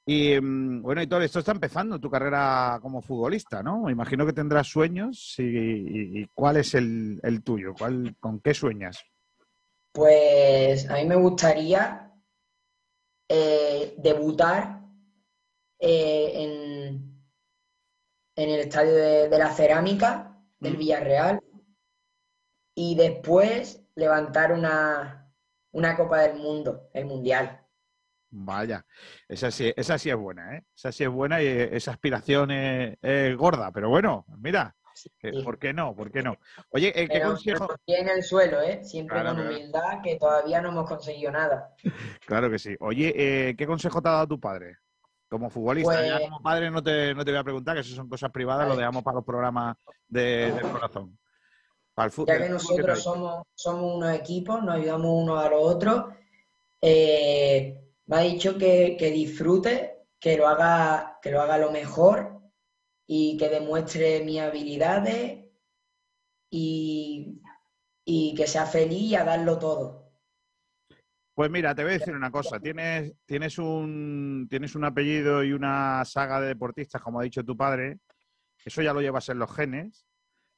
Y 0.06 0.40
mm, 0.40 0.82
bueno, 0.82 1.02
Hitor, 1.02 1.23
esto 1.23 1.40
está 1.40 1.52
empezando 1.52 1.98
tu 2.01 2.10
carrera 2.10 2.78
como 2.81 3.02
futbolista, 3.02 3.62
¿no? 3.62 3.82
Me 3.82 3.93
imagino 3.93 4.24
que 4.24 4.32
tendrás 4.32 4.66
sueños 4.69 5.35
y, 5.39 5.43
y- 5.43 6.23
y 6.23 6.27
¿cuál 6.35 6.56
es 6.56 6.74
el, 6.74 7.20
el 7.23 7.43
tuyo? 7.43 7.74
¿Cuál, 7.77 8.16
¿Con 8.20 8.40
qué 8.40 8.55
sueñas? 8.55 9.05
Pues 9.93 10.89
a 10.89 10.94
mí 10.94 11.05
me 11.05 11.16
gustaría 11.16 12.10
eh, 13.28 13.94
debutar 13.98 14.82
eh, 15.83 16.33
en, 16.37 17.23
en 18.37 18.51
el 18.51 18.61
estadio 18.61 18.95
de, 18.95 19.29
de 19.29 19.39
la 19.39 19.53
Cerámica 19.53 20.39
del 20.61 20.77
Villarreal 20.77 21.41
y 22.75 22.95
después 22.95 23.85
levantar 23.95 24.53
una, 24.53 25.31
una 25.73 25.97
Copa 25.97 26.21
del 26.23 26.39
Mundo, 26.39 26.89
el 26.95 27.05
Mundial. 27.07 27.59
Vaya, 28.35 28.87
esa 29.29 29.51
sí, 29.51 29.73
esa 29.77 29.99
sí 29.99 30.09
es 30.09 30.17
buena, 30.17 30.57
¿eh? 30.57 30.65
Esa 30.75 30.91
sí 30.91 31.05
es 31.05 31.11
buena 31.11 31.43
y 31.43 31.47
esa 31.47 31.91
aspiración 31.91 32.51
es, 32.51 32.97
es 33.03 33.37
gorda, 33.37 33.71
pero 33.73 33.91
bueno, 33.91 34.25
mira, 34.39 34.75
eh, 35.23 35.43
¿por 35.45 35.59
qué 35.59 35.75
no? 35.75 35.95
¿Por 35.95 36.11
qué 36.11 36.23
no? 36.23 36.39
Oye, 36.71 36.89
eh, 36.89 37.09
¿qué 37.09 37.19
Pero 37.19 37.29
consejo? 37.33 37.67
pero 37.85 38.01
en 38.01 38.09
el 38.09 38.23
suelo, 38.23 38.63
¿eh? 38.63 38.83
Siempre 38.85 39.21
Claro, 39.21 39.37
con 39.37 39.45
claro. 39.45 39.55
humildad, 39.57 40.01
que 40.03 40.17
todavía 40.17 40.63
no 40.63 40.71
hemos 40.71 40.89
conseguido 40.89 41.31
nada. 41.31 41.75
Claro 42.27 42.51
que 42.51 42.59
sí. 42.59 42.75
Oye, 42.81 43.13
eh, 43.51 43.55
¿qué 43.57 43.67
consejo 43.67 44.01
te 44.01 44.09
ha 44.09 44.13
dado 44.13 44.29
tu 44.29 44.41
padre? 44.41 44.79
Como 45.33 45.49
futbolista, 45.49 46.07
ya 46.07 46.17
Pues- 46.19 46.29
como 46.29 46.43
padre 46.43 46.71
no 46.71 46.83
te, 46.83 47.15
no 47.15 47.25
te 47.25 47.31
voy 47.31 47.41
a 47.41 47.45
preguntar, 47.45 47.75
que 47.75 47.81
eso 47.81 47.95
son 47.95 48.07
cosas 48.07 48.31
privadas, 48.31 48.69
lo 48.69 48.77
dejamos 48.77 49.03
para 49.03 49.15
los 49.15 49.25
programas 49.25 49.79
de- 50.07 50.53
del 50.53 50.71
corazón. 50.71 51.19
Para 51.95 52.05
el 52.07 52.13
fútbol. 52.13 52.27
Ya 52.39 52.43
que 52.45 52.51
nosotros 52.51 53.03
somos, 53.03 53.43
somos 53.55 53.97
unos 53.97 54.13
equipos, 54.15 54.63
nos 54.63 54.75
ayudamos 54.75 55.07
unos 55.23 55.43
a 55.43 55.49
los 55.49 55.63
otros, 55.63 56.05
eh, 56.83 57.83
me 58.05 58.17
ha 58.17 58.21
dicho 58.21 58.59
que, 58.59 58.95
que 58.99 59.11
disfrute, 59.11 60.05
que 60.21 60.37
lo 60.37 60.47
haga, 60.47 61.19
que 61.23 61.31
lo 61.31 61.41
haga 61.41 61.57
lo 61.57 61.71
mejor 61.73 62.43
y 63.07 63.39
que 63.39 63.49
demuestre 63.49 64.23
mis 64.25 64.39
habilidades 64.39 65.47
y, 66.51 67.41
y 68.05 68.35
que 68.35 68.47
sea 68.47 68.67
feliz 68.67 69.01
y 69.13 69.15
a 69.15 69.25
darlo 69.25 69.59
todo. 69.59 70.02
Pues 71.35 71.51
mira, 71.51 71.75
te 71.75 71.83
voy 71.83 71.93
a 71.93 71.99
decir 71.99 72.15
una 72.15 72.31
cosa. 72.31 72.61
Tienes, 72.61 73.15
tienes, 73.25 73.59
un, 73.59 74.47
tienes 74.51 74.75
un 74.75 74.85
apellido 74.85 75.43
y 75.43 75.53
una 75.53 76.05
saga 76.05 76.41
de 76.41 76.49
deportistas, 76.49 77.01
como 77.01 77.21
ha 77.21 77.25
dicho 77.25 77.43
tu 77.43 77.57
padre. 77.57 78.01
Eso 78.65 78.83
ya 78.83 78.93
lo 78.93 79.01
llevas 79.01 79.29
en 79.31 79.39
los 79.39 79.51
genes. 79.55 80.07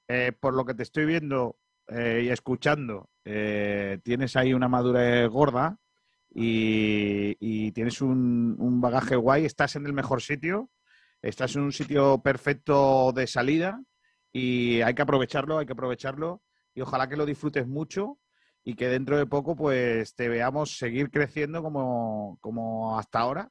Eh, 0.09 0.33
por 0.39 0.53
lo 0.55 0.65
que 0.65 0.75
te 0.75 0.83
estoy 0.83 1.07
viendo 1.07 1.59
eh, 1.89 2.23
y 2.25 2.29
escuchando, 2.29 3.09
eh, 3.25 3.99
tienes 4.03 4.37
ahí 4.37 4.53
una 4.53 4.69
madurez 4.69 5.29
gorda 5.31 5.79
y, 6.29 7.37
y 7.41 7.73
tienes 7.73 8.03
un, 8.03 8.57
un 8.59 8.81
bagaje 8.81 9.15
guay. 9.15 9.45
Estás 9.45 9.77
en 9.77 9.87
el 9.87 9.93
mejor 9.93 10.23
sitio. 10.23 10.71
Estás 11.23 11.55
en 11.57 11.63
un 11.63 11.73
sitio 11.73 12.21
perfecto 12.21 13.13
de 13.13 13.27
salida 13.27 13.81
y 14.31 14.83
hay 14.83 14.95
que 14.95 15.03
aprovecharlo, 15.03 15.59
hay 15.59 15.67
que 15.67 15.73
aprovecharlo 15.73 16.43
y 16.75 16.83
ojalá 16.83 17.09
que 17.09 17.17
lo 17.17 17.25
disfrutes 17.25 17.67
mucho 17.67 18.19
y 18.65 18.74
que 18.74 18.89
dentro 18.89 19.19
de 19.19 19.27
poco 19.27 19.55
pues 19.55 20.15
te 20.15 20.28
veamos 20.28 20.78
seguir 20.78 21.11
creciendo 21.11 21.62
como, 21.62 22.39
como 22.41 22.99
hasta 22.99 23.20
ahora 23.20 23.51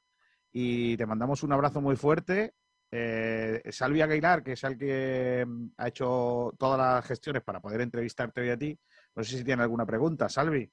y 0.52 0.96
te 0.96 1.06
mandamos 1.06 1.42
un 1.42 1.52
abrazo 1.52 1.80
muy 1.80 1.96
fuerte. 1.96 2.54
Eh, 2.90 3.60
Salvi 3.70 4.02
Aguilar, 4.02 4.44
que 4.44 4.52
es 4.52 4.62
el 4.62 4.78
que 4.78 5.44
mm, 5.46 5.66
ha 5.78 5.88
hecho 5.88 6.52
todas 6.58 6.78
las 6.78 7.04
gestiones 7.04 7.42
para 7.42 7.60
poder 7.60 7.80
entrevistarte 7.80 8.40
hoy 8.40 8.50
a 8.50 8.56
ti, 8.56 8.78
no 9.16 9.24
sé 9.24 9.38
si 9.38 9.44
tiene 9.44 9.62
alguna 9.62 9.84
pregunta, 9.86 10.28
Salvi. 10.28 10.70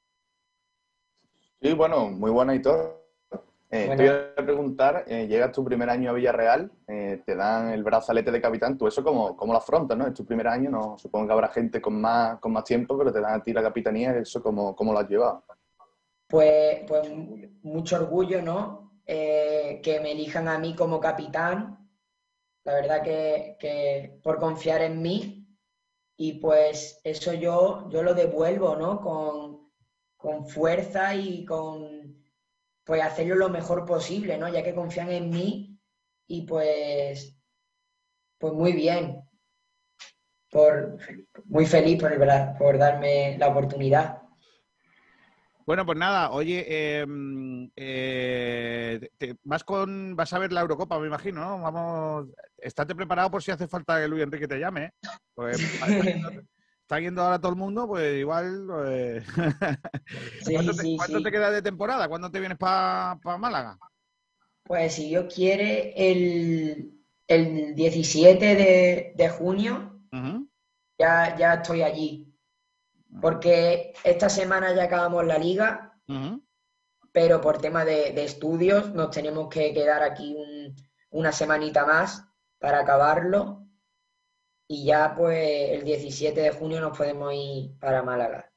Sí, 1.62 1.74
bueno, 1.74 2.10
muy 2.10 2.30
buena 2.32 2.54
y 2.54 2.62
todo. 2.62 3.01
Eh, 3.74 3.88
te 3.96 3.96
voy 3.96 4.08
a 4.10 4.36
preguntar, 4.36 5.06
eh, 5.08 5.28
llegas 5.28 5.54
tu 5.54 5.64
primer 5.64 5.90
año 5.90 6.10
a 6.10 6.14
Villarreal, 6.14 6.70
eh, 6.90 7.24
te 7.26 7.36
dan 7.38 7.70
el 7.70 7.84
brazalete 7.84 8.30
de 8.30 8.42
capitán, 8.42 8.78
tú 8.78 8.86
eso 8.86 9.02
cómo, 9.02 9.38
cómo 9.38 9.54
lo 9.54 9.60
afrontas, 9.60 9.98
¿no? 9.98 10.06
Es 10.06 10.14
tu 10.14 10.26
primer 10.26 10.50
año, 10.50 10.70
no 10.70 10.98
supongo 10.98 11.28
que 11.28 11.34
habrá 11.34 11.48
gente 11.48 11.82
con 11.82 12.02
más, 12.02 12.38
con 12.40 12.52
más 12.52 12.66
tiempo, 12.66 12.98
pero 12.98 13.14
te 13.14 13.22
dan 13.22 13.36
a 13.36 13.42
ti 13.42 13.54
la 13.54 13.62
capitanía, 13.62 14.18
eso 14.18 14.44
cómo, 14.44 14.76
cómo 14.76 14.92
lo 14.92 15.00
has 15.00 15.08
llevado. 15.08 15.46
Pues, 16.28 16.80
pues 16.86 17.10
mucho 17.64 17.96
orgullo, 17.96 18.42
¿no? 18.42 18.92
Eh, 19.06 19.80
que 19.82 20.02
me 20.02 20.12
elijan 20.12 20.50
a 20.50 20.60
mí 20.60 20.76
como 20.76 21.00
capitán. 21.00 21.90
La 22.66 22.74
verdad 22.74 23.02
que, 23.02 23.56
que 23.58 24.20
por 24.22 24.38
confiar 24.38 24.82
en 24.82 25.02
mí. 25.02 25.48
Y 26.18 26.34
pues 26.34 27.00
eso 27.06 27.34
yo, 27.34 27.90
yo 27.90 28.04
lo 28.04 28.14
devuelvo, 28.14 28.76
¿no? 28.76 29.00
Con, 29.02 29.72
con 30.18 30.46
fuerza 30.46 31.16
y 31.16 31.46
con 31.46 32.21
pues 32.84 33.02
hacerlo 33.02 33.36
lo 33.36 33.50
mejor 33.50 33.86
posible, 33.86 34.38
¿no? 34.38 34.50
Ya 34.50 34.64
que 34.64 34.76
confían 34.76 35.12
en 35.12 35.30
mí 35.30 35.80
y 36.28 36.46
pues, 36.46 37.38
pues 38.38 38.54
muy 38.54 38.74
bien. 38.74 39.22
Por, 40.50 40.98
muy 41.46 41.66
feliz 41.66 42.00
por, 42.02 42.18
verdad, 42.18 42.58
por 42.58 42.78
darme 42.78 43.38
la 43.38 43.48
oportunidad. 43.48 44.22
Bueno, 45.66 45.86
pues 45.86 45.98
nada, 45.98 46.32
oye, 46.32 46.66
eh, 46.68 47.06
eh, 47.76 49.10
te- 49.18 49.38
vas 49.44 49.64
con, 49.64 50.16
vas 50.16 50.34
a 50.34 50.40
ver 50.40 50.52
la 50.52 50.62
Eurocopa, 50.62 51.00
me 51.00 51.08
imagino, 51.08 51.40
¿no? 51.40 51.62
Vamos, 51.62 52.28
estate 52.58 52.96
preparado 52.96 53.32
por 53.32 53.44
si 53.44 53.52
hace 53.52 53.68
falta 53.68 54.02
que 54.02 54.08
Luis 54.08 54.24
Enrique 54.24 54.48
te 54.48 54.60
llame, 54.60 54.86
¿eh? 54.86 54.92
Pues, 55.34 55.58
está, 56.92 57.00
yendo, 57.00 57.22
ahora 57.22 57.40
todo 57.40 57.54
el 57.54 57.58
mundo, 57.58 57.88
pues 57.88 58.20
igual. 58.20 58.68
¿Cuánto, 60.54 60.76
te, 60.76 60.84
sí, 60.84 60.98
cuánto 60.98 61.18
sí. 61.18 61.24
te 61.24 61.32
queda 61.32 61.50
de 61.50 61.62
temporada? 61.62 62.10
¿Cuándo 62.10 62.30
te 62.30 62.40
vienes 62.40 62.58
para 62.58 63.18
Málaga? 63.40 63.78
Pues 64.66 64.94
si 64.94 65.08
Dios 65.08 65.34
quiere, 65.34 65.94
el, 65.96 67.00
el 67.28 67.76
17 67.76 68.56
de, 68.56 69.14
de 69.16 69.30
junio 69.30 70.02
ya, 71.00 71.38
ya 71.38 71.54
estoy 71.56 71.82
allí. 71.82 72.28
Porque 73.22 73.94
esta 74.04 74.30
semana 74.30 74.74
ya 74.74 74.84
acabamos 74.84 75.26
la 75.26 75.38
liga, 75.38 75.98
pero 77.14 77.40
por 77.42 77.60
tema 77.60 77.86
de, 77.86 78.12
de 78.12 78.24
estudios 78.26 78.94
nos 78.94 79.12
tenemos 79.12 79.48
que 79.50 79.74
quedar 79.74 80.04
aquí 80.04 80.36
un- 80.36 80.76
una 81.12 81.32
semanita 81.32 81.86
más 81.86 82.26
para 82.60 82.80
acabarlo. 82.82 83.61
Y 84.74 84.86
ya 84.86 85.14
pues 85.14 85.72
el 85.72 85.84
17 85.84 86.40
de 86.40 86.52
junio 86.52 86.80
nos 86.80 86.98
podemos 86.98 87.34
ir 87.34 87.78
para 87.78 88.04
Málaga. 88.04 88.50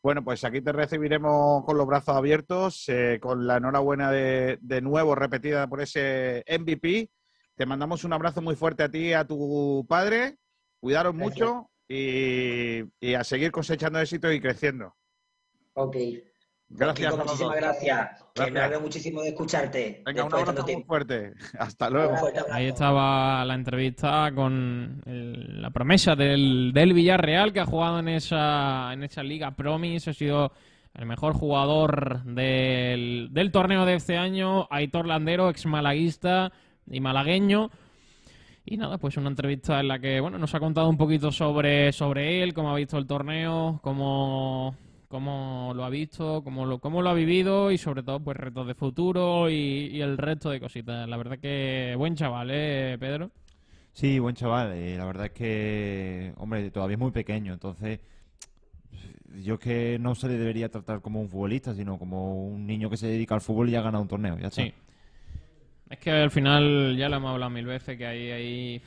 Bueno, 0.00 0.22
pues 0.22 0.44
aquí 0.44 0.60
te 0.60 0.70
recibiremos 0.70 1.64
con 1.64 1.76
los 1.76 1.84
brazos 1.84 2.14
abiertos, 2.14 2.84
eh, 2.86 3.18
con 3.20 3.44
la 3.44 3.56
enhorabuena 3.56 4.12
de, 4.12 4.60
de 4.60 4.80
nuevo 4.80 5.16
repetida 5.16 5.66
por 5.66 5.80
ese 5.80 6.44
MVP. 6.46 7.10
Te 7.56 7.66
mandamos 7.66 8.04
un 8.04 8.12
abrazo 8.12 8.40
muy 8.40 8.54
fuerte 8.54 8.84
a 8.84 8.88
ti 8.88 9.08
y 9.08 9.12
a 9.14 9.24
tu 9.24 9.84
padre. 9.88 10.36
Cuidaros 10.78 11.12
mucho 11.12 11.72
y, 11.88 12.84
y 13.00 13.14
a 13.14 13.24
seguir 13.24 13.50
cosechando 13.50 13.98
éxito 13.98 14.30
y 14.30 14.40
creciendo. 14.40 14.94
Ok. 15.72 15.96
Gracias. 16.74 17.12
Kiko, 17.12 17.24
muchísimas 17.24 17.56
gracias. 17.56 18.24
Que 18.34 18.50
me 18.50 18.60
alegro 18.60 18.80
muchísimo 18.80 19.20
de 19.22 19.28
escucharte. 19.28 20.02
Venga, 20.06 20.24
un 20.24 20.34
abrazo 20.34 20.62
muy 20.64 20.82
fuerte. 20.84 21.32
Hasta 21.58 21.90
luego. 21.90 22.14
Ahí 22.50 22.66
estaba 22.66 23.44
la 23.44 23.54
entrevista 23.54 24.30
con 24.34 25.02
el- 25.06 25.60
la 25.60 25.70
promesa 25.70 26.16
del, 26.16 26.72
del 26.72 26.92
Villarreal 26.94 27.52
que 27.52 27.60
ha 27.60 27.66
jugado 27.66 27.98
en 27.98 28.08
esa, 28.08 28.92
en 28.92 29.02
esa 29.04 29.22
liga 29.22 29.50
Promise. 29.50 30.10
Ha 30.10 30.14
sido 30.14 30.52
el 30.94 31.06
mejor 31.06 31.34
jugador 31.34 32.22
del, 32.24 33.28
del 33.32 33.50
torneo 33.52 33.84
de 33.84 33.94
este 33.96 34.16
año. 34.16 34.66
Aitor 34.70 35.06
Landero, 35.06 35.50
ex 35.50 35.66
malaguista 35.66 36.52
y 36.90 37.00
malagueño. 37.00 37.70
Y 38.64 38.76
nada, 38.76 38.96
pues 38.96 39.16
una 39.16 39.28
entrevista 39.28 39.80
en 39.80 39.88
la 39.88 39.98
que, 39.98 40.20
bueno, 40.20 40.38
nos 40.38 40.54
ha 40.54 40.60
contado 40.60 40.88
un 40.88 40.96
poquito 40.96 41.32
sobre, 41.32 41.92
sobre 41.92 42.42
él, 42.42 42.54
cómo 42.54 42.70
ha 42.70 42.76
visto 42.76 42.96
el 42.96 43.06
torneo, 43.08 43.80
cómo, 43.82 44.76
cómo 45.12 45.72
lo 45.76 45.84
ha 45.84 45.90
visto, 45.90 46.42
cómo 46.42 46.64
lo, 46.64 46.78
cómo 46.78 47.02
lo 47.02 47.10
ha 47.10 47.14
vivido 47.14 47.70
y 47.70 47.76
sobre 47.76 48.02
todo, 48.02 48.18
pues 48.18 48.34
retos 48.34 48.66
de 48.66 48.74
futuro 48.74 49.50
y, 49.50 49.90
y 49.92 50.00
el 50.00 50.16
resto 50.16 50.48
de 50.48 50.58
cositas. 50.58 51.06
La 51.06 51.18
verdad 51.18 51.38
que 51.38 51.94
buen 51.98 52.16
chaval, 52.16 52.48
¿eh, 52.50 52.96
Pedro? 52.98 53.30
Sí, 53.92 54.18
buen 54.18 54.34
chaval. 54.34 54.72
eh, 54.72 54.96
la 54.96 55.04
verdad 55.04 55.26
es 55.26 55.32
que, 55.32 56.32
hombre, 56.38 56.70
todavía 56.70 56.94
es 56.94 56.98
muy 56.98 57.10
pequeño, 57.10 57.52
entonces 57.52 58.00
yo 59.42 59.58
que 59.58 59.98
no 60.00 60.14
se 60.14 60.28
le 60.28 60.38
debería 60.38 60.70
tratar 60.70 61.02
como 61.02 61.20
un 61.20 61.28
futbolista, 61.28 61.74
sino 61.74 61.98
como 61.98 62.46
un 62.46 62.66
niño 62.66 62.88
que 62.88 62.96
se 62.96 63.06
dedica 63.06 63.34
al 63.34 63.42
fútbol 63.42 63.68
y 63.68 63.76
ha 63.76 63.82
ganado 63.82 64.02
un 64.02 64.08
torneo. 64.08 64.38
Ya 64.38 64.48
está. 64.48 64.62
Sí. 64.62 64.72
Es 65.90 65.98
que 65.98 66.10
al 66.10 66.30
final, 66.30 66.96
ya 66.96 67.10
lo 67.10 67.16
hemos 67.16 67.32
hablado 67.32 67.50
mil 67.50 67.66
veces, 67.66 67.98
que 67.98 68.06
ahí, 68.06 68.30
ahí 68.30 68.82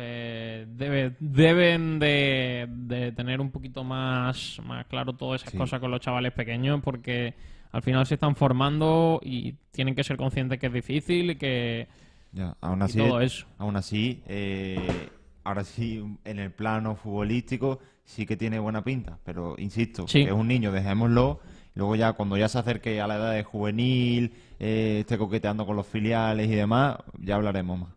eh, 0.00 0.66
debe- 0.68 1.14
deben 1.20 1.98
de, 1.98 2.66
de 2.70 3.12
tener 3.12 3.40
un 3.40 3.50
poquito 3.50 3.84
más, 3.84 4.60
más 4.64 4.86
claro 4.86 5.12
todas 5.14 5.42
esas 5.42 5.52
Sí. 5.52 5.58
cosas 5.58 5.80
con 5.80 5.90
los 5.90 6.00
chavales 6.00 6.32
pequeños, 6.32 6.80
porque 6.82 7.34
al 7.72 7.82
final 7.82 8.04
se 8.06 8.14
están 8.14 8.34
formando 8.36 9.20
y 9.22 9.54
tienen 9.70 9.94
que 9.94 10.02
ser 10.04 10.16
conscientes 10.16 10.58
que 10.58 10.66
es 10.66 10.72
difícil 10.72 11.30
y 11.32 11.36
que... 11.36 11.86
Ya, 12.32 12.56
aún 12.60 12.80
y 12.80 12.84
así, 12.84 12.98
todo 12.98 13.20
eso. 13.20 13.46
aún 13.58 13.76
así, 13.76 14.22
eh, 14.26 15.08
ahora 15.44 15.64
sí, 15.64 16.02
en 16.24 16.38
el 16.38 16.50
plano 16.52 16.94
futbolístico 16.96 17.80
sí 18.04 18.26
que 18.26 18.36
tiene 18.36 18.58
buena 18.58 18.82
pinta, 18.82 19.18
pero 19.24 19.54
insisto, 19.58 20.06
Sí. 20.08 20.22
es 20.22 20.32
un 20.32 20.48
niño, 20.48 20.72
dejémoslo. 20.72 21.40
Luego 21.74 21.94
ya 21.94 22.12
cuando 22.14 22.36
ya 22.36 22.48
se 22.48 22.58
acerque 22.58 23.00
a 23.00 23.06
la 23.06 23.16
edad 23.16 23.32
de 23.32 23.44
juvenil, 23.44 24.32
eh, 24.58 24.98
esté 25.00 25.16
coqueteando 25.18 25.64
con 25.64 25.76
los 25.76 25.86
filiales 25.86 26.48
y 26.48 26.54
demás, 26.54 26.96
ya 27.20 27.36
hablaremos 27.36 27.78
más. 27.78 27.88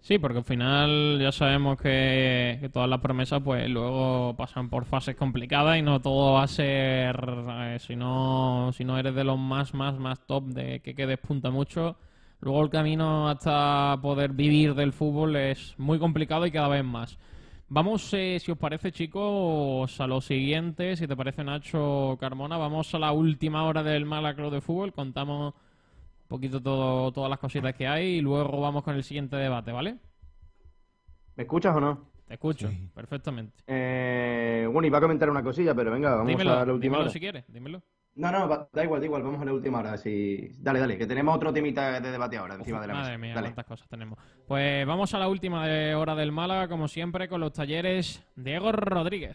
Sí, 0.00 0.18
porque 0.18 0.38
al 0.38 0.44
final 0.44 1.18
ya 1.20 1.32
sabemos 1.32 1.78
que, 1.78 2.70
todas 2.72 2.88
las 2.88 3.00
promesas 3.00 3.42
pues 3.42 3.68
luego 3.68 4.34
pasan 4.36 4.70
por 4.70 4.86
fases 4.86 5.16
complicadas 5.16 5.78
y 5.78 5.82
no 5.82 6.00
todo 6.00 6.34
va 6.34 6.44
a 6.44 6.48
ser, 6.48 7.16
eh, 7.62 7.78
si, 7.78 7.94
no, 7.94 8.70
si 8.72 8.84
no 8.84 8.96
eres 8.98 9.14
de 9.14 9.24
los 9.24 9.38
más, 9.38 9.74
más, 9.74 9.98
más 9.98 10.20
top 10.26 10.44
de 10.46 10.80
que, 10.80 10.94
que 10.94 11.06
despunta 11.06 11.50
mucho, 11.50 11.96
luego 12.40 12.62
el 12.62 12.70
camino 12.70 13.28
hasta 13.28 13.98
poder 14.00 14.32
vivir 14.32 14.74
del 14.74 14.92
fútbol 14.92 15.36
es 15.36 15.74
muy 15.78 15.98
complicado 15.98 16.46
y 16.46 16.52
cada 16.52 16.68
vez 16.68 16.84
más. 16.84 17.18
Vamos, 17.70 18.14
eh, 18.14 18.38
si 18.40 18.50
os 18.50 18.56
parece, 18.56 18.92
chicos, 18.92 20.00
a 20.00 20.06
lo 20.06 20.22
siguiente, 20.22 20.96
si 20.96 21.06
te 21.06 21.14
parece, 21.14 21.44
Nacho 21.44 22.16
Carmona, 22.18 22.56
vamos 22.56 22.94
a 22.94 22.98
la 22.98 23.12
última 23.12 23.64
hora 23.64 23.82
del 23.82 24.06
Club 24.06 24.50
de 24.52 24.62
Fútbol, 24.62 24.94
contamos 24.94 25.52
un 26.28 26.36
poquito 26.36 26.60
todo, 26.62 27.10
todas 27.10 27.30
las 27.30 27.38
cositas 27.38 27.74
que 27.74 27.88
hay 27.88 28.16
y 28.16 28.20
luego 28.20 28.60
vamos 28.60 28.82
con 28.84 28.94
el 28.94 29.02
siguiente 29.02 29.36
debate, 29.36 29.72
¿vale? 29.72 29.96
¿Me 31.36 31.44
escuchas 31.44 31.74
o 31.74 31.80
no? 31.80 32.10
Te 32.26 32.34
escucho, 32.34 32.70
perfectamente. 32.94 33.62
Eh, 33.66 34.68
bueno, 34.70 34.86
iba 34.86 34.98
a 34.98 35.00
comentar 35.00 35.30
una 35.30 35.42
cosilla, 35.42 35.74
pero 35.74 35.90
venga, 35.90 36.10
vamos 36.10 36.26
dímelo, 36.26 36.52
a 36.52 36.66
la 36.66 36.72
última 36.74 36.78
dímelo 36.80 37.00
hora. 37.04 37.10
si 37.10 37.18
quieres, 37.20 37.44
dímelo. 37.48 37.82
No, 38.16 38.30
no, 38.30 38.68
da 38.70 38.84
igual, 38.84 39.00
da 39.00 39.06
igual, 39.06 39.22
vamos 39.22 39.40
a 39.40 39.44
la 39.46 39.52
última 39.54 39.78
hora. 39.78 39.96
Si... 39.96 40.50
Dale, 40.58 40.80
dale, 40.80 40.98
que 40.98 41.06
tenemos 41.06 41.34
otro 41.34 41.50
temita 41.52 41.98
de 42.00 42.10
debate 42.10 42.36
ahora 42.36 42.56
encima 42.56 42.80
de 42.82 42.88
la 42.88 42.92
mesa. 42.92 43.04
Madre 43.04 43.18
mía, 43.18 43.34
Dale. 43.34 43.46
cuántas 43.46 43.64
cosas 43.64 43.88
tenemos. 43.88 44.18
Pues 44.46 44.86
vamos 44.86 45.14
a 45.14 45.18
la 45.18 45.28
última 45.28 45.66
de 45.66 45.94
hora 45.94 46.14
del 46.14 46.32
Málaga, 46.32 46.68
como 46.68 46.88
siempre, 46.88 47.28
con 47.28 47.40
los 47.40 47.52
talleres 47.54 48.22
Diego 48.36 48.72
Rodríguez. 48.72 49.34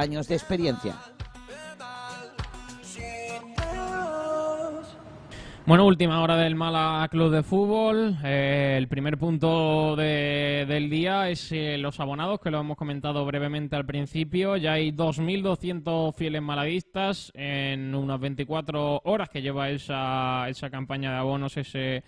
años 0.00 0.28
de 0.28 0.34
experiencia. 0.34 0.96
Bueno, 5.64 5.86
última 5.86 6.20
hora 6.20 6.36
del 6.36 6.56
Málaga 6.56 7.06
Club 7.06 7.30
de 7.30 7.44
Fútbol. 7.44 8.16
Eh, 8.24 8.74
el 8.76 8.88
primer 8.88 9.16
punto 9.16 9.94
de- 9.94 10.64
del 10.66 10.90
día 10.90 11.28
es 11.30 11.52
eh, 11.52 11.78
los 11.78 12.00
abonados, 12.00 12.40
que 12.40 12.50
lo 12.50 12.58
hemos 12.58 12.76
comentado 12.76 13.24
brevemente 13.24 13.76
al 13.76 13.86
principio. 13.86 14.56
Ya 14.56 14.72
hay 14.72 14.90
2.200 14.90 16.16
fieles 16.16 16.42
malaguistas 16.42 17.30
en 17.36 17.94
unas 17.94 18.18
24 18.18 19.02
horas 19.04 19.28
que 19.28 19.40
lleva 19.40 19.70
esa, 19.70 20.48
esa 20.48 20.68
campaña 20.68 21.12
de 21.12 21.18
abonos, 21.18 21.56
ese, 21.56 22.02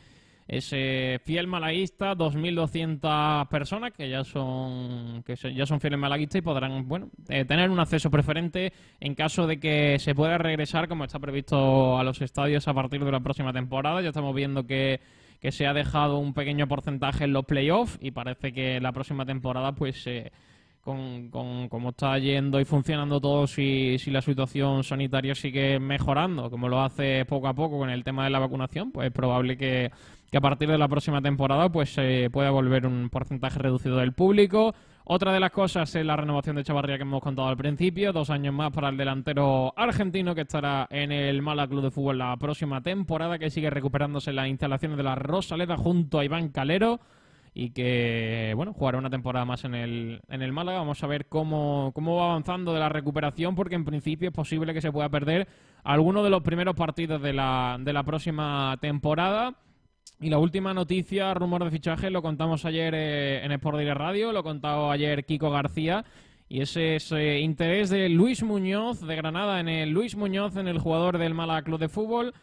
ese 0.46 1.20
fiel 1.24 1.46
malaguista, 1.46 2.14
2.200 2.14 3.48
personas 3.48 3.92
que 3.92 4.08
ya 4.10 4.24
son 4.24 5.22
que 5.22 5.36
ya 5.54 5.66
son 5.66 5.80
fieles 5.80 5.98
malaguistas 5.98 6.40
y 6.40 6.42
podrán 6.42 6.86
bueno 6.86 7.10
eh, 7.28 7.44
tener 7.44 7.70
un 7.70 7.80
acceso 7.80 8.10
preferente 8.10 8.72
en 9.00 9.14
caso 9.14 9.46
de 9.46 9.58
que 9.58 9.98
se 9.98 10.14
pueda 10.14 10.36
regresar 10.36 10.86
como 10.86 11.04
está 11.04 11.18
previsto 11.18 11.98
a 11.98 12.04
los 12.04 12.20
estadios 12.20 12.68
a 12.68 12.74
partir 12.74 13.04
de 13.04 13.12
la 13.12 13.20
próxima 13.20 13.52
temporada. 13.52 14.02
Ya 14.02 14.08
estamos 14.08 14.34
viendo 14.34 14.66
que 14.66 15.00
que 15.40 15.52
se 15.52 15.66
ha 15.66 15.74
dejado 15.74 16.18
un 16.18 16.32
pequeño 16.32 16.66
porcentaje 16.66 17.24
en 17.24 17.34
los 17.34 17.44
playoffs 17.44 17.98
y 18.00 18.12
parece 18.12 18.54
que 18.54 18.80
la 18.80 18.92
próxima 18.92 19.26
temporada 19.26 19.72
pues 19.72 20.06
eh, 20.06 20.32
con, 20.84 21.28
con 21.28 21.68
cómo 21.68 21.90
está 21.90 22.18
yendo 22.18 22.60
y 22.60 22.64
funcionando 22.64 23.20
todo, 23.20 23.46
si, 23.46 23.98
si 23.98 24.10
la 24.10 24.20
situación 24.20 24.84
sanitaria 24.84 25.34
sigue 25.34 25.78
mejorando, 25.80 26.50
como 26.50 26.68
lo 26.68 26.82
hace 26.82 27.24
poco 27.24 27.48
a 27.48 27.54
poco 27.54 27.78
con 27.78 27.90
el 27.90 28.04
tema 28.04 28.24
de 28.24 28.30
la 28.30 28.38
vacunación, 28.38 28.92
pues 28.92 29.08
es 29.08 29.12
probable 29.12 29.56
que, 29.56 29.90
que 30.30 30.38
a 30.38 30.40
partir 30.40 30.68
de 30.68 30.78
la 30.78 30.88
próxima 30.88 31.22
temporada 31.22 31.70
pues 31.70 31.94
se 31.94 32.28
pueda 32.30 32.50
volver 32.50 32.86
un 32.86 33.08
porcentaje 33.10 33.58
reducido 33.58 33.96
del 33.96 34.12
público. 34.12 34.74
Otra 35.06 35.32
de 35.32 35.40
las 35.40 35.50
cosas 35.50 35.94
es 35.94 36.04
la 36.04 36.16
renovación 36.16 36.56
de 36.56 36.64
Chavarría 36.64 36.96
que 36.96 37.02
hemos 37.02 37.22
contado 37.22 37.48
al 37.48 37.58
principio, 37.58 38.12
dos 38.12 38.30
años 38.30 38.54
más 38.54 38.72
para 38.72 38.88
el 38.88 38.96
delantero 38.96 39.74
argentino 39.76 40.34
que 40.34 40.40
estará 40.40 40.86
en 40.90 41.12
el 41.12 41.42
Mala 41.42 41.68
Club 41.68 41.82
de 41.82 41.90
Fútbol 41.90 42.18
la 42.18 42.36
próxima 42.38 42.80
temporada, 42.80 43.38
que 43.38 43.50
sigue 43.50 43.68
recuperándose 43.68 44.32
las 44.32 44.48
instalaciones 44.48 44.96
de 44.96 45.02
la 45.02 45.14
Rosaleda 45.14 45.76
junto 45.76 46.18
a 46.18 46.24
Iván 46.24 46.48
Calero 46.48 47.00
y 47.52 47.70
que 47.70 48.52
bueno 48.56 48.72
jugará 48.72 48.98
una 48.98 49.10
temporada 49.10 49.44
más 49.44 49.64
en 49.64 49.74
el, 49.74 50.20
en 50.28 50.42
el 50.42 50.52
Málaga. 50.52 50.78
Vamos 50.78 51.02
a 51.04 51.06
ver 51.06 51.26
cómo, 51.26 51.92
cómo 51.94 52.16
va 52.16 52.30
avanzando 52.30 52.72
de 52.72 52.80
la 52.80 52.88
recuperación, 52.88 53.54
porque 53.54 53.76
en 53.76 53.84
principio 53.84 54.28
es 54.28 54.34
posible 54.34 54.74
que 54.74 54.80
se 54.80 54.90
pueda 54.90 55.08
perder 55.08 55.46
alguno 55.84 56.24
de 56.24 56.30
los 56.30 56.42
primeros 56.42 56.74
partidos 56.74 57.22
de 57.22 57.32
la, 57.32 57.76
de 57.78 57.92
la 57.92 58.02
próxima 58.02 58.76
temporada. 58.80 59.54
Y 60.20 60.30
la 60.30 60.38
última 60.38 60.72
noticia, 60.72 61.34
rumor 61.34 61.64
de 61.64 61.70
fichaje, 61.70 62.10
lo 62.10 62.22
contamos 62.22 62.64
ayer 62.64 62.94
eh, 62.94 63.44
en 63.44 63.52
Sport 63.52 63.78
Direct 63.78 63.98
Radio, 63.98 64.32
lo 64.32 64.42
contado 64.42 64.90
ayer 64.90 65.24
Kiko 65.24 65.50
García. 65.50 66.04
Y 66.48 66.60
ese 66.60 66.96
es 66.96 67.10
eh, 67.12 67.40
interés 67.40 67.90
de 67.90 68.08
Luis 68.08 68.42
Muñoz 68.42 69.00
de 69.00 69.16
Granada 69.16 69.60
en 69.60 69.68
el 69.68 69.90
Luis 69.90 70.16
Muñoz 70.16 70.56
en 70.56 70.68
el 70.68 70.78
jugador 70.78 71.18
del 71.18 71.34
Málaga 71.34 71.62
Club 71.62 71.80
de 71.80 71.88
Fútbol. 71.88 72.34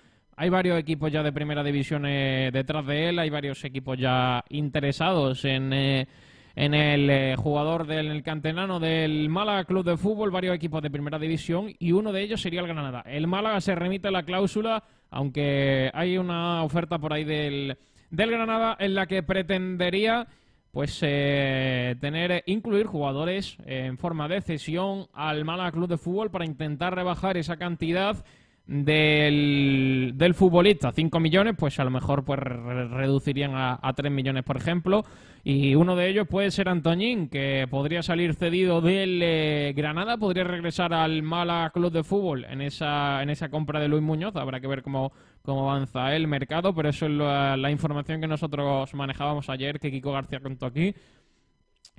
Hay 0.41 0.49
varios 0.49 0.79
equipos 0.79 1.11
ya 1.11 1.21
de 1.23 1.31
primera 1.31 1.63
división 1.63 2.05
eh, 2.07 2.49
detrás 2.51 2.85
de 2.88 3.09
él, 3.09 3.19
hay 3.19 3.29
varios 3.29 3.63
equipos 3.63 3.97
ya 3.97 4.43
interesados 4.49 5.45
en, 5.45 5.71
eh, 5.71 6.07
en 6.55 6.73
el 6.73 7.09
eh, 7.09 7.35
jugador 7.38 7.85
del 7.85 8.07
el 8.07 8.23
cantenano 8.23 8.79
del 8.79 9.29
Málaga 9.29 9.65
Club 9.65 9.85
de 9.85 9.97
Fútbol, 9.97 10.31
varios 10.31 10.55
equipos 10.55 10.81
de 10.81 10.89
primera 10.89 11.19
división 11.19 11.71
y 11.77 11.91
uno 11.91 12.11
de 12.11 12.23
ellos 12.23 12.41
sería 12.41 12.61
el 12.61 12.67
Granada. 12.67 13.03
El 13.05 13.27
Málaga 13.27 13.61
se 13.61 13.75
remite 13.75 14.07
a 14.07 14.11
la 14.11 14.23
cláusula, 14.23 14.83
aunque 15.11 15.91
hay 15.93 16.17
una 16.17 16.63
oferta 16.63 16.97
por 16.97 17.13
ahí 17.13 17.23
del, 17.23 17.77
del 18.09 18.31
Granada 18.31 18.75
en 18.79 18.95
la 18.95 19.05
que 19.05 19.21
pretendería 19.21 20.27
pues 20.71 20.99
eh, 21.01 21.95
tener 21.99 22.43
incluir 22.45 22.85
jugadores 22.85 23.57
eh, 23.65 23.85
en 23.88 23.97
forma 23.97 24.29
de 24.29 24.41
cesión 24.41 25.07
al 25.13 25.43
Málaga 25.43 25.73
Club 25.73 25.89
de 25.89 25.97
Fútbol 25.97 26.31
para 26.31 26.45
intentar 26.45 26.95
rebajar 26.95 27.35
esa 27.38 27.57
cantidad 27.57 28.23
del, 28.72 30.14
del 30.15 30.34
futbolista. 30.34 30.91
5 30.91 31.19
millones 31.19 31.56
pues 31.57 31.80
a 31.80 31.84
lo 31.84 31.91
mejor 31.91 32.23
pues 32.23 32.39
re- 32.39 32.88
reducirían 32.88 33.53
a, 33.56 33.80
a 33.81 33.93
3 33.93 34.11
millones 34.11 34.43
por 34.43 34.57
ejemplo. 34.57 35.03
Y 35.43 35.73
uno 35.73 35.95
de 35.95 36.07
ellos 36.07 36.27
puede 36.27 36.52
ser 36.52 36.69
Antoñín 36.69 37.27
que 37.27 37.68
podría 37.69 38.03
salir 38.03 38.35
cedido 38.35 38.80
del 38.80 39.19
eh, 39.23 39.73
Granada 39.76 40.18
podría 40.18 40.43
regresar 40.43 40.93
al 40.93 41.23
Málaga 41.23 41.72
Club 41.72 41.91
de 41.91 42.03
Fútbol 42.03 42.45
en 42.45 42.61
esa 42.61 43.23
en 43.23 43.31
esa 43.31 43.49
compra 43.49 43.80
de 43.80 43.88
Luis 43.88 44.03
Muñoz. 44.03 44.35
Habrá 44.35 44.60
que 44.60 44.68
ver 44.68 44.84
cómo, 44.84 45.11
cómo 45.41 45.69
avanza 45.69 46.15
el 46.15 46.27
mercado 46.27 46.76
pero 46.76 46.89
eso 46.89 47.07
es 47.07 47.11
la, 47.11 47.57
la 47.57 47.72
información 47.72 48.22
que 48.22 48.27
nosotros 48.27 48.93
manejábamos 48.93 49.49
ayer 49.49 49.80
que 49.80 49.89
Kiko 49.91 50.11
García 50.11 50.39
contó 50.41 50.68
aquí 50.68 50.93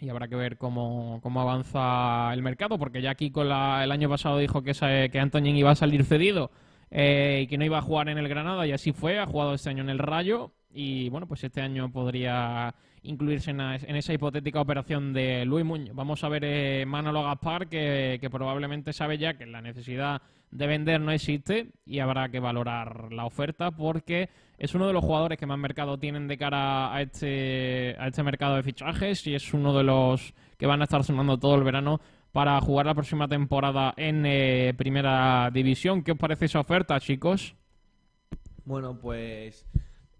y 0.02 0.08
habrá 0.10 0.26
que 0.26 0.34
ver 0.36 0.58
cómo, 0.58 1.20
cómo 1.22 1.40
avanza 1.40 2.34
el 2.34 2.42
mercado, 2.42 2.76
porque 2.78 3.00
ya 3.00 3.14
Kiko 3.14 3.44
la- 3.44 3.84
el 3.84 3.92
año 3.92 4.08
pasado 4.08 4.36
dijo 4.38 4.62
que, 4.62 4.72
que 5.12 5.20
Antoñín 5.20 5.56
iba 5.56 5.70
a 5.70 5.74
salir 5.76 6.04
cedido 6.04 6.50
eh, 6.90 7.42
y 7.44 7.46
que 7.46 7.56
no 7.56 7.64
iba 7.64 7.78
a 7.78 7.82
jugar 7.82 8.08
en 8.08 8.18
el 8.18 8.28
Granada, 8.28 8.66
y 8.66 8.72
así 8.72 8.92
fue, 8.92 9.18
ha 9.18 9.26
jugado 9.26 9.54
este 9.54 9.70
año 9.70 9.82
en 9.82 9.90
el 9.90 9.98
Rayo, 9.98 10.52
y 10.74 11.08
bueno, 11.08 11.26
pues 11.28 11.44
este 11.44 11.60
año 11.60 11.90
podría 11.92 12.74
incluirse 13.04 13.50
en 13.52 13.60
esa 13.96 14.12
hipotética 14.12 14.60
operación 14.60 15.12
de 15.12 15.44
Luis 15.44 15.64
Muñoz. 15.64 15.94
Vamos 15.94 16.22
a 16.24 16.28
ver 16.28 16.42
eh, 16.44 16.84
Manolo 16.86 17.22
Gaspar, 17.22 17.68
que, 17.68 18.18
que 18.20 18.30
probablemente 18.30 18.92
sabe 18.92 19.18
ya 19.18 19.34
que 19.34 19.46
la 19.46 19.60
necesidad 19.60 20.22
de 20.50 20.66
vender 20.66 21.00
no 21.00 21.12
existe 21.12 21.68
y 21.86 21.98
habrá 22.00 22.28
que 22.28 22.38
valorar 22.40 23.12
la 23.12 23.24
oferta 23.24 23.70
porque 23.70 24.28
es 24.62 24.76
uno 24.76 24.86
de 24.86 24.92
los 24.92 25.02
jugadores 25.04 25.38
que 25.38 25.44
más 25.46 25.58
mercado 25.58 25.98
tienen 25.98 26.28
de 26.28 26.38
cara 26.38 26.94
a 26.94 27.02
este, 27.02 27.96
a 27.98 28.06
este 28.06 28.22
mercado 28.22 28.54
de 28.54 28.62
fichajes 28.62 29.26
y 29.26 29.34
es 29.34 29.52
uno 29.52 29.76
de 29.76 29.82
los 29.82 30.34
que 30.56 30.66
van 30.66 30.80
a 30.80 30.84
estar 30.84 31.02
sonando 31.02 31.36
todo 31.36 31.56
el 31.56 31.64
verano 31.64 32.00
para 32.30 32.60
jugar 32.60 32.86
la 32.86 32.94
próxima 32.94 33.26
temporada 33.26 33.92
en 33.96 34.24
eh, 34.24 34.72
Primera 34.76 35.50
División. 35.52 36.04
¿Qué 36.04 36.12
os 36.12 36.18
parece 36.18 36.44
esa 36.44 36.60
oferta, 36.60 37.00
chicos? 37.00 37.56
Bueno, 38.64 39.00
pues 39.00 39.66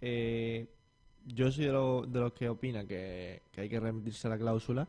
eh, 0.00 0.66
yo 1.24 1.52
soy 1.52 1.66
de, 1.66 1.72
lo- 1.72 2.04
de 2.04 2.18
los 2.18 2.32
que 2.32 2.48
opina 2.48 2.84
que, 2.84 3.42
que 3.52 3.60
hay 3.60 3.68
que 3.68 3.78
remitirse 3.78 4.26
a 4.26 4.30
la 4.30 4.38
cláusula, 4.38 4.88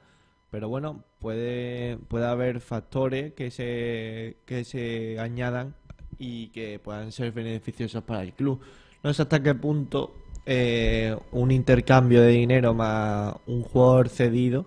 pero 0.49 0.67
bueno, 0.67 1.03
puede, 1.19 1.97
puede 2.07 2.25
haber 2.25 2.59
factores 2.59 3.34
que 3.34 3.51
se, 3.51 4.38
que 4.47 4.63
se 4.63 5.19
añadan 5.19 5.75
y 6.17 6.47
que 6.47 6.80
puedan 6.80 7.11
ser 7.11 7.31
beneficiosos 7.31 8.03
para 8.03 8.23
el 8.23 8.34
club. 8.34 8.59
No 9.03 9.13
sé 9.13 9.21
hasta 9.23 9.43
qué 9.43 9.53
punto 9.53 10.13
eh, 10.45 11.15
un 11.31 11.51
intercambio 11.51 12.21
de 12.21 12.30
dinero 12.30 12.73
más 12.73 13.35
un 13.47 13.61
jugador 13.63 14.09
cedido 14.09 14.65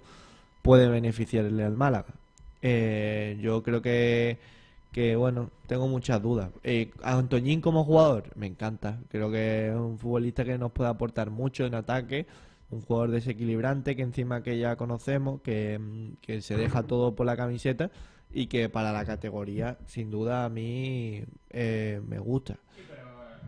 puede 0.62 0.88
beneficiarle 0.88 1.64
al 1.64 1.76
Málaga. 1.76 2.14
Eh, 2.60 3.38
yo 3.40 3.62
creo 3.62 3.80
que, 3.80 4.38
que, 4.92 5.16
bueno, 5.16 5.50
tengo 5.66 5.88
muchas 5.88 6.22
dudas. 6.22 6.50
Eh, 6.64 6.90
Antoñín 7.02 7.60
como 7.60 7.84
jugador, 7.84 8.24
me 8.34 8.46
encanta. 8.46 8.98
Creo 9.08 9.30
que 9.30 9.68
es 9.68 9.74
un 9.74 9.98
futbolista 9.98 10.44
que 10.44 10.58
nos 10.58 10.72
puede 10.72 10.90
aportar 10.90 11.30
mucho 11.30 11.64
en 11.64 11.74
ataque. 11.74 12.26
Un 12.70 12.82
jugador 12.82 13.12
desequilibrante 13.12 13.94
que 13.94 14.02
encima 14.02 14.42
que 14.42 14.58
ya 14.58 14.76
conocemos, 14.76 15.40
que, 15.42 15.78
mm, 15.78 16.16
que 16.20 16.42
se 16.42 16.56
deja 16.56 16.82
todo 16.82 17.14
por 17.14 17.26
la 17.26 17.36
camiseta 17.36 17.90
y 18.32 18.48
que 18.48 18.68
para 18.68 18.92
la 18.92 19.04
categoría, 19.04 19.78
sin 19.86 20.10
duda, 20.10 20.44
a 20.44 20.48
mí 20.48 21.24
eh, 21.50 22.00
me 22.06 22.18
gusta. 22.18 22.58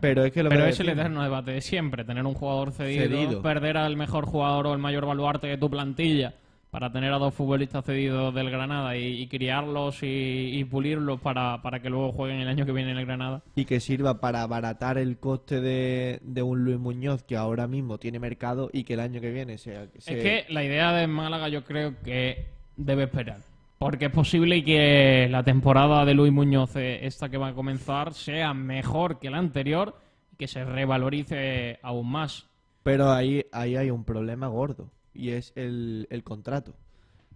Pero 0.01 0.23
es 0.23 0.31
que 0.31 0.43
lo 0.43 0.49
Pero 0.49 0.63
que 0.65 0.69
es 0.71 0.79
el 0.79 0.85
decimos- 0.87 1.01
eterno 1.05 1.23
debate 1.23 1.51
de 1.51 1.61
siempre, 1.61 2.03
tener 2.03 2.25
un 2.25 2.33
jugador 2.33 2.71
cedido, 2.71 3.03
Cedido. 3.03 3.41
perder 3.41 3.77
al 3.77 3.95
mejor 3.97 4.25
jugador 4.25 4.67
o 4.67 4.73
el 4.73 4.79
mayor 4.79 5.05
baluarte 5.05 5.47
de 5.47 5.57
tu 5.57 5.69
plantilla 5.69 6.33
para 6.71 6.91
tener 6.91 7.11
a 7.11 7.17
dos 7.17 7.33
futbolistas 7.33 7.83
cedidos 7.83 8.31
del 8.35 8.51
Granada 8.51 8.95
y, 8.95 9.21
y 9.23 9.27
criarlos 9.27 10.03
y, 10.03 10.51
y 10.53 10.63
pulirlos 10.65 11.19
para, 11.19 11.63
para 11.63 11.81
que 11.81 11.89
luego 11.89 12.11
jueguen 12.11 12.41
el 12.41 12.47
año 12.47 12.63
que 12.63 12.71
viene 12.71 12.91
en 12.91 12.97
el 12.99 13.07
Granada. 13.07 13.41
y 13.55 13.65
que 13.65 13.79
sirva 13.79 14.19
para 14.21 14.43
abaratar 14.43 14.99
el 14.99 15.17
coste 15.17 15.61
de, 15.61 16.19
de 16.21 16.41
un 16.43 16.63
Luis 16.63 16.77
Muñoz 16.77 17.23
que 17.23 17.35
ahora 17.35 17.67
mismo 17.67 17.97
tiene 17.97 18.19
mercado 18.19 18.69
y 18.71 18.83
que 18.83 18.93
el 18.93 18.99
año 18.99 19.19
que 19.19 19.31
viene 19.31 19.57
sea... 19.57 19.87
se- 19.97 20.15
Es 20.17 20.23
que 20.23 20.53
la 20.53 20.63
idea 20.63 20.93
de 20.93 21.07
Málaga 21.07 21.49
yo 21.49 21.63
creo 21.63 21.95
que 22.03 22.45
debe 22.77 23.03
esperar. 23.05 23.39
Porque 23.79 24.05
es 24.07 24.11
posible 24.11 24.63
que 24.63 25.27
la 25.31 25.43
temporada 25.43 26.03
de 26.05 26.13
Luis 26.13 26.31
Muñoz, 26.33 26.75
eh, 26.75 27.05
esta 27.07 27.29
que 27.29 27.37
va 27.37 27.47
a 27.49 27.53
comenzar, 27.53 28.13
sea 28.13 28.53
mejor 28.53 29.19
que 29.19 29.29
la 29.29 29.37
anterior 29.37 29.95
y 30.33 30.35
que 30.35 30.47
se 30.47 30.65
revalorice 30.65 31.79
aún 31.81 32.11
más. 32.11 32.49
Pero 32.83 33.09
ahí, 33.11 33.45
ahí 33.53 33.75
hay 33.77 33.89
un 33.89 34.03
problema 34.03 34.47
gordo 34.47 34.91
y 35.13 35.29
es 35.29 35.53
el, 35.55 36.07
el 36.09 36.23
contrato. 36.23 36.75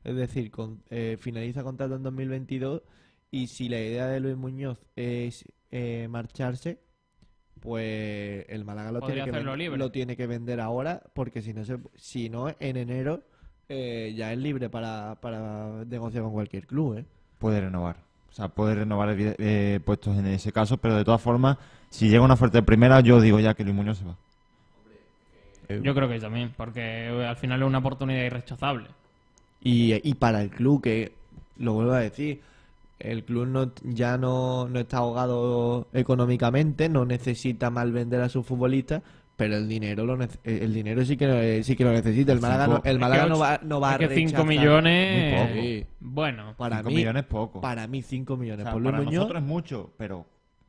Es 0.03 0.15
decir, 0.15 0.51
con- 0.51 0.83
eh, 0.89 1.15
finaliza 1.17 1.63
contrato 1.63 1.95
en 1.95 2.03
2022 2.03 2.81
y 3.31 3.47
si 3.47 3.69
la 3.69 3.79
idea 3.79 4.07
de 4.07 4.19
Luis 4.19 4.35
Muñoz 4.35 4.79
es 4.97 5.45
eh, 5.71 6.07
marcharse, 6.09 6.79
pues 7.61 8.45
el 8.49 8.65
Málaga 8.65 8.91
lo 8.91 8.99
tiene, 9.07 9.21
que 9.31 9.31
libre. 9.55 9.77
lo 9.77 9.91
tiene 9.91 10.17
que 10.17 10.27
vender 10.27 10.59
ahora 10.59 11.01
porque 11.13 11.41
si 11.41 11.53
no, 11.53 11.63
se, 11.63 11.77
si 11.95 12.29
no 12.29 12.53
en 12.59 12.75
enero 12.77 13.23
eh, 13.69 14.13
ya 14.15 14.31
es 14.33 14.37
libre 14.39 14.69
para, 14.69 15.15
para 15.15 15.83
negociar 15.85 16.23
con 16.23 16.33
cualquier 16.33 16.65
club. 16.65 16.97
¿eh? 16.99 17.05
Puede 17.39 17.61
renovar. 17.61 17.97
O 18.31 18.35
sea, 18.35 18.47
puede 18.47 18.75
renovar 18.75 19.15
eh, 19.17 19.79
puestos 19.85 20.17
en 20.17 20.25
ese 20.27 20.51
caso, 20.51 20.77
pero 20.77 20.95
de 20.95 21.05
todas 21.05 21.21
formas, 21.21 21.57
si 21.89 22.09
llega 22.09 22.23
una 22.23 22.33
oferta 22.33 22.57
de 22.57 22.63
primera, 22.63 22.99
yo 23.01 23.21
digo 23.21 23.39
ya 23.39 23.53
que 23.53 23.63
Luis 23.63 23.75
Muñoz 23.75 23.99
se 23.99 24.05
va. 24.05 24.15
Yo 25.69 25.93
creo 25.93 26.09
que 26.09 26.19
también, 26.19 26.53
porque 26.57 26.81
eh, 26.81 27.25
al 27.25 27.37
final 27.37 27.61
es 27.61 27.67
una 27.67 27.77
oportunidad 27.77 28.23
irrechazable. 28.23 28.87
Y, 29.61 29.93
y 30.07 30.13
para 30.15 30.41
el 30.41 30.49
club, 30.49 30.81
que 30.81 31.13
lo 31.57 31.73
vuelvo 31.73 31.93
a 31.93 31.99
decir, 31.99 32.41
el 32.99 33.23
club 33.23 33.47
no, 33.47 33.71
ya 33.83 34.17
no, 34.17 34.67
no 34.67 34.79
está 34.79 34.97
ahogado 34.97 35.87
económicamente, 35.93 36.89
no 36.89 37.05
necesita 37.05 37.69
mal 37.69 37.91
vender 37.91 38.21
a 38.21 38.29
sus 38.29 38.45
futbolistas, 38.45 39.03
pero 39.35 39.55
el 39.57 39.67
dinero 39.67 40.05
lo 40.05 40.15
nece- 40.17 40.39
el 40.43 40.73
dinero 40.73 41.03
sí 41.03 41.17
que 41.17 41.63
sí 41.63 41.75
que 41.75 41.83
lo 41.83 41.91
necesita. 41.91 42.31
El 42.33 42.39
Málaga 42.39 42.67
no, 42.67 42.81
el 42.83 42.95
Es 42.95 42.99
Málaga 43.01 43.25
no 43.27 43.39
va, 43.39 43.59
no 43.63 43.79
va 43.79 43.93
es 43.93 43.97
que 43.99 44.05
a 44.05 44.09
cinco 44.09 44.43
rechazar- 44.43 44.45
millones, 44.47 45.33
Muy 45.33 45.39
poco. 45.41 45.53
eh, 45.59 45.87
bueno. 45.99 46.53
para 46.57 46.77
Cinco 46.77 46.89
mí 46.89 46.95
millones 46.97 47.23
poco. 47.25 47.61
Para 47.61 47.87
mí 47.87 48.01
5 48.01 48.37
millones 48.37 48.61
O 48.61 48.65
sea, 48.65 48.73
por 48.73 48.81
Luis 48.81 48.91
para 48.91 49.03
Muñoz, 49.03 49.15
nosotros 49.21 49.41
es 49.41 49.47
mucho, 49.47 49.93
pero 49.97 50.25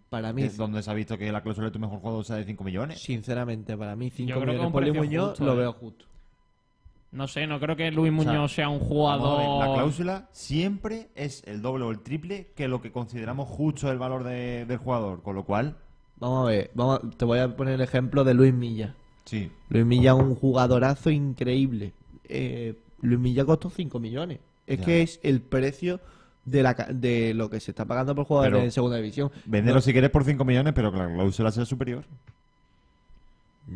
para 0.09 0.33
mí 0.33 0.43
¿de 0.43 0.49
¿dónde 0.51 0.83
se 0.83 0.91
ha 0.91 0.95
visto 0.95 1.19
que 1.19 1.31
la 1.33 1.43
cláusula 1.43 1.67
de 1.67 1.73
tu 1.73 1.79
mejor 1.79 1.99
jugador 2.01 2.25
sea 2.25 2.37
de 2.37 2.45
5 2.45 2.65
millones? 2.65 3.01
sinceramente 3.03 3.77
para 3.77 3.97
mí 3.97 4.11
5 4.11 4.29
Yo 4.31 4.35
creo 4.37 4.47
que 4.47 4.53
millones 4.53 4.73
por 4.73 4.83
Luis 4.83 4.95
Muñoz 4.95 5.29
justo, 5.31 5.45
lo 5.45 5.53
eh. 5.55 5.57
veo 5.57 5.73
justo. 5.73 6.05
No 7.13 7.29
sé, 7.29 7.47
no 7.47 7.61
creo 7.61 7.77
que 7.77 7.93
Luis 7.93 8.13
O 8.13 8.23
sea, 8.23 8.33
Muñoz 8.33 8.53
sea 8.55 8.69
un 8.69 8.81
ver, 8.81 8.89
jugador... 8.89 9.67
la 9.69 9.75
cláusula 9.75 10.29
siempre 10.33 11.11
es 11.15 11.45
el 11.47 11.63
doble 11.63 11.85
o 11.85 11.91
el 11.93 12.01
triple 12.01 12.49
que 12.57 12.67
lo 12.67 12.81
que 12.81 12.91
consideramos 12.91 13.49
justo 13.49 13.91
el 13.93 13.99
valor 13.99 14.25
de- 14.25 14.65
del 14.67 14.79
jugador, 14.79 15.23
con 15.23 15.37
lo 15.37 15.45
cual... 15.45 15.77
Vamos 16.19 16.47
a 16.47 16.51
ver, 16.51 16.71
vamos 16.75 17.01
a- 17.03 17.11
te 17.11 17.25
voy 17.25 17.39
a 17.39 17.57
poner 17.57 17.75
el 17.75 17.81
ejemplo 17.81 18.25
de 18.25 18.35
Luis 18.35 18.55
Milla. 18.55 18.95
Sí. 19.25 19.51
Luis 19.69 19.85
Milla 19.85 20.13
es 20.13 20.19
un 20.19 20.35
jugadorazo 20.35 21.11
increíble. 21.11 21.93
Eh, 22.29 22.75
Luis 23.03 23.19
Milla 23.19 23.45
costó 23.45 23.71
5 23.71 23.99
millones. 24.01 24.39
Es 24.67 24.79
Ya. 24.79 24.85
que 24.85 25.03
es 25.03 25.21
el 25.23 25.41
precio 25.41 26.01
de 26.45 26.63
la 26.63 26.75
ca- 26.75 26.89
de 26.93 27.35
lo 27.35 27.51
que 27.51 27.59
se 27.61 27.71
está 27.71 27.85
pagando 27.85 28.15
por 28.15 28.27
jugadores 28.27 28.53
Pero 28.53 28.65
en 28.65 28.71
segunda 28.71 28.97
división. 28.97 29.31
Véndelo 29.45 29.77
No, 29.77 29.81
si 29.81 29.93
quieres 29.93 30.11
por 30.11 30.25
5 30.25 30.45
millones, 30.45 30.73
pero 30.75 30.93
que 30.93 30.99
la 30.99 31.13
cláusula 31.13 31.51
sea 31.51 31.65
superior. 31.65 32.05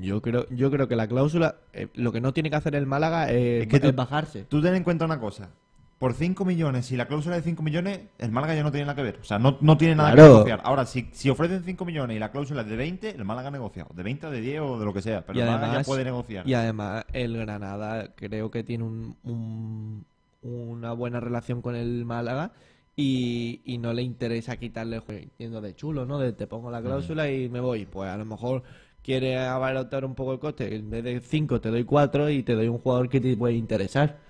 yo 0.01 0.21
creo 0.21 0.47
yo 0.51 0.71
creo 0.71 0.87
que 0.87 0.97
la 0.97 1.09
cláusula 1.09 1.57
eh, 1.73 1.89
lo 1.95 2.13
que 2.13 2.21
no 2.21 2.35
tiene 2.35 2.51
que 2.51 2.57
hacer 2.57 2.75
el 2.75 2.85
Málaga 2.87 3.31
es, 3.33 3.63
Es 3.63 3.69
que 3.69 3.81
tú- 3.81 3.89
es 3.89 3.97
bajarse. 3.97 4.45
Tú 4.45 4.61
ten 4.61 4.75
en 4.75 4.85
cuenta 4.85 5.05
una 5.07 5.19
cosa. 5.19 5.51
Por 5.99 6.15
5 6.15 6.45
millones, 6.45 6.87
si 6.87 6.97
la 6.97 7.07
cláusula 7.09 7.35
de 7.37 7.43
5 7.43 7.61
millones, 7.61 8.01
el 8.19 8.31
Málaga 8.31 8.55
ya 8.55 8.63
no 8.63 8.71
tiene 8.71 8.87
nada 8.87 8.95
que 8.95 9.03
ver. 9.03 9.19
O 9.21 9.25
sea, 9.25 9.41
no, 9.41 9.59
no 9.61 9.77
tiene 9.77 9.97
nada 9.97 10.13
Claro. 10.13 10.29
que 10.29 10.33
negociar. 10.35 10.61
Ahora, 10.63 10.87
si, 10.87 11.09
si 11.13 11.29
ofrecen 11.29 11.65
5 11.65 11.85
millones 11.85 12.17
y 12.17 12.21
la 12.21 12.31
cláusula 12.31 12.63
es 12.63 12.69
de 12.69 12.77
20, 12.77 13.11
el 13.11 13.25
Málaga 13.25 13.51
negocia. 13.51 13.85
De 13.93 14.03
20 14.05 14.27
o 14.29 14.31
de 14.31 14.41
10 14.41 14.61
o 14.61 14.79
de 14.79 14.85
lo 14.85 14.95
que 14.95 15.03
sea. 15.03 15.27
Pero 15.27 15.39
y 15.39 15.43
el 15.43 15.47
Málaga 15.49 15.67
además, 15.67 15.87
ya 15.87 15.91
puede 15.91 16.05
negociar. 16.05 16.49
y 16.49 16.55
además 16.55 17.05
el 17.13 17.37
Granada 17.37 18.15
creo 18.15 18.49
que 18.51 18.63
tiene 18.63 18.85
un, 18.85 19.17
un- 19.25 20.05
una 20.43 20.93
buena 20.93 21.19
relación 21.19 21.61
con 21.63 21.75
el 21.75 22.05
Málaga 22.05 22.53
y, 22.95 23.61
y 23.65 23.79
no 23.79 23.93
le 23.93 24.03
interesa 24.03 24.57
quitarle 24.57 24.97
el 24.97 25.03
juego 25.03 25.27
yendo 25.37 25.61
de 25.61 25.75
chulo, 25.75 26.07
¿no? 26.07 26.19
De 26.21 26.33
te 26.33 26.47
pongo 26.47 26.71
la 26.71 26.81
cláusula 26.81 27.29
y 27.31 27.49
me 27.49 27.59
voy. 27.59 27.87
Pues 27.87 28.09
a 28.09 28.17
lo 28.17 28.25
mejor 28.25 28.63
quiere 29.03 29.37
abaratar 29.37 30.05
un 30.05 30.15
poco 30.15 30.33
el 30.33 30.39
coste. 30.39 30.77
En 30.77 30.91
vez 30.91 31.03
de 31.03 31.19
5 31.21 31.61
te 31.61 31.71
doy 31.71 31.83
4 31.83 32.31
y 32.31 32.45
te 32.45 32.55
doy 32.55 32.69
un 32.69 32.79
jugador 32.79 33.09
que 33.09 33.21
te 33.21 33.37
puede 33.37 33.55
interesar. 33.55 34.28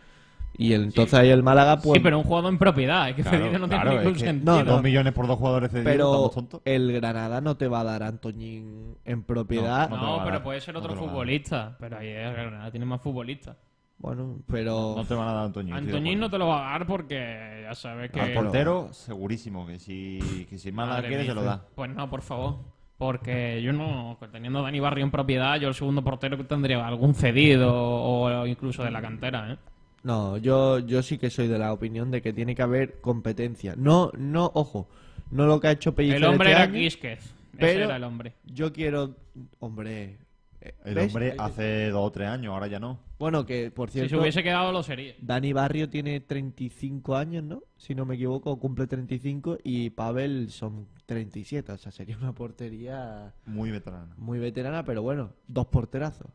Y 0.56 0.72
el- 0.72 0.84
entonces 0.84 1.14
ahí 1.14 1.30
el 1.30 1.42
Málaga 1.42 1.76
pues... 1.78 1.94
Sí, 1.98 2.00
pero 2.00 2.18
un 2.18 2.24
jugador 2.24 2.50
en 2.52 2.58
propiedad, 2.58 3.08
es 3.10 3.14
que 3.16 3.22
Claro, 3.22 3.38
cedido 3.38 3.58
no 3.60 3.68
claro, 3.68 3.82
tiene 3.90 3.96
ningún 3.98 4.16
es 4.16 4.22
que 4.22 4.28
sentido. 4.28 4.56
No, 4.56 4.64
no. 4.64 4.72
Dos 4.72 4.82
millones 4.82 5.12
por 5.12 5.26
dos 5.28 5.38
jugadores 5.38 5.70
cedidos, 5.70 5.92
Pero 5.92 6.04
¿estamos 6.06 6.34
tontos? 6.34 6.60
el 6.64 6.92
Granada 6.92 7.40
no 7.40 7.56
te 7.56 7.68
va 7.68 7.80
a 7.80 7.84
dar 7.84 8.02
a 8.02 8.08
Antoñín 8.08 8.96
en 9.04 9.22
propiedad. 9.22 9.88
No, 9.88 9.96
No, 9.96 10.00
te 10.02 10.06
lo 10.06 10.12
va 10.16 10.22
a 10.22 10.24
pero 10.24 10.34
dar, 10.36 10.42
puede 10.42 10.60
ser 10.60 10.74
no 10.74 10.80
otro 10.80 10.90
te 10.90 10.94
lo 10.96 11.00
va 11.02 11.06
a 11.06 11.06
dar. 11.06 11.14
futbolista. 11.14 11.76
Pero 11.78 11.98
ahí 11.98 12.08
el 12.08 12.32
Granada 12.32 12.70
tiene 12.70 12.86
más 12.86 13.00
futbolistas. 13.00 13.56
Bueno, 13.98 14.38
pero... 14.46 14.94
No 14.96 15.04
te 15.04 15.14
van 15.14 15.28
a 15.28 15.32
dar 15.32 15.42
a 15.42 15.44
Antoñín. 15.46 15.74
estoy 15.74 15.86
de 15.90 15.96
Antoñín 15.96 16.18
no 16.20 16.26
acuerdo. 16.26 16.30
te 16.30 16.38
lo 16.38 16.46
va 16.48 16.68
a 16.68 16.78
dar 16.78 16.86
porque 16.86 17.60
ya 17.68 17.74
sabes 17.74 18.10
que... 18.10 18.20
Al 18.20 18.32
portero, 18.32 18.88
segurísimo. 18.92 19.66
Que 19.66 19.78
si, 19.78 20.46
que 20.48 20.56
si 20.58 20.70
Málaga 20.72 20.96
Madre 20.96 21.08
quiere, 21.08 21.22
mía. 21.24 21.32
se 21.32 21.34
lo 21.34 21.42
da. 21.42 21.64
Pues 21.74 21.90
no, 21.90 22.08
por 22.10 22.22
favor. 22.22 22.56
Porque 22.96 23.62
yo 23.62 23.72
no, 23.72 24.18
teniendo 24.32 24.58
a 24.58 24.62
Dani 24.62 24.80
Barrio 24.80 25.04
en 25.04 25.10
propiedad, 25.12 25.56
yo 25.60 25.68
el 25.68 25.74
segundo 25.74 26.02
portero 26.02 26.36
que 26.36 26.42
tendría 26.44 26.84
algún 26.86 27.14
cedido 27.14 27.72
o 27.74 28.44
incluso 28.46 28.82
de 28.82 28.90
la 28.90 29.00
cantera, 29.00 29.52
¿eh? 29.52 29.56
No, 30.02 30.36
yo, 30.36 30.78
yo 30.78 31.02
sí 31.02 31.18
que 31.18 31.30
soy 31.30 31.48
de 31.48 31.58
la 31.58 31.72
opinión 31.72 32.10
de 32.10 32.22
que 32.22 32.32
tiene 32.32 32.54
que 32.54 32.62
haber 32.62 33.00
competencia. 33.00 33.74
No, 33.76 34.10
no, 34.16 34.50
ojo, 34.54 34.88
no 35.30 35.46
lo 35.46 35.60
que 35.60 35.68
ha 35.68 35.72
hecho 35.72 35.94
Pellicer 35.94 36.18
El 36.18 36.24
hombre 36.24 36.50
este 36.50 36.62
era 36.62 36.70
año, 36.70 36.78
Quisquez. 36.78 37.18
Ese 37.20 37.34
pero 37.58 37.84
era 37.86 37.96
el 37.96 38.04
hombre. 38.04 38.34
Yo 38.44 38.72
quiero, 38.72 39.16
hombre, 39.58 40.18
eh, 40.60 40.74
El 40.84 40.94
¿ves? 40.94 41.08
hombre 41.08 41.34
hace 41.36 41.88
dos 41.90 42.06
o 42.06 42.12
tres 42.12 42.28
años, 42.28 42.52
ahora 42.54 42.68
ya 42.68 42.78
no. 42.78 43.00
Bueno, 43.18 43.44
que 43.44 43.72
por 43.72 43.90
Si 43.90 43.94
cierto, 43.98 44.14
se 44.14 44.20
hubiese 44.20 44.44
quedado 44.44 44.70
lo 44.70 44.84
sería. 44.84 45.14
Dani 45.20 45.52
Barrio 45.52 45.88
tiene 45.90 46.20
35 46.20 47.16
años, 47.16 47.42
¿no? 47.42 47.62
Si 47.76 47.96
no 47.96 48.06
me 48.06 48.14
equivoco, 48.14 48.56
cumple 48.60 48.86
35 48.86 49.58
y 49.64 49.90
Pavel 49.90 50.50
son 50.50 50.86
37, 51.06 51.72
o 51.72 51.78
sea, 51.78 51.90
sería 51.90 52.16
una 52.16 52.32
portería 52.32 53.34
Muy 53.44 53.72
veterano. 53.72 54.14
muy 54.16 54.38
veterana, 54.38 54.84
pero 54.84 55.02
bueno, 55.02 55.32
dos 55.48 55.66
porterazos. 55.66 56.28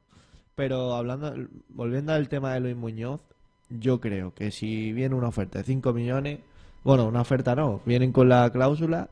Pero 0.56 0.94
hablando, 0.96 1.34
volviendo 1.70 2.12
al 2.12 2.28
tema 2.28 2.54
de 2.54 2.60
Luis 2.60 2.76
Muñoz, 2.76 3.22
yo 3.70 4.00
creo 4.00 4.34
que 4.34 4.52
si 4.52 4.94
viene 4.94 5.16
una 5.16 5.28
oferta 5.28 5.60
de 5.60 5.66
5 5.66 5.94
millones, 5.94 6.40
bueno, 6.84 7.06
una 7.08 7.22
oferta 7.22 7.56
no, 7.56 7.82
vienen 7.86 8.12
con 8.12 8.30
la 8.30 8.50
cláusula, 8.52 9.10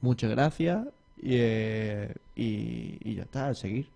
muchas 0.00 0.30
gracias 0.30 0.86
y, 1.22 1.34
eh, 1.34 2.14
y, 2.34 3.14
ya 3.14 3.22
está, 3.22 3.48
a 3.48 3.54
seguir. 3.54 3.86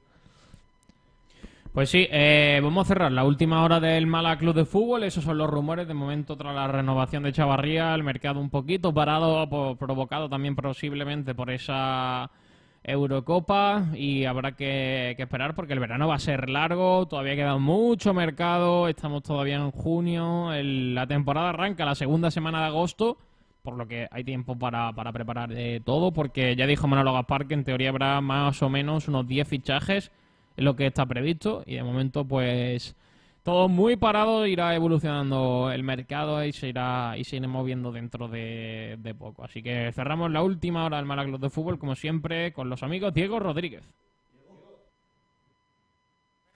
Pues 1.72 1.90
sí, 1.90 2.06
eh, 2.10 2.60
vamos 2.62 2.86
a 2.86 2.88
cerrar 2.88 3.10
la 3.10 3.24
última 3.24 3.64
hora 3.64 3.80
del 3.80 4.06
Mala 4.06 4.38
Club 4.38 4.54
de 4.54 4.64
Fútbol. 4.64 5.02
Esos 5.02 5.24
son 5.24 5.38
los 5.38 5.50
rumores. 5.50 5.88
De 5.88 5.94
momento, 5.94 6.36
tras 6.36 6.54
la 6.54 6.68
renovación 6.68 7.24
de 7.24 7.32
Chavarría, 7.32 7.92
el 7.96 8.04
mercado 8.04 8.38
un 8.38 8.48
poquito 8.48 8.94
parado, 8.94 9.76
provocado 9.76 10.28
también 10.28 10.54
posiblemente 10.54 11.34
por 11.34 11.50
esa 11.50 12.30
Eurocopa. 12.84 13.86
Y 13.94 14.24
habrá 14.24 14.52
que, 14.52 15.16
esperar 15.18 15.54
porque 15.54 15.72
el 15.72 15.80
verano 15.80 16.06
va 16.08 16.14
a 16.16 16.18
ser 16.20 16.48
largo. 16.48 17.06
Todavía 17.06 17.34
queda 17.36 17.56
mucho 17.58 18.14
mercado. 18.14 18.88
Estamos 18.88 19.22
todavía 19.22 19.56
en 19.56 19.70
junio. 19.70 20.52
El- 20.52 20.94
la 20.94 21.06
temporada 21.06 21.50
arranca 21.50 21.84
la 21.84 21.94
segunda 21.94 22.30
semana 22.30 22.60
de 22.60 22.66
agosto. 22.66 23.18
Por 23.62 23.76
lo 23.76 23.88
que 23.88 24.06
hay 24.10 24.24
tiempo 24.24 24.58
para, 24.58 24.92
para 24.92 25.10
preparar 25.12 25.50
todo. 25.84 26.12
Porque 26.12 26.54
ya 26.54 26.66
dijo 26.66 26.86
Manolo 26.86 27.12
Gaspar 27.14 27.46
que 27.48 27.54
en 27.54 27.64
teoría 27.64 27.88
habrá 27.88 28.20
más 28.20 28.62
o 28.62 28.68
menos 28.68 29.08
unos 29.08 29.26
10 29.26 29.48
fichajes 29.48 30.10
es 30.56 30.62
lo 30.64 30.76
que 30.76 30.86
está 30.86 31.04
previsto 31.06 31.64
y 31.66 31.74
de 31.74 31.82
momento 31.82 32.24
pues 32.24 32.94
todo 33.44 33.68
muy 33.68 33.96
parado 33.96 34.46
irá 34.46 34.74
evolucionando 34.74 35.70
el 35.70 35.82
mercado 35.84 36.42
y 36.44 36.52
se 36.52 36.68
irá 36.68 37.14
y 37.18 37.24
se 37.24 37.36
irá 37.36 37.46
moviendo 37.46 37.92
dentro 37.92 38.26
de, 38.26 39.14
poco. 39.18 39.44
Así 39.44 39.62
que 39.62 39.92
cerramos 39.92 40.32
la 40.32 40.42
última 40.42 40.84
hora 40.84 40.96
del 40.96 41.06
Malaclub 41.06 41.38
de 41.38 41.50
fútbol 41.50 41.78
como 41.78 41.94
siempre 41.94 42.52
con 42.54 42.70
los 42.70 42.82
amigos 42.82 43.12
Diego 43.12 43.38
Rodríguez 43.38 43.84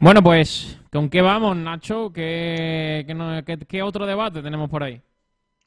Bueno 0.00 0.22
pues 0.22 0.80
¿con 0.92 1.08
qué 1.08 1.22
vamos 1.22 1.56
Nacho? 1.56 2.12
¿Qué, 2.12 3.04
qué, 3.06 3.14
no- 3.14 3.44
qué- 3.44 3.58
qué 3.58 3.82
otro 3.82 4.06
debate 4.06 4.42
tenemos 4.42 4.68
por 4.68 4.82
ahí? 4.82 5.00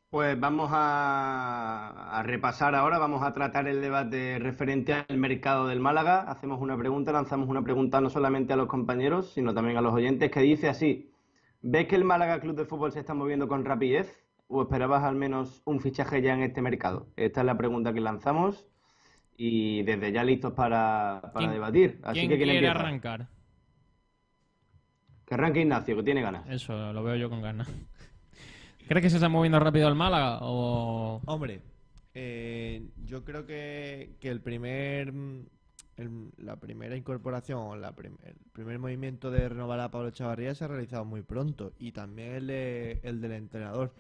Pues 0.10 0.40
vamos 0.40 0.70
a, 0.74 2.18
a 2.18 2.24
repasar 2.24 2.76
ahora, 2.76 2.98
vamos 2.98 3.24
a 3.24 3.34
tratar 3.34 3.68
el 3.68 3.82
debate 3.82 4.40
referente 4.40 4.94
al 4.94 5.18
mercado 5.18 5.68
del 5.68 5.82
Málaga. 5.82 6.22
Hacemos 6.22 6.62
una 6.62 6.78
pregunta, 6.78 7.12
lanzamos 7.12 7.50
una 7.50 7.62
pregunta 7.62 8.00
no 8.00 8.10
solamente 8.10 8.54
a 8.54 8.56
los 8.56 8.68
compañeros, 8.68 9.34
sino 9.34 9.54
también 9.54 9.76
a 9.78 9.82
los 9.82 9.94
oyentes, 9.94 10.32
que 10.32 10.40
dice 10.40 10.70
así, 10.70 11.12
¿ves 11.62 11.88
que 11.88 11.96
el 11.96 12.06
Málaga 12.06 12.40
Club 12.40 12.56
de 12.56 12.64
Fútbol 12.66 12.94
se 12.94 13.00
está 13.00 13.14
moviendo 13.14 13.50
con 13.50 13.66
rapidez 13.66 14.24
o 14.48 14.62
esperabas 14.62 15.04
al 15.04 15.16
menos 15.16 15.62
un 15.66 15.82
fichaje 15.82 16.22
ya 16.22 16.34
en 16.36 16.42
este 16.44 16.62
mercado? 16.62 17.08
Esta 17.18 17.42
es 17.42 17.46
la 17.46 17.58
pregunta 17.58 17.92
que 17.94 18.00
lanzamos 18.00 18.66
y 19.38 19.84
desde 19.84 20.12
ya 20.12 20.24
listos 20.24 20.54
para, 20.54 21.20
para 21.22 21.40
¿Quién- 21.40 21.52
debatir. 21.52 22.00
Así 22.04 22.20
¿Quién 22.20 22.30
que 22.30 22.38
¿quién 22.38 22.50
quiere 22.50 22.68
empieza? 22.68 22.80
arrancar? 22.88 23.28
Que 25.26 25.34
arranque 25.34 25.62
Ignacio, 25.62 25.96
que 25.98 26.04
tiene 26.04 26.22
ganas. 26.22 26.50
Eso, 26.50 26.92
lo 26.94 27.04
veo 27.04 27.16
yo 27.16 27.30
con 27.30 27.42
ganas. 27.42 27.68
¿Crees 28.88 29.04
que 29.04 29.10
se 29.10 29.18
está 29.18 29.28
moviendo 29.30 29.60
rápido 29.60 29.88
el 29.90 29.96
Málaga 29.96 30.40
o...? 30.42 31.22
Hombre, 31.26 31.62
eh, 32.14 32.88
yo 33.06 33.24
creo 33.26 33.46
que, 33.46 34.16
que 34.22 34.30
el 34.30 34.40
primer 34.42 35.10
el- 35.98 36.32
la 36.38 36.56
primera 36.58 36.96
incorporación 36.96 37.60
o 37.60 37.76
la 37.76 37.92
prim- 37.94 38.18
el 38.24 38.36
primer 38.54 38.80
movimiento 38.80 39.30
de 39.32 39.50
renovar 39.50 39.80
a 39.82 39.92
Pablo 39.92 40.12
Chavarría 40.12 40.56
se 40.56 40.64
ha 40.64 40.68
realizado 40.68 41.04
muy 41.06 41.22
pronto 41.24 41.74
y 41.80 41.92
también 41.92 42.32
el, 42.34 42.48
de- 42.48 43.00
el 43.04 43.20
del 43.20 43.34
entrenador. 43.34 43.94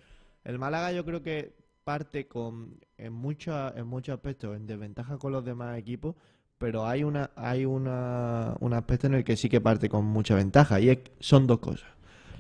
El 0.45 0.57
Málaga 0.59 0.91
yo 0.93 1.03
creo 1.03 1.21
que 1.21 1.53
parte 1.87 2.27
con 2.27 2.75
en 2.97 3.13
muchos 3.13 3.55
en 3.77 3.87
muchos 3.87 4.13
aspectos 4.13 4.57
en 4.57 4.67
desventaja 4.67 5.17
con 5.17 5.31
los 5.31 5.45
demás 5.45 5.77
equipos, 5.77 6.15
pero 6.57 6.85
hay 6.85 7.05
una 7.05 7.31
hay 7.37 7.63
una, 7.63 8.55
un 8.59 8.73
aspecto 8.73 9.07
en 9.07 9.13
el 9.13 9.23
que 9.23 9.37
sí 9.37 9.47
que 9.47 9.61
parte 9.61 9.87
con 9.87 10.03
mucha 10.03 10.35
ventaja 10.35 10.81
y 10.81 10.89
es- 10.89 10.99
son 11.21 11.47
dos 11.47 11.59
cosas. 11.59 11.87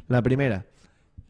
La 0.09 0.21
primera, 0.21 0.65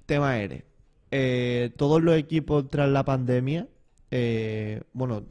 tema 0.08 0.32
aéreo. 0.32 0.64
Eh, 1.12 1.72
todos 1.78 2.02
los 2.02 2.16
equipos 2.18 2.68
tras 2.70 2.90
la 2.90 3.06
pandemia, 3.06 3.68
eh, 4.10 4.82
bueno, 4.94 5.24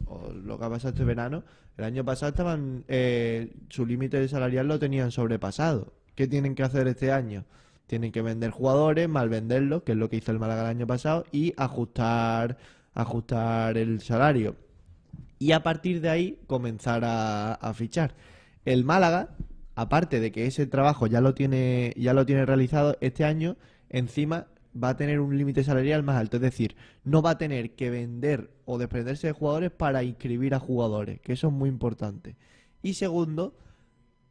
lo 0.45 0.57
que 0.57 0.65
ha 0.65 0.71
pasado 0.71 0.91
este 0.95 1.05
verano, 1.05 1.43
el 1.77 1.85
año 1.85 2.05
pasado 2.05 2.31
estaban, 2.31 2.85
eh, 2.87 3.53
su 3.69 3.85
límite 3.85 4.29
salarial 4.29 4.69
lo 4.69 4.79
tenían 4.79 5.11
sobrepasado. 5.11 5.93
¿Qué 6.15 6.29
tienen 6.29 6.55
que 6.55 6.63
hacer 6.63 6.87
este 6.87 7.11
año? 7.11 7.45
Tienen 7.89 8.11
que 8.13 8.23
vender 8.23 8.51
jugadores, 8.51 9.09
mal 9.09 9.29
venderlos, 9.29 9.83
que 9.83 9.93
es 9.93 9.99
lo 9.99 10.09
que 10.09 10.17
hizo 10.17 10.33
el 10.33 10.39
Málaga 10.39 10.63
el 10.63 10.69
año 10.77 10.87
pasado, 10.87 11.25
y 11.33 11.53
ajustar, 11.57 12.57
ajustar 12.97 13.77
el 13.79 14.01
salario. 14.01 14.57
Y 15.39 15.53
a 15.53 15.63
partir 15.63 16.01
de 16.01 16.09
ahí 16.09 16.39
comenzar 16.47 17.03
a, 17.05 17.73
fichar. 17.75 18.15
El 18.65 18.85
Málaga, 18.85 19.37
aparte 19.75 20.19
de 20.19 20.33
que 20.33 20.47
ese 20.47 20.67
trabajo 20.67 21.07
ya 21.07 21.21
lo 21.21 21.35
tiene, 21.35 21.93
ya 21.97 22.15
lo 22.15 22.25
tiene 22.27 22.47
realizado 22.47 22.97
este 23.01 23.25
año, 23.25 23.57
encima 23.91 24.47
va 24.83 24.91
a 24.91 24.97
tener 24.97 25.21
un 25.21 25.37
límite 25.37 25.63
salarial 25.63 26.03
más 26.03 26.17
alto. 26.17 26.39
Es 26.39 26.43
decir, 26.43 26.75
no 27.05 27.21
va 27.21 27.31
a 27.31 27.39
tener 27.39 27.77
que 27.77 27.91
vender 27.91 28.51
o 28.65 28.79
desprenderse 28.79 29.29
de 29.29 29.35
jugadores 29.35 29.71
para 29.71 30.03
inscribir 30.03 30.55
a 30.55 30.59
jugadores, 30.59 31.21
que 31.21 31.35
eso 31.35 31.49
es 31.49 31.53
muy 31.53 31.69
importante. 31.69 32.37
Y 32.83 32.95
segundo, 32.95 33.55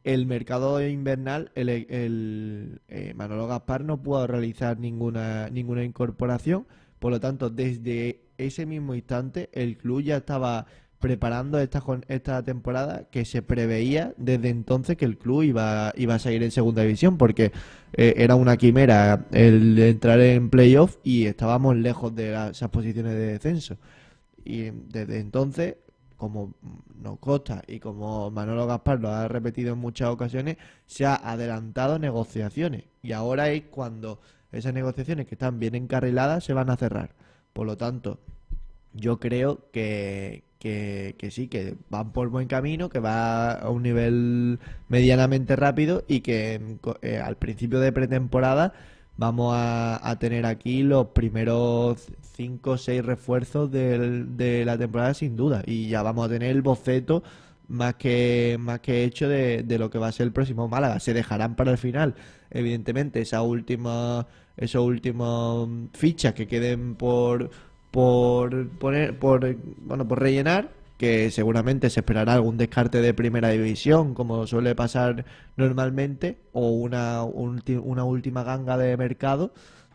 el 0.02 0.26
mercado 0.26 0.84
invernal, 0.84 1.52
el, 1.54 1.68
el, 1.68 2.80
eh, 2.88 3.14
Manolo 3.14 3.46
Gaspar 3.46 3.84
no 3.84 4.02
pudo 4.02 4.26
realizar 4.26 4.78
ninguna, 4.80 5.50
ninguna 5.50 5.84
incorporación. 5.84 6.66
Por 6.98 7.12
lo 7.12 7.20
tanto, 7.20 7.50
desde 7.50 8.25
ese 8.38 8.66
mismo 8.66 8.94
instante, 8.94 9.50
el 9.52 9.76
club 9.76 10.02
ya 10.02 10.18
estaba 10.18 10.66
preparando 10.98 11.58
esta, 11.58 11.82
esta 12.08 12.42
temporada 12.42 13.08
que 13.10 13.24
se 13.24 13.42
preveía 13.42 14.14
desde 14.16 14.48
entonces 14.48 14.96
que 14.96 15.04
el 15.04 15.18
club 15.18 15.42
iba, 15.42 15.92
iba 15.96 16.14
a 16.14 16.18
salir 16.18 16.42
en 16.42 16.50
segunda 16.50 16.82
división 16.82 17.18
porque 17.18 17.52
eh, 17.92 18.14
era 18.16 18.34
una 18.34 18.56
quimera 18.56 19.26
el 19.32 19.78
entrar 19.78 20.20
en 20.20 20.50
playoff 20.50 20.96
y 21.04 21.26
estábamos 21.26 21.76
lejos 21.76 22.14
de 22.14 22.50
esas 22.50 22.70
posiciones 22.70 23.12
de 23.12 23.32
descenso. 23.32 23.76
Y 24.44 24.70
desde 24.70 25.18
entonces, 25.20 25.76
como 26.16 26.54
nos 27.02 27.18
consta 27.18 27.62
y 27.66 27.78
como 27.78 28.30
Manolo 28.30 28.66
Gaspar 28.66 29.00
lo 29.00 29.10
ha 29.10 29.28
repetido 29.28 29.74
en 29.74 29.78
muchas 29.78 30.08
ocasiones, 30.08 30.56
se 30.86 31.04
ha 31.04 31.14
adelantado 31.14 31.98
negociaciones. 31.98 32.84
Y 33.02 33.12
ahora 33.12 33.50
es 33.50 33.64
cuando 33.70 34.20
esas 34.52 34.72
negociaciones 34.72 35.26
que 35.26 35.34
están 35.34 35.58
bien 35.58 35.74
encarriladas 35.74 36.44
se 36.44 36.52
van 36.52 36.70
a 36.70 36.76
cerrar. 36.76 37.14
Por 37.56 37.66
lo 37.66 37.76
tanto, 37.76 38.18
yo 38.92 39.18
creo 39.18 39.70
que, 39.72 40.44
que, 40.58 41.14
sí, 41.30 41.48
que 41.48 41.76
van 41.90 42.12
por 42.12 42.28
buen 42.28 42.48
camino, 42.48 42.88
que 42.90 42.98
va 43.00 43.52
a 43.52 43.70
un 43.70 43.82
nivel 43.82 44.58
medianamente 44.88 45.56
rápido 45.56 46.04
y 46.08 46.20
que 46.20 46.60
eh, 47.02 47.18
al 47.18 47.36
principio 47.36 47.80
de 47.80 47.92
pretemporada 47.92 48.72
vamos 49.16 49.54
a, 49.56 50.00
a 50.08 50.18
tener 50.18 50.44
aquí 50.46 50.82
los 50.82 51.08
primeros 51.08 52.08
5 52.36 52.72
o 52.72 52.78
6 52.78 53.04
refuerzos 53.04 53.70
del- 53.70 54.36
de 54.36 54.64
la 54.66 54.76
temporada 54.78 55.14
sin 55.14 55.36
duda 55.36 55.62
y 55.66 55.88
ya 55.88 56.02
vamos 56.02 56.26
a 56.26 56.28
tener 56.30 56.50
el 56.50 56.62
boceto 56.62 57.22
más 57.68 57.94
que 57.96 58.56
más 58.60 58.80
que 58.80 59.04
hecho 59.04 59.28
de, 59.28 59.62
de 59.62 59.78
lo 59.78 59.90
que 59.90 59.98
va 59.98 60.08
a 60.08 60.12
ser 60.12 60.26
el 60.26 60.32
próximo 60.32 60.68
Málaga. 60.68 61.00
Se 61.00 61.14
dejarán 61.14 61.56
para 61.56 61.72
el 61.72 61.78
final, 61.78 62.14
evidentemente, 62.50 63.20
esa 63.20 63.42
última, 63.42 64.26
esos 64.56 64.84
últimos 64.84 65.68
mm, 65.68 65.86
fichas 65.92 66.34
que 66.34 66.46
queden 66.46 66.94
por 66.94 67.50
por 67.90 68.68
poner 68.70 69.18
por 69.18 69.56
bueno 69.86 70.06
por 70.08 70.20
rellenar 70.20 70.70
que 70.98 71.30
seguramente 71.30 71.90
se 71.90 72.00
esperará 72.00 72.34
algún 72.34 72.56
descarte 72.56 73.00
de 73.02 73.14
primera 73.14 73.50
división 73.50 74.14
como 74.14 74.46
suele 74.46 74.74
pasar 74.74 75.24
normalmente 75.56 76.38
o 76.52 76.70
una 76.70 77.22
una 77.24 78.04
última 78.04 78.44
ganga 78.44 78.78
de 78.78 78.96
mercado 78.96 79.52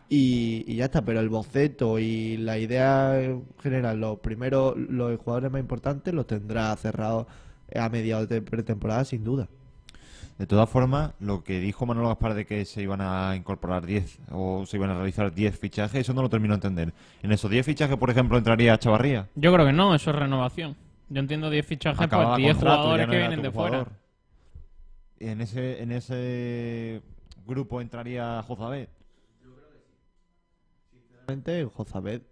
y, 0.08 0.64
y 0.66 0.76
ya 0.76 0.86
está. 0.86 1.04
Pero 1.04 1.20
el 1.20 1.28
boceto 1.28 1.98
y 1.98 2.36
la 2.36 2.58
idea 2.58 3.18
general 3.62 4.00
los 4.00 4.18
primeros 4.20 4.76
los 4.76 5.18
jugadores 5.18 5.50
más 5.52 5.60
importantes 5.60 6.14
los 6.14 6.26
tendrá 6.26 6.74
cerrados 6.76 7.26
a 7.74 7.88
mediados 7.88 8.28
de 8.28 8.42
pretemporada 8.42 9.04
sin 9.04 9.24
duda 9.24 9.48
De 10.42 10.48
todas 10.48 10.68
formas, 10.68 11.12
lo 11.20 11.44
que 11.44 11.60
dijo 11.60 11.86
Manolo 11.86 12.08
Gaspar 12.08 12.34
de 12.34 12.44
que 12.44 12.64
se 12.64 12.82
iban 12.82 13.00
a 13.00 13.36
incorporar 13.36 13.86
10 13.86 14.18
o 14.32 14.66
se 14.66 14.76
iban 14.76 14.90
a 14.90 14.94
realizar 14.94 15.32
10 15.32 15.56
fichajes, 15.56 16.00
eso 16.00 16.14
no 16.14 16.22
lo 16.22 16.28
termino 16.28 16.52
de 16.54 16.66
entender. 16.66 16.94
En 17.22 17.30
esos 17.30 17.48
10 17.48 17.64
fichajes, 17.64 17.96
por 17.96 18.10
ejemplo, 18.10 18.36
entraría 18.36 18.76
Chavarría. 18.76 19.28
Yo 19.36 19.52
creo 19.52 19.66
que 19.66 19.72
no, 19.72 19.94
eso 19.94 20.10
es 20.10 20.16
renovación. 20.16 20.74
Yo 21.10 21.20
entiendo 21.20 21.48
10 21.48 21.64
fichajes, 21.64 22.00
Acababa 22.00 22.34
pues 22.34 22.42
10 22.42 22.56
contrato, 22.56 22.76
jugadores 22.76 23.06
no 23.06 23.12
que 23.12 23.18
vienen 23.18 23.40
de 23.40 23.50
fuera. 23.52 23.86
Y 25.20 25.28
en 25.28 25.40
ese, 25.42 25.80
en 25.80 25.92
ese 25.92 27.02
grupo 27.46 27.80
entraría 27.80 28.42
Jozabet. 28.42 28.90
Realmente 31.12 31.64
Jozabet 31.72 32.24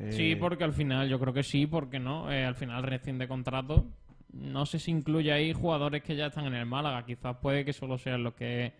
eh, 0.00 0.12
Sí, 0.12 0.36
porque 0.36 0.64
al 0.64 0.74
final, 0.74 1.08
yo 1.08 1.18
creo 1.18 1.32
que 1.32 1.42
sí, 1.42 1.66
porque 1.66 1.98
no. 1.98 2.30
Eh, 2.30 2.44
al 2.44 2.56
final 2.56 2.82
rescinde 2.82 3.26
contrato 3.26 3.86
no 4.34 4.66
sé 4.66 4.78
si 4.78 4.90
incluye 4.90 5.32
ahí 5.32 5.52
jugadores 5.52 6.02
que 6.02 6.16
ya 6.16 6.26
están 6.26 6.46
en 6.46 6.54
el 6.54 6.66
Málaga. 6.66 7.04
Quizás 7.06 7.36
puede 7.36 7.64
que 7.64 7.72
solo 7.72 7.98
sean 7.98 8.22
los 8.22 8.34
que 8.34 8.72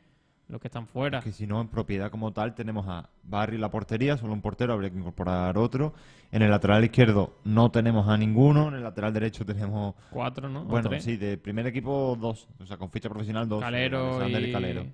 los 0.47 0.61
que 0.61 0.69
están 0.69 0.87
fuera. 0.87 1.21
Que 1.23 1.33
si 1.33 1.47
no, 1.47 1.59
en 1.63 1.69
propiedad 1.69 2.11
como 2.11 2.31
tal, 2.33 2.55
tenemos 2.55 2.87
a 2.87 3.09
Barry 3.23 3.57
la 3.57 3.71
portería, 3.71 4.19
solo 4.19 4.35
un 4.35 4.43
portero, 4.43 4.75
habría 4.75 4.91
que 4.91 4.99
incorporar 4.99 5.57
otro. 5.57 5.95
En 6.31 6.43
el 6.43 6.51
lateral 6.51 6.85
izquierdo 6.85 7.39
no 7.45 7.71
tenemos 7.71 8.07
a 8.09 8.19
ninguno. 8.19 8.69
En 8.69 8.75
el 8.75 8.83
lateral 8.83 9.15
derecho 9.15 9.47
tenemos. 9.47 9.95
Cuatro, 10.11 10.49
¿no? 10.51 10.61
¿O 10.61 10.65
Bueno, 10.65 10.91
sí, 11.01 11.17
de 11.17 11.39
primer 11.39 11.67
equipo 11.67 12.15
dos. 12.21 12.47
O 12.61 12.67
sea, 12.67 12.77
con 12.77 12.91
ficha 12.91 13.09
profesional 13.09 13.49
dos. 13.49 13.63
Calero 13.63 14.29
y- 14.29 14.53
Calero. 14.53 14.87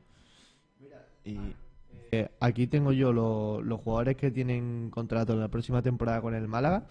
Y 1.24 1.38
Eh, 2.12 2.28
aquí 2.40 2.66
tengo 2.66 2.90
yo 2.90 3.12
lo- 3.12 3.62
los 3.62 3.80
jugadores 3.80 4.16
que 4.16 4.32
tienen 4.32 4.90
contrato 4.90 5.32
en 5.32 5.38
la 5.40 5.46
próxima 5.48 5.80
temporada 5.80 6.20
con 6.20 6.34
el 6.34 6.48
Málaga. 6.48 6.88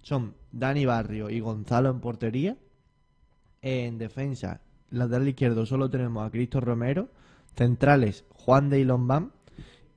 Son 0.00 0.34
Dani 0.52 0.84
Barrio 0.86 1.28
y 1.28 1.40
Gonzalo 1.40 1.90
en 1.90 1.98
portería. 2.00 2.56
En 3.62 3.98
defensa, 3.98 4.62
lateral 4.90 5.28
izquierdo 5.28 5.66
solo 5.66 5.90
tenemos 5.90 6.26
a 6.26 6.30
Cristo 6.30 6.60
Romero. 6.60 7.10
Centrales, 7.54 8.24
Juan 8.30 8.70
de 8.70 8.80
Ilombán. 8.80 9.32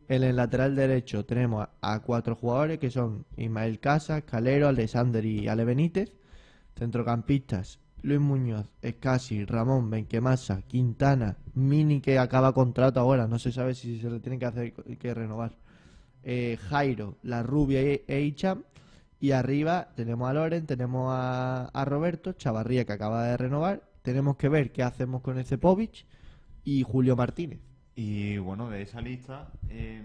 En 0.10 0.24
el 0.24 0.36
lateral 0.36 0.76
derecho 0.76 1.26
tenemos 1.26 1.68
a, 1.82 2.00
cuatro 2.02 2.36
jugadores 2.36 2.80
que 2.80 2.92
son 2.92 3.26
Ismael 3.38 3.80
Casas, 3.80 4.24
Calero, 4.24 4.68
Alexander 4.68 5.24
y 5.24 5.48
Ale 5.48 5.64
Benítez. 5.64 6.12
Centrocampistas, 6.76 7.80
Luis 8.02 8.20
Muñoz, 8.20 8.66
Escasi, 8.82 9.46
Ramón, 9.46 9.90
Benquemasa, 9.90 10.64
Quintana, 10.64 11.38
Mini 11.54 12.02
que 12.02 12.20
acaba 12.20 12.52
contrato 12.52 13.00
ahora, 13.00 13.28
no 13.28 13.40
se 13.40 13.52
sabe 13.52 13.76
si 13.76 14.02
se 14.02 14.10
le 14.10 14.20
tiene 14.20 14.40
que 14.40 14.46
hacer 14.46 14.74
que 14.74 15.14
renovar. 15.14 15.56
Eh, 16.24 16.58
Jairo, 16.70 17.18
La 17.24 17.44
Rubia 17.44 17.80
e 17.82 18.04
e 18.08 18.22
Icham. 18.22 18.64
Y 19.24 19.32
arriba 19.32 19.88
tenemos 19.96 20.30
a 20.30 20.34
Loren, 20.34 20.66
tenemos 20.66 21.08
a, 21.16 21.70
a 21.74 21.86
Roberto, 21.86 22.34
Chavarría 22.34 22.84
que 22.84 22.92
acaba 22.92 23.24
de 23.24 23.38
renovar. 23.38 23.82
Tenemos 24.02 24.36
que 24.36 24.50
ver 24.50 24.74
qué 24.74 24.84
hacemos 24.84 25.22
con 25.22 25.40
ese 25.40 25.58
Povich 25.58 26.06
y 26.66 26.84
Julio 26.84 27.16
Martínez. 27.16 27.62
Y 27.96 28.36
bueno, 28.40 28.70
de 28.70 28.82
esa 28.82 29.00
lista, 29.00 29.48
eh, 29.70 30.02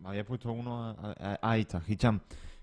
me 0.00 0.08
había 0.08 0.24
puesto 0.24 0.50
uno. 0.50 0.82
a- 0.88 1.14
a- 1.20 1.38
ahí 1.42 1.60
está, 1.60 1.82
Hichan. 1.86 2.22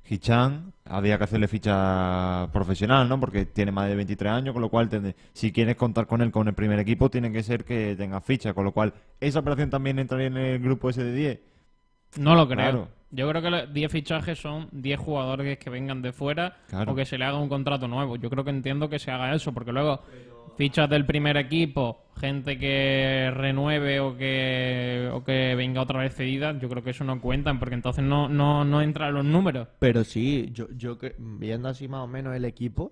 Hichan, 0.10 0.74
había 0.86 1.20
que 1.20 1.26
hacerle 1.26 1.48
ficha 1.48 2.50
profesional, 2.52 3.08
¿no? 3.08 3.20
Porque 3.20 3.46
tiene 3.46 3.72
más 3.72 3.88
de 3.88 3.96
23 3.96 4.32
años, 4.34 4.54
con 4.54 4.62
lo 4.64 4.70
cual, 4.70 4.90
tende- 4.90 5.16
si 5.34 5.52
quieres 5.52 5.76
contar 5.76 6.08
con 6.08 6.24
él 6.24 6.32
con 6.32 6.48
el 6.48 6.56
primer 6.56 6.80
equipo, 6.80 7.12
tiene 7.12 7.32
que 7.32 7.44
ser 7.44 7.64
que 7.64 7.96
tenga 7.96 8.22
ficha, 8.22 8.56
con 8.56 8.66
lo 8.66 8.72
cual, 8.72 8.92
¿esa 9.20 9.38
operación 9.38 9.70
también 9.70 10.00
entraría 10.00 10.26
en 10.28 10.38
el 10.38 10.60
grupo 10.60 10.90
ese 10.90 11.04
de 11.04 11.14
10? 11.14 11.40
No 12.18 12.34
lo 12.34 12.48
creo. 12.48 12.58
Claro. 12.58 13.03
Yo 13.16 13.30
creo 13.30 13.42
que 13.44 13.50
los 13.52 13.74
10 13.74 13.92
fichajes 13.92 14.40
son 14.40 14.68
10 14.72 15.00
jugadores 15.00 15.58
que 15.60 15.70
vengan 15.70 16.02
de 16.02 16.12
fuera 16.12 16.58
Claro. 16.68 16.92
o 16.92 16.96
que 16.96 17.06
se 17.06 17.18
le 17.18 17.26
haga 17.26 17.38
un 17.38 17.48
contrato 17.48 17.88
nuevo. 17.88 18.16
Yo 18.16 18.30
creo 18.30 18.44
que 18.44 18.50
entiendo 18.50 18.90
que 18.90 18.98
se 18.98 19.12
haga 19.12 19.34
eso, 19.36 19.54
porque 19.54 19.72
luego 19.72 20.02
fichas 20.58 20.90
del 20.90 21.06
primer 21.06 21.38
equipo, 21.38 22.06
gente 22.18 22.58
que 22.58 23.32
renueve 23.34 24.00
o 24.00 24.18
que, 24.18 25.10
o 25.14 25.24
que 25.24 25.54
venga 25.56 25.82
otra 25.82 26.00
vez 26.00 26.16
cedida, 26.16 26.58
yo 26.60 26.70
creo 26.70 26.84
que 26.84 26.90
eso 26.92 27.04
no 27.04 27.22
cuentan, 27.22 27.60
porque 27.60 27.76
entonces 27.76 28.04
no, 28.04 28.28
no, 28.30 28.66
no 28.66 28.82
entran 28.82 29.14
los 29.14 29.26
números. 29.26 29.68
Pero 29.80 30.04
sí, 30.04 30.50
yo, 30.52 30.68
yo 30.76 30.98
que- 30.98 31.16
viendo 31.20 31.70
así 31.70 31.88
más 31.88 32.02
o 32.02 32.08
menos 32.08 32.36
el 32.36 32.46
equipo, 32.46 32.92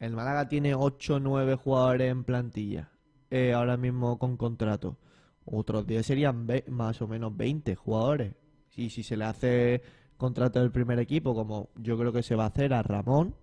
el 0.00 0.12
Málaga 0.12 0.48
tiene 0.48 0.74
8 0.74 1.14
o 1.16 1.20
9 1.20 1.54
jugadores 1.54 2.10
en 2.10 2.24
plantilla, 2.24 2.88
eh, 3.30 3.52
ahora 3.52 3.76
mismo 3.76 4.18
con 4.18 4.36
contrato. 4.36 4.96
Otros 5.44 5.86
10 5.86 6.04
serían 6.04 6.46
ve- 6.48 6.64
más 6.68 7.00
o 7.00 7.06
menos 7.08 7.36
20 7.36 7.74
jugadores. 7.76 8.34
Y 8.76 8.90
si 8.90 9.02
se 9.02 9.16
le 9.16 9.24
hace 9.24 9.82
contrato 10.16 10.60
del 10.60 10.70
primer 10.70 10.98
equipo, 10.98 11.34
como 11.34 11.70
yo 11.76 11.98
creo 11.98 12.12
que 12.12 12.22
se 12.22 12.34
va 12.34 12.44
a 12.44 12.48
hacer 12.48 12.72
a 12.74 12.82
Ramón, 12.82 13.34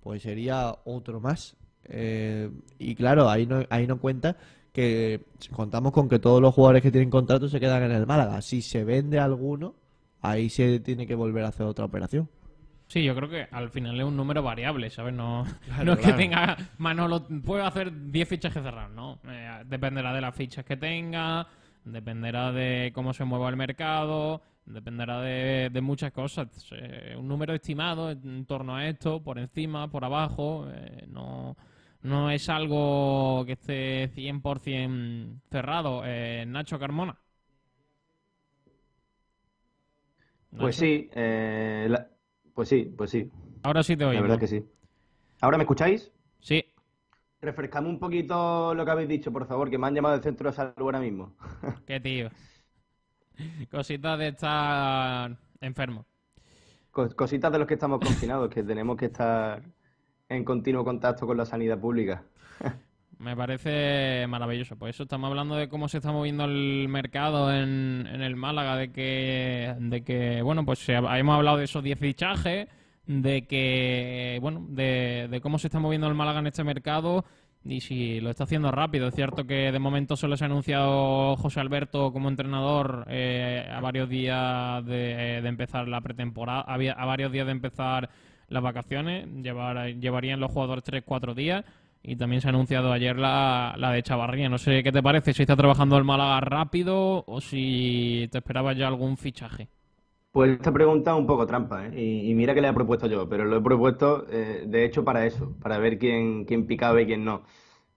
pues 0.00 0.22
sería 0.22 0.76
otro 0.84 1.20
más. 1.20 1.56
Eh, 1.84 2.50
y 2.78 2.94
claro, 2.94 3.30
ahí 3.30 3.46
no, 3.46 3.62
ahí 3.70 3.86
no 3.86 3.98
cuenta 3.98 4.36
que 4.72 5.22
contamos 5.52 5.92
con 5.92 6.08
que 6.08 6.18
todos 6.18 6.42
los 6.42 6.54
jugadores 6.54 6.82
que 6.82 6.90
tienen 6.90 7.10
contrato 7.10 7.48
se 7.48 7.60
quedan 7.60 7.84
en 7.84 7.92
el 7.92 8.06
Málaga. 8.06 8.42
Si 8.42 8.60
se 8.60 8.84
vende 8.84 9.18
alguno, 9.18 9.74
ahí 10.20 10.48
se 10.48 10.80
tiene 10.80 11.06
que 11.06 11.14
volver 11.14 11.44
a 11.44 11.48
hacer 11.48 11.66
otra 11.66 11.84
operación. 11.84 12.28
Sí, 12.88 13.02
yo 13.02 13.16
creo 13.16 13.28
que 13.28 13.48
al 13.50 13.70
final 13.70 13.98
es 13.98 14.06
un 14.06 14.16
número 14.16 14.42
variable, 14.42 14.90
¿sabes? 14.90 15.14
No, 15.14 15.44
Claro, 15.64 15.84
no 15.84 15.92
es 15.94 15.98
que 15.98 16.12
tenga 16.12 16.56
Manolo, 16.78 17.26
puedo 17.44 17.64
hacer 17.64 18.10
10 18.10 18.28
fichajes 18.28 18.62
cerrados, 18.62 18.92
¿no? 18.92 19.18
Eh, 19.28 19.62
dependerá 19.66 20.12
de 20.12 20.20
las 20.20 20.34
fichas 20.34 20.64
que 20.64 20.76
tenga, 20.76 21.48
dependerá 21.84 22.52
de 22.52 22.92
cómo 22.94 23.12
se 23.12 23.24
mueva 23.24 23.48
el 23.48 23.56
mercado, 23.56 24.42
dependerá 24.66 25.20
de, 25.22 25.70
de 25.72 25.80
muchas 25.80 26.12
cosas. 26.12 26.48
Eh, 26.72 27.14
un 27.18 27.28
número 27.28 27.54
estimado 27.54 28.10
en 28.10 28.46
torno 28.46 28.76
a 28.76 28.86
esto, 28.88 29.22
por 29.22 29.38
encima, 29.38 29.90
por 29.90 30.04
abajo, 30.04 30.66
eh, 30.70 31.06
no, 31.08 31.56
no 32.02 32.30
es 32.30 32.48
algo 32.48 33.44
que 33.46 33.52
esté 33.52 34.08
100% 34.14 35.40
cerrado. 35.50 36.02
Eh, 36.04 36.44
Nacho 36.46 36.78
Carmona. 36.78 37.18
Pues 40.56 40.76
sí, 40.76 41.08
eh, 41.14 41.86
la- 41.90 42.08
pues 42.54 42.68
sí, 42.68 42.92
pues 42.96 43.10
sí. 43.10 43.30
Ahora 43.62 43.82
sí 43.82 43.96
te 43.96 44.04
La 44.10 44.10
oímos. 44.10 44.22
verdad 44.22 44.38
que 44.40 44.46
sí. 44.48 44.64
¿Ahora 45.40 45.58
me 45.58 45.64
escucháis? 45.64 46.12
Sí. 46.40 46.64
Refrescame 47.40 47.88
un 47.88 47.98
poquito 47.98 48.74
lo 48.74 48.84
que 48.84 48.90
habéis 48.90 49.08
dicho, 49.08 49.32
por 49.32 49.46
favor, 49.46 49.70
que 49.70 49.78
me 49.78 49.86
han 49.86 49.94
llamado 49.94 50.14
del 50.16 50.22
centro 50.24 50.50
de 50.50 50.56
salud 50.56 50.74
ahora 50.78 51.00
mismo. 51.00 51.34
Qué 51.86 52.00
tío. 52.00 52.30
Cositas 53.70 54.18
de 54.18 54.28
estar 54.28 55.36
enfermo. 55.60 56.06
Cos- 56.90 57.14
Cositas 57.14 57.52
de 57.52 57.58
los 57.58 57.66
que 57.68 57.74
estamos 57.74 58.00
confinados, 58.00 58.48
que 58.50 58.62
tenemos 58.62 58.96
que 58.96 59.06
estar 59.06 59.62
en 60.28 60.44
continuo 60.44 60.84
contacto 60.84 61.26
con 61.26 61.36
la 61.36 61.44
sanidad 61.44 61.78
pública. 61.78 62.22
Me 63.18 63.34
parece 63.34 64.26
maravilloso. 64.28 64.76
Por 64.76 64.90
eso 64.90 65.04
estamos 65.04 65.28
hablando 65.30 65.56
de 65.56 65.70
cómo 65.70 65.88
se 65.88 65.98
está 65.98 66.12
moviendo 66.12 66.44
el 66.44 66.86
mercado 66.90 67.50
en, 67.50 68.06
en 68.12 68.20
el 68.20 68.36
Málaga, 68.36 68.76
de 68.76 68.92
que, 68.92 69.74
de 69.78 70.04
que 70.04 70.42
bueno, 70.42 70.66
pues 70.66 70.80
se- 70.80 70.92
hemos 70.94 71.34
hablado 71.36 71.56
de 71.56 71.64
esos 71.64 71.82
10 71.82 71.98
fichajes, 71.98 72.68
de 73.06 73.46
que, 73.46 74.38
bueno, 74.42 74.66
de, 74.68 75.28
de 75.30 75.40
cómo 75.40 75.58
se 75.58 75.68
está 75.68 75.78
moviendo 75.78 76.08
el 76.08 76.14
Málaga 76.14 76.40
en 76.40 76.48
este 76.48 76.62
mercado 76.64 77.24
y 77.68 77.80
si 77.80 78.20
lo 78.20 78.30
está 78.30 78.44
haciendo 78.44 78.70
rápido. 78.70 79.08
Es 79.08 79.14
cierto 79.14 79.44
que 79.44 79.72
de 79.72 79.78
momento 79.78 80.16
solo 80.16 80.36
se 80.36 80.44
ha 80.44 80.46
anunciado 80.46 81.36
José 81.36 81.60
Alberto 81.60 82.12
como 82.12 82.28
entrenador 82.28 83.06
eh, 83.08 83.68
a 83.70 83.80
varios 83.80 84.08
días 84.08 84.84
de, 84.86 85.40
de 85.42 85.48
empezar 85.48 85.88
la 85.88 86.00
pretemporada, 86.00 86.60
a, 86.60 86.74
a 86.74 87.04
varios 87.04 87.32
días 87.32 87.46
de 87.46 87.52
empezar 87.52 88.08
las 88.48 88.62
vacaciones. 88.62 89.26
Llevar, 89.42 89.94
llevarían 89.94 90.40
los 90.40 90.50
jugadores 90.52 90.84
3-4 90.84 91.34
días. 91.34 91.64
Y 92.02 92.14
también 92.14 92.40
se 92.40 92.46
ha 92.46 92.50
anunciado 92.50 92.92
ayer 92.92 93.18
la, 93.18 93.74
la 93.78 93.90
de 93.90 94.02
Chavarría. 94.02 94.48
No 94.48 94.58
sé 94.58 94.84
qué 94.84 94.92
te 94.92 95.02
parece, 95.02 95.32
si 95.32 95.42
está 95.42 95.56
trabajando 95.56 95.98
el 95.98 96.04
Málaga 96.04 96.38
rápido 96.40 97.24
o 97.26 97.40
si 97.40 98.28
te 98.30 98.38
esperabas 98.38 98.76
ya 98.76 98.86
algún 98.86 99.16
fichaje. 99.16 99.68
Pues 100.36 100.50
esta 100.50 100.70
pregunta 100.70 101.12
es 101.12 101.16
un 101.16 101.26
poco 101.26 101.46
trampa, 101.46 101.86
¿eh? 101.86 101.98
Y, 101.98 102.34
mira 102.34 102.52
que 102.52 102.60
la 102.60 102.68
he 102.68 102.72
propuesto 102.74 103.06
yo, 103.06 103.26
pero 103.26 103.46
lo 103.46 103.56
he 103.56 103.62
propuesto 103.62 104.26
eh, 104.30 104.64
de 104.66 104.84
hecho 104.84 105.02
para 105.02 105.24
eso, 105.24 105.56
para 105.62 105.78
ver 105.78 105.98
quién, 105.98 106.44
quién 106.44 106.66
picaba 106.66 107.00
y 107.00 107.06
quién 107.06 107.24
no. 107.24 107.44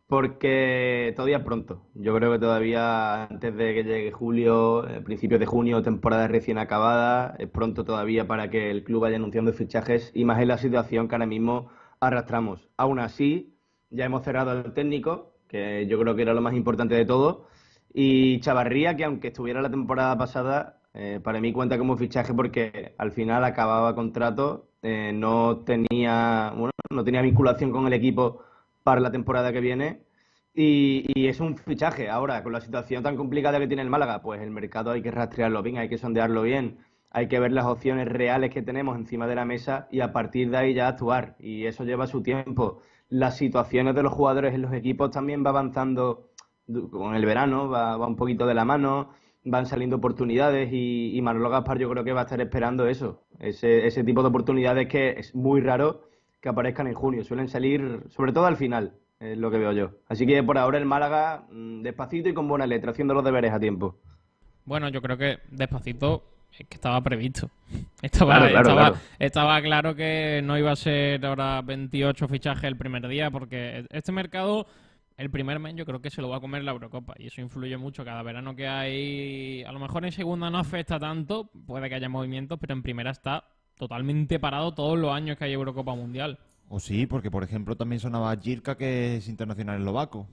Porque 0.07 1.13
todavía 1.17 1.39
es 1.39 1.43
pronto. 1.43 1.83
Yo 1.95 2.15
creo 2.15 2.31
que 2.31 2.39
todavía 2.39 3.25
antes 3.25 3.53
de 3.57 3.73
que 3.73 3.83
llegue 3.83 4.11
julio, 4.13 4.87
eh, 4.87 5.01
principios 5.01 5.41
de 5.41 5.47
junio, 5.47 5.83
temporada 5.83 6.29
recién 6.29 6.57
acabada, 6.59 7.35
es 7.39 7.49
pronto 7.49 7.83
todavía 7.83 8.25
para 8.25 8.49
que 8.49 8.71
el 8.71 8.85
club 8.85 9.01
vaya 9.01 9.17
anunciando 9.17 9.51
fichajes 9.51 10.11
y 10.15 10.23
más 10.23 10.41
en 10.41 10.47
la 10.47 10.57
situación 10.57 11.09
que 11.09 11.15
ahora 11.15 11.25
mismo 11.25 11.69
arrastramos. 11.99 12.69
Aún 12.77 12.99
así, 12.99 13.57
ya 13.89 14.05
hemos 14.05 14.23
cerrado 14.23 14.51
al 14.51 14.73
técnico, 14.73 15.33
que 15.49 15.87
yo 15.87 15.99
creo 15.99 16.15
que 16.15 16.21
era 16.21 16.33
lo 16.33 16.41
más 16.41 16.53
importante 16.55 16.95
de 16.95 17.05
todo. 17.05 17.47
Y 17.93 18.39
Chavarría, 18.39 18.95
que 18.95 19.03
aunque 19.03 19.27
estuviera 19.29 19.61
la 19.61 19.69
temporada 19.69 20.17
pasada, 20.17 20.78
eh, 21.01 21.21
para 21.21 21.39
mí 21.39 21.53
cuenta 21.53 21.77
como 21.77 21.95
fichaje 21.95 22.33
porque 22.33 22.93
al 22.97 23.13
final 23.13 23.45
acababa 23.45 23.95
contrato, 23.95 24.67
eh, 24.81 25.13
no 25.13 25.59
tenía, 25.59 26.51
bueno, 26.53 26.71
no 26.89 27.05
tenía 27.05 27.21
vinculación 27.21 27.71
con 27.71 27.87
el 27.87 27.93
equipo 27.93 28.43
para 28.83 28.99
la 28.99 29.09
temporada 29.09 29.53
que 29.53 29.61
viene 29.61 30.01
y, 30.53 31.27
es 31.27 31.39
un 31.39 31.57
fichaje. 31.57 32.09
Ahora, 32.09 32.43
con 32.43 32.51
la 32.51 32.59
situación 32.59 33.01
tan 33.01 33.15
complicada 33.15 33.59
que 33.59 33.67
tiene 33.67 33.81
el 33.83 33.89
Málaga, 33.89 34.21
pues 34.21 34.41
el 34.41 34.51
mercado 34.51 34.91
hay 34.91 35.01
que 35.01 35.09
rastrearlo 35.09 35.63
bien, 35.63 35.77
hay 35.77 35.87
que 35.87 35.97
sondearlo 35.97 36.41
bien, 36.41 36.79
hay 37.11 37.29
que 37.29 37.39
ver 37.39 37.53
las 37.53 37.65
opciones 37.65 38.05
reales 38.05 38.51
que 38.51 38.61
tenemos 38.61 38.97
encima 38.97 39.25
de 39.25 39.35
la 39.35 39.45
mesa 39.45 39.87
y 39.91 40.01
a 40.01 40.11
partir 40.11 40.49
de 40.51 40.57
ahí 40.57 40.73
ya 40.73 40.89
actuar. 40.89 41.37
Y 41.39 41.65
eso 41.65 41.85
lleva 41.85 42.07
su 42.07 42.21
tiempo. 42.21 42.81
Las 43.07 43.37
situaciones 43.37 43.95
de 43.95 44.03
los 44.03 44.11
jugadores 44.11 44.53
en 44.53 44.63
los 44.63 44.73
equipos 44.73 45.11
también 45.11 45.45
va 45.45 45.51
avanzando 45.51 46.29
con 46.91 47.15
el 47.15 47.25
verano, 47.25 47.69
va, 47.69 47.95
va 47.95 48.05
un 48.07 48.17
poquito 48.17 48.45
de 48.45 48.53
la 48.53 48.65
mano, 48.65 49.11
van 49.43 49.65
saliendo 49.65 49.95
oportunidades 49.97 50.69
y, 50.71 51.15
y 51.17 51.21
Manolo 51.21 51.49
Gaspar 51.49 51.77
yo 51.79 51.89
creo 51.89 52.03
que 52.03 52.11
va 52.13 52.21
a 52.21 52.23
estar 52.23 52.41
esperando 52.41 52.87
eso, 52.87 53.23
ese, 53.39 53.87
ese 53.87 54.03
tipo 54.03 54.21
de 54.21 54.27
oportunidades 54.29 54.87
que 54.87 55.11
es 55.17 55.33
muy 55.35 55.61
raro 55.61 56.09
que 56.41 56.49
aparezcan 56.49 56.87
en 56.87 56.93
junio, 56.93 57.23
suelen 57.23 57.47
salir 57.49 58.03
sobre 58.09 58.31
todo 58.33 58.45
al 58.45 58.57
final, 58.57 58.93
es 59.19 59.37
lo 59.37 59.51
que 59.51 59.57
veo 59.57 59.71
yo. 59.73 59.91
Así 60.07 60.25
que 60.25 60.41
por 60.43 60.57
ahora 60.57 60.77
el 60.77 60.85
Málaga 60.85 61.45
mm, 61.51 61.81
despacito 61.81 62.29
y 62.29 62.33
con 62.33 62.47
buena 62.47 62.65
letra, 62.67 62.91
haciendo 62.91 63.13
los 63.13 63.23
deberes 63.23 63.51
a 63.51 63.59
tiempo. 63.59 63.97
Bueno, 64.65 64.89
yo 64.89 65.01
creo 65.01 65.17
que 65.17 65.39
despacito 65.51 66.23
es 66.57 66.65
que 66.67 66.75
estaba 66.75 67.01
previsto. 67.01 67.49
Estaba 68.01 68.37
Claro, 68.37 68.49
claro, 68.51 68.69
estaba- 68.69 68.89
claro. 68.91 69.05
estaba 69.19 69.61
claro 69.61 69.95
que 69.95 70.41
no 70.43 70.57
iba 70.57 70.71
a 70.71 70.75
ser 70.75 71.25
ahora 71.25 71.61
28 71.61 72.27
fichajes 72.27 72.63
el 72.65 72.77
primer 72.77 73.07
día, 73.07 73.29
porque 73.31 73.85
este 73.91 74.11
mercado, 74.11 74.65
el 75.19 75.29
primer 75.29 75.59
mes, 75.59 75.75
yo 75.75 75.85
creo 75.85 76.01
que 76.01 76.09
se 76.09 76.21
lo 76.21 76.29
va 76.29 76.37
a 76.37 76.39
comer 76.39 76.63
la 76.63 76.71
Eurocopa. 76.71 77.13
Y 77.19 77.27
eso 77.27 77.41
influye 77.41 77.75
mucho. 77.77 78.05
Cada 78.05 78.23
verano 78.23 78.55
que 78.55 78.67
hay, 78.67 79.63
a 79.63 79.71
lo 79.71 79.79
mejor 79.79 80.05
en 80.05 80.11
segunda 80.11 80.49
no 80.49 80.57
afecta 80.57 80.97
tanto, 80.99 81.51
puede 81.67 81.89
que 81.89 81.95
haya 81.95 82.07
movimientos, 82.09 82.57
pero 82.59 82.73
en 82.73 82.81
primera 82.81 83.11
está 83.11 83.43
totalmente 83.77 84.39
parado 84.39 84.73
todos 84.73 84.97
los 84.97 85.11
años 85.11 85.37
que 85.37 85.43
hay 85.45 85.53
Eurocopa 85.53 85.93
Mundial. 85.93 86.39
O 86.69 86.79
sí, 86.79 87.05
porque 87.05 87.29
por 87.31 87.43
ejemplo 87.43 87.75
también 87.75 87.99
sonaba 87.99 88.35
Jirka, 88.37 88.77
que 88.77 89.17
es 89.17 89.27
internacional 89.27 89.77
eslovaco. 89.79 90.27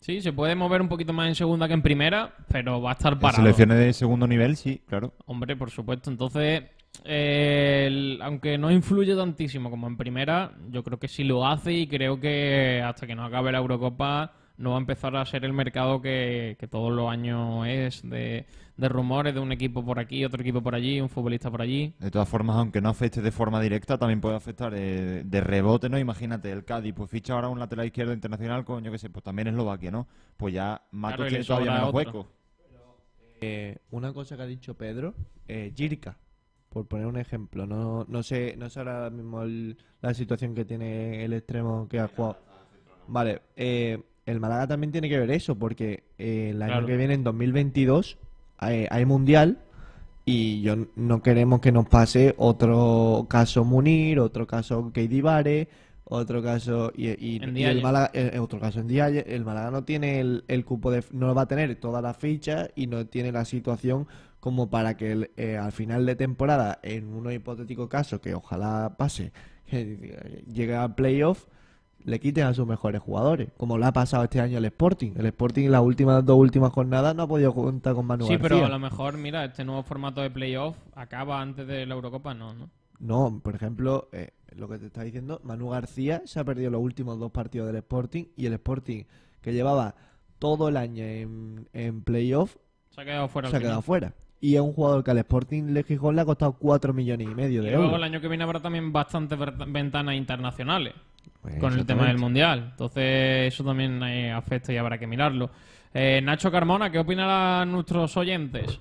Sí, 0.00 0.20
se 0.20 0.32
puede 0.32 0.56
mover 0.56 0.80
un 0.82 0.88
poquito 0.88 1.12
más 1.12 1.28
en 1.28 1.36
segunda 1.36 1.68
que 1.68 1.74
en 1.74 1.82
primera, 1.82 2.34
pero 2.48 2.82
va 2.82 2.90
a 2.90 2.92
estar 2.94 3.12
En 3.12 3.18
parado. 3.20 3.42
selecciones 3.42 3.78
de 3.78 3.92
segundo 3.92 4.26
nivel, 4.26 4.56
sí, 4.56 4.82
claro. 4.88 5.14
Hombre, 5.26 5.54
por 5.54 5.70
supuesto. 5.70 6.10
Entonces, 6.10 6.64
eh, 7.04 7.84
el- 7.88 8.18
aunque 8.22 8.58
no 8.58 8.70
influye 8.70 9.14
tantísimo 9.16 9.70
como 9.70 9.86
en 9.86 9.96
primera, 9.96 10.52
yo 10.70 10.82
creo 10.82 10.98
que 10.98 11.08
sí 11.08 11.24
lo 11.24 11.46
hace 11.46 11.72
y 11.72 11.86
creo 11.86 12.20
que 12.20 12.82
hasta 12.84 13.06
que 13.06 13.14
no 13.14 13.24
acabe 13.24 13.52
la 13.52 13.58
Eurocopa 13.58 14.32
no 14.58 14.70
va 14.70 14.76
a 14.76 14.80
empezar 14.80 15.16
a 15.16 15.24
ser 15.24 15.44
el 15.44 15.52
mercado 15.52 16.00
que, 16.00 16.56
que 16.60 16.68
todos 16.68 16.92
los 16.92 17.10
años 17.10 17.66
es 17.66 18.08
de, 18.08 18.46
de 18.76 18.88
rumores 18.88 19.34
de 19.34 19.40
un 19.40 19.50
equipo 19.50 19.84
por 19.84 19.98
aquí, 19.98 20.24
otro 20.24 20.40
equipo 20.42 20.62
por 20.62 20.74
allí, 20.74 21.00
un 21.00 21.08
futbolista 21.08 21.50
por 21.50 21.62
allí. 21.62 21.94
De 21.98 22.10
todas 22.10 22.28
formas, 22.28 22.56
aunque 22.56 22.80
no 22.80 22.90
afecte 22.90 23.22
de 23.22 23.32
forma 23.32 23.60
directa, 23.60 23.98
también 23.98 24.20
puede 24.20 24.36
afectar 24.36 24.72
eh, 24.76 25.22
de 25.24 25.40
rebote, 25.40 25.88
¿no? 25.88 25.98
Imagínate, 25.98 26.52
el 26.52 26.64
Cádiz, 26.64 26.94
pues 26.94 27.10
ficha 27.10 27.32
ahora 27.34 27.48
un 27.48 27.58
lateral 27.58 27.86
izquierdo 27.86 28.12
internacional 28.12 28.64
con, 28.64 28.84
yo 28.84 28.92
qué 28.92 28.98
sé, 28.98 29.10
pues 29.10 29.24
también 29.24 29.48
Eslovaquia, 29.48 29.90
¿no? 29.90 30.06
Pues 30.36 30.54
ya 30.54 30.82
Matos 30.92 31.16
Claro, 31.16 31.28
tiene 31.30 31.44
todavía 31.44 31.72
menos 31.72 31.88
otro. 31.88 31.96
hueco. 31.98 32.28
Eh, 33.40 33.78
una 33.90 34.12
cosa 34.12 34.36
que 34.36 34.42
ha 34.42 34.46
dicho 34.46 34.74
Pedro, 34.74 35.14
eh, 35.48 35.72
Jirka, 35.74 36.16
por 36.72 36.86
poner 36.86 37.06
un 37.06 37.18
ejemplo, 37.18 37.66
no, 37.66 38.04
no 38.08 38.22
sé, 38.22 38.54
no 38.58 38.68
sé 38.70 38.80
ahora 38.80 39.10
mismo 39.10 39.42
el- 39.42 39.76
la 40.00 40.14
situación 40.14 40.54
que 40.54 40.64
tiene 40.64 41.24
el 41.24 41.32
extremo 41.34 41.86
que 41.88 42.00
ha 42.00 42.08
jugado. 42.08 42.38
Vale, 43.08 43.42
eh, 43.56 44.00
el 44.26 44.40
Málaga 44.40 44.66
también 44.66 44.90
tiene 44.92 45.08
que 45.08 45.18
ver 45.18 45.30
eso, 45.30 45.54
porque 45.56 46.04
eh, 46.18 46.50
el 46.50 46.62
año 46.62 46.72
Claro. 46.72 46.86
que 46.86 46.96
viene, 46.96 47.14
en 47.14 47.24
2022, 47.24 48.16
hay, 48.58 48.86
hay 48.90 49.04
Mundial 49.04 49.58
y 50.24 50.62
yo 50.62 50.76
no 50.96 51.20
queremos 51.22 51.60
que 51.60 51.72
nos 51.72 51.88
pase 51.88 52.34
otro 52.38 53.26
caso 53.28 53.64
Munir, 53.64 54.20
otro 54.20 54.46
caso 54.46 54.90
Keidi 54.92 55.20
Vare, 55.20 55.68
otro 56.04 56.42
caso 56.42 56.92
y, 56.96 57.08
y 57.08 57.38
Diaye. 57.38 57.70
el 57.70 57.82
Málaga, 57.82 58.10
eh, 58.14 58.38
otro 58.38 58.60
caso 58.60 58.80
en 58.80 58.86
Diaye, 58.86 59.24
el 59.34 59.44
Málaga 59.44 59.70
no 59.70 59.82
tiene 59.84 60.20
el, 60.20 60.44
el 60.48 60.64
cupo 60.64 60.90
de 60.90 61.02
no 61.12 61.34
va 61.34 61.42
a 61.42 61.46
tener 61.48 61.74
todas 61.76 62.02
las 62.02 62.16
fichas 62.16 62.70
y 62.76 62.86
no 62.86 63.06
tiene 63.06 63.32
la 63.32 63.44
situación 63.44 64.06
como 64.42 64.68
para 64.70 64.96
que 64.96 65.12
el- 65.12 65.30
eh, 65.36 65.56
al 65.56 65.70
final 65.70 66.04
de 66.04 66.16
temporada 66.16 66.80
en 66.82 67.14
un 67.14 67.30
hipotético 67.30 67.88
caso 67.88 68.20
que 68.20 68.34
ojalá 68.34 68.96
pase 68.98 69.30
que 69.66 69.80
eh, 70.02 70.44
llegue 70.52 70.74
al 70.74 70.96
playoff 70.96 71.46
le 72.04 72.18
quiten 72.18 72.46
a 72.46 72.52
sus 72.52 72.66
mejores 72.66 73.00
jugadores 73.00 73.50
como 73.56 73.78
le 73.78 73.86
ha 73.86 73.92
pasado 73.92 74.24
este 74.24 74.40
año 74.40 74.58
al 74.58 74.64
Sporting 74.64 75.12
el 75.16 75.26
Sporting 75.26 75.66
en 75.66 75.70
las 75.70 75.82
últimas 75.82 76.24
dos 76.26 76.36
últimas 76.36 76.72
jornadas 76.72 77.14
no 77.14 77.22
ha 77.22 77.28
podido 77.28 77.54
contar 77.54 77.94
con 77.94 78.04
Manu 78.06 78.26
Sí, 78.26 78.32
García 78.32 78.48
pero 78.48 78.66
a 78.66 78.68
lo 78.68 78.78
mejor, 78.80 79.16
mira, 79.16 79.44
este 79.44 79.64
nuevo 79.64 79.84
formato 79.84 80.20
de 80.20 80.30
playoff 80.30 80.76
acaba 80.96 81.40
antes 81.40 81.64
de 81.68 81.86
la 81.86 81.94
Eurocopa, 81.94 82.34
no, 82.34 82.52
¿no? 82.54 82.68
No, 82.98 83.40
por 83.42 83.54
ejemplo, 83.54 84.08
eh, 84.12 84.30
lo 84.56 84.68
que 84.68 84.78
te 84.78 84.86
está 84.86 85.02
diciendo, 85.04 85.40
Manu 85.44 85.68
García 85.68 86.22
se 86.24 86.40
ha 86.40 86.44
perdido 86.44 86.70
los 86.72 86.80
últimos 86.82 87.18
dos 87.20 87.30
partidos 87.30 87.68
del 87.68 87.76
Sporting 87.76 88.24
y 88.36 88.46
el 88.46 88.54
Sporting, 88.54 89.04
que 89.40 89.52
llevaba 89.52 89.94
todo 90.40 90.68
el 90.68 90.76
año 90.76 91.04
en, 91.04 91.68
en 91.72 92.02
playoff, 92.02 92.56
Se 92.90 93.00
ha 93.00 93.04
quedado 93.04 93.28
fuera. 93.28 93.48
se 93.48 93.56
ha 93.56 93.58
final. 93.60 93.70
quedado 93.70 93.82
fuera. 93.82 94.14
Y 94.42 94.56
es 94.56 94.60
un 94.60 94.72
jugador 94.72 95.04
que 95.04 95.12
al 95.12 95.18
Sporting 95.18 95.72
de 95.72 95.84
Gijón 95.84 96.16
le 96.16 96.22
ha 96.22 96.24
costado 96.24 96.54
4 96.58 96.92
millones 96.92 97.28
y 97.30 97.32
medio 97.34 97.62
Y 97.62 97.64
de 97.64 97.70
luego 97.70 97.84
euros. 97.84 97.98
el 97.98 98.02
año 98.02 98.20
que 98.20 98.26
viene 98.26 98.42
habrá 98.42 98.60
también 98.60 98.92
bastantes 98.92 99.38
ventanas 99.68 100.16
internacionales 100.16 100.94
Pues 101.40 101.60
con 101.60 101.72
el 101.74 101.86
tema 101.86 102.06
del. 102.08 102.18
Mundial. 102.18 102.70
Entonces 102.72 103.54
eso 103.54 103.62
también 103.64 104.02
eh, 104.02 104.32
afecta 104.32 104.72
y 104.72 104.78
habrá 104.78 104.98
que 104.98 105.06
mirarlo. 105.06 105.48
Eh, 105.94 106.20
Nacho 106.24 106.50
Carmona, 106.50 106.90
¿qué 106.90 106.98
opinan 106.98 107.70
nuestros 107.70 108.16
oyentes? 108.16 108.80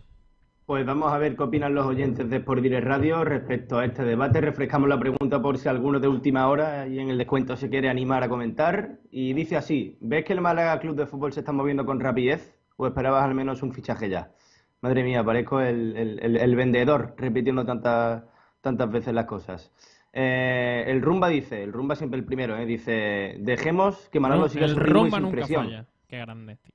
Pues 0.66 0.84
vamos 0.84 1.12
a 1.14 1.20
ver 1.20 1.36
qué 1.36 1.44
opinan 1.44 1.76
los 1.76 1.86
oyentes 1.86 2.28
de 2.28 2.38
Sport 2.38 2.62
Direct 2.64 2.88
Radio 2.88 3.24
respecto 3.24 3.78
a 3.78 3.86
este 3.86 4.04
debate. 4.04 4.42
Refrescamos 4.42 4.90
la 4.90 4.98
pregunta 4.98 5.40
por 5.44 5.60
si 5.60 5.70
alguno 5.70 6.00
de 6.00 6.08
última 6.08 6.48
hora 6.48 6.88
y 6.88 6.98
en 6.98 7.10
el 7.12 7.20
descuento 7.20 7.56
se 7.56 7.70
quiere 7.70 7.88
animar 7.88 8.24
a 8.24 8.30
comentar. 8.30 9.00
Y 9.12 9.34
dice 9.34 9.58
así, 9.58 9.98
¿ves 10.02 10.26
que 10.26 10.34
el 10.34 10.42
Málaga 10.42 10.80
Club 10.80 10.96
de 10.96 11.06
Fútbol 11.06 11.34
se 11.34 11.42
está 11.42 11.52
moviendo 11.52 11.86
con 11.86 12.00
rapidez 12.00 12.58
o 12.78 12.88
esperabas 12.88 13.26
al 13.26 13.36
menos 13.36 13.62
un 13.62 13.74
fichaje 13.74 14.10
ya? 14.10 14.32
Madre 14.82 15.04
mía, 15.04 15.24
parezco 15.24 15.60
el, 15.62 15.96
el- 15.96 16.20
el- 16.24 16.38
el 16.38 16.56
vendedor 16.56 17.14
repitiendo 17.18 17.66
tantas, 17.66 18.24
tantas 18.62 18.92
veces 18.92 19.14
las 19.14 19.26
cosas. 19.26 19.72
Eh, 20.14 20.84
el 20.88 21.02
Rumba 21.02 21.30
dice, 21.30 21.64
el 21.64 21.72
Rumba 21.72 21.96
siempre 21.96 22.20
el 22.20 22.26
primero, 22.26 22.58
eh, 22.58 22.66
dice, 22.66 23.36
dejemos 23.40 24.10
que 24.10 24.20
Manolo 24.20 24.50
siga 24.50 24.66
el 24.66 24.74
su 24.74 24.80
ritmo 24.80 25.00
y 25.00 25.04
rumba 25.04 25.18
sin 25.18 25.24
nunca 25.24 25.36
presión. 25.38 25.66
falla. 25.66 25.86
Qué 26.08 26.18
grande. 26.18 26.56
tío. 26.58 26.72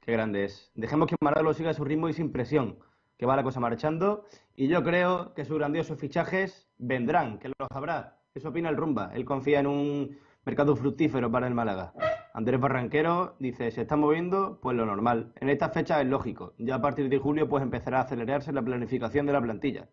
Qué 0.00 0.12
grande 0.12 0.44
es. 0.44 0.70
Dejemos 0.74 1.08
que 1.08 1.16
Manolo 1.20 1.52
siga 1.54 1.72
su 1.74 1.84
ritmo 1.84 2.08
y 2.08 2.12
sin 2.12 2.30
presión, 2.32 2.78
que 3.16 3.26
va 3.26 3.34
la 3.36 3.42
cosa 3.42 3.60
marchando. 3.60 4.24
Y 4.54 4.68
yo 4.68 4.82
creo 4.84 5.34
que 5.34 5.44
sus 5.44 5.58
grandiosos 5.58 5.98
fichajes 5.98 6.68
vendrán, 6.78 7.38
que 7.38 7.48
los 7.48 7.68
habrá. 7.70 8.18
Eso 8.34 8.50
opina 8.50 8.68
el 8.68 8.76
Rumba. 8.76 9.10
Él 9.14 9.24
confía 9.24 9.60
en 9.60 9.66
un 9.66 10.18
mercado 10.44 10.76
fructífero 10.76 11.30
para 11.30 11.46
el 11.48 11.54
Málaga. 11.54 11.92
Andrés 12.38 12.60
Barranquero 12.60 13.34
dice, 13.40 13.72
se 13.72 13.80
está 13.80 13.96
moviendo, 13.96 14.60
pues 14.62 14.76
lo 14.76 14.86
normal. 14.86 15.32
En 15.40 15.48
esta 15.48 15.70
fecha 15.70 16.00
es 16.00 16.06
lógico. 16.06 16.54
Ya 16.56 16.76
a 16.76 16.80
partir 16.80 17.08
de 17.08 17.18
julio 17.18 17.48
pues 17.48 17.64
empezará 17.64 17.98
a 17.98 18.02
acelerarse 18.02 18.52
la 18.52 18.62
planificación 18.62 19.26
de 19.26 19.32
la 19.32 19.40
plantilla. 19.40 19.88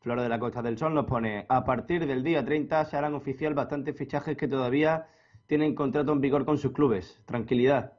Flora 0.00 0.22
de 0.22 0.28
la 0.28 0.38
Costa 0.38 0.60
del 0.60 0.76
Sol 0.76 0.92
nos 0.92 1.06
pone, 1.06 1.46
a 1.48 1.64
partir 1.64 2.06
del 2.06 2.22
día 2.22 2.44
30 2.44 2.84
se 2.84 2.94
harán 2.98 3.14
oficial 3.14 3.54
bastantes 3.54 3.96
fichajes 3.96 4.36
que 4.36 4.46
todavía 4.46 5.06
tienen 5.46 5.74
contrato 5.74 6.12
en 6.12 6.20
vigor 6.20 6.44
con 6.44 6.58
sus 6.58 6.72
clubes. 6.72 7.22
Tranquilidad. 7.24 7.94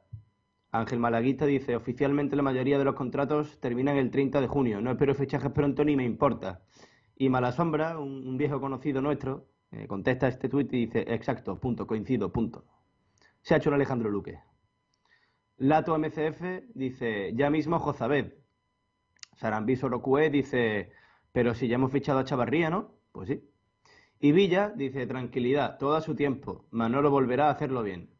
Ángel 0.70 1.00
Malaguista 1.00 1.44
dice, 1.46 1.74
oficialmente 1.74 2.36
la 2.36 2.42
mayoría 2.42 2.78
de 2.78 2.84
los 2.84 2.94
contratos 2.94 3.58
terminan 3.58 3.96
el 3.96 4.12
30 4.12 4.40
de 4.40 4.46
junio. 4.46 4.80
No 4.80 4.92
espero 4.92 5.16
fichajes 5.16 5.50
pronto 5.50 5.84
ni 5.84 5.96
me 5.96 6.04
importa. 6.04 6.60
Y 7.16 7.28
Malasombra, 7.28 7.98
un, 7.98 8.24
un 8.24 8.36
viejo 8.36 8.60
conocido 8.60 9.02
nuestro, 9.02 9.48
eh, 9.72 9.88
contesta 9.88 10.28
este 10.28 10.48
tuit 10.48 10.72
y 10.74 10.86
dice, 10.86 11.04
exacto, 11.08 11.58
punto, 11.58 11.88
coincido, 11.88 12.30
punto. 12.30 12.66
Se 13.42 13.54
ha 13.54 13.56
hecho 13.56 13.70
un 13.70 13.74
Alejandro 13.74 14.10
Luque. 14.10 14.40
Lato 15.58 15.98
MCF 15.98 16.72
dice, 16.74 17.32
ya 17.34 17.50
mismo 17.50 17.78
Jozabed. 17.78 18.32
Sarambí 19.36 19.76
Sorocue 19.76 20.30
dice, 20.30 20.92
pero 21.32 21.54
si 21.54 21.68
ya 21.68 21.76
hemos 21.76 21.92
fichado 21.92 22.18
a 22.18 22.24
Chavarría, 22.24 22.70
¿no? 22.70 22.94
Pues 23.12 23.28
sí. 23.28 23.50
Y 24.20 24.32
Villa 24.32 24.72
dice, 24.74 25.06
tranquilidad, 25.06 25.78
todo 25.78 25.96
a 25.96 26.00
su 26.00 26.14
tiempo. 26.14 26.66
Manolo 26.70 27.10
volverá 27.10 27.48
a 27.48 27.52
hacerlo 27.52 27.82
bien. 27.82 28.10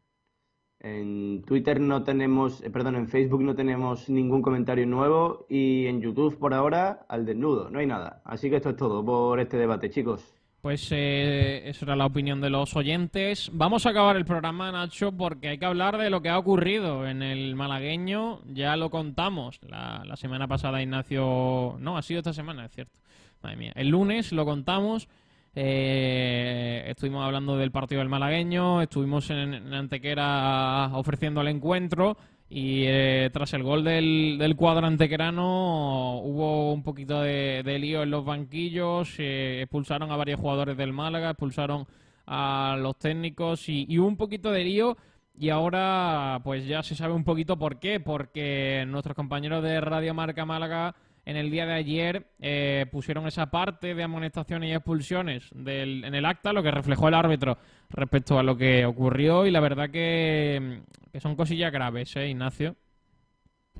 En 0.79 1.43
Twitter 1.43 1.79
no 1.79 2.03
tenemos, 2.03 2.63
eh, 2.63 2.71
perdón, 2.71 2.95
en 2.95 3.07
Facebook 3.07 3.43
no 3.43 3.55
tenemos 3.55 4.09
ningún 4.09 4.41
comentario 4.41 4.87
nuevo 4.87 5.45
y 5.47 5.85
en 5.85 6.01
YouTube 6.01 6.39
por 6.39 6.55
ahora 6.55 7.05
al 7.07 7.25
desnudo, 7.25 7.69
no 7.69 7.77
hay 7.77 7.85
nada. 7.85 8.23
Así 8.25 8.49
que 8.49 8.55
esto 8.55 8.71
es 8.71 8.77
todo 8.77 9.05
por 9.05 9.39
este 9.39 9.57
debate, 9.57 9.91
chicos. 9.91 10.40
Pues 10.61 10.89
eh, 10.91 11.63
eso 11.65 11.85
era 11.85 11.95
la 11.95 12.05
opinión 12.05 12.39
de 12.39 12.51
los 12.51 12.75
oyentes. 12.75 13.49
Vamos 13.51 13.87
a 13.87 13.89
acabar 13.89 14.15
el 14.15 14.25
programa, 14.25 14.71
Nacho, 14.71 15.11
porque 15.11 15.49
hay 15.49 15.57
que 15.57 15.65
hablar 15.65 15.97
de 15.97 16.11
lo 16.11 16.21
que 16.21 16.29
ha 16.29 16.37
ocurrido 16.37 17.07
en 17.07 17.23
el 17.23 17.55
malagueño. 17.55 18.41
Ya 18.45 18.75
lo 18.77 18.91
contamos 18.91 19.59
la, 19.67 20.15
semana 20.17 20.47
pasada, 20.47 20.83
Ignacio. 20.83 21.77
No, 21.79 21.97
ha 21.97 22.03
sido 22.03 22.19
esta 22.19 22.33
semana, 22.33 22.65
es 22.65 22.73
cierto. 22.73 22.93
Madre 23.41 23.57
mía. 23.57 23.71
El 23.75 23.87
lunes 23.87 24.31
lo 24.33 24.45
contamos. 24.45 25.07
Eh, 25.55 26.83
estuvimos 26.85 27.25
hablando 27.25 27.57
del 27.57 27.71
partido 27.71 27.97
del 27.97 28.09
malagueño. 28.09 28.83
Estuvimos 28.83 29.31
en, 29.31 29.55
en 29.55 29.73
Antequera 29.73 30.91
ofreciendo 30.93 31.41
el 31.41 31.47
encuentro. 31.47 32.17
Y 32.53 32.83
eh, 32.85 33.29
tras 33.31 33.53
el 33.53 33.63
gol 33.63 33.81
del, 33.85 34.35
del 34.37 34.57
cuadro 34.57 34.85
antequerano 34.85 36.17
hubo 36.17 36.73
un 36.73 36.83
poquito 36.83 37.21
de, 37.21 37.63
de 37.63 37.79
lío 37.79 38.03
en 38.03 38.11
los 38.11 38.25
banquillos, 38.25 39.15
eh, 39.19 39.61
expulsaron 39.61 40.11
a 40.11 40.17
varios 40.17 40.37
jugadores 40.37 40.75
del 40.75 40.91
Málaga, 40.91 41.29
expulsaron 41.29 41.87
a 42.27 42.75
los 42.77 42.99
técnicos 42.99 43.69
y, 43.69 43.85
y 43.87 43.99
hubo 43.99 44.07
un 44.09 44.17
poquito 44.17 44.51
de 44.51 44.65
lío. 44.65 44.97
Y 45.33 45.47
ahora 45.47 46.41
pues 46.43 46.67
ya 46.67 46.83
se 46.83 46.93
sabe 46.93 47.13
un 47.13 47.23
poquito 47.23 47.57
por 47.57 47.79
qué, 47.79 48.01
porque 48.01 48.83
nuestros 48.85 49.15
compañeros 49.15 49.63
de 49.63 49.79
Radio 49.79 50.13
Marca 50.13 50.45
Málaga 50.45 50.93
en 51.25 51.37
el 51.37 51.51
día 51.51 51.65
de 51.65 51.73
ayer 51.73 52.27
eh, 52.39 52.85
pusieron 52.91 53.27
esa 53.27 53.51
parte 53.51 53.93
de 53.93 54.03
amonestaciones 54.03 54.69
y 54.69 54.73
expulsiones 54.73 55.49
del, 55.53 56.03
en 56.03 56.15
el 56.15 56.25
acta, 56.25 56.53
lo 56.53 56.63
que 56.63 56.71
reflejó 56.71 57.07
el 57.07 57.13
árbitro 57.13 57.57
respecto 57.89 58.39
a 58.39 58.43
lo 58.43 58.57
que 58.57 58.85
ocurrió 58.85 59.45
y 59.45 59.51
la 59.51 59.59
verdad 59.59 59.89
que, 59.89 60.81
que 61.11 61.19
son 61.19 61.35
cosillas 61.35 61.71
graves, 61.71 62.15
¿eh, 62.15 62.29
Ignacio? 62.29 62.75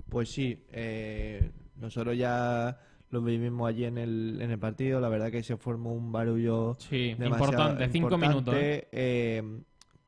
Pues 0.09 0.29
sí, 0.29 0.65
eh, 0.71 1.51
nosotros 1.75 2.17
ya 2.17 2.77
lo 3.09 3.21
vivimos 3.21 3.67
allí 3.67 3.85
en 3.85 3.97
el, 3.97 4.39
en 4.41 4.51
el 4.51 4.59
partido, 4.59 5.01
la 5.01 5.09
verdad 5.09 5.31
que 5.31 5.43
se 5.43 5.57
formó 5.57 5.93
un 5.93 6.11
barullo 6.11 6.77
Sí, 6.79 7.15
importante, 7.19 7.89
cinco 7.89 8.17
minutos, 8.17 8.53
importante. 8.53 8.87
Eh, 8.91 9.43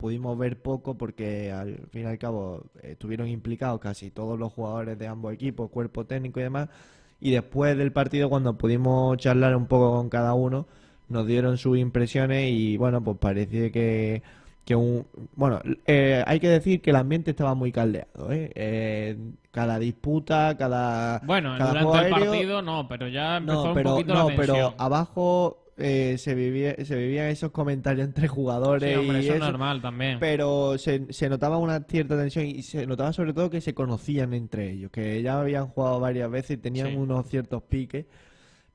pudimos 0.04 0.38
ver 0.38 0.62
poco 0.62 0.98
porque 0.98 1.52
al 1.52 1.88
fin 1.90 2.04
y 2.04 2.06
al 2.06 2.18
cabo 2.18 2.66
eh, 2.82 2.92
estuvieron 2.92 3.28
implicados 3.28 3.80
casi 3.80 4.12
todos 4.12 4.38
los 4.38 4.52
jugadores 4.52 4.98
de 5.00 5.08
ambos 5.08 5.34
equipos, 5.34 5.70
cuerpo 5.70 6.06
técnico 6.06 6.42
y 6.42 6.44
demás, 6.44 6.70
Y 7.26 7.32
después 7.32 7.78
del 7.78 7.94
partido, 7.94 8.30
cuando 8.30 8.58
pudimos 8.58 9.16
charlar 9.18 9.56
un 9.56 9.66
poco 9.68 9.94
con 9.96 10.10
cada 10.10 10.34
uno, 10.34 10.68
nos 11.08 11.26
dieron 11.26 11.58
sus 11.58 11.78
impresiones 11.78 12.52
y 12.52 12.76
bueno, 12.76 13.02
pues 13.02 13.18
parece 13.18 13.72
que, 13.72 14.22
que 14.66 14.76
un... 14.76 15.06
Bueno, 15.36 15.62
eh, 15.88 16.22
hay 16.28 16.40
que 16.42 16.50
decir 16.50 16.82
que 16.82 16.90
el 16.90 16.98
ambiente 16.98 17.32
estaba 17.32 17.56
muy 17.56 17.72
caldeado, 17.72 18.30
¿eh? 18.32 18.52
Eh, 18.56 19.18
cada 19.52 19.80
disputa, 19.80 20.58
cada... 20.58 21.20
Bueno, 21.24 21.56
cada 21.58 21.70
durante 21.70 21.84
juego 21.90 22.06
el 22.08 22.14
aéreo- 22.14 22.32
partido 22.32 22.62
no, 22.62 22.88
pero 22.90 23.08
ya 23.08 23.38
empezó 23.38 23.64
no, 23.64 23.70
un 23.70 23.74
pero, 23.76 23.90
poquito 23.92 24.14
no, 24.16 24.20
la 24.30 24.36
tensión. 24.36 24.58
pero 24.58 24.74
abajo 24.78 25.63
eh, 25.78 26.18
se, 26.18 26.36
vivía, 26.36 26.76
se 26.86 26.96
vivían 26.96 27.28
esos 27.28 27.52
comentarios 27.52 28.08
entre 28.08 28.28
jugadores 28.28 28.92
Sí, 28.92 28.96
hombre, 29.00 29.22
y 29.22 29.26
eso 29.26 29.34
es 29.36 29.40
normal 29.40 29.82
también. 29.82 30.20
Pero 30.20 30.78
se, 30.78 31.12
se 31.12 31.30
notaba 31.30 31.58
una 31.58 31.80
cierta 31.82 32.18
tensión 32.18 32.46
y 32.46 32.62
se 32.62 32.86
notaba 32.86 33.12
sobre 33.14 33.34
todo 33.34 33.50
que 33.50 33.62
se 33.62 33.74
conocían 33.74 34.34
entre 34.34 34.72
ellos, 34.72 34.92
que 34.92 35.22
ya 35.22 35.40
habían 35.40 35.68
jugado 35.68 36.00
varias 36.00 36.30
veces 36.30 36.58
y 36.58 36.62
tenían 36.62 36.90
Sí. 36.90 36.96
unos 36.96 37.28
ciertos 37.28 37.64
piques, 37.64 38.06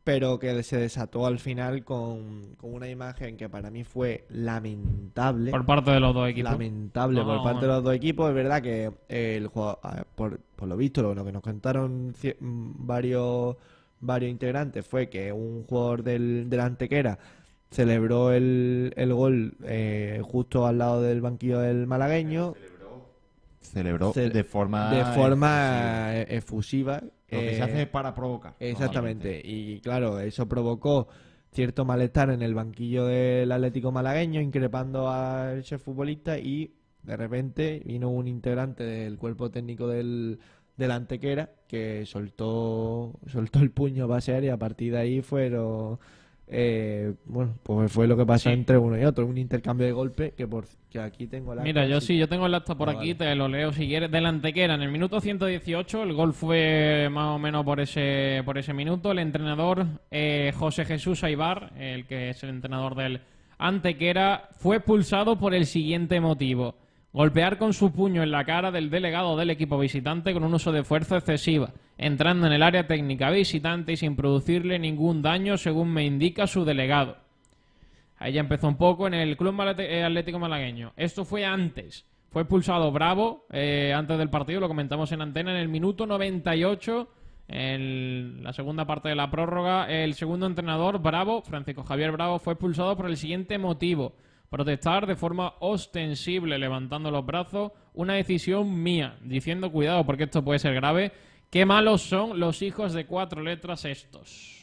pero 0.05 0.39
que 0.39 0.63
se 0.63 0.79
desató 0.79 1.27
al 1.27 1.39
final 1.39 1.85
con, 1.85 2.55
con 2.57 2.73
una 2.73 2.89
imagen 2.89 3.37
que 3.37 3.49
para 3.51 3.71
mí 3.71 3.85
fue 3.85 4.25
lamentable. 4.31 5.51
Por 5.51 5.67
parte 5.67 5.91
de 5.91 6.01
los 6.01 6.15
dos 6.15 6.29
equipos. 6.31 6.53
Lamentable 6.53 7.21
No, 7.21 7.27
por 7.27 7.37
no, 7.37 7.45
parte 7.45 7.67
de 7.67 7.73
los 7.73 7.85
dos 7.85 7.95
equipos. 7.95 8.29
Es 8.31 8.35
verdad 8.35 8.63
que 8.63 8.91
el 9.09 9.49
ver, 9.49 10.07
por, 10.15 10.41
por 10.41 10.69
lo 10.69 10.77
visto, 10.79 11.03
lo, 11.03 11.15
lo 11.15 11.25
que 11.27 11.33
nos 11.33 11.43
contaron 11.43 12.15
varios, 12.41 13.57
varios 14.01 14.31
integrantes 14.31 14.87
fue 14.87 15.09
que 15.09 15.33
un 15.33 15.65
jugador 15.65 16.03
del, 16.03 16.49
del 16.49 16.61
Antequera 16.61 17.19
celebró 17.71 18.33
el, 18.33 18.93
el 18.97 19.13
gol 19.13 19.57
eh, 19.65 20.21
justo 20.23 20.67
al 20.67 20.79
lado 20.79 21.03
del 21.03 21.21
banquillo 21.21 21.61
del 21.61 21.87
malagueño. 21.87 22.55
Celebró 23.61 24.13
Ce- 24.13 24.31
de 24.31 24.45
forma 24.45 24.95
de 24.95 25.05
forma 25.05 26.17
efusiva. 26.23 27.03
Lo 27.31 27.41
que 27.41 27.51
se 27.51 27.59
eh, 27.59 27.63
hace 27.63 27.87
para 27.87 28.15
provocar. 28.15 28.55
Exactamente. 28.59 29.41
Y 29.45 29.81
claro, 29.81 30.19
eso 30.21 30.49
provocó 30.49 31.09
cierto 31.53 31.85
malestar 31.85 32.31
en 32.31 32.41
el 32.41 32.55
banquillo 32.55 33.05
del 33.05 33.53
Atlético 33.53 33.93
malagueño, 33.93 34.41
increpando 34.41 35.11
al 35.11 35.63
chef 35.63 35.83
futbolista 35.83 36.39
y 36.39 36.73
de 37.03 37.17
repente 37.17 37.83
vino 37.85 38.09
un 38.09 38.29
integrante 38.29 38.85
del 38.85 39.19
cuerpo 39.19 39.51
técnico 39.51 39.87
del, 39.89 40.39
del 40.79 40.91
Antequera 40.93 41.51
que 41.69 42.07
soltó, 42.07 43.13
soltó 43.27 43.59
el 43.61 43.71
puño 43.71 44.05
a 44.07 44.09
pasear 44.09 44.45
y 44.45 44.49
a 44.49 44.57
partir 44.57 44.93
de 44.93 44.99
ahí 44.99 45.21
fueron... 45.21 45.99
eh, 46.47 47.13
bueno, 47.27 47.55
pues 47.63 47.93
fue 47.93 48.07
lo 48.09 48.17
que 48.17 48.25
pasó 48.25 48.49
Sí. 48.49 48.55
entre 48.55 48.79
uno 48.79 48.97
y 48.99 49.05
otro, 49.05 49.27
un 49.27 49.37
intercambio 49.37 49.85
de 49.87 49.93
golpes 49.93 50.33
que 50.33 50.47
por 50.47 50.65
que 50.89 50.99
aquí 50.99 51.27
tengo 51.27 51.55
la 51.55 51.63
Mira, 51.63 51.85
yo 51.87 52.01
sí, 52.01 52.17
yo 52.17 52.27
tengo 52.29 52.47
el 52.47 52.55
acta 52.55 52.75
por 52.75 52.89
Ah, 52.89 52.93
aquí, 52.93 53.13
vale. 53.13 53.15
te 53.17 53.35
lo 53.35 53.47
leo 53.49 53.71
si 53.75 53.87
quieres. 53.87 54.11
Del 54.11 54.25
Antequera, 54.25 54.75
en 54.75 54.81
el 54.81 54.91
minuto 54.91 55.21
118, 55.21 56.03
el 56.05 56.15
gol 56.15 56.33
fue 56.33 57.09
más 57.11 57.27
o 57.37 57.39
menos 57.39 57.63
por 57.67 57.81
ese, 57.81 58.41
por 58.47 58.57
ese 58.57 58.73
minuto. 58.73 59.13
El 59.13 59.19
entrenador 59.19 59.85
eh, 60.11 60.53
José 60.57 60.87
Jesús 60.87 61.23
Aibar, 61.25 61.73
el 61.79 62.07
que 62.07 62.31
es 62.31 62.43
el 62.43 62.49
entrenador 62.49 62.95
del 62.95 63.21
Antequera, 63.59 64.49
fue 64.53 64.77
expulsado 64.77 65.39
por 65.39 65.53
el 65.55 65.67
siguiente 65.67 66.21
motivo. 66.21 66.75
Golpear 67.13 67.57
con 67.57 67.73
su 67.73 67.91
puño 67.91 68.23
en 68.23 68.31
la 68.31 68.45
cara 68.45 68.71
del 68.71 68.91
delegado 68.91 69.37
del 69.37 69.49
equipo 69.49 69.79
visitante 69.79 70.35
con 70.35 70.45
un 70.45 70.53
uso 70.53 70.73
de 70.73 70.85
fuerza 70.85 71.17
excesiva, 71.17 71.73
entrando 71.97 72.47
en 72.47 72.53
el 72.53 72.63
área 72.63 72.87
técnica 72.87 73.31
visitante 73.31 73.93
y 73.93 73.97
sin 73.97 74.15
producirle 74.15 74.79
ningún 74.79 75.23
daño, 75.23 75.57
según 75.57 75.93
me 75.93 76.05
indica 76.05 76.47
su 76.47 76.67
delegado. 76.67 77.17
Ahí 78.19 78.35
ya 78.35 78.41
empezó 78.41 78.69
un 78.69 78.77
poco 78.77 79.07
en 79.07 79.15
el 79.15 79.37
Club 79.39 79.55
eh, 79.79 80.05
Atlético 80.05 80.39
Malagueño. 80.39 80.93
Esto 80.97 81.25
fue 81.25 81.47
antes. 81.47 82.05
Fue 82.31 82.43
expulsado 82.43 82.93
Bravo 82.93 83.47
eh, 83.51 83.95
antes 83.97 84.19
del 84.19 84.29
partido, 84.29 84.61
lo 84.61 84.69
comentamos 84.69 85.11
en 85.13 85.23
antena, 85.23 85.53
en 85.53 85.57
el 85.57 85.69
minuto 85.69 86.05
98, 86.07 87.09
en 87.49 88.43
la 88.43 88.53
segunda 88.53 88.85
parte 88.85 89.09
de 89.09 89.15
la 89.15 89.31
prórroga. 89.31 89.87
El 89.91 90.13
segundo 90.13 90.45
entrenador, 90.45 90.99
Bravo, 91.01 91.41
Francisco 91.41 91.85
Javier 91.85 92.13
Bravo, 92.13 92.39
fue 92.39 92.53
expulsado 92.53 92.95
por 92.97 93.07
el 93.07 93.17
siguiente 93.17 93.57
motivo. 93.57 94.13
Protestar 94.51 95.07
de 95.07 95.17
forma 95.17 95.55
ostensible, 95.61 96.59
levantando 96.59 97.11
los 97.11 97.25
brazos. 97.25 97.73
Una 97.95 98.15
decisión 98.15 98.83
mía, 98.83 99.19
diciendo 99.23 99.71
cuidado 99.71 100.07
porque 100.07 100.25
esto 100.25 100.45
puede 100.45 100.59
ser 100.59 100.75
grave. 100.75 101.13
Qué 101.51 101.67
malos 101.67 102.03
son 102.03 102.41
los 102.41 102.63
hijos 102.63 102.93
de 102.93 103.07
cuatro 103.07 103.43
letras 103.43 103.85
estos. 103.85 104.58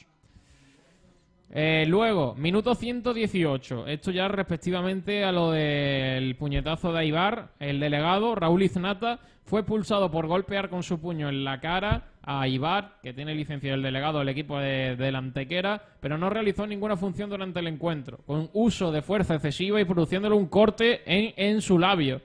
Eh, 1.57 1.86
luego, 1.88 2.36
minuto 2.36 2.76
118. 2.76 3.88
Esto 3.88 4.11
ya 4.11 4.27
respectivamente 4.27 5.23
a 5.23 5.32
lo 5.32 5.52
del 5.52 6.36
puñetazo 6.36 6.91
de 6.91 6.99
Aibar. 6.99 7.53
El 7.61 7.80
delegado, 7.80 8.36
Raúl 8.36 8.64
Iznata, 8.64 9.19
fue 9.45 9.61
expulsado 9.61 10.11
por 10.11 10.27
golpear 10.27 10.68
con 10.68 10.84
su 10.84 10.99
puño 10.99 11.30
en 11.30 11.45
la 11.45 11.61
cara 11.61 12.10
a 12.23 12.41
Aibar, 12.41 12.98
que 13.02 13.14
tiene 13.14 13.34
licencia 13.34 13.72
del 13.72 13.84
delegado 13.84 14.19
del 14.19 14.27
equipo 14.27 14.60
de, 14.60 14.98
del 14.98 15.15
Antequera, 15.15 15.82
pero 16.02 16.18
no 16.18 16.30
realizó 16.30 16.68
ninguna 16.68 16.98
función 16.98 17.30
durante 17.30 17.61
el 17.61 17.68
encuentro, 17.68 18.18
con 18.26 18.49
uso 18.52 18.91
de 18.91 19.02
fuerza 19.02 19.36
excesiva 19.36 19.80
y 19.80 19.86
produciéndole 19.86 20.36
un 20.36 20.48
corte 20.48 21.03
en, 21.06 21.34
en 21.38 21.61
su 21.61 21.80
labio. 21.80 22.19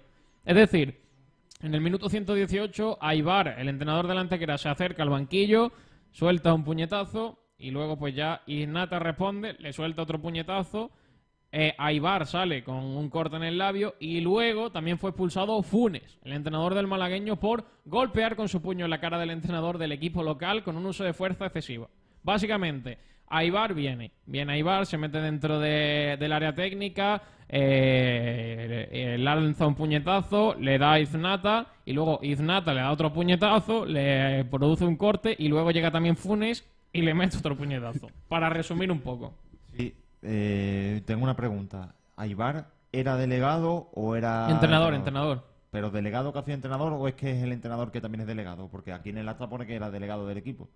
Es 0.44 0.56
decir, 0.56 1.02
en 1.62 1.72
el 1.72 1.80
minuto 1.80 2.08
118, 2.08 2.98
Aibar, 3.00 3.54
el 3.60 3.68
entrenador 3.68 4.08
del 4.08 4.18
Antequera, 4.18 4.58
se 4.58 4.68
acerca 4.68 5.04
al 5.04 5.10
banquillo, 5.10 5.70
suelta 6.10 6.52
un 6.52 6.64
puñetazo 6.64 7.39
y 7.60 7.70
luego 7.70 7.96
pues 7.98 8.14
ya 8.14 8.42
Ignata 8.46 8.98
responde, 8.98 9.54
le 9.58 9.72
suelta 9.72 10.02
otro 10.02 10.20
puñetazo. 10.20 10.90
Eh, 11.52 11.74
Aibar 11.78 12.26
sale 12.26 12.62
con 12.62 12.76
un 12.76 13.10
corte 13.10 13.34
en 13.34 13.42
el 13.42 13.58
labio 13.58 13.96
y 13.98 14.20
luego 14.20 14.70
también 14.70 14.98
fue 14.98 15.10
expulsado 15.10 15.60
Funes, 15.64 16.18
el 16.22 16.32
entrenador 16.32 16.74
del 16.74 16.86
malagueño, 16.86 17.36
por 17.40 17.64
golpear 17.84 18.36
con 18.36 18.48
su 18.48 18.62
puño 18.62 18.84
en 18.84 18.90
la 18.90 19.00
cara 19.00 19.18
del 19.18 19.30
entrenador 19.30 19.76
del 19.78 19.90
equipo 19.90 20.22
local 20.22 20.62
con 20.62 20.76
un 20.76 20.86
uso 20.86 21.02
de 21.02 21.12
fuerza 21.12 21.46
excesiva. 21.46 21.88
Básicamente, 22.22 22.98
Aibar 23.26 23.74
viene, 23.74 24.12
viene 24.26 24.52
Aibar, 24.52 24.86
se 24.86 24.96
mete 24.96 25.20
dentro 25.20 25.58
de- 25.58 26.16
del 26.20 26.32
área 26.32 26.54
técnica, 26.54 27.20
eh, 27.48 28.88
eh, 28.92 29.18
lanza 29.18 29.66
un 29.66 29.74
puñetazo, 29.74 30.54
le 30.54 30.78
da 30.78 30.92
a 30.92 31.00
Iznata 31.00 31.66
y 31.84 31.92
luego 31.92 32.20
Iznata 32.22 32.72
le 32.72 32.80
da 32.80 32.92
otro 32.92 33.12
puñetazo, 33.12 33.86
le 33.86 34.44
produce 34.44 34.84
un 34.84 34.96
corte 34.96 35.34
y 35.38 35.48
luego 35.48 35.70
llega 35.72 35.90
también 35.90 36.16
Funes 36.16 36.64
y 36.92 37.02
le 37.02 37.14
mete 37.14 37.36
otro 37.38 37.56
puñetazo. 37.56 38.10
Para 38.28 38.48
resumir 38.48 38.90
un 38.90 39.00
poco. 39.00 39.34
Sí, 39.76 39.94
eh, 40.22 41.02
tengo 41.06 41.24
una 41.24 41.36
pregunta. 41.36 41.94
¿Aibar 42.16 42.68
era 42.92 43.16
delegado 43.16 43.90
o 43.94 44.16
era...? 44.16 44.48
Entrenador, 44.50 44.94
entrenador. 44.94 45.44
¿Pero 45.70 45.90
delegado 45.90 46.32
que 46.32 46.40
hacía 46.40 46.54
entrenador 46.54 46.92
o 46.92 47.06
es 47.06 47.14
que 47.14 47.30
es 47.30 47.42
el 47.42 47.52
entrenador 47.52 47.92
que 47.92 48.00
también 48.00 48.22
es 48.22 48.26
delegado? 48.26 48.68
Porque 48.68 48.92
aquí 48.92 49.10
en 49.10 49.18
el 49.18 49.28
acta 49.28 49.48
pone 49.48 49.66
que 49.66 49.76
era 49.76 49.90
delegado 49.90 50.26
del 50.26 50.38
equipo. 50.38 50.68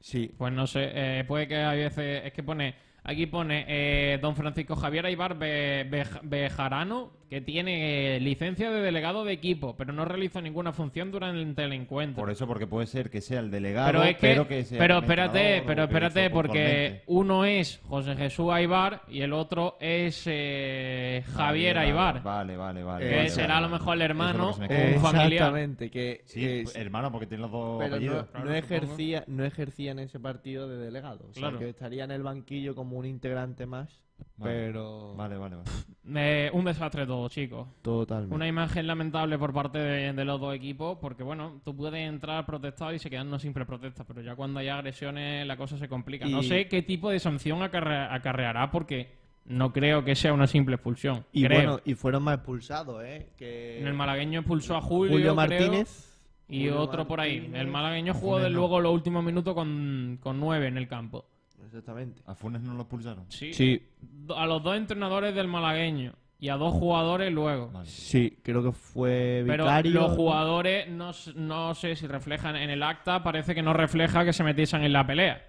Sí. 0.00 0.34
Pues 0.36 0.52
no 0.52 0.66
sé, 0.66 0.90
eh, 0.92 1.24
puede 1.24 1.46
que 1.46 1.62
a 1.62 1.72
veces. 1.72 2.24
Es 2.24 2.32
que 2.32 2.42
pone. 2.42 2.74
Aquí 3.02 3.26
pone 3.26 3.64
eh, 3.68 4.18
don 4.20 4.36
Francisco 4.36 4.76
Javier 4.76 5.06
Aibar 5.06 5.38
Be- 5.38 5.86
Bej- 5.90 6.20
Bejarano, 6.22 7.12
que 7.30 7.40
tiene 7.40 8.16
eh, 8.16 8.20
licencia 8.20 8.70
de 8.70 8.80
delegado 8.82 9.24
de 9.24 9.32
equipo, 9.32 9.76
pero 9.76 9.92
no 9.92 10.04
realizó 10.04 10.42
ninguna 10.42 10.72
función 10.72 11.10
durante 11.12 11.62
el 11.64 11.72
encuentro. 11.72 12.20
Por 12.22 12.30
eso, 12.30 12.46
porque 12.46 12.66
puede 12.66 12.86
ser 12.86 13.08
que 13.08 13.20
sea 13.20 13.40
el 13.40 13.50
delegado, 13.50 13.86
Pero 13.92 14.04
es 14.04 14.16
que, 14.46 14.64
sea 14.64 14.78
pero 14.78 14.98
espérate, 14.98 15.62
pero 15.66 15.84
espérate, 15.84 16.28
porque 16.30 17.02
uno 17.06 17.44
es 17.44 17.80
José 17.84 18.16
Jesús 18.16 18.50
Aibar 18.52 19.02
y 19.08 19.20
el 19.22 19.32
otro 19.32 19.76
es 19.80 20.24
eh, 20.26 21.22
Javier 21.34 21.76
Vale, 21.76 21.86
Aibar. 21.86 22.22
Vale, 22.22 22.56
vale, 22.56 22.82
vale. 22.82 23.08
Que 23.08 23.16
vale, 23.16 23.28
será 23.30 23.54
vale, 23.54 23.58
a 23.58 23.60
lo 23.68 23.68
mejor 23.78 23.94
el 23.94 24.02
es 24.02 24.04
hermano 24.10 24.44
o 24.44 24.48
un 24.48 24.54
familiar. 25.00 25.32
Exactamente, 25.32 25.90
que 25.90 26.22
Sí, 26.26 26.44
es- 26.44 26.74
hermano, 26.76 27.10
porque 27.12 27.26
tiene 27.26 27.42
los 27.42 27.50
dos 27.52 27.78
pero 27.78 27.88
no, 27.90 27.94
apellidos. 27.96 28.26
no 28.44 28.54
ejercía 28.54 29.24
no 29.28 29.44
ejercía 29.44 29.92
en 29.92 30.00
ese 30.00 30.18
partido 30.18 30.68
de 30.68 30.76
delegado 30.78 31.26
o 31.30 31.32
sea 31.32 31.42
Claro. 31.42 31.58
que 31.58 31.68
estaría 31.70 32.04
en 32.04 32.10
el 32.10 32.22
banquillo 32.22 32.74
como 32.74 32.89
un 32.98 33.06
integrante 33.06 33.66
más 33.66 34.00
Vale. 34.36 34.52
pero 34.52 35.14
Vale, 35.16 35.36
vale, 35.38 35.56
vale. 35.56 35.70
Eh, 36.14 36.50
un 36.52 36.64
desastre 36.64 37.06
todo, 37.06 37.28
chicos. 37.28 37.68
Totalmente. 37.82 38.34
Una 38.34 38.46
imagen 38.48 38.86
lamentable 38.86 39.38
por 39.38 39.52
parte 39.52 39.78
de, 39.78 40.12
de 40.12 40.24
los 40.24 40.40
dos 40.40 40.54
equipos, 40.54 40.98
porque 41.00 41.22
bueno, 41.22 41.60
tú 41.64 41.74
puedes 41.76 42.06
entrar, 42.06 42.44
protestar 42.46 42.94
y 42.94 42.98
se 42.98 43.08
quedan 43.08 43.30
no 43.30 43.38
siempre 43.38 43.64
protestas, 43.64 44.06
pero 44.06 44.20
ya 44.20 44.34
cuando 44.34 44.60
hay 44.60 44.68
agresiones 44.68 45.46
la 45.46 45.56
cosa 45.56 45.78
se 45.78 45.88
complica. 45.88 46.26
No 46.26 46.42
sé 46.42 46.68
qué 46.68 46.82
tipo 46.82 47.10
de 47.10 47.18
sanción 47.18 47.60
acarre- 47.62 48.08
acarreará, 48.10 48.70
porque 48.70 49.10
no 49.46 49.72
creo 49.72 50.04
que 50.04 50.14
sea 50.14 50.32
una 50.34 50.46
simple 50.46 50.74
expulsión. 50.74 51.24
y 51.32 51.44
creo. 51.44 51.58
bueno 51.60 51.80
y 51.84 51.94
fueron 51.94 52.22
más 52.22 52.36
expulsados 52.36 53.02
eh 53.04 53.30
que 53.38 53.80
En 53.80 53.86
el 53.86 53.94
malagueño 53.94 54.40
expulsó 54.40 54.76
a 54.76 54.80
Julio, 54.82 55.12
Julio 55.12 55.34
creo, 55.34 55.34
Martínez 55.34 56.20
y 56.48 56.58
Julio 56.68 56.80
otro 56.80 57.06
por 57.06 57.20
ahí. 57.20 57.50
El 57.54 57.68
malagueño 57.68 58.12
jugó 58.14 58.38
de 58.38 58.50
luego 58.50 58.80
los 58.80 58.92
últimos 58.92 59.24
minutos 59.24 59.54
con, 59.54 60.18
con 60.20 60.38
nueve 60.40 60.66
en 60.66 60.76
el 60.76 60.88
campo. 60.88 61.24
Exactamente 61.66 62.22
¿A 62.26 62.34
Funes 62.34 62.62
no 62.62 62.74
lo 62.74 62.82
expulsaron? 62.82 63.24
Sí. 63.28 63.52
Sí. 63.52 63.82
Do- 64.00 64.36
A 64.36 64.46
los 64.46 64.62
dos 64.62 64.76
entrenadores 64.76 65.34
del 65.34 65.48
malagueño 65.48 66.12
y 66.38 66.48
a 66.48 66.56
dos 66.56 66.72
jugadores 66.72 67.32
luego. 67.32 67.70
sí 67.84 68.38
creo 68.42 68.62
que 68.62 68.72
fue 68.72 69.42
Pero 69.46 69.64
vicario 69.64 69.92
los 69.92 70.12
jugadores 70.16 70.88
no, 70.88 71.10
no 71.36 71.74
sé 71.74 71.96
si 71.96 72.06
reflejan 72.06 72.56
en 72.56 72.70
el 72.70 72.82
acta, 72.82 73.22
parece 73.22 73.54
que 73.54 73.62
no 73.62 73.72
refleja 73.74 74.24
que 74.24 74.32
se 74.32 74.42
metiesen 74.44 74.82
en 74.82 74.92
la 74.92 75.06
pelea. 75.06 75.42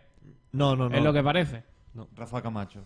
no 0.51 0.75
no 0.75 0.89
no 0.89 0.95
Es 0.97 1.03
lo 1.03 1.13
que 1.13 1.23
parece. 1.23 1.63
Rafa 2.15 2.41
Camacho. 2.41 2.85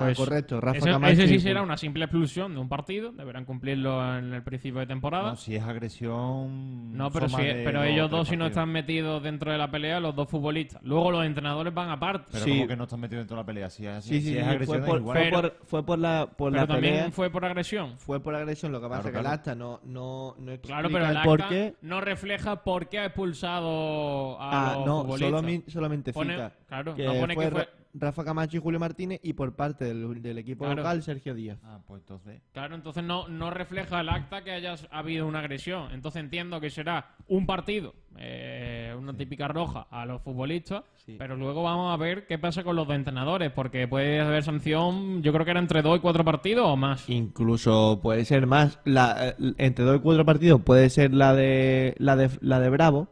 Ah, 0.00 0.12
correcto, 0.16 0.60
Rafa 0.60 0.78
ese, 0.78 0.90
Camacho 0.90 1.12
ese 1.12 1.28
sí 1.28 1.40
será 1.40 1.62
una 1.62 1.76
simple 1.76 2.04
expulsión 2.04 2.54
de 2.54 2.60
un 2.60 2.68
partido, 2.68 3.12
deberán 3.12 3.44
cumplirlo 3.44 4.16
en 4.18 4.32
el 4.34 4.42
principio 4.42 4.80
de 4.80 4.86
temporada. 4.86 5.30
No, 5.30 5.36
si 5.36 5.56
es 5.56 5.62
agresión. 5.62 6.96
No, 6.96 7.10
pero, 7.10 7.28
si, 7.28 7.36
pero 7.36 7.82
ellos 7.84 8.10
dos 8.10 8.28
si 8.28 8.36
no 8.36 8.46
están 8.46 8.70
metidos 8.70 9.22
dentro 9.22 9.50
de 9.52 9.58
la 9.58 9.70
pelea, 9.70 10.00
los 10.00 10.14
dos 10.14 10.28
futbolistas. 10.28 10.82
Luego 10.82 11.10
los 11.10 11.24
entrenadores 11.24 11.72
van 11.72 11.90
aparte. 11.90 12.26
Pero 12.32 12.46
como 12.46 12.66
que 12.66 12.76
no 12.76 12.84
están 12.84 13.00
metidos 13.00 13.20
dentro 13.22 13.36
de 13.36 13.42
la 13.42 13.46
pelea. 13.46 13.70
Si 13.70 13.86
es, 13.86 13.96
así, 13.96 14.08
Sí, 14.08 14.20
sí, 14.20 14.26
si 14.28 14.32
sí, 14.32 14.38
es 14.38 14.44
fue 14.44 14.52
agresión, 14.52 14.84
por, 14.84 14.96
es 14.96 15.00
igual. 15.00 15.18
fue 15.18 15.30
por, 15.30 15.56
fue 15.66 15.86
por 15.86 15.98
la, 15.98 16.28
por 16.36 16.52
pero 16.52 16.62
la 16.62 16.66
también 16.66 16.94
pelea. 16.94 17.10
fue 17.10 17.30
por 17.30 17.44
agresión. 17.44 17.98
Fue 17.98 18.20
por 18.20 18.34
agresión, 18.34 18.72
lo 18.72 18.80
que 18.80 18.88
pasa 18.88 19.02
Claro, 19.02 19.08
es 19.08 19.12
que 19.12 19.18
el 19.18 19.22
claro. 19.24 19.34
acta 19.36 19.54
no, 19.54 19.80
no, 19.84 20.34
no 20.38 20.52
explica 20.52 20.74
Claro, 20.80 20.88
pero 20.92 21.06
el 21.06 21.16
el 21.16 21.22
por 21.22 21.48
qué. 21.48 21.74
no 21.82 22.00
refleja 22.00 22.62
por 22.64 22.88
qué 22.88 22.98
ha 23.00 23.04
expulsado 23.06 24.40
a 24.40 24.72
Ah, 24.72 24.74
los 24.76 24.86
no, 24.86 25.00
futbolistas. 25.02 25.28
solamente, 25.30 25.70
solamente 25.70 26.12
Pone- 26.12 26.34
cita 26.34 26.52
claro, 26.68 26.94
que 26.94 27.04
no 27.04 27.14
pone 27.14 27.34
fue 27.34 27.44
que 27.44 27.50
fue... 27.50 27.68
Ra- 28.00 28.08
Rafa 28.08 28.24
Camacho 28.24 28.56
y 28.56 28.60
Julio 28.60 28.80
Martínez 28.80 29.20
y 29.22 29.32
por 29.34 29.54
parte 29.54 29.84
del, 29.84 30.22
del 30.22 30.38
equipo 30.38 30.64
Claro. 30.64 30.76
local 30.82 31.02
Sergio 31.02 31.34
Díaz. 31.34 31.58
Ah, 31.62 31.80
pues 31.86 32.00
entonces. 32.02 32.40
Claro, 32.52 32.74
entonces 32.74 33.04
no, 33.04 33.28
no 33.28 33.50
refleja 33.50 34.00
el 34.00 34.08
acta 34.08 34.42
que 34.42 34.52
haya 34.52 34.74
habido 34.90 35.26
una 35.26 35.40
agresión. 35.40 35.92
Entonces 35.92 36.20
entiendo 36.20 36.60
que 36.60 36.70
será 36.70 37.14
un 37.28 37.46
partido, 37.46 37.94
eh, 38.16 38.94
una 38.98 39.14
típica 39.14 39.48
roja 39.48 39.86
a 39.90 40.06
los 40.06 40.22
futbolistas, 40.22 40.82
pero 41.18 41.36
luego 41.36 41.62
vamos 41.62 41.92
a 41.92 41.96
ver 41.96 42.26
qué 42.26 42.38
pasa 42.38 42.62
con 42.64 42.76
los 42.76 42.88
entrenadores, 42.90 43.50
porque 43.52 43.88
puede 43.88 44.20
haber 44.20 44.42
sanción, 44.42 45.22
yo 45.22 45.32
creo 45.32 45.44
que 45.44 45.52
era 45.52 45.60
entre 45.60 45.80
dos 45.82 45.96
y 45.98 46.00
cuatro 46.00 46.24
partidos 46.24 46.66
o 46.66 46.76
más. 46.76 47.08
Incluso 47.08 48.00
puede 48.02 48.24
ser 48.24 48.46
más, 48.46 48.78
la, 48.84 49.28
eh, 49.28 49.34
entre 49.58 49.84
dos 49.84 49.96
y 49.96 50.00
cuatro 50.00 50.24
partidos 50.24 50.60
puede 50.62 50.90
ser 50.90 51.14
la 51.14 51.34
de 51.34 51.94
la 51.98 52.16
de, 52.16 52.30
la 52.40 52.60
de 52.60 52.68
Bravo. 52.70 53.08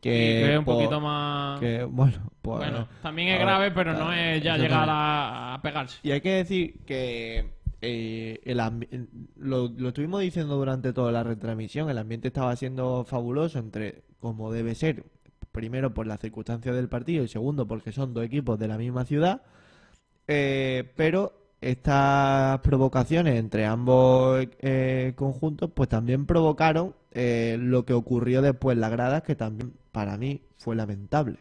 Que, 0.00 0.52
es 0.52 0.58
un 0.58 0.64
por- 0.64 0.76
poquito 0.76 1.00
más- 1.00 1.58
que, 1.60 1.82
bueno, 1.84 2.30
pues, 2.40 2.58
Bueno, 2.58 2.88
también 3.02 3.28
es 3.28 3.40
grave, 3.40 3.70
pero 3.72 3.92
no 3.94 4.12
es 4.12 4.42
ya 4.42 4.56
llegar 4.56 4.88
a, 4.88 5.54
a 5.54 5.62
pegarse. 5.62 5.98
Y 6.04 6.12
hay 6.12 6.20
que 6.20 6.30
decir 6.34 6.78
que 6.86 7.50
eh, 7.80 8.40
el 8.44 8.58
lo, 9.36 9.68
lo 9.68 9.88
estuvimos 9.88 10.20
diciendo 10.20 10.56
durante 10.56 10.92
toda 10.92 11.10
la 11.10 11.24
retransmisión, 11.24 11.90
el 11.90 11.98
ambiente 11.98 12.28
estaba 12.28 12.54
siendo 12.56 13.04
fabuloso 13.04 13.58
entre 13.58 14.02
como 14.20 14.52
debe 14.52 14.74
ser, 14.76 15.04
primero 15.52 15.92
por 15.94 16.06
las 16.06 16.20
circunstancias 16.20 16.74
del 16.76 16.88
partido 16.88 17.24
y 17.24 17.28
segundo 17.28 17.66
porque 17.66 17.90
son 17.92 18.14
dos 18.14 18.24
equipos 18.24 18.58
de 18.58 18.68
la 18.68 18.78
misma 18.78 19.04
ciudad, 19.04 19.42
eh, 20.26 20.90
pero 20.96 21.32
estas 21.60 22.60
provocaciones 22.60 23.36
entre 23.36 23.66
ambos 23.66 24.46
eh, 24.60 25.12
conjuntos 25.16 25.70
pues 25.74 25.88
también 25.88 26.24
provocaron 26.26 26.94
eh, 27.12 27.56
lo 27.58 27.84
que 27.84 27.94
ocurrió 27.94 28.42
después 28.42 28.76
en 28.76 28.80
las 28.80 28.90
gradas 28.92 29.22
que 29.22 29.34
también 29.34 29.72
para 29.98 30.16
mí 30.16 30.40
fue 30.58 30.76
lamentable. 30.76 31.38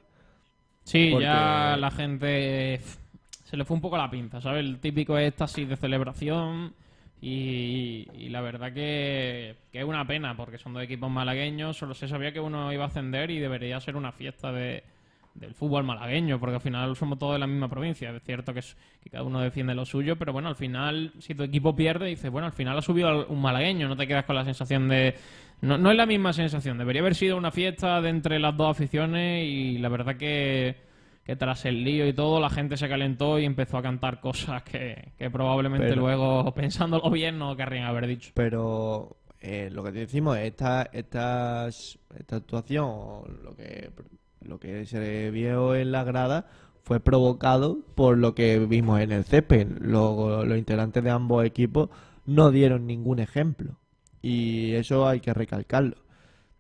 Sí, 0.83 1.09
Porque- 1.11 1.25
ya 1.25 1.77
la 1.79 1.91
gente 1.91 2.81
se 3.43 3.55
le 3.55 3.63
fue 3.65 3.75
un 3.75 3.81
poco 3.81 3.97
la 3.97 4.09
pinza, 4.09 4.41
¿sabes? 4.41 4.61
El 4.65 4.79
típico 4.79 5.15
éxtasis 5.15 5.69
de 5.69 5.75
celebración 5.75 6.73
y, 7.21 8.07
y 8.15 8.29
la 8.29 8.41
verdad 8.41 8.73
que, 8.73 9.55
que 9.71 9.77
es 9.77 9.85
una 9.85 10.07
pena 10.07 10.35
porque 10.35 10.57
son 10.57 10.73
dos 10.73 10.81
equipos 10.81 11.11
malagueños, 11.11 11.77
solo 11.77 11.93
se 11.93 12.07
sabía 12.07 12.31
que 12.33 12.39
uno 12.39 12.73
iba 12.73 12.85
a 12.85 12.87
ascender 12.87 13.29
y 13.29 13.37
debería 13.37 13.79
ser 13.79 13.95
una 13.95 14.11
fiesta 14.11 14.51
de, 14.51 14.83
del 15.35 15.53
fútbol 15.53 15.83
malagueño 15.83 16.39
porque 16.39 16.55
al 16.55 16.61
final 16.61 16.95
somos 16.95 17.19
todos 17.19 17.33
de 17.33 17.39
la 17.39 17.45
misma 17.47 17.69
provincia. 17.69 18.09
Es 18.09 18.23
cierto 18.23 18.55
que, 18.55 18.61
que 19.03 19.09
cada 19.11 19.23
uno 19.23 19.39
defiende 19.39 19.75
lo 19.75 19.85
suyo, 19.85 20.15
pero 20.15 20.33
bueno, 20.33 20.49
al 20.49 20.55
final 20.55 21.11
si 21.19 21.35
tu 21.35 21.43
equipo 21.43 21.75
pierde 21.75 22.07
dices, 22.07 22.31
bueno, 22.31 22.47
al 22.47 22.53
final 22.53 22.75
ha 22.75 22.81
subido 22.81 23.27
un 23.27 23.39
malagueño, 23.39 23.87
no 23.87 23.95
te 23.95 24.07
quedas 24.07 24.25
con 24.25 24.35
la 24.35 24.45
sensación 24.45 24.87
de... 24.87 25.13
No, 25.61 25.77
no 25.77 25.89
es 25.91 25.97
la 25.97 26.05
misma 26.05 26.33
sensación, 26.33 26.77
debería 26.77 27.01
haber 27.01 27.15
sido 27.15 27.35
una 27.37 27.51
fiesta 27.51 27.99
de 28.01 28.09
entre 28.09 28.39
las 28.39 28.55
dos 28.55 28.69
aficiones 28.69 29.43
y 29.47 29.79
la 29.79 29.89
verdad 29.89 30.15
que, 30.15 30.75
que 31.23 31.35
tras 31.35 31.65
el 31.65 31.83
lío 31.83 32.07
y 32.07 32.13
todo 32.13 32.39
la 32.39 32.49
gente 32.51 32.77
se 32.77 32.87
calentó 32.87 33.39
y 33.39 33.45
empezó 33.45 33.77
a 33.77 33.81
cantar 33.81 34.19
cosas 34.19 34.61
que, 34.63 35.13
que 35.17 35.29
probablemente 35.31 35.87
Pero- 35.89 36.01
luego, 36.01 36.51
pensándolo 36.55 37.09
bien, 37.09 37.39
no 37.39 37.55
querrían 37.55 37.85
haber 37.85 38.05
dicho. 38.05 38.31
Pero 38.35 39.17
eh, 39.41 39.69
lo 39.71 39.83
que 39.83 39.91
te 39.91 39.99
decimos, 39.99 40.37
esta, 40.37 40.89
estas- 40.93 41.97
esta 42.17 42.35
actuación, 42.35 43.39
lo 43.43 43.55
que, 43.55 43.89
lo 44.41 44.59
que 44.59 44.85
se 44.85 45.31
vio 45.31 45.73
en 45.75 45.91
la 45.91 46.03
grada, 46.03 46.45
fue 46.83 46.99
provocado 46.99 47.79
por 47.95 48.17
lo 48.17 48.33
que 48.35 48.59
vimos 48.59 49.01
en 49.01 49.11
el 49.11 49.23
césped. 49.25 49.67
Los, 49.81 50.45
los 50.47 50.57
integrantes 50.57 51.03
de 51.03 51.09
ambos 51.09 51.43
equipos 51.45 51.89
no 52.27 52.51
dieron 52.51 52.85
ningún 52.87 53.19
ejemplo. 53.19 53.79
Y 54.21 54.73
eso 54.73 55.07
hay 55.07 55.19
que 55.19 55.33
recalcarlo. 55.33 55.95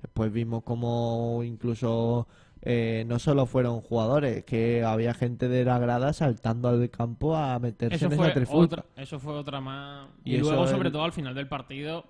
Después 0.01 0.31
vimos 0.31 0.63
como 0.63 1.41
incluso 1.43 2.27
eh, 2.61 3.03
no 3.07 3.19
solo 3.19 3.45
fueron 3.45 3.81
jugadores, 3.81 4.43
que 4.43 4.83
había 4.83 5.13
gente 5.13 5.47
de 5.47 5.63
la 5.63 5.79
grada 5.79 6.11
saltando 6.13 6.69
al 6.69 6.89
campo 6.89 7.35
a 7.35 7.57
meterse 7.59 7.95
Eso 7.95 8.05
en 8.07 8.11
fue, 8.13 8.27
esa 8.29 8.55
otra, 8.55 8.85
eso 8.95 9.19
fue 9.19 9.33
otra 9.33 9.61
más. 9.61 10.07
Y 10.25 10.37
luego, 10.37 10.63
el- 10.63 10.69
sobre 10.69 10.91
todo 10.91 11.03
al 11.03 11.13
final 11.13 11.33
del 11.35 11.47
partido, 11.47 12.05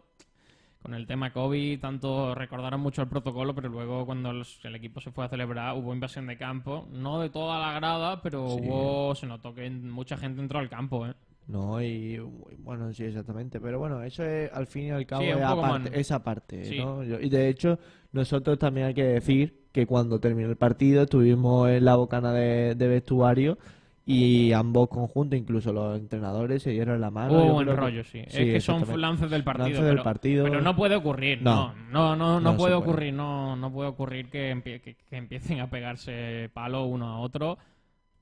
con 0.82 0.94
el 0.94 1.06
tema 1.06 1.34
COVID, 1.34 1.80
tanto 1.80 2.34
recordaron 2.34 2.80
mucho 2.80 3.02
el 3.02 3.08
protocolo, 3.10 3.54
pero 3.54 3.68
luego 3.70 4.06
cuando 4.06 4.32
los- 4.32 4.64
el 4.64 4.76
equipo 4.76 5.02
se 5.02 5.12
fue 5.12 5.26
a 5.26 5.30
celebrar 5.30 5.76
hubo 5.76 5.94
invasión 5.94 6.28
de 6.28 6.38
campo. 6.38 6.88
No 6.92 7.20
de 7.20 7.30
toda 7.30 7.60
la 7.60 7.74
grada, 7.74 8.22
pero 8.22 8.50
Sí. 8.50 8.62
hubo 8.64 9.16
se 9.16 9.28
notó 9.28 9.54
que 9.54 9.70
mucha 9.70 10.18
gente 10.18 10.42
entró 10.42 10.60
al 10.60 10.70
campo. 10.70 11.06
¿eh? 11.08 11.14
No, 11.48 11.82
y 11.82 12.18
bueno, 12.60 12.92
sí, 12.94 13.06
exactamente. 13.06 13.60
Pero 13.62 13.80
bueno, 13.80 14.04
eso 14.04 14.24
es 14.24 14.52
al 14.54 14.68
fin 14.68 14.88
y 14.88 14.90
al 14.92 15.06
cabo 15.06 15.22
Sí, 15.24 15.30
es 15.30 15.92
esa 15.94 16.24
parte, 16.24 16.66
Sí. 16.66 16.78
¿no? 16.80 17.04
Yo- 17.04 17.20
y 17.22 17.30
de 17.30 17.48
hecho, 17.48 17.80
nosotros 18.12 18.60
también 18.60 18.88
hay 18.88 18.94
que 18.94 19.04
decir 19.06 19.68
que 19.72 19.86
cuando 19.86 20.20
terminó 20.20 20.50
el 20.50 20.58
partido 20.58 21.04
estuvimos 21.04 21.70
en 21.70 21.86
la 21.86 21.96
bocana 21.96 22.34
de, 22.34 22.76
de 22.76 22.88
vestuario 22.88 23.58
y 24.06 24.52
ambos 24.54 24.88
conjuntos, 24.90 25.38
incluso 25.38 25.72
los 25.74 25.98
entrenadores, 26.00 26.64
se 26.64 26.72
dieron 26.72 27.00
la 27.02 27.12
mano. 27.12 27.34
Hubo 27.34 27.54
buen 27.54 27.76
rollo, 27.76 28.04
sí. 28.04 28.20
Es 28.26 28.34
que 28.34 28.60
son 28.62 29.00
lances 29.00 29.30
del 29.30 29.44
partido. 29.44 29.68
Lances 29.68 29.84
del 29.86 29.94
pero, 29.96 30.04
partido. 30.04 30.44
pero 30.46 30.62
no 30.62 30.76
puede 30.76 30.96
ocurrir, 30.96 31.42
No. 31.42 31.74
no. 31.74 31.76
No, 31.92 32.16
no, 32.16 32.34
no, 32.36 32.40
No 32.42 32.52
se 32.52 32.58
puede 32.58 32.76
puede. 32.76 32.90
ocurrir, 32.90 33.14
no, 33.14 33.56
no 33.58 33.72
puede 33.72 33.90
ocurrir 33.90 34.30
que, 34.30 34.54
empie- 34.54 34.82
que, 34.82 34.96
que 34.96 35.16
empiecen 35.18 35.60
a 35.62 35.70
pegarse 35.70 36.50
palo 36.54 36.86
uno 36.86 37.08
a 37.08 37.20
otro, 37.20 37.58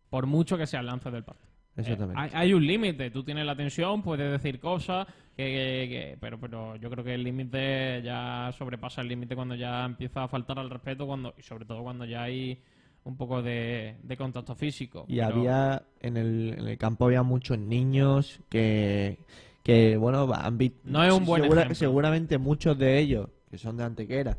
por 0.10 0.26
mucho 0.28 0.58
que 0.58 0.66
sean 0.68 0.86
lances 0.88 1.12
del 1.14 1.24
partido. 1.24 1.55
Exactamente. 1.78 2.20
Eh, 2.22 2.24
hay, 2.24 2.30
hay 2.34 2.54
un 2.54 2.66
límite, 2.66 3.12
tú 3.12 3.24
tienes 3.24 3.46
la 3.46 3.56
tensión, 3.56 4.02
puedes 4.02 4.32
decir 4.32 4.60
cosas, 4.60 5.06
que, 5.36 5.44
que- 5.44 5.88
que- 5.90 6.18
pero, 6.20 6.40
pero 6.40 6.76
yo 6.78 6.90
creo 6.90 7.04
que 7.04 7.14
el 7.14 7.24
límite 7.24 8.02
ya 8.04 8.52
sobrepasa 8.58 9.02
el 9.02 9.10
límite 9.10 9.36
cuando 9.36 9.56
ya 9.56 9.84
empieza 9.86 10.24
a 10.24 10.28
faltar 10.28 10.58
al 10.60 10.70
respeto 10.70 11.06
cuando 11.06 11.34
y 11.38 11.42
sobre 11.42 11.66
todo 11.66 11.84
cuando 11.84 12.06
ya 12.06 12.24
hay 12.24 12.62
un 13.04 13.18
poco 13.18 13.42
de, 13.44 13.98
de 14.02 14.18
contacto 14.18 14.56
físico. 14.56 15.06
Y 15.08 15.18
Pero- 15.18 15.28
había, 15.36 15.84
en 16.02 16.18
el, 16.18 16.56
en 16.58 16.68
el 16.68 16.78
campo 16.78 17.06
había 17.06 17.22
muchos 17.24 17.58
niños 17.60 18.40
que, 18.50 19.18
que 19.64 19.98
bueno, 19.98 20.28
han 20.34 20.58
visto... 20.58 20.80
No 20.86 21.04
es 21.04 21.12
un 21.14 21.26
buen 21.26 21.44
ejemplo. 21.46 21.76
Seguramente 21.76 22.38
muchos 22.38 22.78
de 22.80 22.98
ellos, 23.00 23.30
que 23.52 23.58
son 23.58 23.78
de 23.78 23.84
Antequera, 23.84 24.38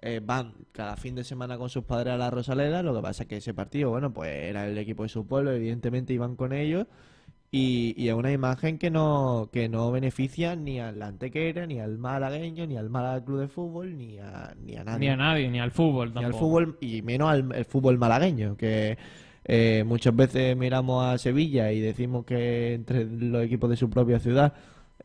eh, 0.00 0.20
van 0.24 0.52
cada 0.72 0.96
fin 0.96 1.14
de 1.14 1.24
semana 1.24 1.56
con 1.58 1.68
sus 1.70 1.84
padres 1.84 2.14
a 2.14 2.16
la 2.16 2.30
Rosaleda, 2.30 2.82
lo 2.82 2.94
que 2.94 3.02
pasa 3.02 3.22
es 3.24 3.28
que 3.28 3.36
ese 3.38 3.54
partido, 3.54 3.90
bueno, 3.90 4.12
pues 4.12 4.30
era 4.30 4.66
el 4.66 4.76
equipo 4.78 5.02
de 5.02 5.08
su 5.08 5.26
pueblo, 5.26 5.52
evidentemente 5.52 6.12
iban 6.12 6.36
con 6.36 6.52
ellos, 6.52 6.86
y, 7.50 7.94
y 7.96 8.08
es 8.08 8.14
una 8.14 8.32
imagen 8.32 8.76
que 8.76 8.90
no, 8.90 9.48
que 9.52 9.68
no 9.68 9.90
beneficia 9.92 10.56
ni 10.56 10.80
al 10.80 11.00
Antequera, 11.00 11.66
ni 11.66 11.80
al 11.80 11.96
malagueño, 11.96 12.66
ni 12.66 12.76
al 12.76 12.90
Málaga 12.90 13.24
Club 13.24 13.40
de 13.40 13.48
Fútbol, 13.48 13.96
ni 13.96 14.18
a, 14.18 14.54
ni 14.62 14.76
a 14.76 14.84
nadie. 14.84 14.98
Ni 14.98 15.08
a 15.08 15.16
nadie, 15.16 15.48
ni 15.50 15.60
al 15.60 15.70
fútbol 15.70 16.12
Ni 16.12 16.18
al 16.18 16.32
tampoco. 16.32 16.44
fútbol, 16.44 16.78
y 16.80 17.02
menos 17.02 17.30
al 17.30 17.54
el 17.54 17.64
fútbol 17.64 17.98
malagueño, 17.98 18.56
que 18.56 18.98
eh, 19.44 19.84
muchas 19.86 20.14
veces 20.14 20.56
miramos 20.56 21.04
a 21.04 21.16
Sevilla 21.18 21.70
y 21.72 21.80
decimos 21.80 22.24
que 22.26 22.74
entre 22.74 23.04
los 23.06 23.44
equipos 23.44 23.70
de 23.70 23.76
su 23.76 23.88
propia 23.88 24.18
ciudad 24.18 24.52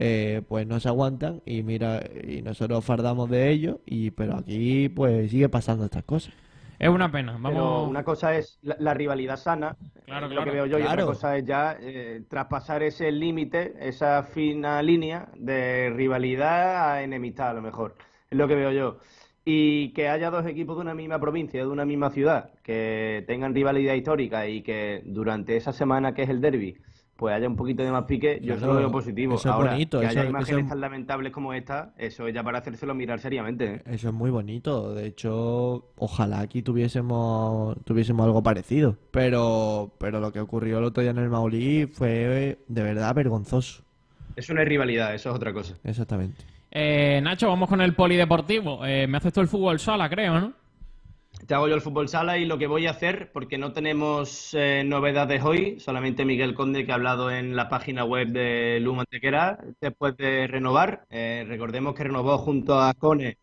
eh, 0.04 0.42
pues 0.48 0.66
no 0.68 0.80
se 0.80 0.88
aguantan 0.90 1.42
y 1.46 1.64
mira 1.64 2.02
y 2.28 2.42
nosotros 2.42 2.84
fardamos 2.86 3.30
de 3.30 3.50
ellos 3.52 3.78
y 3.86 4.12
pero 4.12 4.36
aquí 4.38 4.90
pues 4.90 5.30
sigue 5.32 5.50
pasando 5.50 5.86
estas 5.86 6.04
cosas 6.04 6.34
Es 6.80 6.90
una 6.90 7.12
pena. 7.12 7.34
Pero 7.46 7.54
Vamos. 7.64 7.90
una 7.90 8.04
cosa 8.04 8.36
es 8.36 8.58
la, 8.64 8.76
la 8.80 8.94
rivalidad 8.96 9.38
sana, 9.38 9.78
Claro, 10.06 10.26
es 10.28 10.32
claro. 10.32 10.34
lo 10.34 10.44
que 10.44 10.52
veo 10.52 10.66
yo, 10.66 10.80
y 10.80 10.82
Claro. 10.82 11.04
otra 11.04 11.06
cosa 11.06 11.38
es 11.38 11.46
ya 11.46 11.78
eh, 11.80 12.24
traspasar 12.30 12.82
ese 12.84 13.12
límite, 13.12 13.76
esa 13.80 14.24
fina 14.24 14.82
línea 14.82 15.30
de 15.38 15.92
rivalidad 15.96 16.92
a 16.94 17.04
enemistad, 17.04 17.50
a 17.52 17.54
lo 17.54 17.62
mejor. 17.62 17.96
Es 18.30 18.38
lo 18.38 18.48
que 18.48 18.56
veo 18.56 18.72
yo. 18.72 18.98
Y 19.46 19.94
que 19.94 20.10
haya 20.10 20.30
dos 20.32 20.46
equipos 20.46 20.76
de 20.78 20.82
una 20.82 20.94
misma 20.96 21.20
provincia, 21.20 21.62
de 21.62 21.68
una 21.68 21.86
misma 21.86 22.10
ciudad, 22.12 22.52
que 22.64 23.24
tengan 23.28 23.54
rivalidad 23.56 23.94
histórica 23.96 24.48
y 24.48 24.62
que 24.64 25.02
durante 25.06 25.56
esa 25.58 25.74
semana 25.74 26.14
que 26.14 26.24
es 26.24 26.30
el 26.30 26.42
derby, 26.42 26.78
pues 27.22 27.36
haya 27.36 27.48
un 27.48 27.56
poquito 27.56 27.84
de 27.84 27.92
más 27.92 28.06
pique, 28.06 28.40
yo 28.42 28.56
eso 28.56 28.62
Claro, 28.66 28.74
lo 28.74 28.80
veo 28.80 28.92
positivo. 28.92 29.36
eso 29.36 29.48
es 29.48 29.54
Ahora, 29.54 29.74
bonito, 29.74 30.00
que 30.00 30.06
eso- 30.08 30.12
haya 30.12 30.22
eso 30.22 30.30
imágenes 30.32 30.64
es- 30.64 30.70
tan 30.70 30.82
lamentables 30.82 31.32
como 31.32 31.54
esta, 31.54 31.94
eso 32.00 32.26
es 32.28 32.34
ya 32.34 32.42
para 32.44 32.58
hacérselo 32.58 32.96
mirar 32.96 33.20
seriamente. 33.20 33.76
¿eh? 33.76 33.82
eso 33.86 34.08
es 34.08 34.14
muy 34.16 34.32
bonito 34.32 34.96
de 34.96 35.06
hecho 35.06 35.92
ojalá 35.98 36.40
aquí 36.40 36.64
tuviésemos 36.64 37.78
tuviésemos 37.86 38.26
algo 38.26 38.42
parecido 38.42 38.98
pero 39.12 39.92
pero 40.00 40.20
lo 40.20 40.32
que 40.32 40.40
ocurrió 40.40 40.80
el 40.80 40.86
otro 40.86 41.02
día 41.04 41.12
en 41.12 41.20
el 41.20 41.30
Maulí 41.30 41.86
fue 41.86 42.58
de 42.68 42.84
verdad 42.84 43.14
vergonzoso 43.14 43.84
Eso 44.36 44.54
no 44.56 44.62
es 44.62 44.68
rivalidad, 44.68 45.14
eso 45.14 45.30
es 45.30 45.36
otra 45.36 45.54
cosa. 45.54 45.76
exactamente 45.84 46.44
Eh, 46.72 47.20
Nacho, 47.22 47.50
vamos 47.50 47.68
con 47.68 47.82
el 47.82 47.94
polideportivo. 47.96 48.86
Eh, 48.86 49.06
me 49.06 49.18
haces 49.18 49.34
tú 49.34 49.42
el 49.42 49.50
fútbol 49.50 49.78
sala, 49.78 50.10
creo, 50.10 50.40
¿no? 50.40 50.54
Te 51.48 51.54
hago 51.54 51.68
yo 51.68 51.76
el 51.76 51.82
fútbol 51.82 52.08
sala 52.08 52.38
y 52.38 52.46
lo 52.46 52.58
que 52.58 52.68
voy 52.68 52.88
a 52.88 52.92
hacer, 52.92 53.32
porque 53.32 53.58
no 53.58 53.74
tenemos 53.74 54.54
eh, 54.54 54.84
novedades 54.86 55.44
hoy, 55.44 55.80
solamente 55.80 56.26
Miguel 56.26 56.54
Conde 56.54 56.86
que 56.86 56.92
ha 56.92 56.96
hablado 56.96 57.32
en 57.32 57.56
la 57.56 57.70
página 57.70 58.04
web 58.04 58.30
de 58.30 58.80
Luma 58.82 59.02
Antequera 59.02 59.60
después 59.80 60.16
de 60.18 60.48
renovar. 60.48 61.06
Eh, 61.10 61.46
recordemos 61.48 61.96
que 61.96 62.04
renovó 62.04 62.38
junto 62.38 62.80
a 62.80 62.94
Cone 62.94 63.38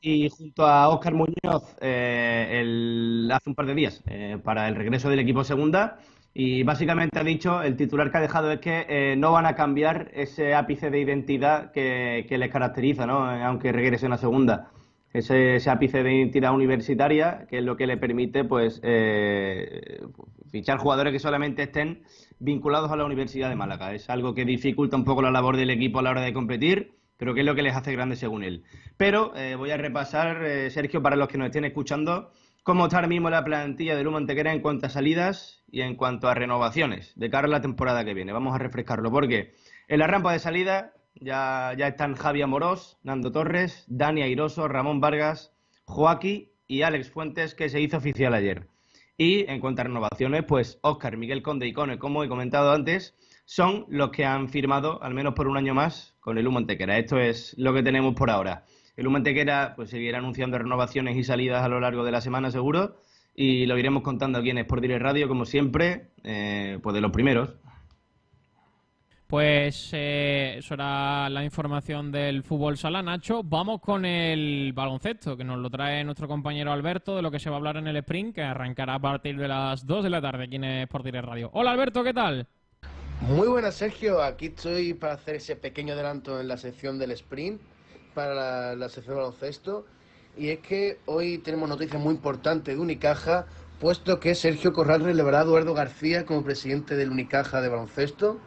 y 0.00 0.28
junto 0.28 0.66
a 0.66 0.88
Óscar 0.88 1.14
Muñoz 1.14 1.76
eh, 1.80 3.28
hace 3.32 3.48
un 3.50 3.54
par 3.54 3.66
de 3.66 3.74
días 3.74 4.02
para 4.42 4.68
el 4.68 4.76
regreso 4.76 5.08
del 5.08 5.20
equipo 5.20 5.44
segunda. 5.44 5.98
Y 6.34 6.64
básicamente 6.64 7.18
ha 7.18 7.24
dicho, 7.24 7.62
el 7.62 7.76
titular 7.76 8.10
que 8.10 8.18
ha 8.18 8.20
dejado 8.20 8.50
es 8.50 8.60
que 8.60 9.14
no 9.16 9.32
van 9.32 9.46
a 9.46 9.54
cambiar 9.54 10.10
ese 10.14 10.54
ápice 10.54 10.90
de 10.90 11.00
identidad 11.00 11.70
que, 11.72 12.26
que 12.28 12.38
les 12.38 12.50
caracteriza, 12.50 13.06
¿no? 13.06 13.18
aunque 13.30 13.70
regresen 13.72 14.12
a 14.12 14.18
segunda 14.18 14.73
ese, 15.14 15.70
ápice 15.70 16.02
de 16.02 16.12
identidad 16.12 16.52
universitaria, 16.52 17.46
que 17.48 17.58
es 17.58 17.64
lo 17.64 17.76
que 17.76 17.86
le 17.86 17.96
permite 17.96 18.44
pues 18.44 18.80
eh, 18.82 20.00
fichar 20.50 20.78
jugadores 20.78 21.12
que 21.12 21.20
solamente 21.20 21.62
estén 21.62 22.02
vinculados 22.40 22.90
a 22.90 22.96
la 22.96 23.04
Universidad 23.04 23.48
de 23.48 23.54
Málaga. 23.54 23.94
Es 23.94 24.10
algo 24.10 24.34
que 24.34 24.44
dificulta 24.44 24.96
un 24.96 25.04
poco 25.04 25.22
la 25.22 25.30
labor 25.30 25.56
del 25.56 25.70
equipo 25.70 26.00
a 26.00 26.02
la 26.02 26.10
hora 26.10 26.20
de 26.20 26.32
competir, 26.32 26.96
pero 27.16 27.32
que 27.32 27.40
es 27.40 27.46
lo 27.46 27.54
que 27.54 27.62
les 27.62 27.76
hace 27.76 27.92
grandes 27.92 28.18
según 28.18 28.42
él. 28.42 28.64
Pero 28.96 29.34
eh, 29.36 29.54
voy 29.54 29.70
a 29.70 29.76
repasar, 29.76 30.44
eh, 30.44 30.68
Sergio, 30.70 31.00
para 31.00 31.14
los 31.14 31.28
que 31.28 31.38
nos 31.38 31.46
estén 31.46 31.64
escuchando, 31.64 32.32
cómo 32.64 32.86
está 32.86 32.96
ahora 32.96 33.08
mismo 33.08 33.30
la 33.30 33.44
plantilla 33.44 33.94
de 33.94 34.02
Luma 34.02 34.18
Antequera 34.18 34.52
en 34.52 34.60
cuanto 34.60 34.86
a 34.86 34.88
salidas 34.88 35.62
y 35.70 35.82
en 35.82 35.94
cuanto 35.94 36.28
a 36.28 36.34
renovaciones 36.34 37.12
de 37.14 37.30
cara 37.30 37.46
a 37.46 37.50
la 37.50 37.60
temporada 37.60 38.04
que 38.04 38.14
viene. 38.14 38.32
Vamos 38.32 38.52
a 38.52 38.58
refrescarlo, 38.58 39.12
porque 39.12 39.54
en 39.86 40.00
la 40.00 40.08
rampa 40.08 40.32
de 40.32 40.40
salida 40.40 40.93
ya, 41.20 41.72
están 41.72 42.14
Javi 42.14 42.42
Amorós, 42.42 42.98
Nando 43.02 43.32
Torres, 43.32 43.84
Dani 43.88 44.22
Airoso, 44.22 44.68
Ramón 44.68 45.00
Vargas, 45.00 45.52
Joaquín 45.84 46.48
y 46.66 46.82
Alex 46.82 47.10
Fuentes, 47.10 47.54
que 47.54 47.68
se 47.68 47.80
hizo 47.80 47.96
oficial 47.96 48.34
ayer. 48.34 48.68
Y 49.16 49.48
en 49.48 49.60
cuanto 49.60 49.82
a 49.82 49.84
renovaciones, 49.84 50.44
pues 50.46 50.78
Óscar, 50.82 51.16
Miguel 51.16 51.42
Conde 51.42 51.66
y 51.66 51.72
Cone, 51.72 51.98
como 51.98 52.24
he 52.24 52.28
comentado 52.28 52.72
antes, 52.72 53.16
son 53.44 53.86
los 53.88 54.10
que 54.10 54.24
han 54.24 54.48
firmado, 54.48 55.02
al 55.02 55.14
menos 55.14 55.34
por 55.34 55.46
un 55.46 55.56
año 55.56 55.74
más, 55.74 56.16
con 56.20 56.38
el 56.38 56.46
Humo 56.46 56.58
Antequera. 56.58 56.98
Esto 56.98 57.18
es 57.18 57.54
lo 57.58 57.72
que 57.72 57.82
tenemos 57.82 58.14
por 58.14 58.30
ahora. 58.30 58.64
El 58.96 59.06
Humo 59.06 59.18
Antequera 59.18 59.74
pues, 59.76 59.90
seguirá 59.90 60.18
anunciando 60.18 60.58
renovaciones 60.58 61.16
y 61.16 61.24
salidas 61.24 61.62
a 61.62 61.68
lo 61.68 61.80
largo 61.80 62.04
de 62.04 62.12
la 62.12 62.20
semana, 62.20 62.50
seguro, 62.50 62.96
y 63.36 63.66
lo 63.66 63.78
iremos 63.78 64.02
contando 64.02 64.38
aquí 64.38 64.50
en 64.50 64.58
Sport 64.58 64.82
Direct 64.82 65.02
Radio, 65.02 65.28
como 65.28 65.44
siempre, 65.44 66.08
eh, 66.22 66.78
pues 66.82 66.94
de 66.94 67.00
los 67.00 67.10
primeros. 67.10 67.56
Pues 69.34 69.90
eh, 69.90 70.58
eso 70.58 70.74
era 70.74 71.28
la 71.28 71.42
información 71.42 72.12
del 72.12 72.44
fútbol 72.44 72.78
sala, 72.78 73.02
Nacho. 73.02 73.42
Vamos 73.42 73.80
con 73.80 74.04
el 74.04 74.72
baloncesto, 74.72 75.36
que 75.36 75.42
nos 75.42 75.58
lo 75.58 75.68
trae 75.70 76.04
nuestro 76.04 76.28
compañero 76.28 76.70
Alberto, 76.70 77.16
de 77.16 77.22
lo 77.22 77.32
que 77.32 77.40
se 77.40 77.50
va 77.50 77.56
a 77.56 77.58
hablar 77.58 77.76
en 77.78 77.88
el 77.88 77.96
sprint, 77.96 78.36
que 78.36 78.42
arrancará 78.42 78.94
a 78.94 79.00
partir 79.00 79.36
de 79.36 79.48
las 79.48 79.84
2 79.88 80.04
de 80.04 80.10
la 80.10 80.22
tarde 80.22 80.44
aquí 80.44 80.54
en 80.54 80.62
Sport 80.62 81.06
Direct 81.06 81.26
Radio. 81.26 81.50
Hola 81.52 81.72
Alberto, 81.72 82.04
¿qué 82.04 82.14
tal? 82.14 82.46
Muy 83.22 83.48
buenas, 83.48 83.74
Sergio. 83.74 84.22
Aquí 84.22 84.46
estoy 84.46 84.94
para 84.94 85.14
hacer 85.14 85.34
ese 85.34 85.56
pequeño 85.56 85.94
adelanto 85.94 86.40
en 86.40 86.46
la 86.46 86.56
sección 86.56 86.96
del 87.00 87.10
sprint, 87.10 87.60
para 88.14 88.34
la, 88.34 88.76
la 88.76 88.88
sección 88.88 89.16
baloncesto. 89.16 89.84
Y 90.38 90.50
es 90.50 90.60
que 90.60 90.98
hoy 91.06 91.38
tenemos 91.38 91.68
noticias 91.68 92.00
muy 92.00 92.14
importantes 92.14 92.76
de 92.76 92.80
Unicaja, 92.80 93.46
puesto 93.80 94.20
que 94.20 94.36
Sergio 94.36 94.72
Corral 94.72 95.02
relevará 95.02 95.40
a 95.40 95.42
Eduardo 95.42 95.74
García 95.74 96.24
como 96.24 96.44
presidente 96.44 96.94
del 96.94 97.10
Unicaja 97.10 97.60
de 97.60 97.68
baloncesto 97.68 98.38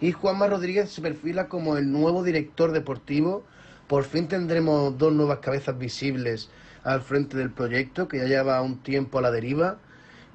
y 0.00 0.12
Juanma 0.12 0.48
Rodríguez 0.48 0.90
se 0.90 1.02
perfila 1.02 1.48
como 1.48 1.76
el 1.76 1.90
nuevo 1.90 2.22
director 2.22 2.72
deportivo. 2.72 3.44
Por 3.86 4.04
fin 4.04 4.28
tendremos 4.28 4.96
dos 4.98 5.12
nuevas 5.12 5.38
cabezas 5.38 5.78
visibles 5.78 6.50
al 6.82 7.00
frente 7.00 7.36
del 7.36 7.50
proyecto, 7.50 8.08
que 8.08 8.18
ya 8.18 8.24
lleva 8.24 8.60
un 8.62 8.78
tiempo 8.78 9.18
a 9.18 9.22
la 9.22 9.30
deriva. 9.30 9.78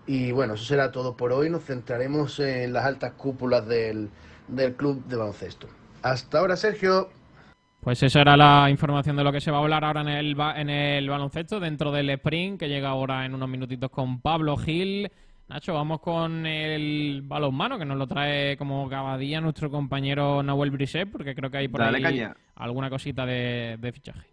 Y 0.07 0.31
bueno, 0.31 0.55
eso 0.55 0.65
será 0.65 0.91
todo 0.91 1.15
por 1.15 1.31
hoy. 1.31 1.49
Nos 1.49 1.65
centraremos 1.65 2.39
en 2.39 2.73
las 2.73 2.85
altas 2.85 3.13
cúpulas 3.13 3.67
del, 3.67 4.09
club 4.77 5.05
de 5.05 5.15
baloncesto. 5.15 5.67
Hasta 6.01 6.39
ahora, 6.39 6.55
Sergio. 6.55 7.09
Pues 7.81 8.01
esa 8.03 8.21
era 8.21 8.35
la 8.35 8.69
información 8.69 9.15
de 9.15 9.23
lo 9.23 9.31
que 9.31 9.39
se 9.39 9.51
va 9.51 9.57
a 9.57 9.61
hablar 9.61 9.85
ahora 9.85 10.01
en 10.01 10.09
el, 10.09 10.35
en 10.55 10.69
el 10.69 11.09
baloncesto, 11.09 11.59
dentro 11.59 11.91
del 11.91 12.09
sprint, 12.09 12.59
que 12.59 12.67
llega 12.67 12.89
ahora 12.89 13.25
en 13.25 13.35
unos 13.35 13.49
minutitos 13.49 13.89
con 13.89 14.19
Pablo 14.19 14.57
Gil. 14.57 15.11
Nacho, 15.49 15.73
vamos 15.73 15.99
con 15.99 16.45
el 16.45 17.23
balonmano, 17.23 17.79
que 17.79 17.85
nos 17.85 17.97
lo 17.97 18.05
trae 18.05 18.55
como 18.55 18.87
cada 18.87 19.17
día 19.17 19.41
nuestro 19.41 19.71
compañero 19.71 20.43
Nahuel 20.43 20.69
Brisset, 20.69 21.11
porque 21.11 21.33
creo 21.33 21.49
que 21.49 21.57
hay 21.57 21.67
por 21.67 21.81
ahí 21.81 22.23
alguna 22.53 22.87
cosita 22.91 23.25
de, 23.25 23.91
fichaje. 23.91 24.27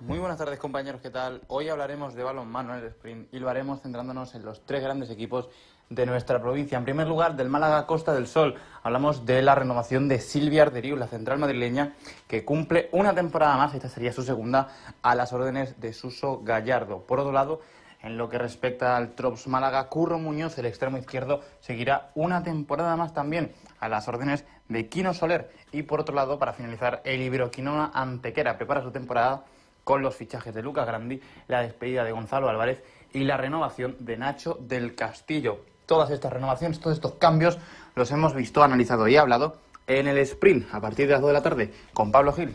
Muy 0.00 0.18
buenas 0.18 0.36
tardes 0.36 0.58
compañeros, 0.58 1.00
¿qué 1.00 1.08
tal? 1.08 1.40
Hoy 1.48 1.70
hablaremos 1.70 2.14
de 2.14 2.24
balonmano 2.24 2.74
en 2.74 2.80
el 2.80 2.88
sprint 2.88 3.32
y 3.32 3.38
lo 3.38 3.48
haremos 3.48 3.80
centrándonos 3.80 4.34
en 4.34 4.44
los 4.44 4.66
tres 4.66 4.82
grandes 4.82 5.08
equipos 5.08 5.48
de 5.88 6.04
nuestra 6.04 6.42
provincia. 6.42 6.76
En 6.76 6.84
primer 6.84 7.08
lugar, 7.08 7.36
del 7.36 7.48
Málaga 7.48 7.86
Costa 7.86 8.12
del 8.12 8.26
Sol. 8.26 8.54
Hablamos 8.82 9.24
de 9.24 9.40
la 9.40 9.54
renovación 9.54 10.08
de 10.08 10.18
Silvia 10.18 10.62
Arderiu, 10.62 10.96
la 10.96 11.06
central 11.06 11.38
madrileña, 11.38 11.94
que 12.28 12.44
cumple 12.44 12.90
una 12.92 13.14
temporada 13.14 13.56
más, 13.56 13.74
esta 13.74 13.88
sería 13.88 14.12
su 14.12 14.22
segunda, 14.22 14.68
a 15.00 15.14
las 15.14 15.32
órdenes 15.32 15.80
de 15.80 15.94
Suso 15.94 16.42
Gallardo. 16.42 17.06
Por 17.06 17.20
otro 17.20 17.32
lado, 17.32 17.60
en 18.04 18.18
lo 18.18 18.28
que 18.28 18.38
respecta 18.38 18.96
al 18.96 19.14
Trops 19.14 19.46
Málaga, 19.48 19.88
Curro 19.88 20.18
Muñoz, 20.18 20.58
el 20.58 20.66
extremo 20.66 20.98
izquierdo, 20.98 21.40
seguirá 21.60 22.10
una 22.14 22.42
temporada 22.42 22.96
más 22.96 23.14
también 23.14 23.52
a 23.80 23.88
las 23.88 24.06
órdenes 24.08 24.44
de 24.68 24.88
Quino 24.88 25.14
Soler. 25.14 25.50
Y 25.72 25.82
por 25.84 26.00
otro 26.00 26.14
lado, 26.14 26.38
para 26.38 26.52
finalizar, 26.52 27.00
el 27.04 27.22
Iberoquinoa 27.22 27.92
Antequera 27.94 28.58
prepara 28.58 28.82
su 28.82 28.90
temporada 28.90 29.44
con 29.84 30.02
los 30.02 30.14
fichajes 30.14 30.54
de 30.54 30.62
Lucas 30.62 30.86
Grandi, 30.86 31.20
la 31.48 31.62
despedida 31.62 32.04
de 32.04 32.12
Gonzalo 32.12 32.48
Álvarez 32.48 32.84
y 33.14 33.24
la 33.24 33.38
renovación 33.38 33.96
de 34.00 34.18
Nacho 34.18 34.58
del 34.60 34.94
Castillo. 34.94 35.64
Todas 35.86 36.10
estas 36.10 36.32
renovaciones, 36.32 36.80
todos 36.80 36.96
estos 36.96 37.14
cambios 37.14 37.58
los 37.94 38.10
hemos 38.10 38.34
visto, 38.34 38.62
analizado 38.62 39.08
y 39.08 39.16
hablado 39.16 39.56
en 39.86 40.08
el 40.08 40.18
sprint 40.18 40.72
a 40.72 40.80
partir 40.80 41.06
de 41.06 41.12
las 41.12 41.20
2 41.22 41.28
de 41.28 41.34
la 41.34 41.42
tarde 41.42 41.74
con 41.94 42.12
Pablo 42.12 42.32
Gil. 42.32 42.54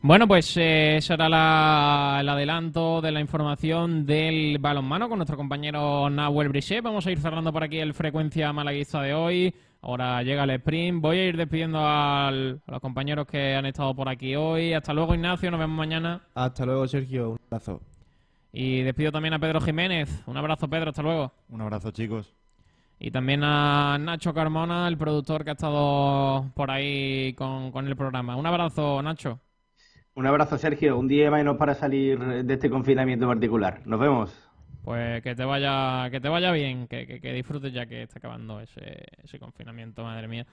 Bueno, 0.00 0.28
pues 0.28 0.56
eh, 0.56 1.00
será 1.02 2.20
el 2.20 2.28
adelanto 2.28 3.00
de 3.00 3.10
la 3.10 3.20
información 3.20 4.06
del 4.06 4.58
balonmano 4.60 5.08
con 5.08 5.18
nuestro 5.18 5.36
compañero 5.36 6.08
Nahuel 6.08 6.50
Brichet. 6.50 6.84
Vamos 6.84 7.04
a 7.06 7.10
ir 7.10 7.18
cerrando 7.18 7.52
por 7.52 7.64
aquí 7.64 7.78
el 7.78 7.94
frecuencia 7.94 8.52
malaguista 8.52 9.02
de 9.02 9.12
hoy. 9.12 9.52
Ahora 9.82 10.22
llega 10.22 10.44
el 10.44 10.50
sprint. 10.50 11.02
Voy 11.02 11.18
a 11.18 11.26
ir 11.26 11.36
despidiendo 11.36 11.80
a 11.82 12.30
los 12.30 12.80
compañeros 12.80 13.26
que 13.26 13.56
han 13.56 13.66
estado 13.66 13.92
por 13.92 14.08
aquí 14.08 14.36
hoy. 14.36 14.72
Hasta 14.72 14.94
luego, 14.94 15.16
Ignacio. 15.16 15.50
Nos 15.50 15.58
vemos 15.58 15.76
mañana. 15.76 16.20
Hasta 16.32 16.64
luego, 16.64 16.86
Sergio. 16.86 17.30
Un 17.30 17.38
abrazo. 17.50 17.80
Y 18.52 18.82
despido 18.82 19.10
también 19.10 19.34
a 19.34 19.40
Pedro 19.40 19.60
Jiménez. 19.60 20.22
Un 20.26 20.36
abrazo, 20.36 20.68
Pedro. 20.68 20.90
Hasta 20.90 21.02
luego. 21.02 21.32
Un 21.48 21.60
abrazo, 21.60 21.90
chicos. 21.90 22.32
Y 23.00 23.10
también 23.10 23.42
a 23.42 23.98
Nacho 23.98 24.32
Carmona, 24.32 24.86
el 24.86 24.96
productor 24.96 25.42
que 25.42 25.50
ha 25.50 25.54
estado 25.54 26.50
por 26.54 26.70
ahí 26.70 27.34
con, 27.34 27.72
con 27.72 27.88
el 27.88 27.96
programa. 27.96 28.36
Un 28.36 28.46
abrazo, 28.46 29.02
Nacho. 29.02 29.40
Un 30.18 30.26
abrazo, 30.26 30.58
Sergio. 30.58 30.98
Un 30.98 31.06
día 31.06 31.30
menos 31.30 31.56
para 31.56 31.74
salir 31.76 32.18
de 32.18 32.54
este 32.54 32.68
confinamiento 32.68 33.28
particular. 33.28 33.82
Nos 33.84 34.00
vemos. 34.00 34.34
Pues 34.82 35.22
que 35.22 35.36
te 35.36 35.44
vaya, 35.44 36.10
que 36.10 36.18
te 36.20 36.28
vaya 36.28 36.50
bien, 36.50 36.88
que, 36.88 37.20
que, 37.20 37.32
disfrutes 37.32 37.72
ya 37.72 37.86
que 37.86 38.02
está 38.02 38.18
acabando 38.18 38.60
ese, 38.60 39.04
ese 39.22 39.38
confinamiento, 39.38 40.02
madre 40.02 40.26
mía. 40.26 40.44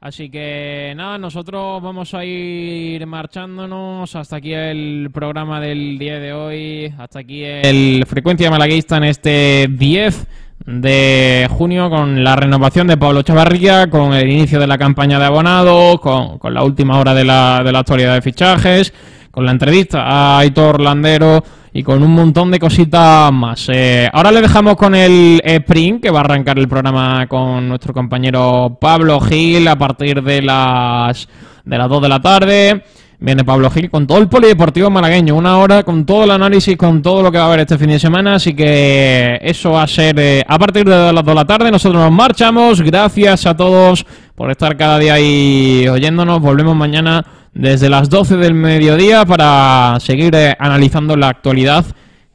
Así 0.00 0.30
que 0.30 0.92
nada, 0.96 1.18
nosotros 1.18 1.82
vamos 1.82 2.14
a 2.14 2.24
ir 2.24 3.04
marchándonos. 3.08 4.14
Hasta 4.14 4.36
aquí 4.36 4.52
el 4.52 5.10
programa 5.12 5.60
del 5.60 5.98
día 5.98 6.20
de 6.20 6.32
hoy. 6.32 6.94
Hasta 6.96 7.18
aquí 7.18 7.42
el 7.42 8.04
Frecuencia 8.06 8.52
Malaguista 8.52 8.98
en 8.98 9.04
este 9.04 9.66
10 9.68 10.28
de 10.68 11.48
junio 11.50 11.88
con 11.88 12.22
la 12.22 12.36
renovación 12.36 12.86
de 12.86 12.98
Pablo 12.98 13.22
Chavarría, 13.22 13.88
con 13.88 14.12
el 14.12 14.30
inicio 14.30 14.60
de 14.60 14.66
la 14.66 14.76
campaña 14.76 15.18
de 15.18 15.24
abonados, 15.24 15.98
con, 15.98 16.38
con 16.38 16.52
la 16.52 16.62
última 16.62 16.98
hora 16.98 17.14
de 17.14 17.24
la, 17.24 17.62
de 17.64 17.72
la 17.72 17.78
actualidad 17.78 18.12
de 18.12 18.20
fichajes, 18.20 18.92
con 19.30 19.46
la 19.46 19.52
entrevista 19.52 20.02
a 20.02 20.40
Aitor 20.40 20.82
Landero 20.82 21.42
y 21.72 21.82
con 21.82 22.02
un 22.02 22.10
montón 22.10 22.50
de 22.50 22.58
cositas 22.58 23.32
más. 23.32 23.66
Eh, 23.72 24.10
ahora 24.12 24.30
le 24.30 24.42
dejamos 24.42 24.76
con 24.76 24.94
el 24.94 25.40
sprint, 25.42 26.02
que 26.02 26.10
va 26.10 26.18
a 26.18 26.24
arrancar 26.24 26.58
el 26.58 26.68
programa 26.68 27.26
con 27.28 27.66
nuestro 27.66 27.94
compañero 27.94 28.76
Pablo 28.78 29.20
Gil 29.20 29.66
a 29.68 29.78
partir 29.78 30.22
de 30.22 30.42
las, 30.42 31.30
de 31.64 31.78
las 31.78 31.88
2 31.88 32.02
de 32.02 32.08
la 32.10 32.20
tarde. 32.20 32.84
Viene 33.20 33.44
Pablo 33.44 33.68
Gil 33.70 33.90
con 33.90 34.06
todo 34.06 34.18
el 34.18 34.28
polideportivo 34.28 34.90
malagueño, 34.90 35.34
una 35.34 35.58
hora 35.58 35.82
con 35.82 36.06
todo 36.06 36.22
el 36.22 36.30
análisis, 36.30 36.76
con 36.76 37.02
todo 37.02 37.20
lo 37.20 37.32
que 37.32 37.38
va 37.38 37.44
a 37.44 37.46
haber 37.48 37.60
este 37.60 37.76
fin 37.76 37.88
de 37.90 37.98
semana, 37.98 38.36
así 38.36 38.54
que 38.54 39.40
eso 39.42 39.72
va 39.72 39.82
a 39.82 39.88
ser 39.88 40.14
eh, 40.20 40.44
a 40.46 40.56
partir 40.56 40.84
de 40.84 41.12
las 41.12 41.24
2 41.24 41.24
de 41.24 41.34
la 41.34 41.44
tarde. 41.44 41.70
Nosotros 41.72 42.00
nos 42.00 42.12
marchamos, 42.12 42.80
gracias 42.80 43.44
a 43.46 43.56
todos 43.56 44.06
por 44.36 44.52
estar 44.52 44.76
cada 44.76 45.00
día 45.00 45.14
ahí 45.14 45.88
oyéndonos. 45.88 46.40
Volvemos 46.40 46.76
mañana 46.76 47.26
desde 47.52 47.88
las 47.88 48.08
12 48.08 48.36
del 48.36 48.54
mediodía 48.54 49.26
para 49.26 49.98
seguir 49.98 50.32
eh, 50.36 50.54
analizando 50.56 51.16
la 51.16 51.28
actualidad 51.28 51.84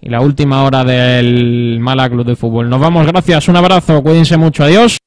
y 0.02 0.10
la 0.10 0.20
última 0.20 0.64
hora 0.64 0.84
del 0.84 1.78
Málaga 1.80 2.10
Club 2.10 2.26
de 2.26 2.36
Fútbol. 2.36 2.70
Nos 2.70 2.82
vamos, 2.82 3.08
gracias, 3.08 3.48
un 3.48 3.56
abrazo, 3.56 4.04
cuídense 4.04 4.36
mucho, 4.36 4.66
adiós. 4.66 5.03